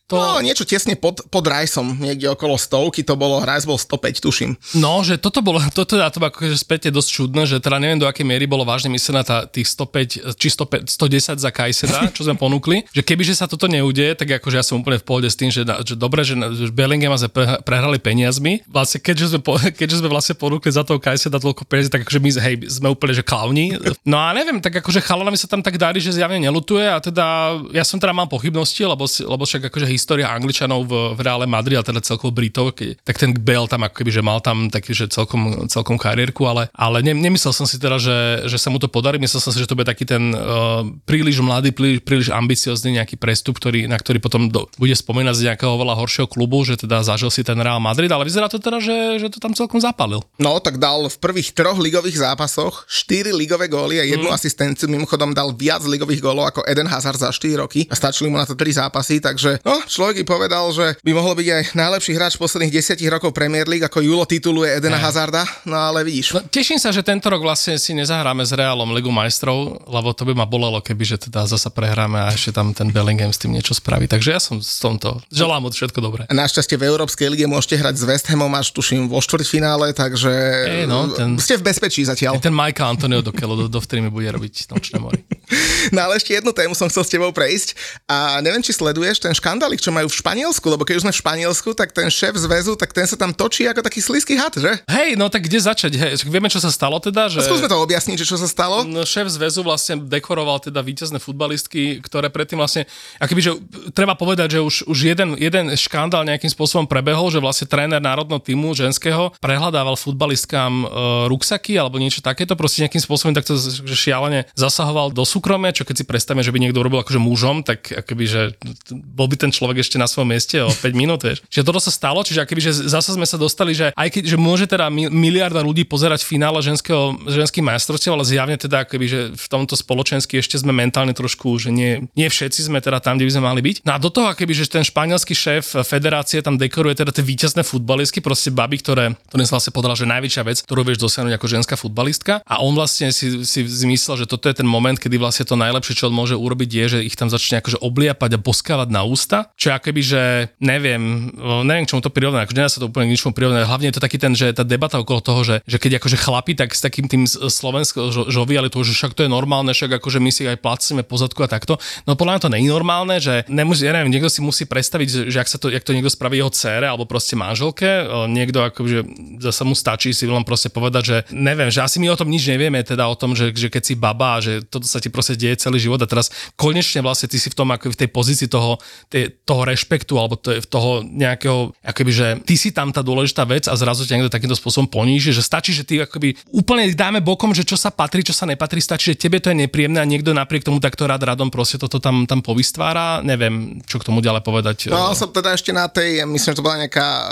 to... 0.07 0.15
No, 0.15 0.39
niečo 0.39 0.63
tesne 0.63 0.95
pod, 0.95 1.19
pod 1.27 1.43
Rajsom, 1.43 1.99
niekde 1.99 2.31
okolo 2.31 2.55
stovky 2.55 3.03
to 3.03 3.19
bolo, 3.19 3.43
Rajs 3.43 3.67
bol 3.67 3.75
105, 3.75 4.23
tuším. 4.23 4.51
No, 4.79 5.03
že 5.03 5.19
toto 5.19 5.43
bolo, 5.43 5.59
toto 5.75 5.99
teda 5.99 6.07
to 6.07 6.23
akože 6.23 6.55
späť 6.55 6.87
je 6.87 6.91
dosť 6.95 7.09
čudné, 7.11 7.43
že 7.43 7.59
teda 7.59 7.75
neviem 7.83 7.99
do 7.99 8.07
akej 8.07 8.23
miery 8.23 8.47
bolo 8.47 8.63
vážne 8.63 8.87
myslená 8.95 9.27
tá, 9.27 9.43
tých 9.43 9.67
105, 9.75 10.39
či 10.39 10.47
105, 10.47 10.87
110 10.87 11.43
za 11.43 11.51
Kajseda, 11.51 11.99
čo 12.15 12.23
sme 12.23 12.39
ponúkli, 12.39 12.87
že 12.95 13.03
keby 13.03 13.27
že 13.27 13.35
sa 13.35 13.51
toto 13.51 13.67
neudeje, 13.67 14.15
tak 14.15 14.39
akože 14.39 14.55
ja 14.55 14.63
som 14.63 14.79
úplne 14.79 14.95
v 14.97 15.05
pohode 15.05 15.27
s 15.27 15.35
tým, 15.35 15.51
že, 15.51 15.67
že 15.67 15.99
dobre, 15.99 16.23
že, 16.23 16.39
že 16.55 16.71
Bellingham 16.71 17.19
sme 17.19 17.59
prehrali 17.67 17.99
peniazmi, 17.99 18.63
vlastne 18.71 19.03
keďže 19.03 19.35
sme, 19.35 19.43
keďže 19.79 19.99
sme 19.99 20.07
vlastne 20.07 20.39
ponúkli 20.39 20.71
za 20.71 20.87
toho 20.87 21.03
Kajseda 21.03 21.43
toľko 21.43 21.67
peniazí, 21.67 21.91
tak 21.91 22.07
akože 22.07 22.23
my 22.23 22.29
hej, 22.39 22.55
sme 22.71 22.87
úplne, 22.87 23.11
že 23.11 23.27
klauni. 23.27 23.75
No 24.07 24.15
a 24.23 24.31
neviem, 24.31 24.63
tak 24.63 24.79
akože 24.79 25.03
chalanami 25.03 25.35
sa 25.35 25.51
tam 25.51 25.59
tak 25.59 25.75
darí, 25.75 25.99
že 25.99 26.15
zjavne 26.15 26.39
nelutuje 26.39 26.87
a 26.87 27.03
teda 27.03 27.59
ja 27.75 27.83
som 27.83 27.99
teda 27.99 28.15
mal 28.15 28.31
pochybnosti, 28.31 28.87
lebo, 28.87 29.03
lebo 29.03 29.43
však 29.43 29.67
akože 29.67 29.96
história 29.97 30.29
Angličanov 30.29 30.85
v, 30.85 30.93
v 31.17 31.19
Reále 31.25 31.49
Madrid, 31.49 31.81
ale 31.81 31.89
teda 31.89 32.05
celkovo 32.05 32.29
Britov, 32.29 32.77
keď, 32.77 33.01
tak 33.01 33.17
ten 33.17 33.33
Bale 33.33 33.65
tam 33.65 33.83
ako 33.83 33.95
keby, 33.97 34.11
že 34.13 34.21
mal 34.21 34.39
tam 34.39 34.69
taký, 34.69 34.93
že 34.93 35.09
celkom, 35.09 35.65
celkom 35.67 35.97
kariérku, 35.97 36.45
ale, 36.45 36.69
ale 36.77 37.01
ne, 37.01 37.17
nemyslel 37.17 37.51
som 37.51 37.65
si 37.65 37.81
teda, 37.81 37.97
že, 37.97 38.45
že 38.45 38.57
sa 38.61 38.69
mu 38.69 38.77
to 38.77 38.85
podarí, 38.87 39.17
myslel 39.17 39.41
som 39.41 39.51
si, 39.51 39.59
že 39.59 39.67
to 39.67 39.73
bude 39.73 39.89
taký 39.89 40.05
ten 40.05 40.31
uh, 40.31 40.85
príliš 41.09 41.41
mladý, 41.41 41.73
príliš, 41.73 42.05
príliš 42.05 42.29
ambiciozný 42.29 43.01
nejaký 43.01 43.17
prestup, 43.17 43.57
ktorý, 43.57 43.89
na 43.89 43.97
ktorý 43.97 44.21
potom 44.21 44.47
do, 44.47 44.69
bude 44.77 44.93
spomínať 44.93 45.33
z 45.33 45.45
nejakého 45.51 45.73
veľa 45.73 45.97
horšieho 45.97 46.29
klubu, 46.29 46.61
že 46.61 46.77
teda 46.77 47.01
zažil 47.01 47.33
si 47.33 47.41
ten 47.41 47.57
Real 47.57 47.81
Madrid, 47.81 48.11
ale 48.13 48.27
vyzerá 48.27 48.45
to 48.45 48.61
teda, 48.61 48.77
že, 48.77 49.17
že 49.17 49.27
to 49.33 49.41
tam 49.41 49.57
celkom 49.57 49.81
zapalil. 49.81 50.21
No, 50.37 50.61
tak 50.61 50.77
dal 50.77 51.09
v 51.09 51.17
prvých 51.17 51.55
troch 51.55 51.79
ligových 51.81 52.21
zápasoch 52.21 52.85
4 52.85 53.33
ligové 53.33 53.71
góly 53.71 53.97
a 53.97 54.05
jednu 54.05 54.29
mm. 54.29 54.35
asistenciu, 54.35 54.85
mimochodom 54.91 55.33
dal 55.33 55.55
viac 55.55 55.81
ligových 55.87 56.21
gólov 56.21 56.51
ako 56.51 56.67
Eden 56.67 56.85
Hazard 56.91 57.17
za 57.17 57.31
4 57.31 57.63
roky 57.63 57.87
a 57.87 57.95
stačili 57.95 58.27
mu 58.27 58.35
na 58.35 58.45
to 58.45 58.53
3 58.53 58.83
zápasy, 58.83 59.23
takže 59.23 59.63
no, 59.63 59.81
človek 59.87 60.27
povedal, 60.27 60.69
že 60.75 60.99
by 61.01 61.11
mohol 61.15 61.33
byť 61.33 61.47
aj 61.47 61.63
najlepší 61.73 62.11
hráč 62.13 62.35
posledných 62.35 62.69
desiatich 62.75 63.07
rokov 63.07 63.31
Premier 63.31 63.65
League, 63.65 63.87
ako 63.87 64.03
Julo 64.03 64.27
tituluje 64.27 64.77
Edena 64.77 64.99
Hazarda, 64.99 65.47
no 65.63 65.79
ale 65.79 66.03
vidíš. 66.03 66.35
No, 66.37 66.43
teším 66.45 66.77
sa, 66.77 66.91
že 66.91 67.01
tento 67.01 67.31
rok 67.31 67.39
vlastne 67.41 67.79
si 67.79 67.95
nezahráme 67.95 68.43
s 68.43 68.51
Realom 68.51 68.91
Ligu 68.91 69.09
majstrov, 69.09 69.81
lebo 69.87 70.11
to 70.11 70.27
by 70.27 70.35
ma 70.35 70.45
bolelo, 70.45 70.83
keby 70.83 71.03
že 71.07 71.17
teda 71.31 71.47
zasa 71.47 71.71
prehráme 71.71 72.19
a 72.19 72.29
ešte 72.35 72.51
tam 72.51 72.75
ten 72.75 72.91
Bellingham 72.91 73.31
s 73.31 73.39
tým 73.39 73.55
niečo 73.55 73.71
spraví. 73.71 74.05
Takže 74.05 74.29
ja 74.35 74.39
som 74.43 74.59
s 74.59 74.77
tomto, 74.83 75.23
želám 75.31 75.63
mu 75.63 75.69
všetko 75.71 75.99
dobré. 76.03 76.21
Našťastie 76.27 76.75
v 76.75 76.85
Európskej 76.91 77.31
lige 77.31 77.47
môžete 77.47 77.79
hrať 77.79 77.95
s 77.95 78.03
West 78.03 78.27
Hamom 78.27 78.51
až 78.53 78.75
tuším 78.75 79.07
vo 79.07 79.23
štvrťfinále, 79.23 79.95
takže 79.95 80.31
Ej, 80.67 80.85
no, 80.85 81.09
ten, 81.15 81.39
ste 81.39 81.55
v 81.55 81.63
bezpečí 81.71 82.03
zatiaľ. 82.03 82.37
Ten 82.43 82.53
Mike 82.53 82.83
Antonio 82.83 83.23
do 83.23 83.31
Kelo, 83.31 83.55
do, 83.55 83.65
do 83.71 83.79
mi 83.97 84.11
bude 84.11 84.29
robiť 84.29 84.67
nočné 84.69 84.99
mori. 84.99 85.23
No 85.95 86.03
ale 86.03 86.19
ešte 86.19 86.35
jednu 86.35 86.51
tému 86.51 86.75
som 86.75 86.91
chcel 86.91 87.03
s 87.03 87.11
tebou 87.11 87.31
prejsť 87.31 87.77
a 88.11 88.43
neviem, 88.43 88.59
či 88.59 88.75
sleduješ 88.75 89.23
ten 89.23 89.31
škandálik, 89.31 89.79
čo 89.79 89.93
majú 89.93 90.11
v 90.11 90.19
Španielsku, 90.19 90.65
lebo 90.67 90.83
keď 90.83 90.99
už 90.99 91.03
sme 91.07 91.13
v 91.15 91.21
Španielsku, 91.23 91.69
tak 91.73 91.95
ten 91.95 92.11
šéf 92.11 92.35
zväzu, 92.35 92.75
tak 92.75 92.91
ten 92.91 93.07
sa 93.07 93.15
tam 93.15 93.31
točí 93.31 93.63
ako 93.63 93.81
taký 93.83 94.03
slízky 94.03 94.35
had, 94.35 94.51
že? 94.51 94.83
Hej, 94.91 95.15
no 95.15 95.31
tak 95.31 95.47
kde 95.47 95.63
začať? 95.63 95.95
Hej, 95.95 96.27
vieme, 96.27 96.51
čo 96.51 96.59
sa 96.59 96.67
stalo 96.67 96.99
teda? 96.99 97.31
Že... 97.31 97.47
Skúsme 97.47 97.71
to 97.71 97.79
objasniť, 97.79 98.17
že 98.19 98.27
čo 98.27 98.35
sa 98.35 98.47
stalo. 98.51 98.83
No, 98.83 99.07
šéf 99.07 99.31
zväzu 99.31 99.63
vlastne 99.63 100.03
dekoroval 100.03 100.59
teda 100.59 100.83
víťazné 100.83 101.23
futbalistky, 101.23 102.03
ktoré 102.03 102.27
predtým 102.27 102.59
vlastne, 102.59 102.83
akoby, 103.23 103.41
že 103.41 103.51
treba 103.95 104.13
povedať, 104.19 104.57
že 104.57 104.59
už, 104.59 104.75
už 104.91 104.97
jeden, 105.07 105.39
jeden 105.39 105.71
škandál 105.79 106.27
nejakým 106.27 106.51
spôsobom 106.51 106.85
prebehol, 106.85 107.31
že 107.31 107.39
vlastne 107.39 107.69
tréner 107.69 108.03
národného 108.03 108.43
týmu 108.43 108.75
ženského 108.75 109.31
prehľadával 109.39 109.95
futbalistkám 109.95 110.73
e, 110.83 110.85
ruksaky 111.31 111.79
alebo 111.79 112.01
niečo 112.01 112.19
takéto, 112.19 112.57
proste 112.59 112.83
nejakým 112.83 113.03
spôsobom 113.03 113.31
takto 113.31 113.55
šialene 113.87 114.49
zasahoval 114.57 115.13
do 115.13 115.23
súkromie, 115.37 115.69
čo 115.69 115.85
keď 115.85 116.01
si 116.01 116.05
predstavíme, 116.09 116.41
že 116.41 116.49
by 116.49 116.57
niekto 116.57 116.81
urobil 116.81 117.05
akože 117.05 117.21
mužom, 117.21 117.61
tak 117.61 117.93
akoby, 117.93 118.25
že 118.25 118.41
bol 118.89 119.29
by 119.29 119.37
ten 119.37 119.51
človek 119.53 119.85
ešte 119.85 120.01
na 120.01 120.09
svojom 120.09 120.33
mieste 120.33 120.57
o 120.65 120.73
5 120.73 120.81
minút, 120.97 121.21
vieš. 121.21 121.45
Čiže 121.53 121.63
toto 121.69 121.77
sa 121.77 121.93
stalo, 121.93 122.25
čiže 122.25 122.41
akoby, 122.41 122.61
že 122.65 122.71
zase 122.89 123.13
sme 123.13 123.29
sa 123.29 123.37
dostali, 123.37 123.77
že 123.77 123.93
aj 123.93 124.09
keď, 124.09 124.23
že 124.33 124.37
môže 124.41 124.65
teda 124.65 124.89
miliarda 124.89 125.61
ľudí 125.61 125.85
pozerať 125.85 126.25
finále 126.25 126.57
ženského, 126.65 127.13
ženských 127.29 127.61
majstrovstiev, 127.61 128.17
ale 128.17 128.25
zjavne 128.25 128.57
teda 128.57 128.87
akoby, 128.87 129.05
že 129.05 129.19
v 129.35 129.47
tomto 129.51 129.77
spoločensky 129.77 130.39
ešte 130.41 130.57
sme 130.57 130.73
mentálne 130.73 131.11
trošku, 131.13 131.53
že 131.61 131.69
nie, 131.69 132.07
nie 132.17 132.27
všetci 132.31 132.71
sme 132.71 132.81
teda 132.81 133.03
tam, 133.03 133.19
kde 133.21 133.27
by 133.29 133.33
sme 133.37 133.43
mali 133.43 133.61
byť. 133.61 133.75
No 133.83 133.93
a 133.93 134.01
do 134.01 134.09
toho, 134.09 134.31
akoby, 134.31 134.57
že 134.57 134.71
ten 134.71 134.87
španielský 134.87 135.35
šéf 135.35 135.83
federácie 135.83 136.39
tam 136.39 136.55
dekoruje 136.55 136.97
teda 137.03 137.11
tie 137.11 137.21
víťazné 137.21 137.61
futbalistky, 137.67 138.23
proste 138.23 138.49
baby, 138.49 138.79
ktoré, 138.79 139.13
ktoré 139.27 139.43
sa 139.43 139.59
vlastne 139.59 139.75
podala, 139.75 139.93
že 139.93 140.07
najväčšia 140.07 140.43
vec, 140.47 140.57
ktorú 140.63 140.81
vieš 140.87 141.03
dosiahnuť 141.03 141.33
ako 141.35 141.47
ženská 141.51 141.75
futbalistka. 141.75 142.39
A 142.47 142.63
on 142.63 142.73
vlastne 142.73 143.11
si, 143.11 143.43
si 143.43 143.59
zmyslel, 143.67 144.23
že 144.23 144.29
toto 144.29 144.47
je 144.47 144.55
ten 144.55 144.65
moment, 144.65 144.95
kedy 144.95 145.19
vlastne 145.19 145.26
to 145.31 145.55
najlepšie, 145.59 145.97
čo 145.97 146.07
on 146.07 146.15
môže 146.15 146.35
urobiť, 146.37 146.69
je, 146.69 146.85
že 146.87 146.99
ich 147.03 147.17
tam 147.17 147.27
začne 147.27 147.59
akože 147.59 147.81
obliapať 147.81 148.37
a 148.37 148.39
boskávať 148.39 148.89
na 148.93 149.01
ústa. 149.03 149.51
Čo 149.59 149.75
akoby, 149.75 150.01
že 150.03 150.21
neviem, 150.61 151.33
neviem, 151.65 151.85
čomu 151.89 152.03
to 152.03 152.13
prirovnať, 152.13 152.47
akože 152.47 152.57
nedá 152.57 152.69
sa 152.69 152.79
to 152.79 152.87
úplne 152.87 153.11
ničomu 153.11 153.33
prirovnať. 153.35 153.67
Hlavne 153.67 153.87
je 153.91 153.95
to 153.97 154.03
taký 154.03 154.17
ten, 154.21 154.33
že 154.37 154.55
tá 154.55 154.63
debata 154.63 155.01
okolo 155.01 155.19
toho, 155.19 155.41
že, 155.43 155.55
že 155.67 155.77
keď 155.81 155.99
akože 155.99 156.17
chlapi, 156.17 156.53
tak 156.55 156.71
s 156.71 156.81
takým 156.83 157.09
tým 157.11 157.27
slovenským 157.27 158.31
žovialitou, 158.31 158.81
že 158.85 158.95
však 158.95 159.17
to 159.17 159.25
je 159.25 159.29
normálne, 159.31 159.71
však 159.73 159.99
akože 159.99 160.19
my 160.21 160.31
si 160.31 160.47
aj 160.47 160.61
placíme 160.61 161.01
pozadku 161.03 161.43
a 161.43 161.49
takto. 161.49 161.81
No 162.05 162.15
podľa 162.15 162.37
mňa 162.37 162.41
to 162.43 162.49
je 162.51 162.69
normálne, 162.69 163.15
že 163.17 163.43
nemusí, 163.49 163.87
ja 163.87 163.93
neviem, 163.95 164.13
niekto 164.13 164.29
si 164.31 164.39
musí 164.39 164.63
predstaviť, 164.69 165.29
že 165.31 165.37
ak 165.39 165.49
sa 165.49 165.57
to, 165.57 165.73
jak 165.73 165.83
to 165.83 165.95
niekto 165.95 166.11
spraví 166.11 166.37
jeho 166.37 166.51
cére 166.53 166.85
alebo 166.85 167.09
proste 167.09 167.33
manželke, 167.33 168.05
niekto 168.29 168.61
akože 168.61 169.03
zase 169.41 169.61
mu 169.65 169.73
stačí 169.73 170.13
si 170.13 170.29
len 170.29 170.45
proste 170.45 170.69
povedať, 170.69 171.03
že 171.03 171.17
neviem, 171.33 171.71
že 171.73 171.81
asi 171.81 171.97
my 171.97 172.13
o 172.13 172.19
tom 172.19 172.29
nič 172.29 172.45
nevieme, 172.47 172.83
teda 172.83 173.07
o 173.09 173.15
tom, 173.17 173.33
že, 173.33 173.51
že 173.55 173.67
keď 173.71 173.83
si 173.83 173.93
baba, 173.97 174.39
že 174.43 174.61
toto 174.65 174.85
sa 174.85 175.01
ti 175.01 175.09
proste 175.17 175.33
deje 175.33 175.57
celý 175.57 175.81
život 175.81 175.97
a 175.97 176.05
teraz 176.05 176.29
konečne 176.53 177.01
vlastne 177.01 177.25
ty 177.25 177.41
si 177.41 177.49
v 177.49 177.57
tom 177.57 177.73
ako 177.73 177.89
v 177.89 177.99
tej 178.05 178.09
pozícii 178.13 178.45
toho, 178.45 178.77
tej, 179.09 179.33
toho 179.41 179.65
rešpektu 179.65 180.13
alebo 180.13 180.37
to, 180.37 180.61
toho 180.69 181.01
nejakého, 181.01 181.73
akoby, 181.81 182.11
že 182.13 182.27
ty 182.45 182.53
si 182.53 182.69
tam 182.69 182.93
tá 182.93 183.01
dôležitá 183.01 183.49
vec 183.49 183.65
a 183.65 183.73
zrazu 183.73 184.05
ťa 184.05 184.21
niekto 184.21 184.29
takýmto 184.29 184.53
spôsobom 184.53 184.85
poníži, 184.85 185.33
že 185.33 185.41
stačí, 185.41 185.73
že 185.73 185.81
ty 185.81 186.05
akoby 186.05 186.37
úplne 186.53 186.85
dáme 186.93 187.25
bokom, 187.25 187.57
že 187.57 187.65
čo 187.65 187.73
sa 187.73 187.89
patrí, 187.89 188.21
čo 188.21 188.37
sa 188.37 188.45
nepatrí, 188.45 188.77
stačí, 188.77 189.17
že 189.17 189.25
tebe 189.25 189.41
to 189.41 189.49
je 189.49 189.57
nepríjemné 189.65 189.97
a 189.97 190.05
niekto 190.05 190.35
napriek 190.35 190.61
tomu 190.61 190.77
takto 190.77 191.09
rád 191.09 191.25
radom 191.25 191.49
proste 191.49 191.81
toto 191.81 191.97
tam, 191.97 192.29
tam 192.29 192.45
povystvára. 192.45 193.23
Neviem, 193.25 193.81
čo 193.87 193.97
k 193.97 194.05
tomu 194.05 194.21
ďalej 194.21 194.43
povedať. 194.43 194.77
No, 194.91 195.15
som 195.15 195.31
teda 195.33 195.55
ešte 195.55 195.71
na 195.71 195.87
tej, 195.87 196.27
myslím, 196.27 196.51
že 196.53 196.59
to 196.59 196.65
bola 196.65 196.83
nejaká 196.85 197.07
uh, 197.07 197.27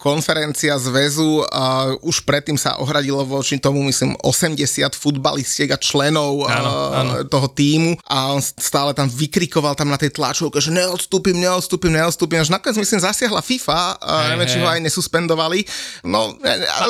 konferencia 0.00 0.74
zväzu, 0.80 1.44
uh, 1.44 1.94
už 2.02 2.24
predtým 2.24 2.58
sa 2.58 2.80
ohradilo 2.80 3.22
voči 3.22 3.60
tomu, 3.60 3.84
myslím, 3.86 4.16
80 4.24 4.96
futbalistiek 4.96 5.70
a 5.70 5.78
členov 5.78 6.48
áno, 6.48 6.70
uh, 6.70 7.00
toho 7.28 7.48
týmu 7.50 7.96
a 8.06 8.34
on 8.34 8.40
stále 8.40 8.94
tam 8.94 9.08
vykrikoval 9.10 9.74
tam 9.74 9.90
na 9.90 9.98
tej 9.98 10.14
tlačovke, 10.14 10.58
že 10.62 10.70
neodstúpim, 10.70 11.34
neodstúpim, 11.34 11.92
neodstúpim, 11.92 12.40
až 12.40 12.50
nakoniec 12.50 12.78
myslím 12.78 13.00
zasiahla 13.02 13.42
FIFA, 13.42 13.80
uh, 13.98 14.24
neviem, 14.34 14.48
či 14.48 14.58
ho 14.60 14.68
aj 14.68 14.80
nesuspendovali. 14.80 15.66
No, 16.06 16.34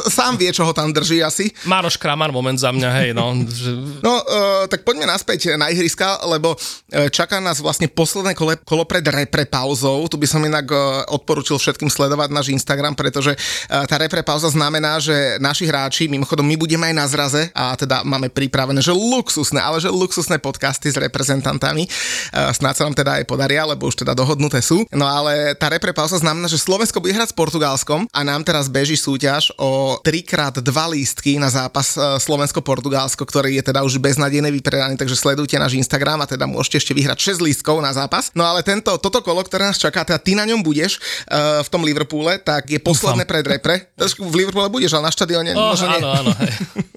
sám 0.09 0.37
vie, 0.37 0.53
čo 0.53 0.65
ho 0.67 0.73
tam 0.77 0.93
drží 0.93 1.25
asi. 1.25 1.51
Mároš 1.65 1.97
Kramar 1.97 2.31
moment 2.31 2.59
za 2.59 2.71
mňa, 2.71 2.91
hej, 3.03 3.11
no. 3.17 3.33
no, 4.05 4.13
uh, 4.21 4.65
tak 4.69 4.85
poďme 4.85 5.09
naspäť 5.09 5.57
na 5.57 5.73
ihriska, 5.73 6.25
lebo 6.29 6.55
čaká 7.11 7.41
nás 7.41 7.59
vlastne 7.59 7.91
posledné 7.91 8.37
kole, 8.37 8.59
kolo 8.63 8.87
pred 8.87 9.05
repre 9.05 9.45
pauzou. 9.49 10.07
Tu 10.07 10.17
by 10.21 10.27
som 10.29 10.45
inak 10.45 10.67
odporučil 11.11 11.59
všetkým 11.59 11.91
sledovať 11.91 12.29
náš 12.31 12.49
Instagram, 12.53 12.95
pretože 12.95 13.35
tá 13.69 13.97
repre 13.99 14.23
pauza 14.23 14.49
znamená, 14.53 15.01
že 15.01 15.41
naši 15.41 15.67
hráči, 15.67 16.07
mimochodom 16.07 16.45
my 16.45 16.57
budeme 16.57 16.91
aj 16.91 16.95
na 16.95 17.07
zraze 17.09 17.43
a 17.53 17.75
teda 17.75 18.05
máme 18.05 18.29
pripravené, 18.31 18.81
že 18.85 18.95
luxusné, 18.95 19.59
ale 19.59 19.81
že 19.81 19.91
luxusné 19.91 20.04
podcasty 20.43 20.93
s 20.93 20.97
reprezentantami. 20.99 21.89
Snáď 22.33 22.75
sa 22.75 22.85
nám 22.85 22.97
teda 22.97 23.23
aj 23.23 23.25
podaria, 23.25 23.65
lebo 23.65 23.89
už 23.89 24.05
teda 24.05 24.13
dohodnuté 24.13 24.61
sú. 24.61 24.85
No 24.93 25.09
ale 25.09 25.57
tá 25.57 25.71
repre 25.71 25.95
pauza 25.97 26.21
znamená, 26.21 26.51
že 26.51 26.61
Slovensko 26.61 27.01
bude 27.01 27.17
hrať 27.17 27.33
s 27.33 27.37
Portugalskom 27.37 28.07
a 28.11 28.21
nám 28.25 28.45
teraz 28.45 28.69
beží 28.69 28.99
súťaž 28.99 29.55
o 29.57 29.99
3x2 30.03 30.71
lístky 30.93 31.37
na 31.41 31.49
zápas 31.49 31.97
Slovensko-Portugalsko, 31.97 33.25
ktorý 33.25 33.61
je 33.61 33.65
teda 33.71 33.87
už 33.87 34.03
beznadejne 34.03 34.51
vypredaný, 34.51 34.99
takže 34.99 35.17
sledujte 35.17 35.57
náš 35.57 35.79
Instagram 35.79 36.25
a 36.25 36.27
teda 36.27 36.45
môžete 36.45 36.83
ešte 36.83 36.93
vyhrať 36.93 37.39
6 37.39 37.47
lístkov 37.47 37.81
na 37.81 37.93
zápas. 37.95 38.35
No 38.35 38.45
ale 38.45 38.67
tento, 38.67 38.95
toto 38.99 39.21
kolo, 39.25 39.41
ktoré 39.45 39.69
nás 39.69 39.79
čaká, 39.81 40.05
teda 40.05 40.21
ty 40.21 40.37
na 40.37 40.45
ňom 40.45 40.61
budeš 40.61 40.99
uh, 41.29 41.63
v 41.63 41.69
tom 41.71 41.83
Liverpoole, 41.87 42.41
tak 42.41 42.69
je 42.69 42.81
posledné 42.81 43.25
pred 43.25 43.45
repre. 43.45 43.89
V 43.99 44.35
Liverpoole 44.35 44.69
budeš, 44.69 44.97
ale 44.97 45.09
na 45.09 45.13
štadióne 45.15 45.51
oh, 45.55 45.73
možno 45.73 45.89
áno, 45.89 46.09
áno. 46.13 46.31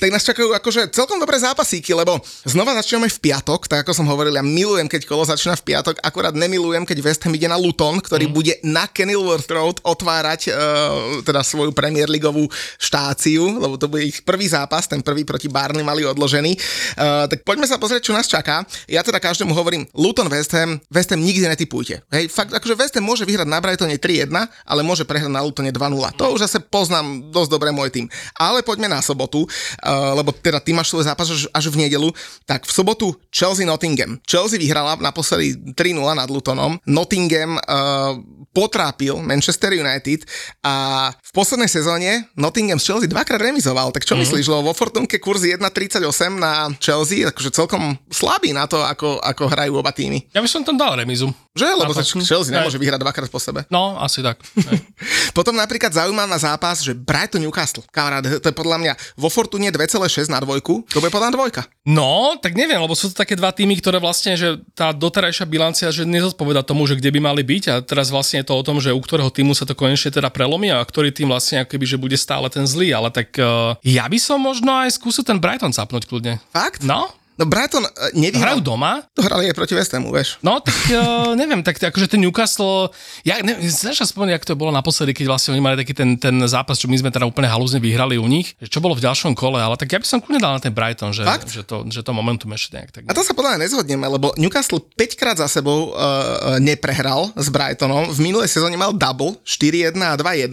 tak 0.00 0.08
nás 0.10 0.22
čakajú 0.24 0.54
akože 0.56 0.94
celkom 0.94 1.18
dobré 1.18 1.36
zápasíky, 1.38 1.92
lebo 1.92 2.18
znova 2.46 2.76
začíname 2.78 3.10
v 3.10 3.18
piatok, 3.18 3.66
tak 3.66 3.84
ako 3.84 3.92
som 3.92 4.06
hovoril, 4.06 4.34
ja 4.34 4.44
milujem, 4.44 4.86
keď 4.86 5.06
kolo 5.06 5.26
začína 5.26 5.58
v 5.58 5.74
piatok, 5.74 6.00
akurát 6.00 6.34
nemilujem, 6.34 6.86
keď 6.86 6.98
West 7.02 7.22
Ham 7.26 7.34
ide 7.34 7.50
na 7.50 7.58
Luton, 7.58 7.98
ktorý 7.98 8.30
mm. 8.30 8.34
bude 8.34 8.54
na 8.64 8.86
Kenilworth 8.86 9.50
Road 9.50 9.82
otvárať 9.82 10.50
uh, 10.50 11.22
teda 11.26 11.42
svoju 11.44 11.74
Premier 11.74 12.08
Leagueovú 12.08 12.46
štáciu, 12.78 13.58
lebo 13.58 13.76
to 13.76 13.90
bude 13.90 14.06
ich 14.06 14.22
prvý 14.22 14.46
zápas, 14.46 14.86
ten 14.86 15.02
prvý 15.02 15.26
proti 15.26 15.50
Barney 15.50 15.82
mali 15.82 16.06
odložený. 16.06 16.52
Uh, 16.96 17.26
tak 17.26 17.42
poďme 17.42 17.66
sa 17.66 17.76
pozrieť, 17.76 18.10
čo 18.10 18.16
nás 18.16 18.30
čaká. 18.30 18.62
Ja 18.86 19.04
teda 19.04 19.18
každému 19.18 19.52
hovorím, 19.52 19.86
Luton 19.94 20.30
West 20.30 20.54
Ham, 20.54 20.78
West 20.88 21.10
Ham 21.10 21.20
nikdy 21.20 21.46
netypujte. 21.46 22.02
Hej, 22.10 22.30
fakt, 22.30 22.54
akože 22.54 22.74
West 22.78 22.94
Ham 22.96 23.04
môže 23.04 23.26
vyhrať 23.26 23.48
na 23.48 23.58
Brightone 23.60 23.96
3-1, 23.98 24.30
ale 24.64 24.80
môže 24.80 25.04
prehrať 25.04 25.30
na 25.30 25.42
Lutone 25.44 25.70
2-0. 25.70 26.18
To 26.18 26.24
už 26.34 26.46
zase 26.46 26.58
poznám 26.62 27.30
dosť 27.30 27.50
dobre 27.50 27.70
môj 27.70 27.92
tým. 27.92 28.06
Ale 28.36 28.64
poďme 28.64 28.90
na 28.90 29.00
sobotu, 29.00 29.39
uh, 29.46 30.12
lebo 30.16 30.32
teda 30.34 30.58
ty 30.58 30.74
máš 30.74 30.90
svoj 30.90 31.06
zápas 31.06 31.28
až, 31.30 31.46
až 31.52 31.64
v 31.70 31.86
nedelu. 31.86 32.08
Tak 32.44 32.66
v 32.66 32.72
sobotu 32.72 33.14
Chelsea 33.30 33.68
Nottingham. 33.68 34.18
Chelsea 34.26 34.58
vyhrala 34.58 34.98
naposledy 34.98 35.56
3-0 35.76 36.00
nad 36.16 36.28
Lutonom. 36.28 36.80
Nottingham 36.84 37.56
uh, 37.56 38.16
potrápil 38.50 39.22
Manchester 39.22 39.78
United 39.78 40.26
a 40.66 41.08
v 41.14 41.30
poslednej 41.30 41.70
sezóne 41.70 42.26
Nottingham 42.34 42.82
z 42.82 42.86
Chelsea 42.90 43.08
dvakrát 43.10 43.38
remizoval. 43.38 43.94
Tak 43.94 44.02
čo 44.02 44.18
mm-hmm. 44.18 44.26
myslíš, 44.26 44.46
lebo 44.50 44.70
vo 44.70 44.74
Fortunke 44.74 45.22
kurz 45.22 45.46
1,38 45.46 46.02
na 46.34 46.70
Chelsea, 46.82 47.22
akože 47.22 47.54
celkom 47.54 47.94
slabý 48.10 48.50
na 48.50 48.66
to, 48.66 48.82
ako, 48.82 49.22
ako 49.22 49.42
hrajú 49.46 49.78
oba 49.78 49.94
týmy. 49.94 50.26
Ja 50.34 50.42
by 50.42 50.50
som 50.50 50.66
tam 50.66 50.74
dal 50.74 50.98
remizu. 50.98 51.30
Že? 51.54 51.66
Lebo 51.78 51.94
tak 51.94 52.06
Chelsea 52.06 52.54
nemôže 52.54 52.78
vyhrať 52.78 53.00
dvakrát 53.02 53.30
po 53.30 53.38
sebe. 53.38 53.66
No, 53.70 53.98
asi 53.98 54.22
tak. 54.22 54.42
Potom 55.38 55.54
napríklad 55.54 55.94
zaujímavý 55.94 56.38
zápas, 56.38 56.82
že 56.82 56.94
Brighton 56.94 57.42
Newcastle. 57.42 57.86
Kamarát, 57.90 58.22
to 58.22 58.46
je 58.50 58.54
podľa 58.54 58.78
mňa 58.82 58.92
vo 59.14 59.29
Fortune 59.30 59.70
2,6 59.70 60.28
na 60.28 60.42
dvojku. 60.42 60.84
To 60.90 60.98
bude 60.98 61.14
podľa 61.14 61.32
dvojka. 61.32 61.64
No, 61.86 62.36
tak 62.42 62.58
neviem, 62.58 62.82
lebo 62.82 62.92
sú 62.92 63.08
to 63.08 63.22
také 63.22 63.38
dva 63.38 63.54
týmy, 63.54 63.78
ktoré 63.78 64.02
vlastne, 64.02 64.34
že 64.34 64.58
tá 64.74 64.90
doterajšia 64.90 65.46
bilancia, 65.46 65.88
že 65.94 66.02
nezodpoveda 66.04 66.66
tomu, 66.66 66.84
že 66.84 66.98
kde 66.98 67.14
by 67.14 67.20
mali 67.22 67.42
byť 67.46 67.64
a 67.70 67.74
teraz 67.80 68.10
vlastne 68.10 68.42
je 68.42 68.50
to 68.50 68.54
o 68.58 68.66
tom, 68.66 68.82
že 68.82 68.90
u 68.90 69.00
ktorého 69.00 69.30
týmu 69.30 69.54
sa 69.54 69.64
to 69.64 69.78
konečne 69.78 70.10
teda 70.10 70.28
prelomí 70.28 70.74
a 70.74 70.82
ktorý 70.82 71.14
tým 71.14 71.30
vlastne 71.30 71.62
akoby, 71.62 71.86
že 71.86 71.96
bude 71.96 72.18
stále 72.18 72.50
ten 72.50 72.66
zlý, 72.66 72.90
ale 72.90 73.08
tak 73.14 73.32
uh, 73.38 73.78
ja 73.86 74.04
by 74.10 74.18
som 74.18 74.42
možno 74.42 74.74
aj 74.74 74.98
skúsil 74.98 75.22
ten 75.22 75.38
Brighton 75.38 75.70
zapnúť 75.70 76.10
kľudne. 76.10 76.42
Fakt? 76.50 76.82
No, 76.82 77.08
No 77.40 77.48
Brighton 77.48 77.88
uh, 77.88 78.12
nevyhral. 78.12 78.52
Hrajú 78.52 78.60
doma? 78.60 79.00
To 79.16 79.24
hrali 79.24 79.48
aj 79.48 79.56
proti 79.56 79.72
West 79.72 79.96
Hamu, 79.96 80.12
vieš. 80.12 80.36
No 80.44 80.60
tak 80.60 80.76
uh, 80.92 81.32
neviem, 81.40 81.64
tak 81.64 81.80
akože 81.80 82.12
ten 82.12 82.20
Newcastle, 82.20 82.92
ja 83.24 83.40
neviem, 83.40 83.64
sa 83.72 84.04
spomenúť, 84.04 84.36
ako 84.36 84.46
to 84.52 84.60
bolo 84.60 84.68
naposledy, 84.76 85.16
keď 85.16 85.32
vlastne 85.32 85.56
oni 85.56 85.64
mali 85.64 85.80
taký 85.80 85.96
ten, 85.96 86.20
ten 86.20 86.36
zápas, 86.44 86.76
čo 86.76 86.84
my 86.92 87.00
sme 87.00 87.08
teda 87.08 87.24
úplne 87.24 87.48
halúzne 87.48 87.80
vyhrali 87.80 88.20
u 88.20 88.28
nich, 88.28 88.52
čo 88.60 88.84
bolo 88.84 88.92
v 88.92 89.08
ďalšom 89.08 89.32
kole, 89.32 89.56
ale 89.56 89.80
tak 89.80 89.88
ja 89.88 89.96
by 89.96 90.04
som 90.04 90.20
kľudne 90.20 90.44
dal 90.44 90.52
na 90.52 90.60
ten 90.60 90.76
Brighton, 90.76 91.16
že, 91.16 91.24
že, 91.48 91.64
to, 91.64 91.88
že 91.88 92.04
to 92.04 92.12
momentum 92.12 92.52
ešte 92.52 92.76
nejak 92.76 92.90
tak. 92.92 93.02
A 93.08 93.16
to 93.16 93.24
sa 93.24 93.32
podľa 93.32 93.56
mňa 93.56 93.60
nezhodneme, 93.64 94.04
lebo 94.04 94.36
Newcastle 94.36 94.84
5 94.84 95.16
krát 95.16 95.40
za 95.40 95.48
sebou 95.48 95.96
uh, 95.96 96.60
neprehral 96.60 97.32
s 97.40 97.48
Brightonom. 97.48 98.12
V 98.12 98.20
minulej 98.20 98.52
sezóne 98.52 98.76
mal 98.76 98.92
double, 98.92 99.40
4-1 99.48 99.96
a 99.96 100.12
2-1 100.12 100.52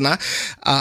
a 0.63 0.75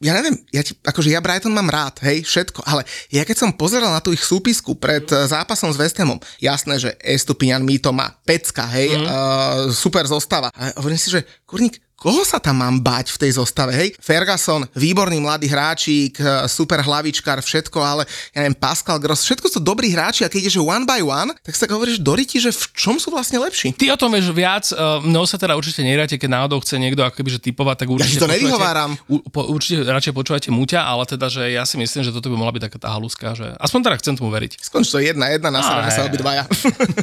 ja 0.00 0.12
neviem, 0.16 0.40
ja 0.56 0.64
ti, 0.64 0.72
akože 0.80 1.12
ja 1.12 1.20
Brighton 1.20 1.52
mám 1.52 1.68
rád, 1.68 2.00
hej, 2.08 2.24
všetko, 2.24 2.64
ale 2.64 2.88
ja 3.12 3.28
keď 3.28 3.36
som 3.44 3.52
pozeral 3.52 3.92
na 3.92 4.00
tú 4.00 4.16
ich 4.16 4.24
súpisku 4.24 4.72
pred 4.80 5.04
zápasom 5.04 5.49
s 5.54 5.78
West 5.78 5.98
Hamom, 5.98 6.20
jasné, 6.40 6.78
že 6.78 6.90
Estupiňan 7.00 7.62
Mito 7.62 7.92
má 7.92 8.10
pecka, 8.24 8.66
hej, 8.70 8.94
mm. 8.94 9.04
uh, 9.04 9.10
super 9.74 10.06
zostava. 10.06 10.50
A 10.54 10.74
hovorím 10.78 10.98
si, 10.98 11.10
že 11.10 11.26
kurník, 11.46 11.78
koho 12.00 12.24
sa 12.24 12.40
tam 12.40 12.64
mám 12.64 12.80
bať 12.80 13.12
v 13.12 13.20
tej 13.20 13.36
zostave, 13.36 13.76
hej? 13.76 13.92
Ferguson, 14.00 14.64
výborný 14.72 15.20
mladý 15.20 15.52
hráčik, 15.52 16.16
e, 16.16 16.48
super 16.48 16.80
hlavičkár, 16.80 17.44
všetko, 17.44 17.76
ale 17.76 18.08
ja 18.32 18.40
neviem, 18.40 18.56
Pascal 18.56 18.96
Gross, 18.96 19.28
všetko 19.28 19.52
sú 19.52 19.60
dobrí 19.60 19.92
hráči 19.92 20.24
a 20.24 20.32
keď 20.32 20.48
ideš 20.48 20.64
one 20.64 20.88
by 20.88 21.04
one, 21.04 21.36
tak 21.44 21.52
sa 21.52 21.68
hovoríš 21.68 22.00
do 22.00 22.16
riti, 22.16 22.40
že 22.40 22.56
v 22.56 22.64
čom 22.72 22.96
sú 22.96 23.12
vlastne 23.12 23.36
lepší. 23.36 23.76
Ty 23.76 23.92
o 23.92 24.00
tom 24.00 24.16
vieš 24.16 24.32
viac, 24.32 24.64
uh, 24.72 25.04
mnou 25.04 25.28
sa 25.28 25.36
teda 25.36 25.52
určite 25.52 25.84
neráte, 25.84 26.16
keď 26.16 26.40
náhodou 26.40 26.64
chce 26.64 26.80
niekto 26.80 27.04
akoby, 27.04 27.36
že 27.36 27.40
typovať, 27.52 27.84
tak 27.84 27.88
určite... 27.92 28.16
Ja 28.16 28.24
to 28.24 28.32
nevyhováram. 28.32 28.96
Určite 29.36 29.84
radšej 29.84 30.16
počúvate 30.16 30.48
muťa, 30.48 30.80
ale 30.80 31.04
teda, 31.04 31.28
že 31.28 31.52
ja 31.52 31.68
si 31.68 31.76
myslím, 31.76 32.00
že 32.00 32.16
toto 32.16 32.32
by 32.32 32.36
mohla 32.40 32.56
byť 32.56 32.62
taká 32.72 32.78
tá 32.80 32.88
haluska, 32.96 33.36
že 33.36 33.52
aspoň 33.60 33.80
teda 33.84 33.96
chcem 34.00 34.14
tomu 34.16 34.32
veriť. 34.32 34.56
Skonč 34.56 34.88
to 34.88 34.96
jedna, 35.04 35.28
jedna 35.28 35.52
na 35.52 35.60
sa 35.60 36.08
obidvaja. 36.08 36.48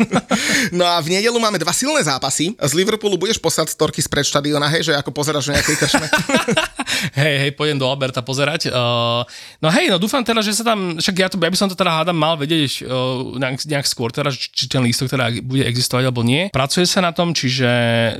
no 0.78 0.88
a 0.88 0.98
v 1.04 1.20
nedelu 1.20 1.38
máme 1.38 1.62
dva 1.62 1.76
silné 1.76 2.02
zápasy. 2.02 2.56
Z 2.58 2.74
Liverpoolu 2.74 3.20
budeš 3.20 3.38
poslať 3.38 3.76
storky 3.76 4.02
z 4.02 4.10
predštadiona, 4.10 4.66
hej, 4.74 4.87
že 4.88 4.96
ako 4.96 5.12
pozeráš 5.12 5.52
na 5.52 5.60
nejakej 5.60 5.76
krčme. 5.76 6.08
hej, 7.20 7.36
hej, 7.44 7.52
pôjdem 7.60 7.76
do 7.76 7.88
Alberta 7.88 8.24
pozerať. 8.24 8.72
Uh, 8.72 9.28
no 9.60 9.68
hej, 9.68 9.92
no 9.92 10.00
dúfam 10.00 10.24
teda, 10.24 10.40
že 10.40 10.56
sa 10.56 10.64
tam, 10.64 10.96
však 10.96 11.16
ja, 11.20 11.28
to, 11.28 11.36
ja 11.36 11.52
by 11.52 11.58
som 11.60 11.68
to 11.68 11.76
teda 11.76 11.92
hádam 11.92 12.16
mal 12.16 12.40
vedieť 12.40 12.88
uh, 12.88 13.36
nejak, 13.36 13.68
nejak 13.68 13.88
skôr, 13.88 14.16
teda, 14.16 14.32
či 14.32 14.72
ten 14.72 14.80
lístok 14.80 15.12
teda 15.12 15.44
bude 15.44 15.68
existovať 15.68 16.04
alebo 16.08 16.24
nie. 16.24 16.48
Pracuje 16.56 16.88
sa 16.88 17.04
na 17.04 17.12
tom, 17.12 17.36
čiže, 17.36 17.68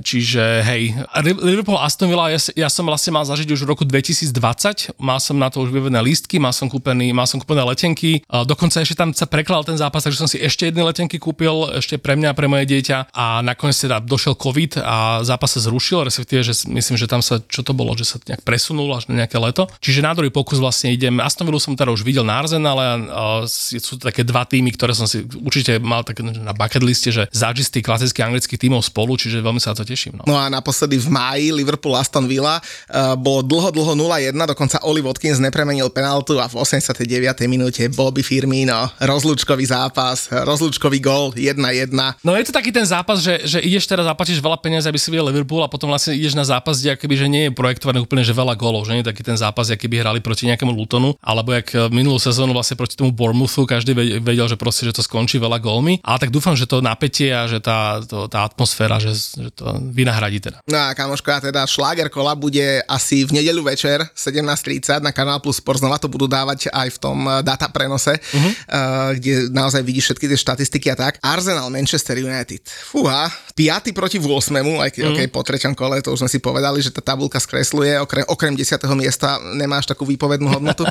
čiže 0.04 0.68
hej, 0.68 0.92
Liverpool 1.40 1.80
Aston 1.80 2.12
Villa, 2.12 2.34
ja, 2.34 2.40
ja 2.56 2.68
som 2.68 2.84
vlastne 2.84 3.16
mal 3.16 3.24
zažiť 3.24 3.48
už 3.48 3.64
v 3.64 3.70
roku 3.72 3.84
2020, 3.88 5.00
mal 5.00 5.24
som 5.24 5.40
na 5.40 5.48
to 5.48 5.64
už 5.64 5.72
vyvedené 5.72 6.04
lístky, 6.04 6.42
mal 6.42 6.52
som 6.52 6.68
kúpený, 6.68 7.16
mal 7.16 7.30
som 7.30 7.40
kúpené 7.40 7.64
letenky, 7.64 8.26
uh, 8.28 8.44
dokonca 8.44 8.84
ešte 8.84 9.00
tam 9.00 9.16
sa 9.16 9.30
preklal 9.30 9.64
ten 9.64 9.80
zápas, 9.80 10.04
takže 10.04 10.20
som 10.20 10.30
si 10.30 10.42
ešte 10.42 10.68
jedny 10.68 10.84
letenky 10.84 11.22
kúpil, 11.22 11.78
ešte 11.78 12.02
pre 12.02 12.18
mňa, 12.18 12.36
pre 12.36 12.50
moje 12.52 12.68
dieťa 12.68 13.14
a 13.14 13.40
nakoniec 13.46 13.78
teda 13.78 14.02
došiel 14.02 14.34
COVID 14.34 14.82
a 14.82 15.22
zápas 15.22 15.54
sa 15.54 15.62
zrušil, 15.62 16.04
respektíve, 16.08 16.42
že 16.42 16.57
myslím, 16.66 16.98
že 16.98 17.06
tam 17.06 17.22
sa, 17.22 17.38
čo 17.46 17.62
to 17.62 17.78
bolo, 17.78 17.94
že 17.94 18.08
sa 18.08 18.18
nejak 18.18 18.42
presunul 18.42 18.90
až 18.98 19.06
na 19.12 19.22
nejaké 19.22 19.38
leto. 19.38 19.70
Čiže 19.78 20.02
na 20.02 20.18
druhý 20.18 20.34
pokus 20.34 20.58
vlastne 20.58 20.90
idem. 20.90 21.22
Aston 21.22 21.46
Villa 21.46 21.62
som 21.62 21.78
teda 21.78 21.94
už 21.94 22.02
videl 22.02 22.26
na 22.26 22.42
Arsenale 22.42 23.06
a 23.14 23.46
sú 23.46 24.00
to 24.00 24.10
také 24.10 24.26
dva 24.26 24.48
týmy, 24.48 24.74
ktoré 24.74 24.96
som 24.96 25.06
si 25.06 25.28
určite 25.38 25.78
mal 25.78 26.02
tak 26.02 26.24
na 26.24 26.56
bucket 26.56 26.82
liste, 26.82 27.14
že 27.14 27.28
zažiť 27.30 27.66
z 27.68 27.72
tých 27.78 27.86
klasických 27.86 28.26
anglických 28.26 28.60
tímov 28.64 28.82
spolu, 28.82 29.20
čiže 29.20 29.44
veľmi 29.44 29.60
sa 29.60 29.76
na 29.76 29.84
to 29.84 29.86
teším. 29.86 30.18
No. 30.18 30.24
no 30.24 30.36
a 30.40 30.48
naposledy 30.48 30.96
v 30.96 31.12
máji 31.12 31.52
Liverpool 31.52 32.00
Aston 32.00 32.26
Villa 32.26 32.64
uh, 32.64 33.14
bolo 33.20 33.44
dlho, 33.44 33.70
dlho 33.76 33.94
0-1, 34.00 34.32
dokonca 34.34 34.80
Oli 34.88 35.04
Watkins 35.04 35.44
nepremenil 35.44 35.92
penaltu 35.92 36.40
a 36.40 36.48
v 36.48 36.56
89. 36.64 37.04
minúte 37.52 37.84
Bobby 37.92 38.24
Firmino, 38.24 38.88
rozlúčkový 39.04 39.68
zápas, 39.68 40.32
rozlúčkový 40.32 41.04
gol 41.04 41.36
1-1. 41.36 41.92
No 42.24 42.34
je 42.40 42.48
to 42.48 42.56
taký 42.56 42.72
ten 42.72 42.88
zápas, 42.88 43.20
že, 43.20 43.44
že 43.44 43.60
ideš 43.60 43.90
teraz 43.90 44.08
zaplatíš 44.08 44.40
veľa 44.40 44.58
peniazí, 44.64 44.88
aby 44.88 45.00
si 45.00 45.12
videl 45.12 45.28
Liverpool 45.28 45.60
a 45.66 45.70
potom 45.70 45.92
vlastne 45.92 46.16
ideš 46.16 46.38
na 46.38 46.47
zápas, 46.48 46.80
kde 46.80 46.96
akoby, 46.96 47.16
že 47.20 47.28
nie 47.28 47.44
je 47.48 47.52
projektovaný 47.52 48.08
úplne, 48.08 48.24
že 48.24 48.32
veľa 48.32 48.56
golov, 48.56 48.88
že 48.88 48.96
nie 48.96 49.04
je 49.04 49.12
taký 49.12 49.24
ten 49.28 49.36
zápas, 49.36 49.68
aký 49.68 49.92
by 49.92 50.00
hrali 50.00 50.20
proti 50.24 50.48
nejakému 50.48 50.72
Lutonu, 50.72 51.20
alebo 51.20 51.52
jak 51.52 51.68
eh, 51.76 51.92
minulú 51.92 52.16
sezónu 52.16 52.56
vlastne 52.56 52.80
proti 52.80 52.96
tomu 52.96 53.12
Bournemouthu, 53.12 53.68
každý 53.68 53.92
vedel, 54.24 54.48
že 54.48 54.56
proste, 54.56 54.88
že 54.88 54.96
to 54.96 55.04
skončí 55.04 55.36
veľa 55.42 55.60
gólmi. 55.60 56.00
Ale 56.08 56.24
tak 56.24 56.32
dúfam, 56.32 56.56
že 56.56 56.64
to 56.64 56.80
napätie 56.80 57.36
a 57.36 57.50
že 57.52 57.60
tá, 57.60 58.00
to, 58.00 58.32
tá 58.32 58.48
atmosféra, 58.48 59.02
že, 59.04 59.12
že 59.14 59.52
to 59.52 59.68
vynahradí 59.92 60.40
teda. 60.40 60.64
No 60.72 60.80
a 60.80 60.96
kamoško, 60.96 61.28
a 61.28 61.40
teda 61.52 61.68
šláger 61.68 62.08
kola 62.08 62.32
bude 62.38 62.80
asi 62.88 63.28
v 63.28 63.42
nedeľu 63.42 63.68
večer 63.68 64.08
17.30 64.16 65.04
na 65.04 65.12
Kanál 65.12 65.44
Plus 65.44 65.60
Sport, 65.60 65.84
znova 65.84 66.00
to 66.00 66.08
budú 66.08 66.30
dávať 66.30 66.72
aj 66.72 66.88
v 66.96 66.98
tom 67.02 67.18
eh, 67.28 67.44
data 67.44 67.68
prenose, 67.68 68.16
uh-huh. 68.16 68.52
uh, 68.72 69.12
kde 69.18 69.52
naozaj 69.52 69.84
vidíš 69.84 70.14
všetky 70.14 70.26
tie 70.32 70.40
štatistiky 70.40 70.88
a 70.94 70.96
tak. 70.96 71.20
Arsenal 71.20 71.68
Manchester 71.74 72.16
United. 72.22 72.64
Fúha, 72.64 73.28
5 73.58 73.98
proti 73.98 74.18
8, 74.22 74.54
aj 74.54 74.92
keď 74.94 75.02
mm. 75.04 75.12
okay, 75.14 75.28
po 75.28 75.42
treťom 75.42 75.74
kole, 75.74 76.00
to 76.06 76.14
už 76.14 76.26
sme 76.26 76.30
si 76.30 76.37
povedali, 76.40 76.82
že 76.82 76.94
tá 76.94 77.02
tabulka 77.02 77.38
skresluje, 77.38 77.98
okrem, 78.02 78.26
okrem 78.28 78.54
10. 78.56 78.80
miesta 78.98 79.38
nemáš 79.58 79.86
takú 79.86 80.08
výpovednú 80.08 80.48
hodnotu. 80.48 80.84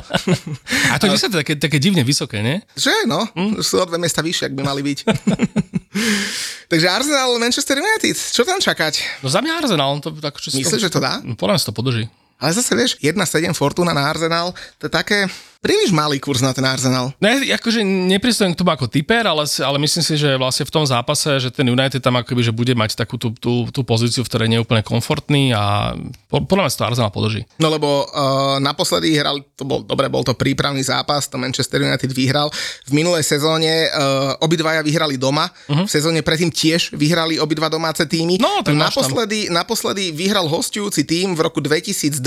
A 0.93 0.99
to 1.01 1.09
10 1.09 1.33
také, 1.33 1.53
také 1.57 1.77
divne 1.77 2.01
vysoké, 2.05 2.39
nie? 2.39 2.61
Že 2.77 2.93
no, 3.09 3.25
mm. 3.33 3.63
sú 3.63 3.81
o 3.81 3.85
dve 3.87 3.97
miesta 3.99 4.23
vyššie, 4.23 4.51
ak 4.51 4.55
by 4.55 4.61
mali 4.63 4.81
byť. 4.83 4.99
Takže 6.71 6.87
Arsenal, 6.91 7.39
Manchester 7.39 7.79
United, 7.79 8.15
čo 8.15 8.43
tam 8.43 8.59
čakať? 8.59 9.23
No 9.23 9.31
za 9.31 9.39
mňa 9.39 9.53
Arsenal, 9.63 9.91
to 10.03 10.11
tak, 10.19 10.35
čo 10.37 10.51
Myslíš, 10.51 10.83
to... 10.83 10.85
že 10.87 10.93
to 10.93 10.99
dá? 10.99 11.23
Podľa 11.39 11.57
mňa 11.57 11.67
to 11.67 11.75
podrží. 11.75 12.05
Ale 12.37 12.53
zase 12.53 12.77
vieš, 12.77 12.91
1,7 13.01 13.49
Fortuna 13.57 13.97
na 13.97 14.05
Arsenal, 14.05 14.53
to 14.77 14.85
je 14.85 14.93
také, 14.93 15.25
príliš 15.61 15.91
malý 15.93 16.21
kurz 16.21 16.41
na 16.43 16.53
ten 16.53 16.63
Arsenal. 16.65 17.13
Ne, 17.17 17.53
akože 17.53 17.81
nepristujem 17.83 18.53
k 18.53 18.59
tomu 18.59 18.71
ako 18.73 18.87
typer, 18.87 19.25
ale, 19.25 19.43
ale 19.45 19.77
myslím 19.81 20.03
si, 20.05 20.15
že 20.15 20.37
vlastne 20.37 20.65
v 20.65 20.73
tom 20.73 20.85
zápase, 20.85 21.27
že 21.41 21.49
ten 21.49 21.67
United 21.67 21.99
tam 21.99 22.17
akoby, 22.19 22.41
že 22.45 22.53
bude 22.53 22.73
mať 22.77 22.97
takú 22.97 23.19
tú, 23.19 23.33
tú, 23.35 23.67
tú 23.73 23.81
pozíciu, 23.81 24.21
v 24.23 24.29
ktorej 24.29 24.47
nie 24.47 24.57
je 24.61 24.65
úplne 24.65 24.83
komfortný 24.85 25.51
a 25.51 25.93
podľa 26.29 26.63
mňa 26.67 26.71
to 26.73 26.87
Arsenal 26.87 27.11
podrží. 27.11 27.41
No 27.57 27.73
lebo 27.73 28.05
uh, 28.07 28.61
naposledy 28.61 29.17
hral, 29.17 29.41
to 29.57 29.63
bol, 29.65 29.81
dobre, 29.83 30.07
bol 30.07 30.21
to 30.21 30.37
prípravný 30.37 30.83
zápas, 30.85 31.27
to 31.27 31.39
Manchester 31.41 31.81
United 31.81 32.11
vyhral. 32.13 32.53
V 32.85 32.91
minulej 32.93 33.25
sezóne 33.25 33.89
uh, 33.89 34.37
obidvaja 34.43 34.85
vyhrali 34.85 35.17
doma, 35.17 35.49
uh-huh. 35.49 35.85
v 35.85 35.91
sezóne 35.91 36.21
predtým 36.21 36.53
tiež 36.53 36.93
vyhrali 36.95 37.41
obidva 37.41 37.67
domáce 37.67 38.05
týmy. 38.05 38.39
No, 38.39 38.61
naposledy, 38.63 39.49
naposledy 39.49 40.13
vyhral 40.13 40.45
hostujúci 40.45 41.03
tým 41.03 41.33
v 41.33 41.43
roku 41.43 41.59
2020 41.59 42.21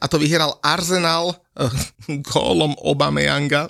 a 0.00 0.04
to 0.10 0.16
vyhral 0.20 0.58
Arsenal 0.60 1.45
gólom 2.30 2.76
Obameyanga. 2.84 3.66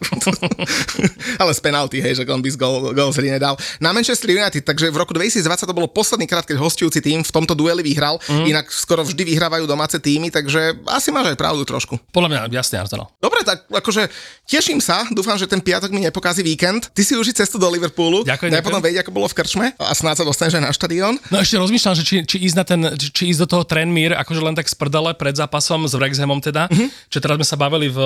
Ale 1.43 1.53
z 1.55 1.61
penalty, 1.63 2.03
hej, 2.03 2.19
že 2.19 2.23
on 2.27 2.43
by 2.43 2.51
z 2.51 2.59
gól, 2.59 2.93
gól 2.93 3.11
z 3.15 3.23
nedal. 3.23 3.55
Na 3.79 3.95
Manchester 3.95 4.31
United, 4.31 4.63
takže 4.67 4.91
v 4.91 4.97
roku 4.99 5.15
2020 5.15 5.47
to 5.67 5.75
bolo 5.77 5.89
posledný 5.89 6.27
krát, 6.27 6.45
keď 6.45 6.59
hostujúci 6.59 6.99
tým 7.01 7.23
v 7.23 7.31
tomto 7.31 7.55
dueli 7.55 7.83
vyhral. 7.87 8.19
Mm. 8.27 8.57
Inak 8.57 8.67
skoro 8.75 9.07
vždy 9.07 9.23
vyhrávajú 9.23 9.65
domáce 9.65 9.97
týmy, 10.03 10.35
takže 10.35 10.83
asi 10.91 11.15
máš 11.15 11.35
aj 11.35 11.39
pravdu 11.39 11.63
trošku. 11.63 11.99
Podľa 12.11 12.29
mňa 12.31 12.41
jasne 12.53 12.83
Arsenal. 12.83 13.09
Dobre, 13.23 13.47
tak 13.47 13.67
akože 13.71 14.11
teším 14.47 14.83
sa, 14.83 15.07
dúfam, 15.15 15.39
že 15.39 15.47
ten 15.47 15.63
piatok 15.63 15.91
mi 15.95 16.03
nepokazí 16.03 16.43
víkend. 16.43 16.91
Ty 16.91 17.03
si 17.03 17.15
už 17.15 17.31
cestu 17.37 17.61
do 17.61 17.69
Liverpoolu. 17.69 18.25
Ďakujem, 18.25 18.51
ďakujem. 18.51 18.67
potom 18.67 18.83
vedieť, 18.83 19.01
ako 19.07 19.13
bolo 19.13 19.27
v 19.29 19.37
krčme 19.37 19.67
a 19.77 19.93
snáď 19.93 20.23
sa 20.23 20.25
dostaneš 20.25 20.55
aj 20.59 20.65
na 20.65 20.73
štadión. 20.73 21.15
No 21.29 21.43
ešte 21.43 21.61
rozmýšľam, 21.61 21.95
že 22.01 22.05
či, 22.07 22.15
či, 22.25 22.37
ísť 22.49 22.57
na 22.57 22.65
ten, 22.65 22.81
či, 22.97 23.09
či 23.13 23.23
ísť 23.31 23.41
do 23.45 23.49
toho 23.59 23.63
Trenmír, 23.67 24.17
akože 24.17 24.41
len 24.41 24.57
tak 24.57 24.71
sprdele 24.71 25.13
pred 25.19 25.37
zápasom 25.37 25.85
s 25.85 25.93
Wrexhamom 25.93 26.41
teda, 26.41 26.71
mm-hmm. 26.73 26.89
čo 27.13 27.19
teraz 27.21 27.37
sme 27.37 27.47
sa 27.47 27.57
bavili 27.61 27.76
v 27.85 27.99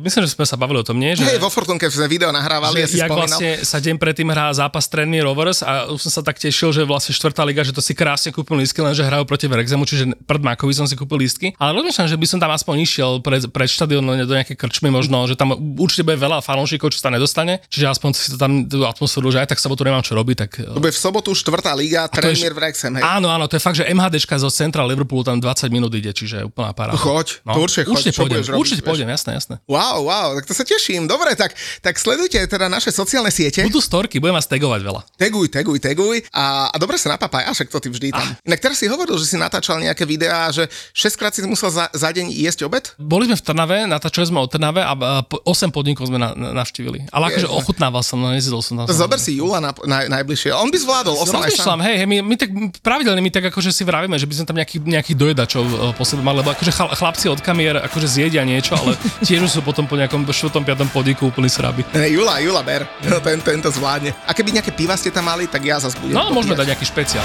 myslím, 0.00 0.24
že 0.24 0.32
sme 0.32 0.48
sa 0.48 0.56
bavili 0.56 0.80
o 0.80 0.86
tom, 0.86 0.96
nie? 0.96 1.12
Že, 1.12 1.36
Hej, 1.36 1.38
vo 1.44 1.52
Fortunke 1.52 1.86
sme 1.92 2.08
video 2.08 2.32
nahrávali, 2.32 2.80
že, 2.80 2.80
ja 2.80 2.88
si 2.88 2.98
jak 2.98 3.12
spomínal. 3.12 3.36
vlastne 3.36 3.50
sa 3.62 3.78
deň 3.78 3.96
predtým 4.00 4.28
hrá 4.32 4.48
zápas 4.56 4.88
Trenny 4.88 5.20
Rovers 5.20 5.60
a 5.60 5.92
už 5.92 6.08
som 6.08 6.12
sa 6.20 6.22
tak 6.24 6.40
tešil, 6.40 6.72
že 6.72 6.82
vlastne 6.88 7.12
štvrtá 7.12 7.44
liga, 7.44 7.60
že 7.60 7.76
to 7.76 7.84
si 7.84 7.92
krásne 7.92 8.32
kúpil 8.32 8.56
lístky, 8.56 8.80
lenže 8.80 9.04
hrajú 9.04 9.28
proti 9.28 9.46
Wrexhamu, 9.52 9.84
čiže 9.84 10.16
pred 10.24 10.40
Makovi 10.40 10.72
som 10.72 10.88
si 10.88 10.96
kúpil 10.96 11.20
lístky. 11.20 11.52
Ale 11.60 11.76
rozmýšľam, 11.76 12.08
že 12.08 12.16
by 12.16 12.26
som 12.26 12.38
tam 12.40 12.50
aspoň 12.56 12.74
išiel 12.80 13.10
pred, 13.20 13.44
pred 13.52 13.68
štadión 13.68 14.08
do 14.08 14.32
nejaké 14.32 14.56
krčmy 14.56 14.88
možno, 14.88 15.28
že 15.28 15.36
tam 15.36 15.52
určite 15.76 16.08
bude 16.08 16.16
veľa 16.16 16.40
fanúšikov, 16.40 16.94
čo 16.94 17.02
sa 17.02 17.12
nedostane, 17.12 17.60
čiže 17.68 17.92
aspoň 17.92 18.10
si 18.16 18.32
to 18.32 18.36
tam 18.40 18.64
tú 18.64 18.86
atmosféru, 18.88 19.28
že 19.28 19.44
aj 19.44 19.52
tak 19.52 19.58
sobotu 19.60 19.84
nemám 19.84 20.00
čo 20.00 20.16
robiť, 20.16 20.36
tak... 20.38 20.50
To 20.62 20.80
bude 20.80 20.94
v 20.94 21.00
sobotu 21.00 21.34
štvrtá 21.34 21.74
liga, 21.76 22.06
Trenmier 22.06 22.54
Wrexham, 22.54 22.96
hej. 22.96 23.02
Áno, 23.02 23.28
áno, 23.28 23.50
to 23.50 23.58
je 23.58 23.62
fakt, 23.62 23.76
že 23.76 23.84
MHDčka 23.90 24.38
zo 24.38 24.48
Central 24.52 24.86
Liverpoolu 24.86 25.26
tam 25.26 25.38
20 25.42 25.68
minút 25.74 25.90
ide, 25.92 26.14
čiže 26.14 26.46
úplná 26.46 26.70
paráda. 26.70 27.00
Choď, 27.00 27.42
no. 27.42 27.58
určite, 27.58 27.82
choď, 27.88 27.94
určite 27.98 28.12
pôjdem, 28.14 28.40
určite 28.54 28.82
pôjdem, 28.84 29.01
jasné, 29.08 29.30
jasné. 29.38 29.54
Wow, 29.66 30.06
wow, 30.06 30.36
tak 30.38 30.44
to 30.46 30.54
sa 30.54 30.64
teším. 30.66 31.08
Dobre, 31.08 31.34
tak, 31.34 31.54
tak 31.80 31.94
sledujte 31.98 32.38
teda 32.46 32.66
naše 32.68 32.90
sociálne 32.90 33.30
siete. 33.30 33.62
Budú 33.66 33.82
storky, 33.82 34.18
budem 34.18 34.36
vás 34.36 34.48
tagovať 34.48 34.80
veľa. 34.82 35.00
Taguj, 35.16 35.46
taguj, 35.50 35.78
taguj. 35.78 36.16
A, 36.34 36.68
a 36.70 36.76
dobre 36.78 36.98
sa 36.98 37.14
napapaj, 37.14 37.46
a 37.46 37.50
však 37.54 37.68
to 37.70 37.78
ty 37.78 37.88
vždy 37.88 38.08
tam. 38.10 38.26
Ah. 38.26 38.48
Inak 38.48 38.60
teraz 38.60 38.78
si 38.78 38.86
hovoril, 38.90 39.14
že 39.18 39.26
si 39.28 39.36
natáčal 39.38 39.78
nejaké 39.78 40.02
videá, 40.02 40.50
že 40.50 40.66
6 40.96 41.20
krát 41.20 41.32
si 41.32 41.44
musel 41.46 41.70
za, 41.70 41.86
za 41.92 42.08
deň 42.10 42.32
jesť 42.32 42.66
obed? 42.66 42.84
Boli 42.98 43.28
sme 43.28 43.36
v 43.38 43.44
Trnave, 43.44 43.78
natáčali 43.86 44.26
sme 44.26 44.40
o 44.42 44.46
Trnave 44.48 44.82
a 44.82 44.92
8 45.22 45.70
podnikov 45.70 46.08
sme 46.08 46.16
na, 46.16 46.32
na, 46.32 46.64
navštívili. 46.64 47.12
Ale 47.12 47.32
akože 47.32 47.48
ochutnával 47.50 48.00
som, 48.00 48.16
no 48.18 48.32
nezjedol 48.32 48.64
som 48.64 48.82
tam. 48.82 48.86
Zober 48.88 49.20
si 49.20 49.36
Jula 49.36 49.60
na, 49.60 49.70
na, 49.84 50.08
najbližšie. 50.20 50.54
On 50.56 50.68
by 50.68 50.78
zvládol 50.78 51.14
8 51.28 51.48
aj 51.48 51.52
sám. 51.58 51.78
Hej, 51.84 51.96
hej, 52.02 52.08
my, 52.08 52.16
my, 52.24 52.34
tak 52.38 52.50
pravidelne 52.80 53.20
my 53.20 53.30
tak 53.30 53.52
akože 53.52 53.70
si 53.70 53.82
vravíme, 53.84 54.16
že 54.16 54.26
by 54.26 54.34
sme 54.40 54.46
tam 54.48 54.56
nejaký, 54.58 54.76
nejaký 54.82 55.12
dojedačov 55.14 55.64
e, 55.64 55.74
po 55.94 56.04
sebe 56.04 56.24
mali, 56.24 56.40
lebo 56.40 56.50
akože 56.52 56.72
chlapci 56.72 57.26
od 57.28 57.40
kamier 57.40 57.82
akože 57.82 58.08
zjedia 58.08 58.42
niečo, 58.46 58.76
ale 58.76 58.91
tiež 59.22 59.48
sú 59.48 59.60
potom 59.64 59.84
po 59.84 59.98
nejakom 59.98 60.24
4. 60.24 60.32
5. 60.32 60.94
podniku 60.94 61.28
úplný 61.28 61.48
sraby. 61.48 61.84
Hey, 61.92 62.14
Jula, 62.14 62.38
Jula, 62.40 62.62
ber. 62.64 62.86
Ten, 63.26 63.38
tento 63.40 63.68
zvládne. 63.70 64.12
A 64.26 64.34
keby 64.34 64.54
nejaké 64.58 64.72
piva 64.74 64.98
ste 64.98 65.12
tam 65.14 65.28
mali, 65.28 65.46
tak 65.46 65.62
ja 65.62 65.78
zase 65.78 65.96
budem. 65.98 66.16
No, 66.16 66.34
môžeme 66.34 66.58
dať 66.58 66.74
nejaký 66.74 66.86
špeciál. 66.88 67.24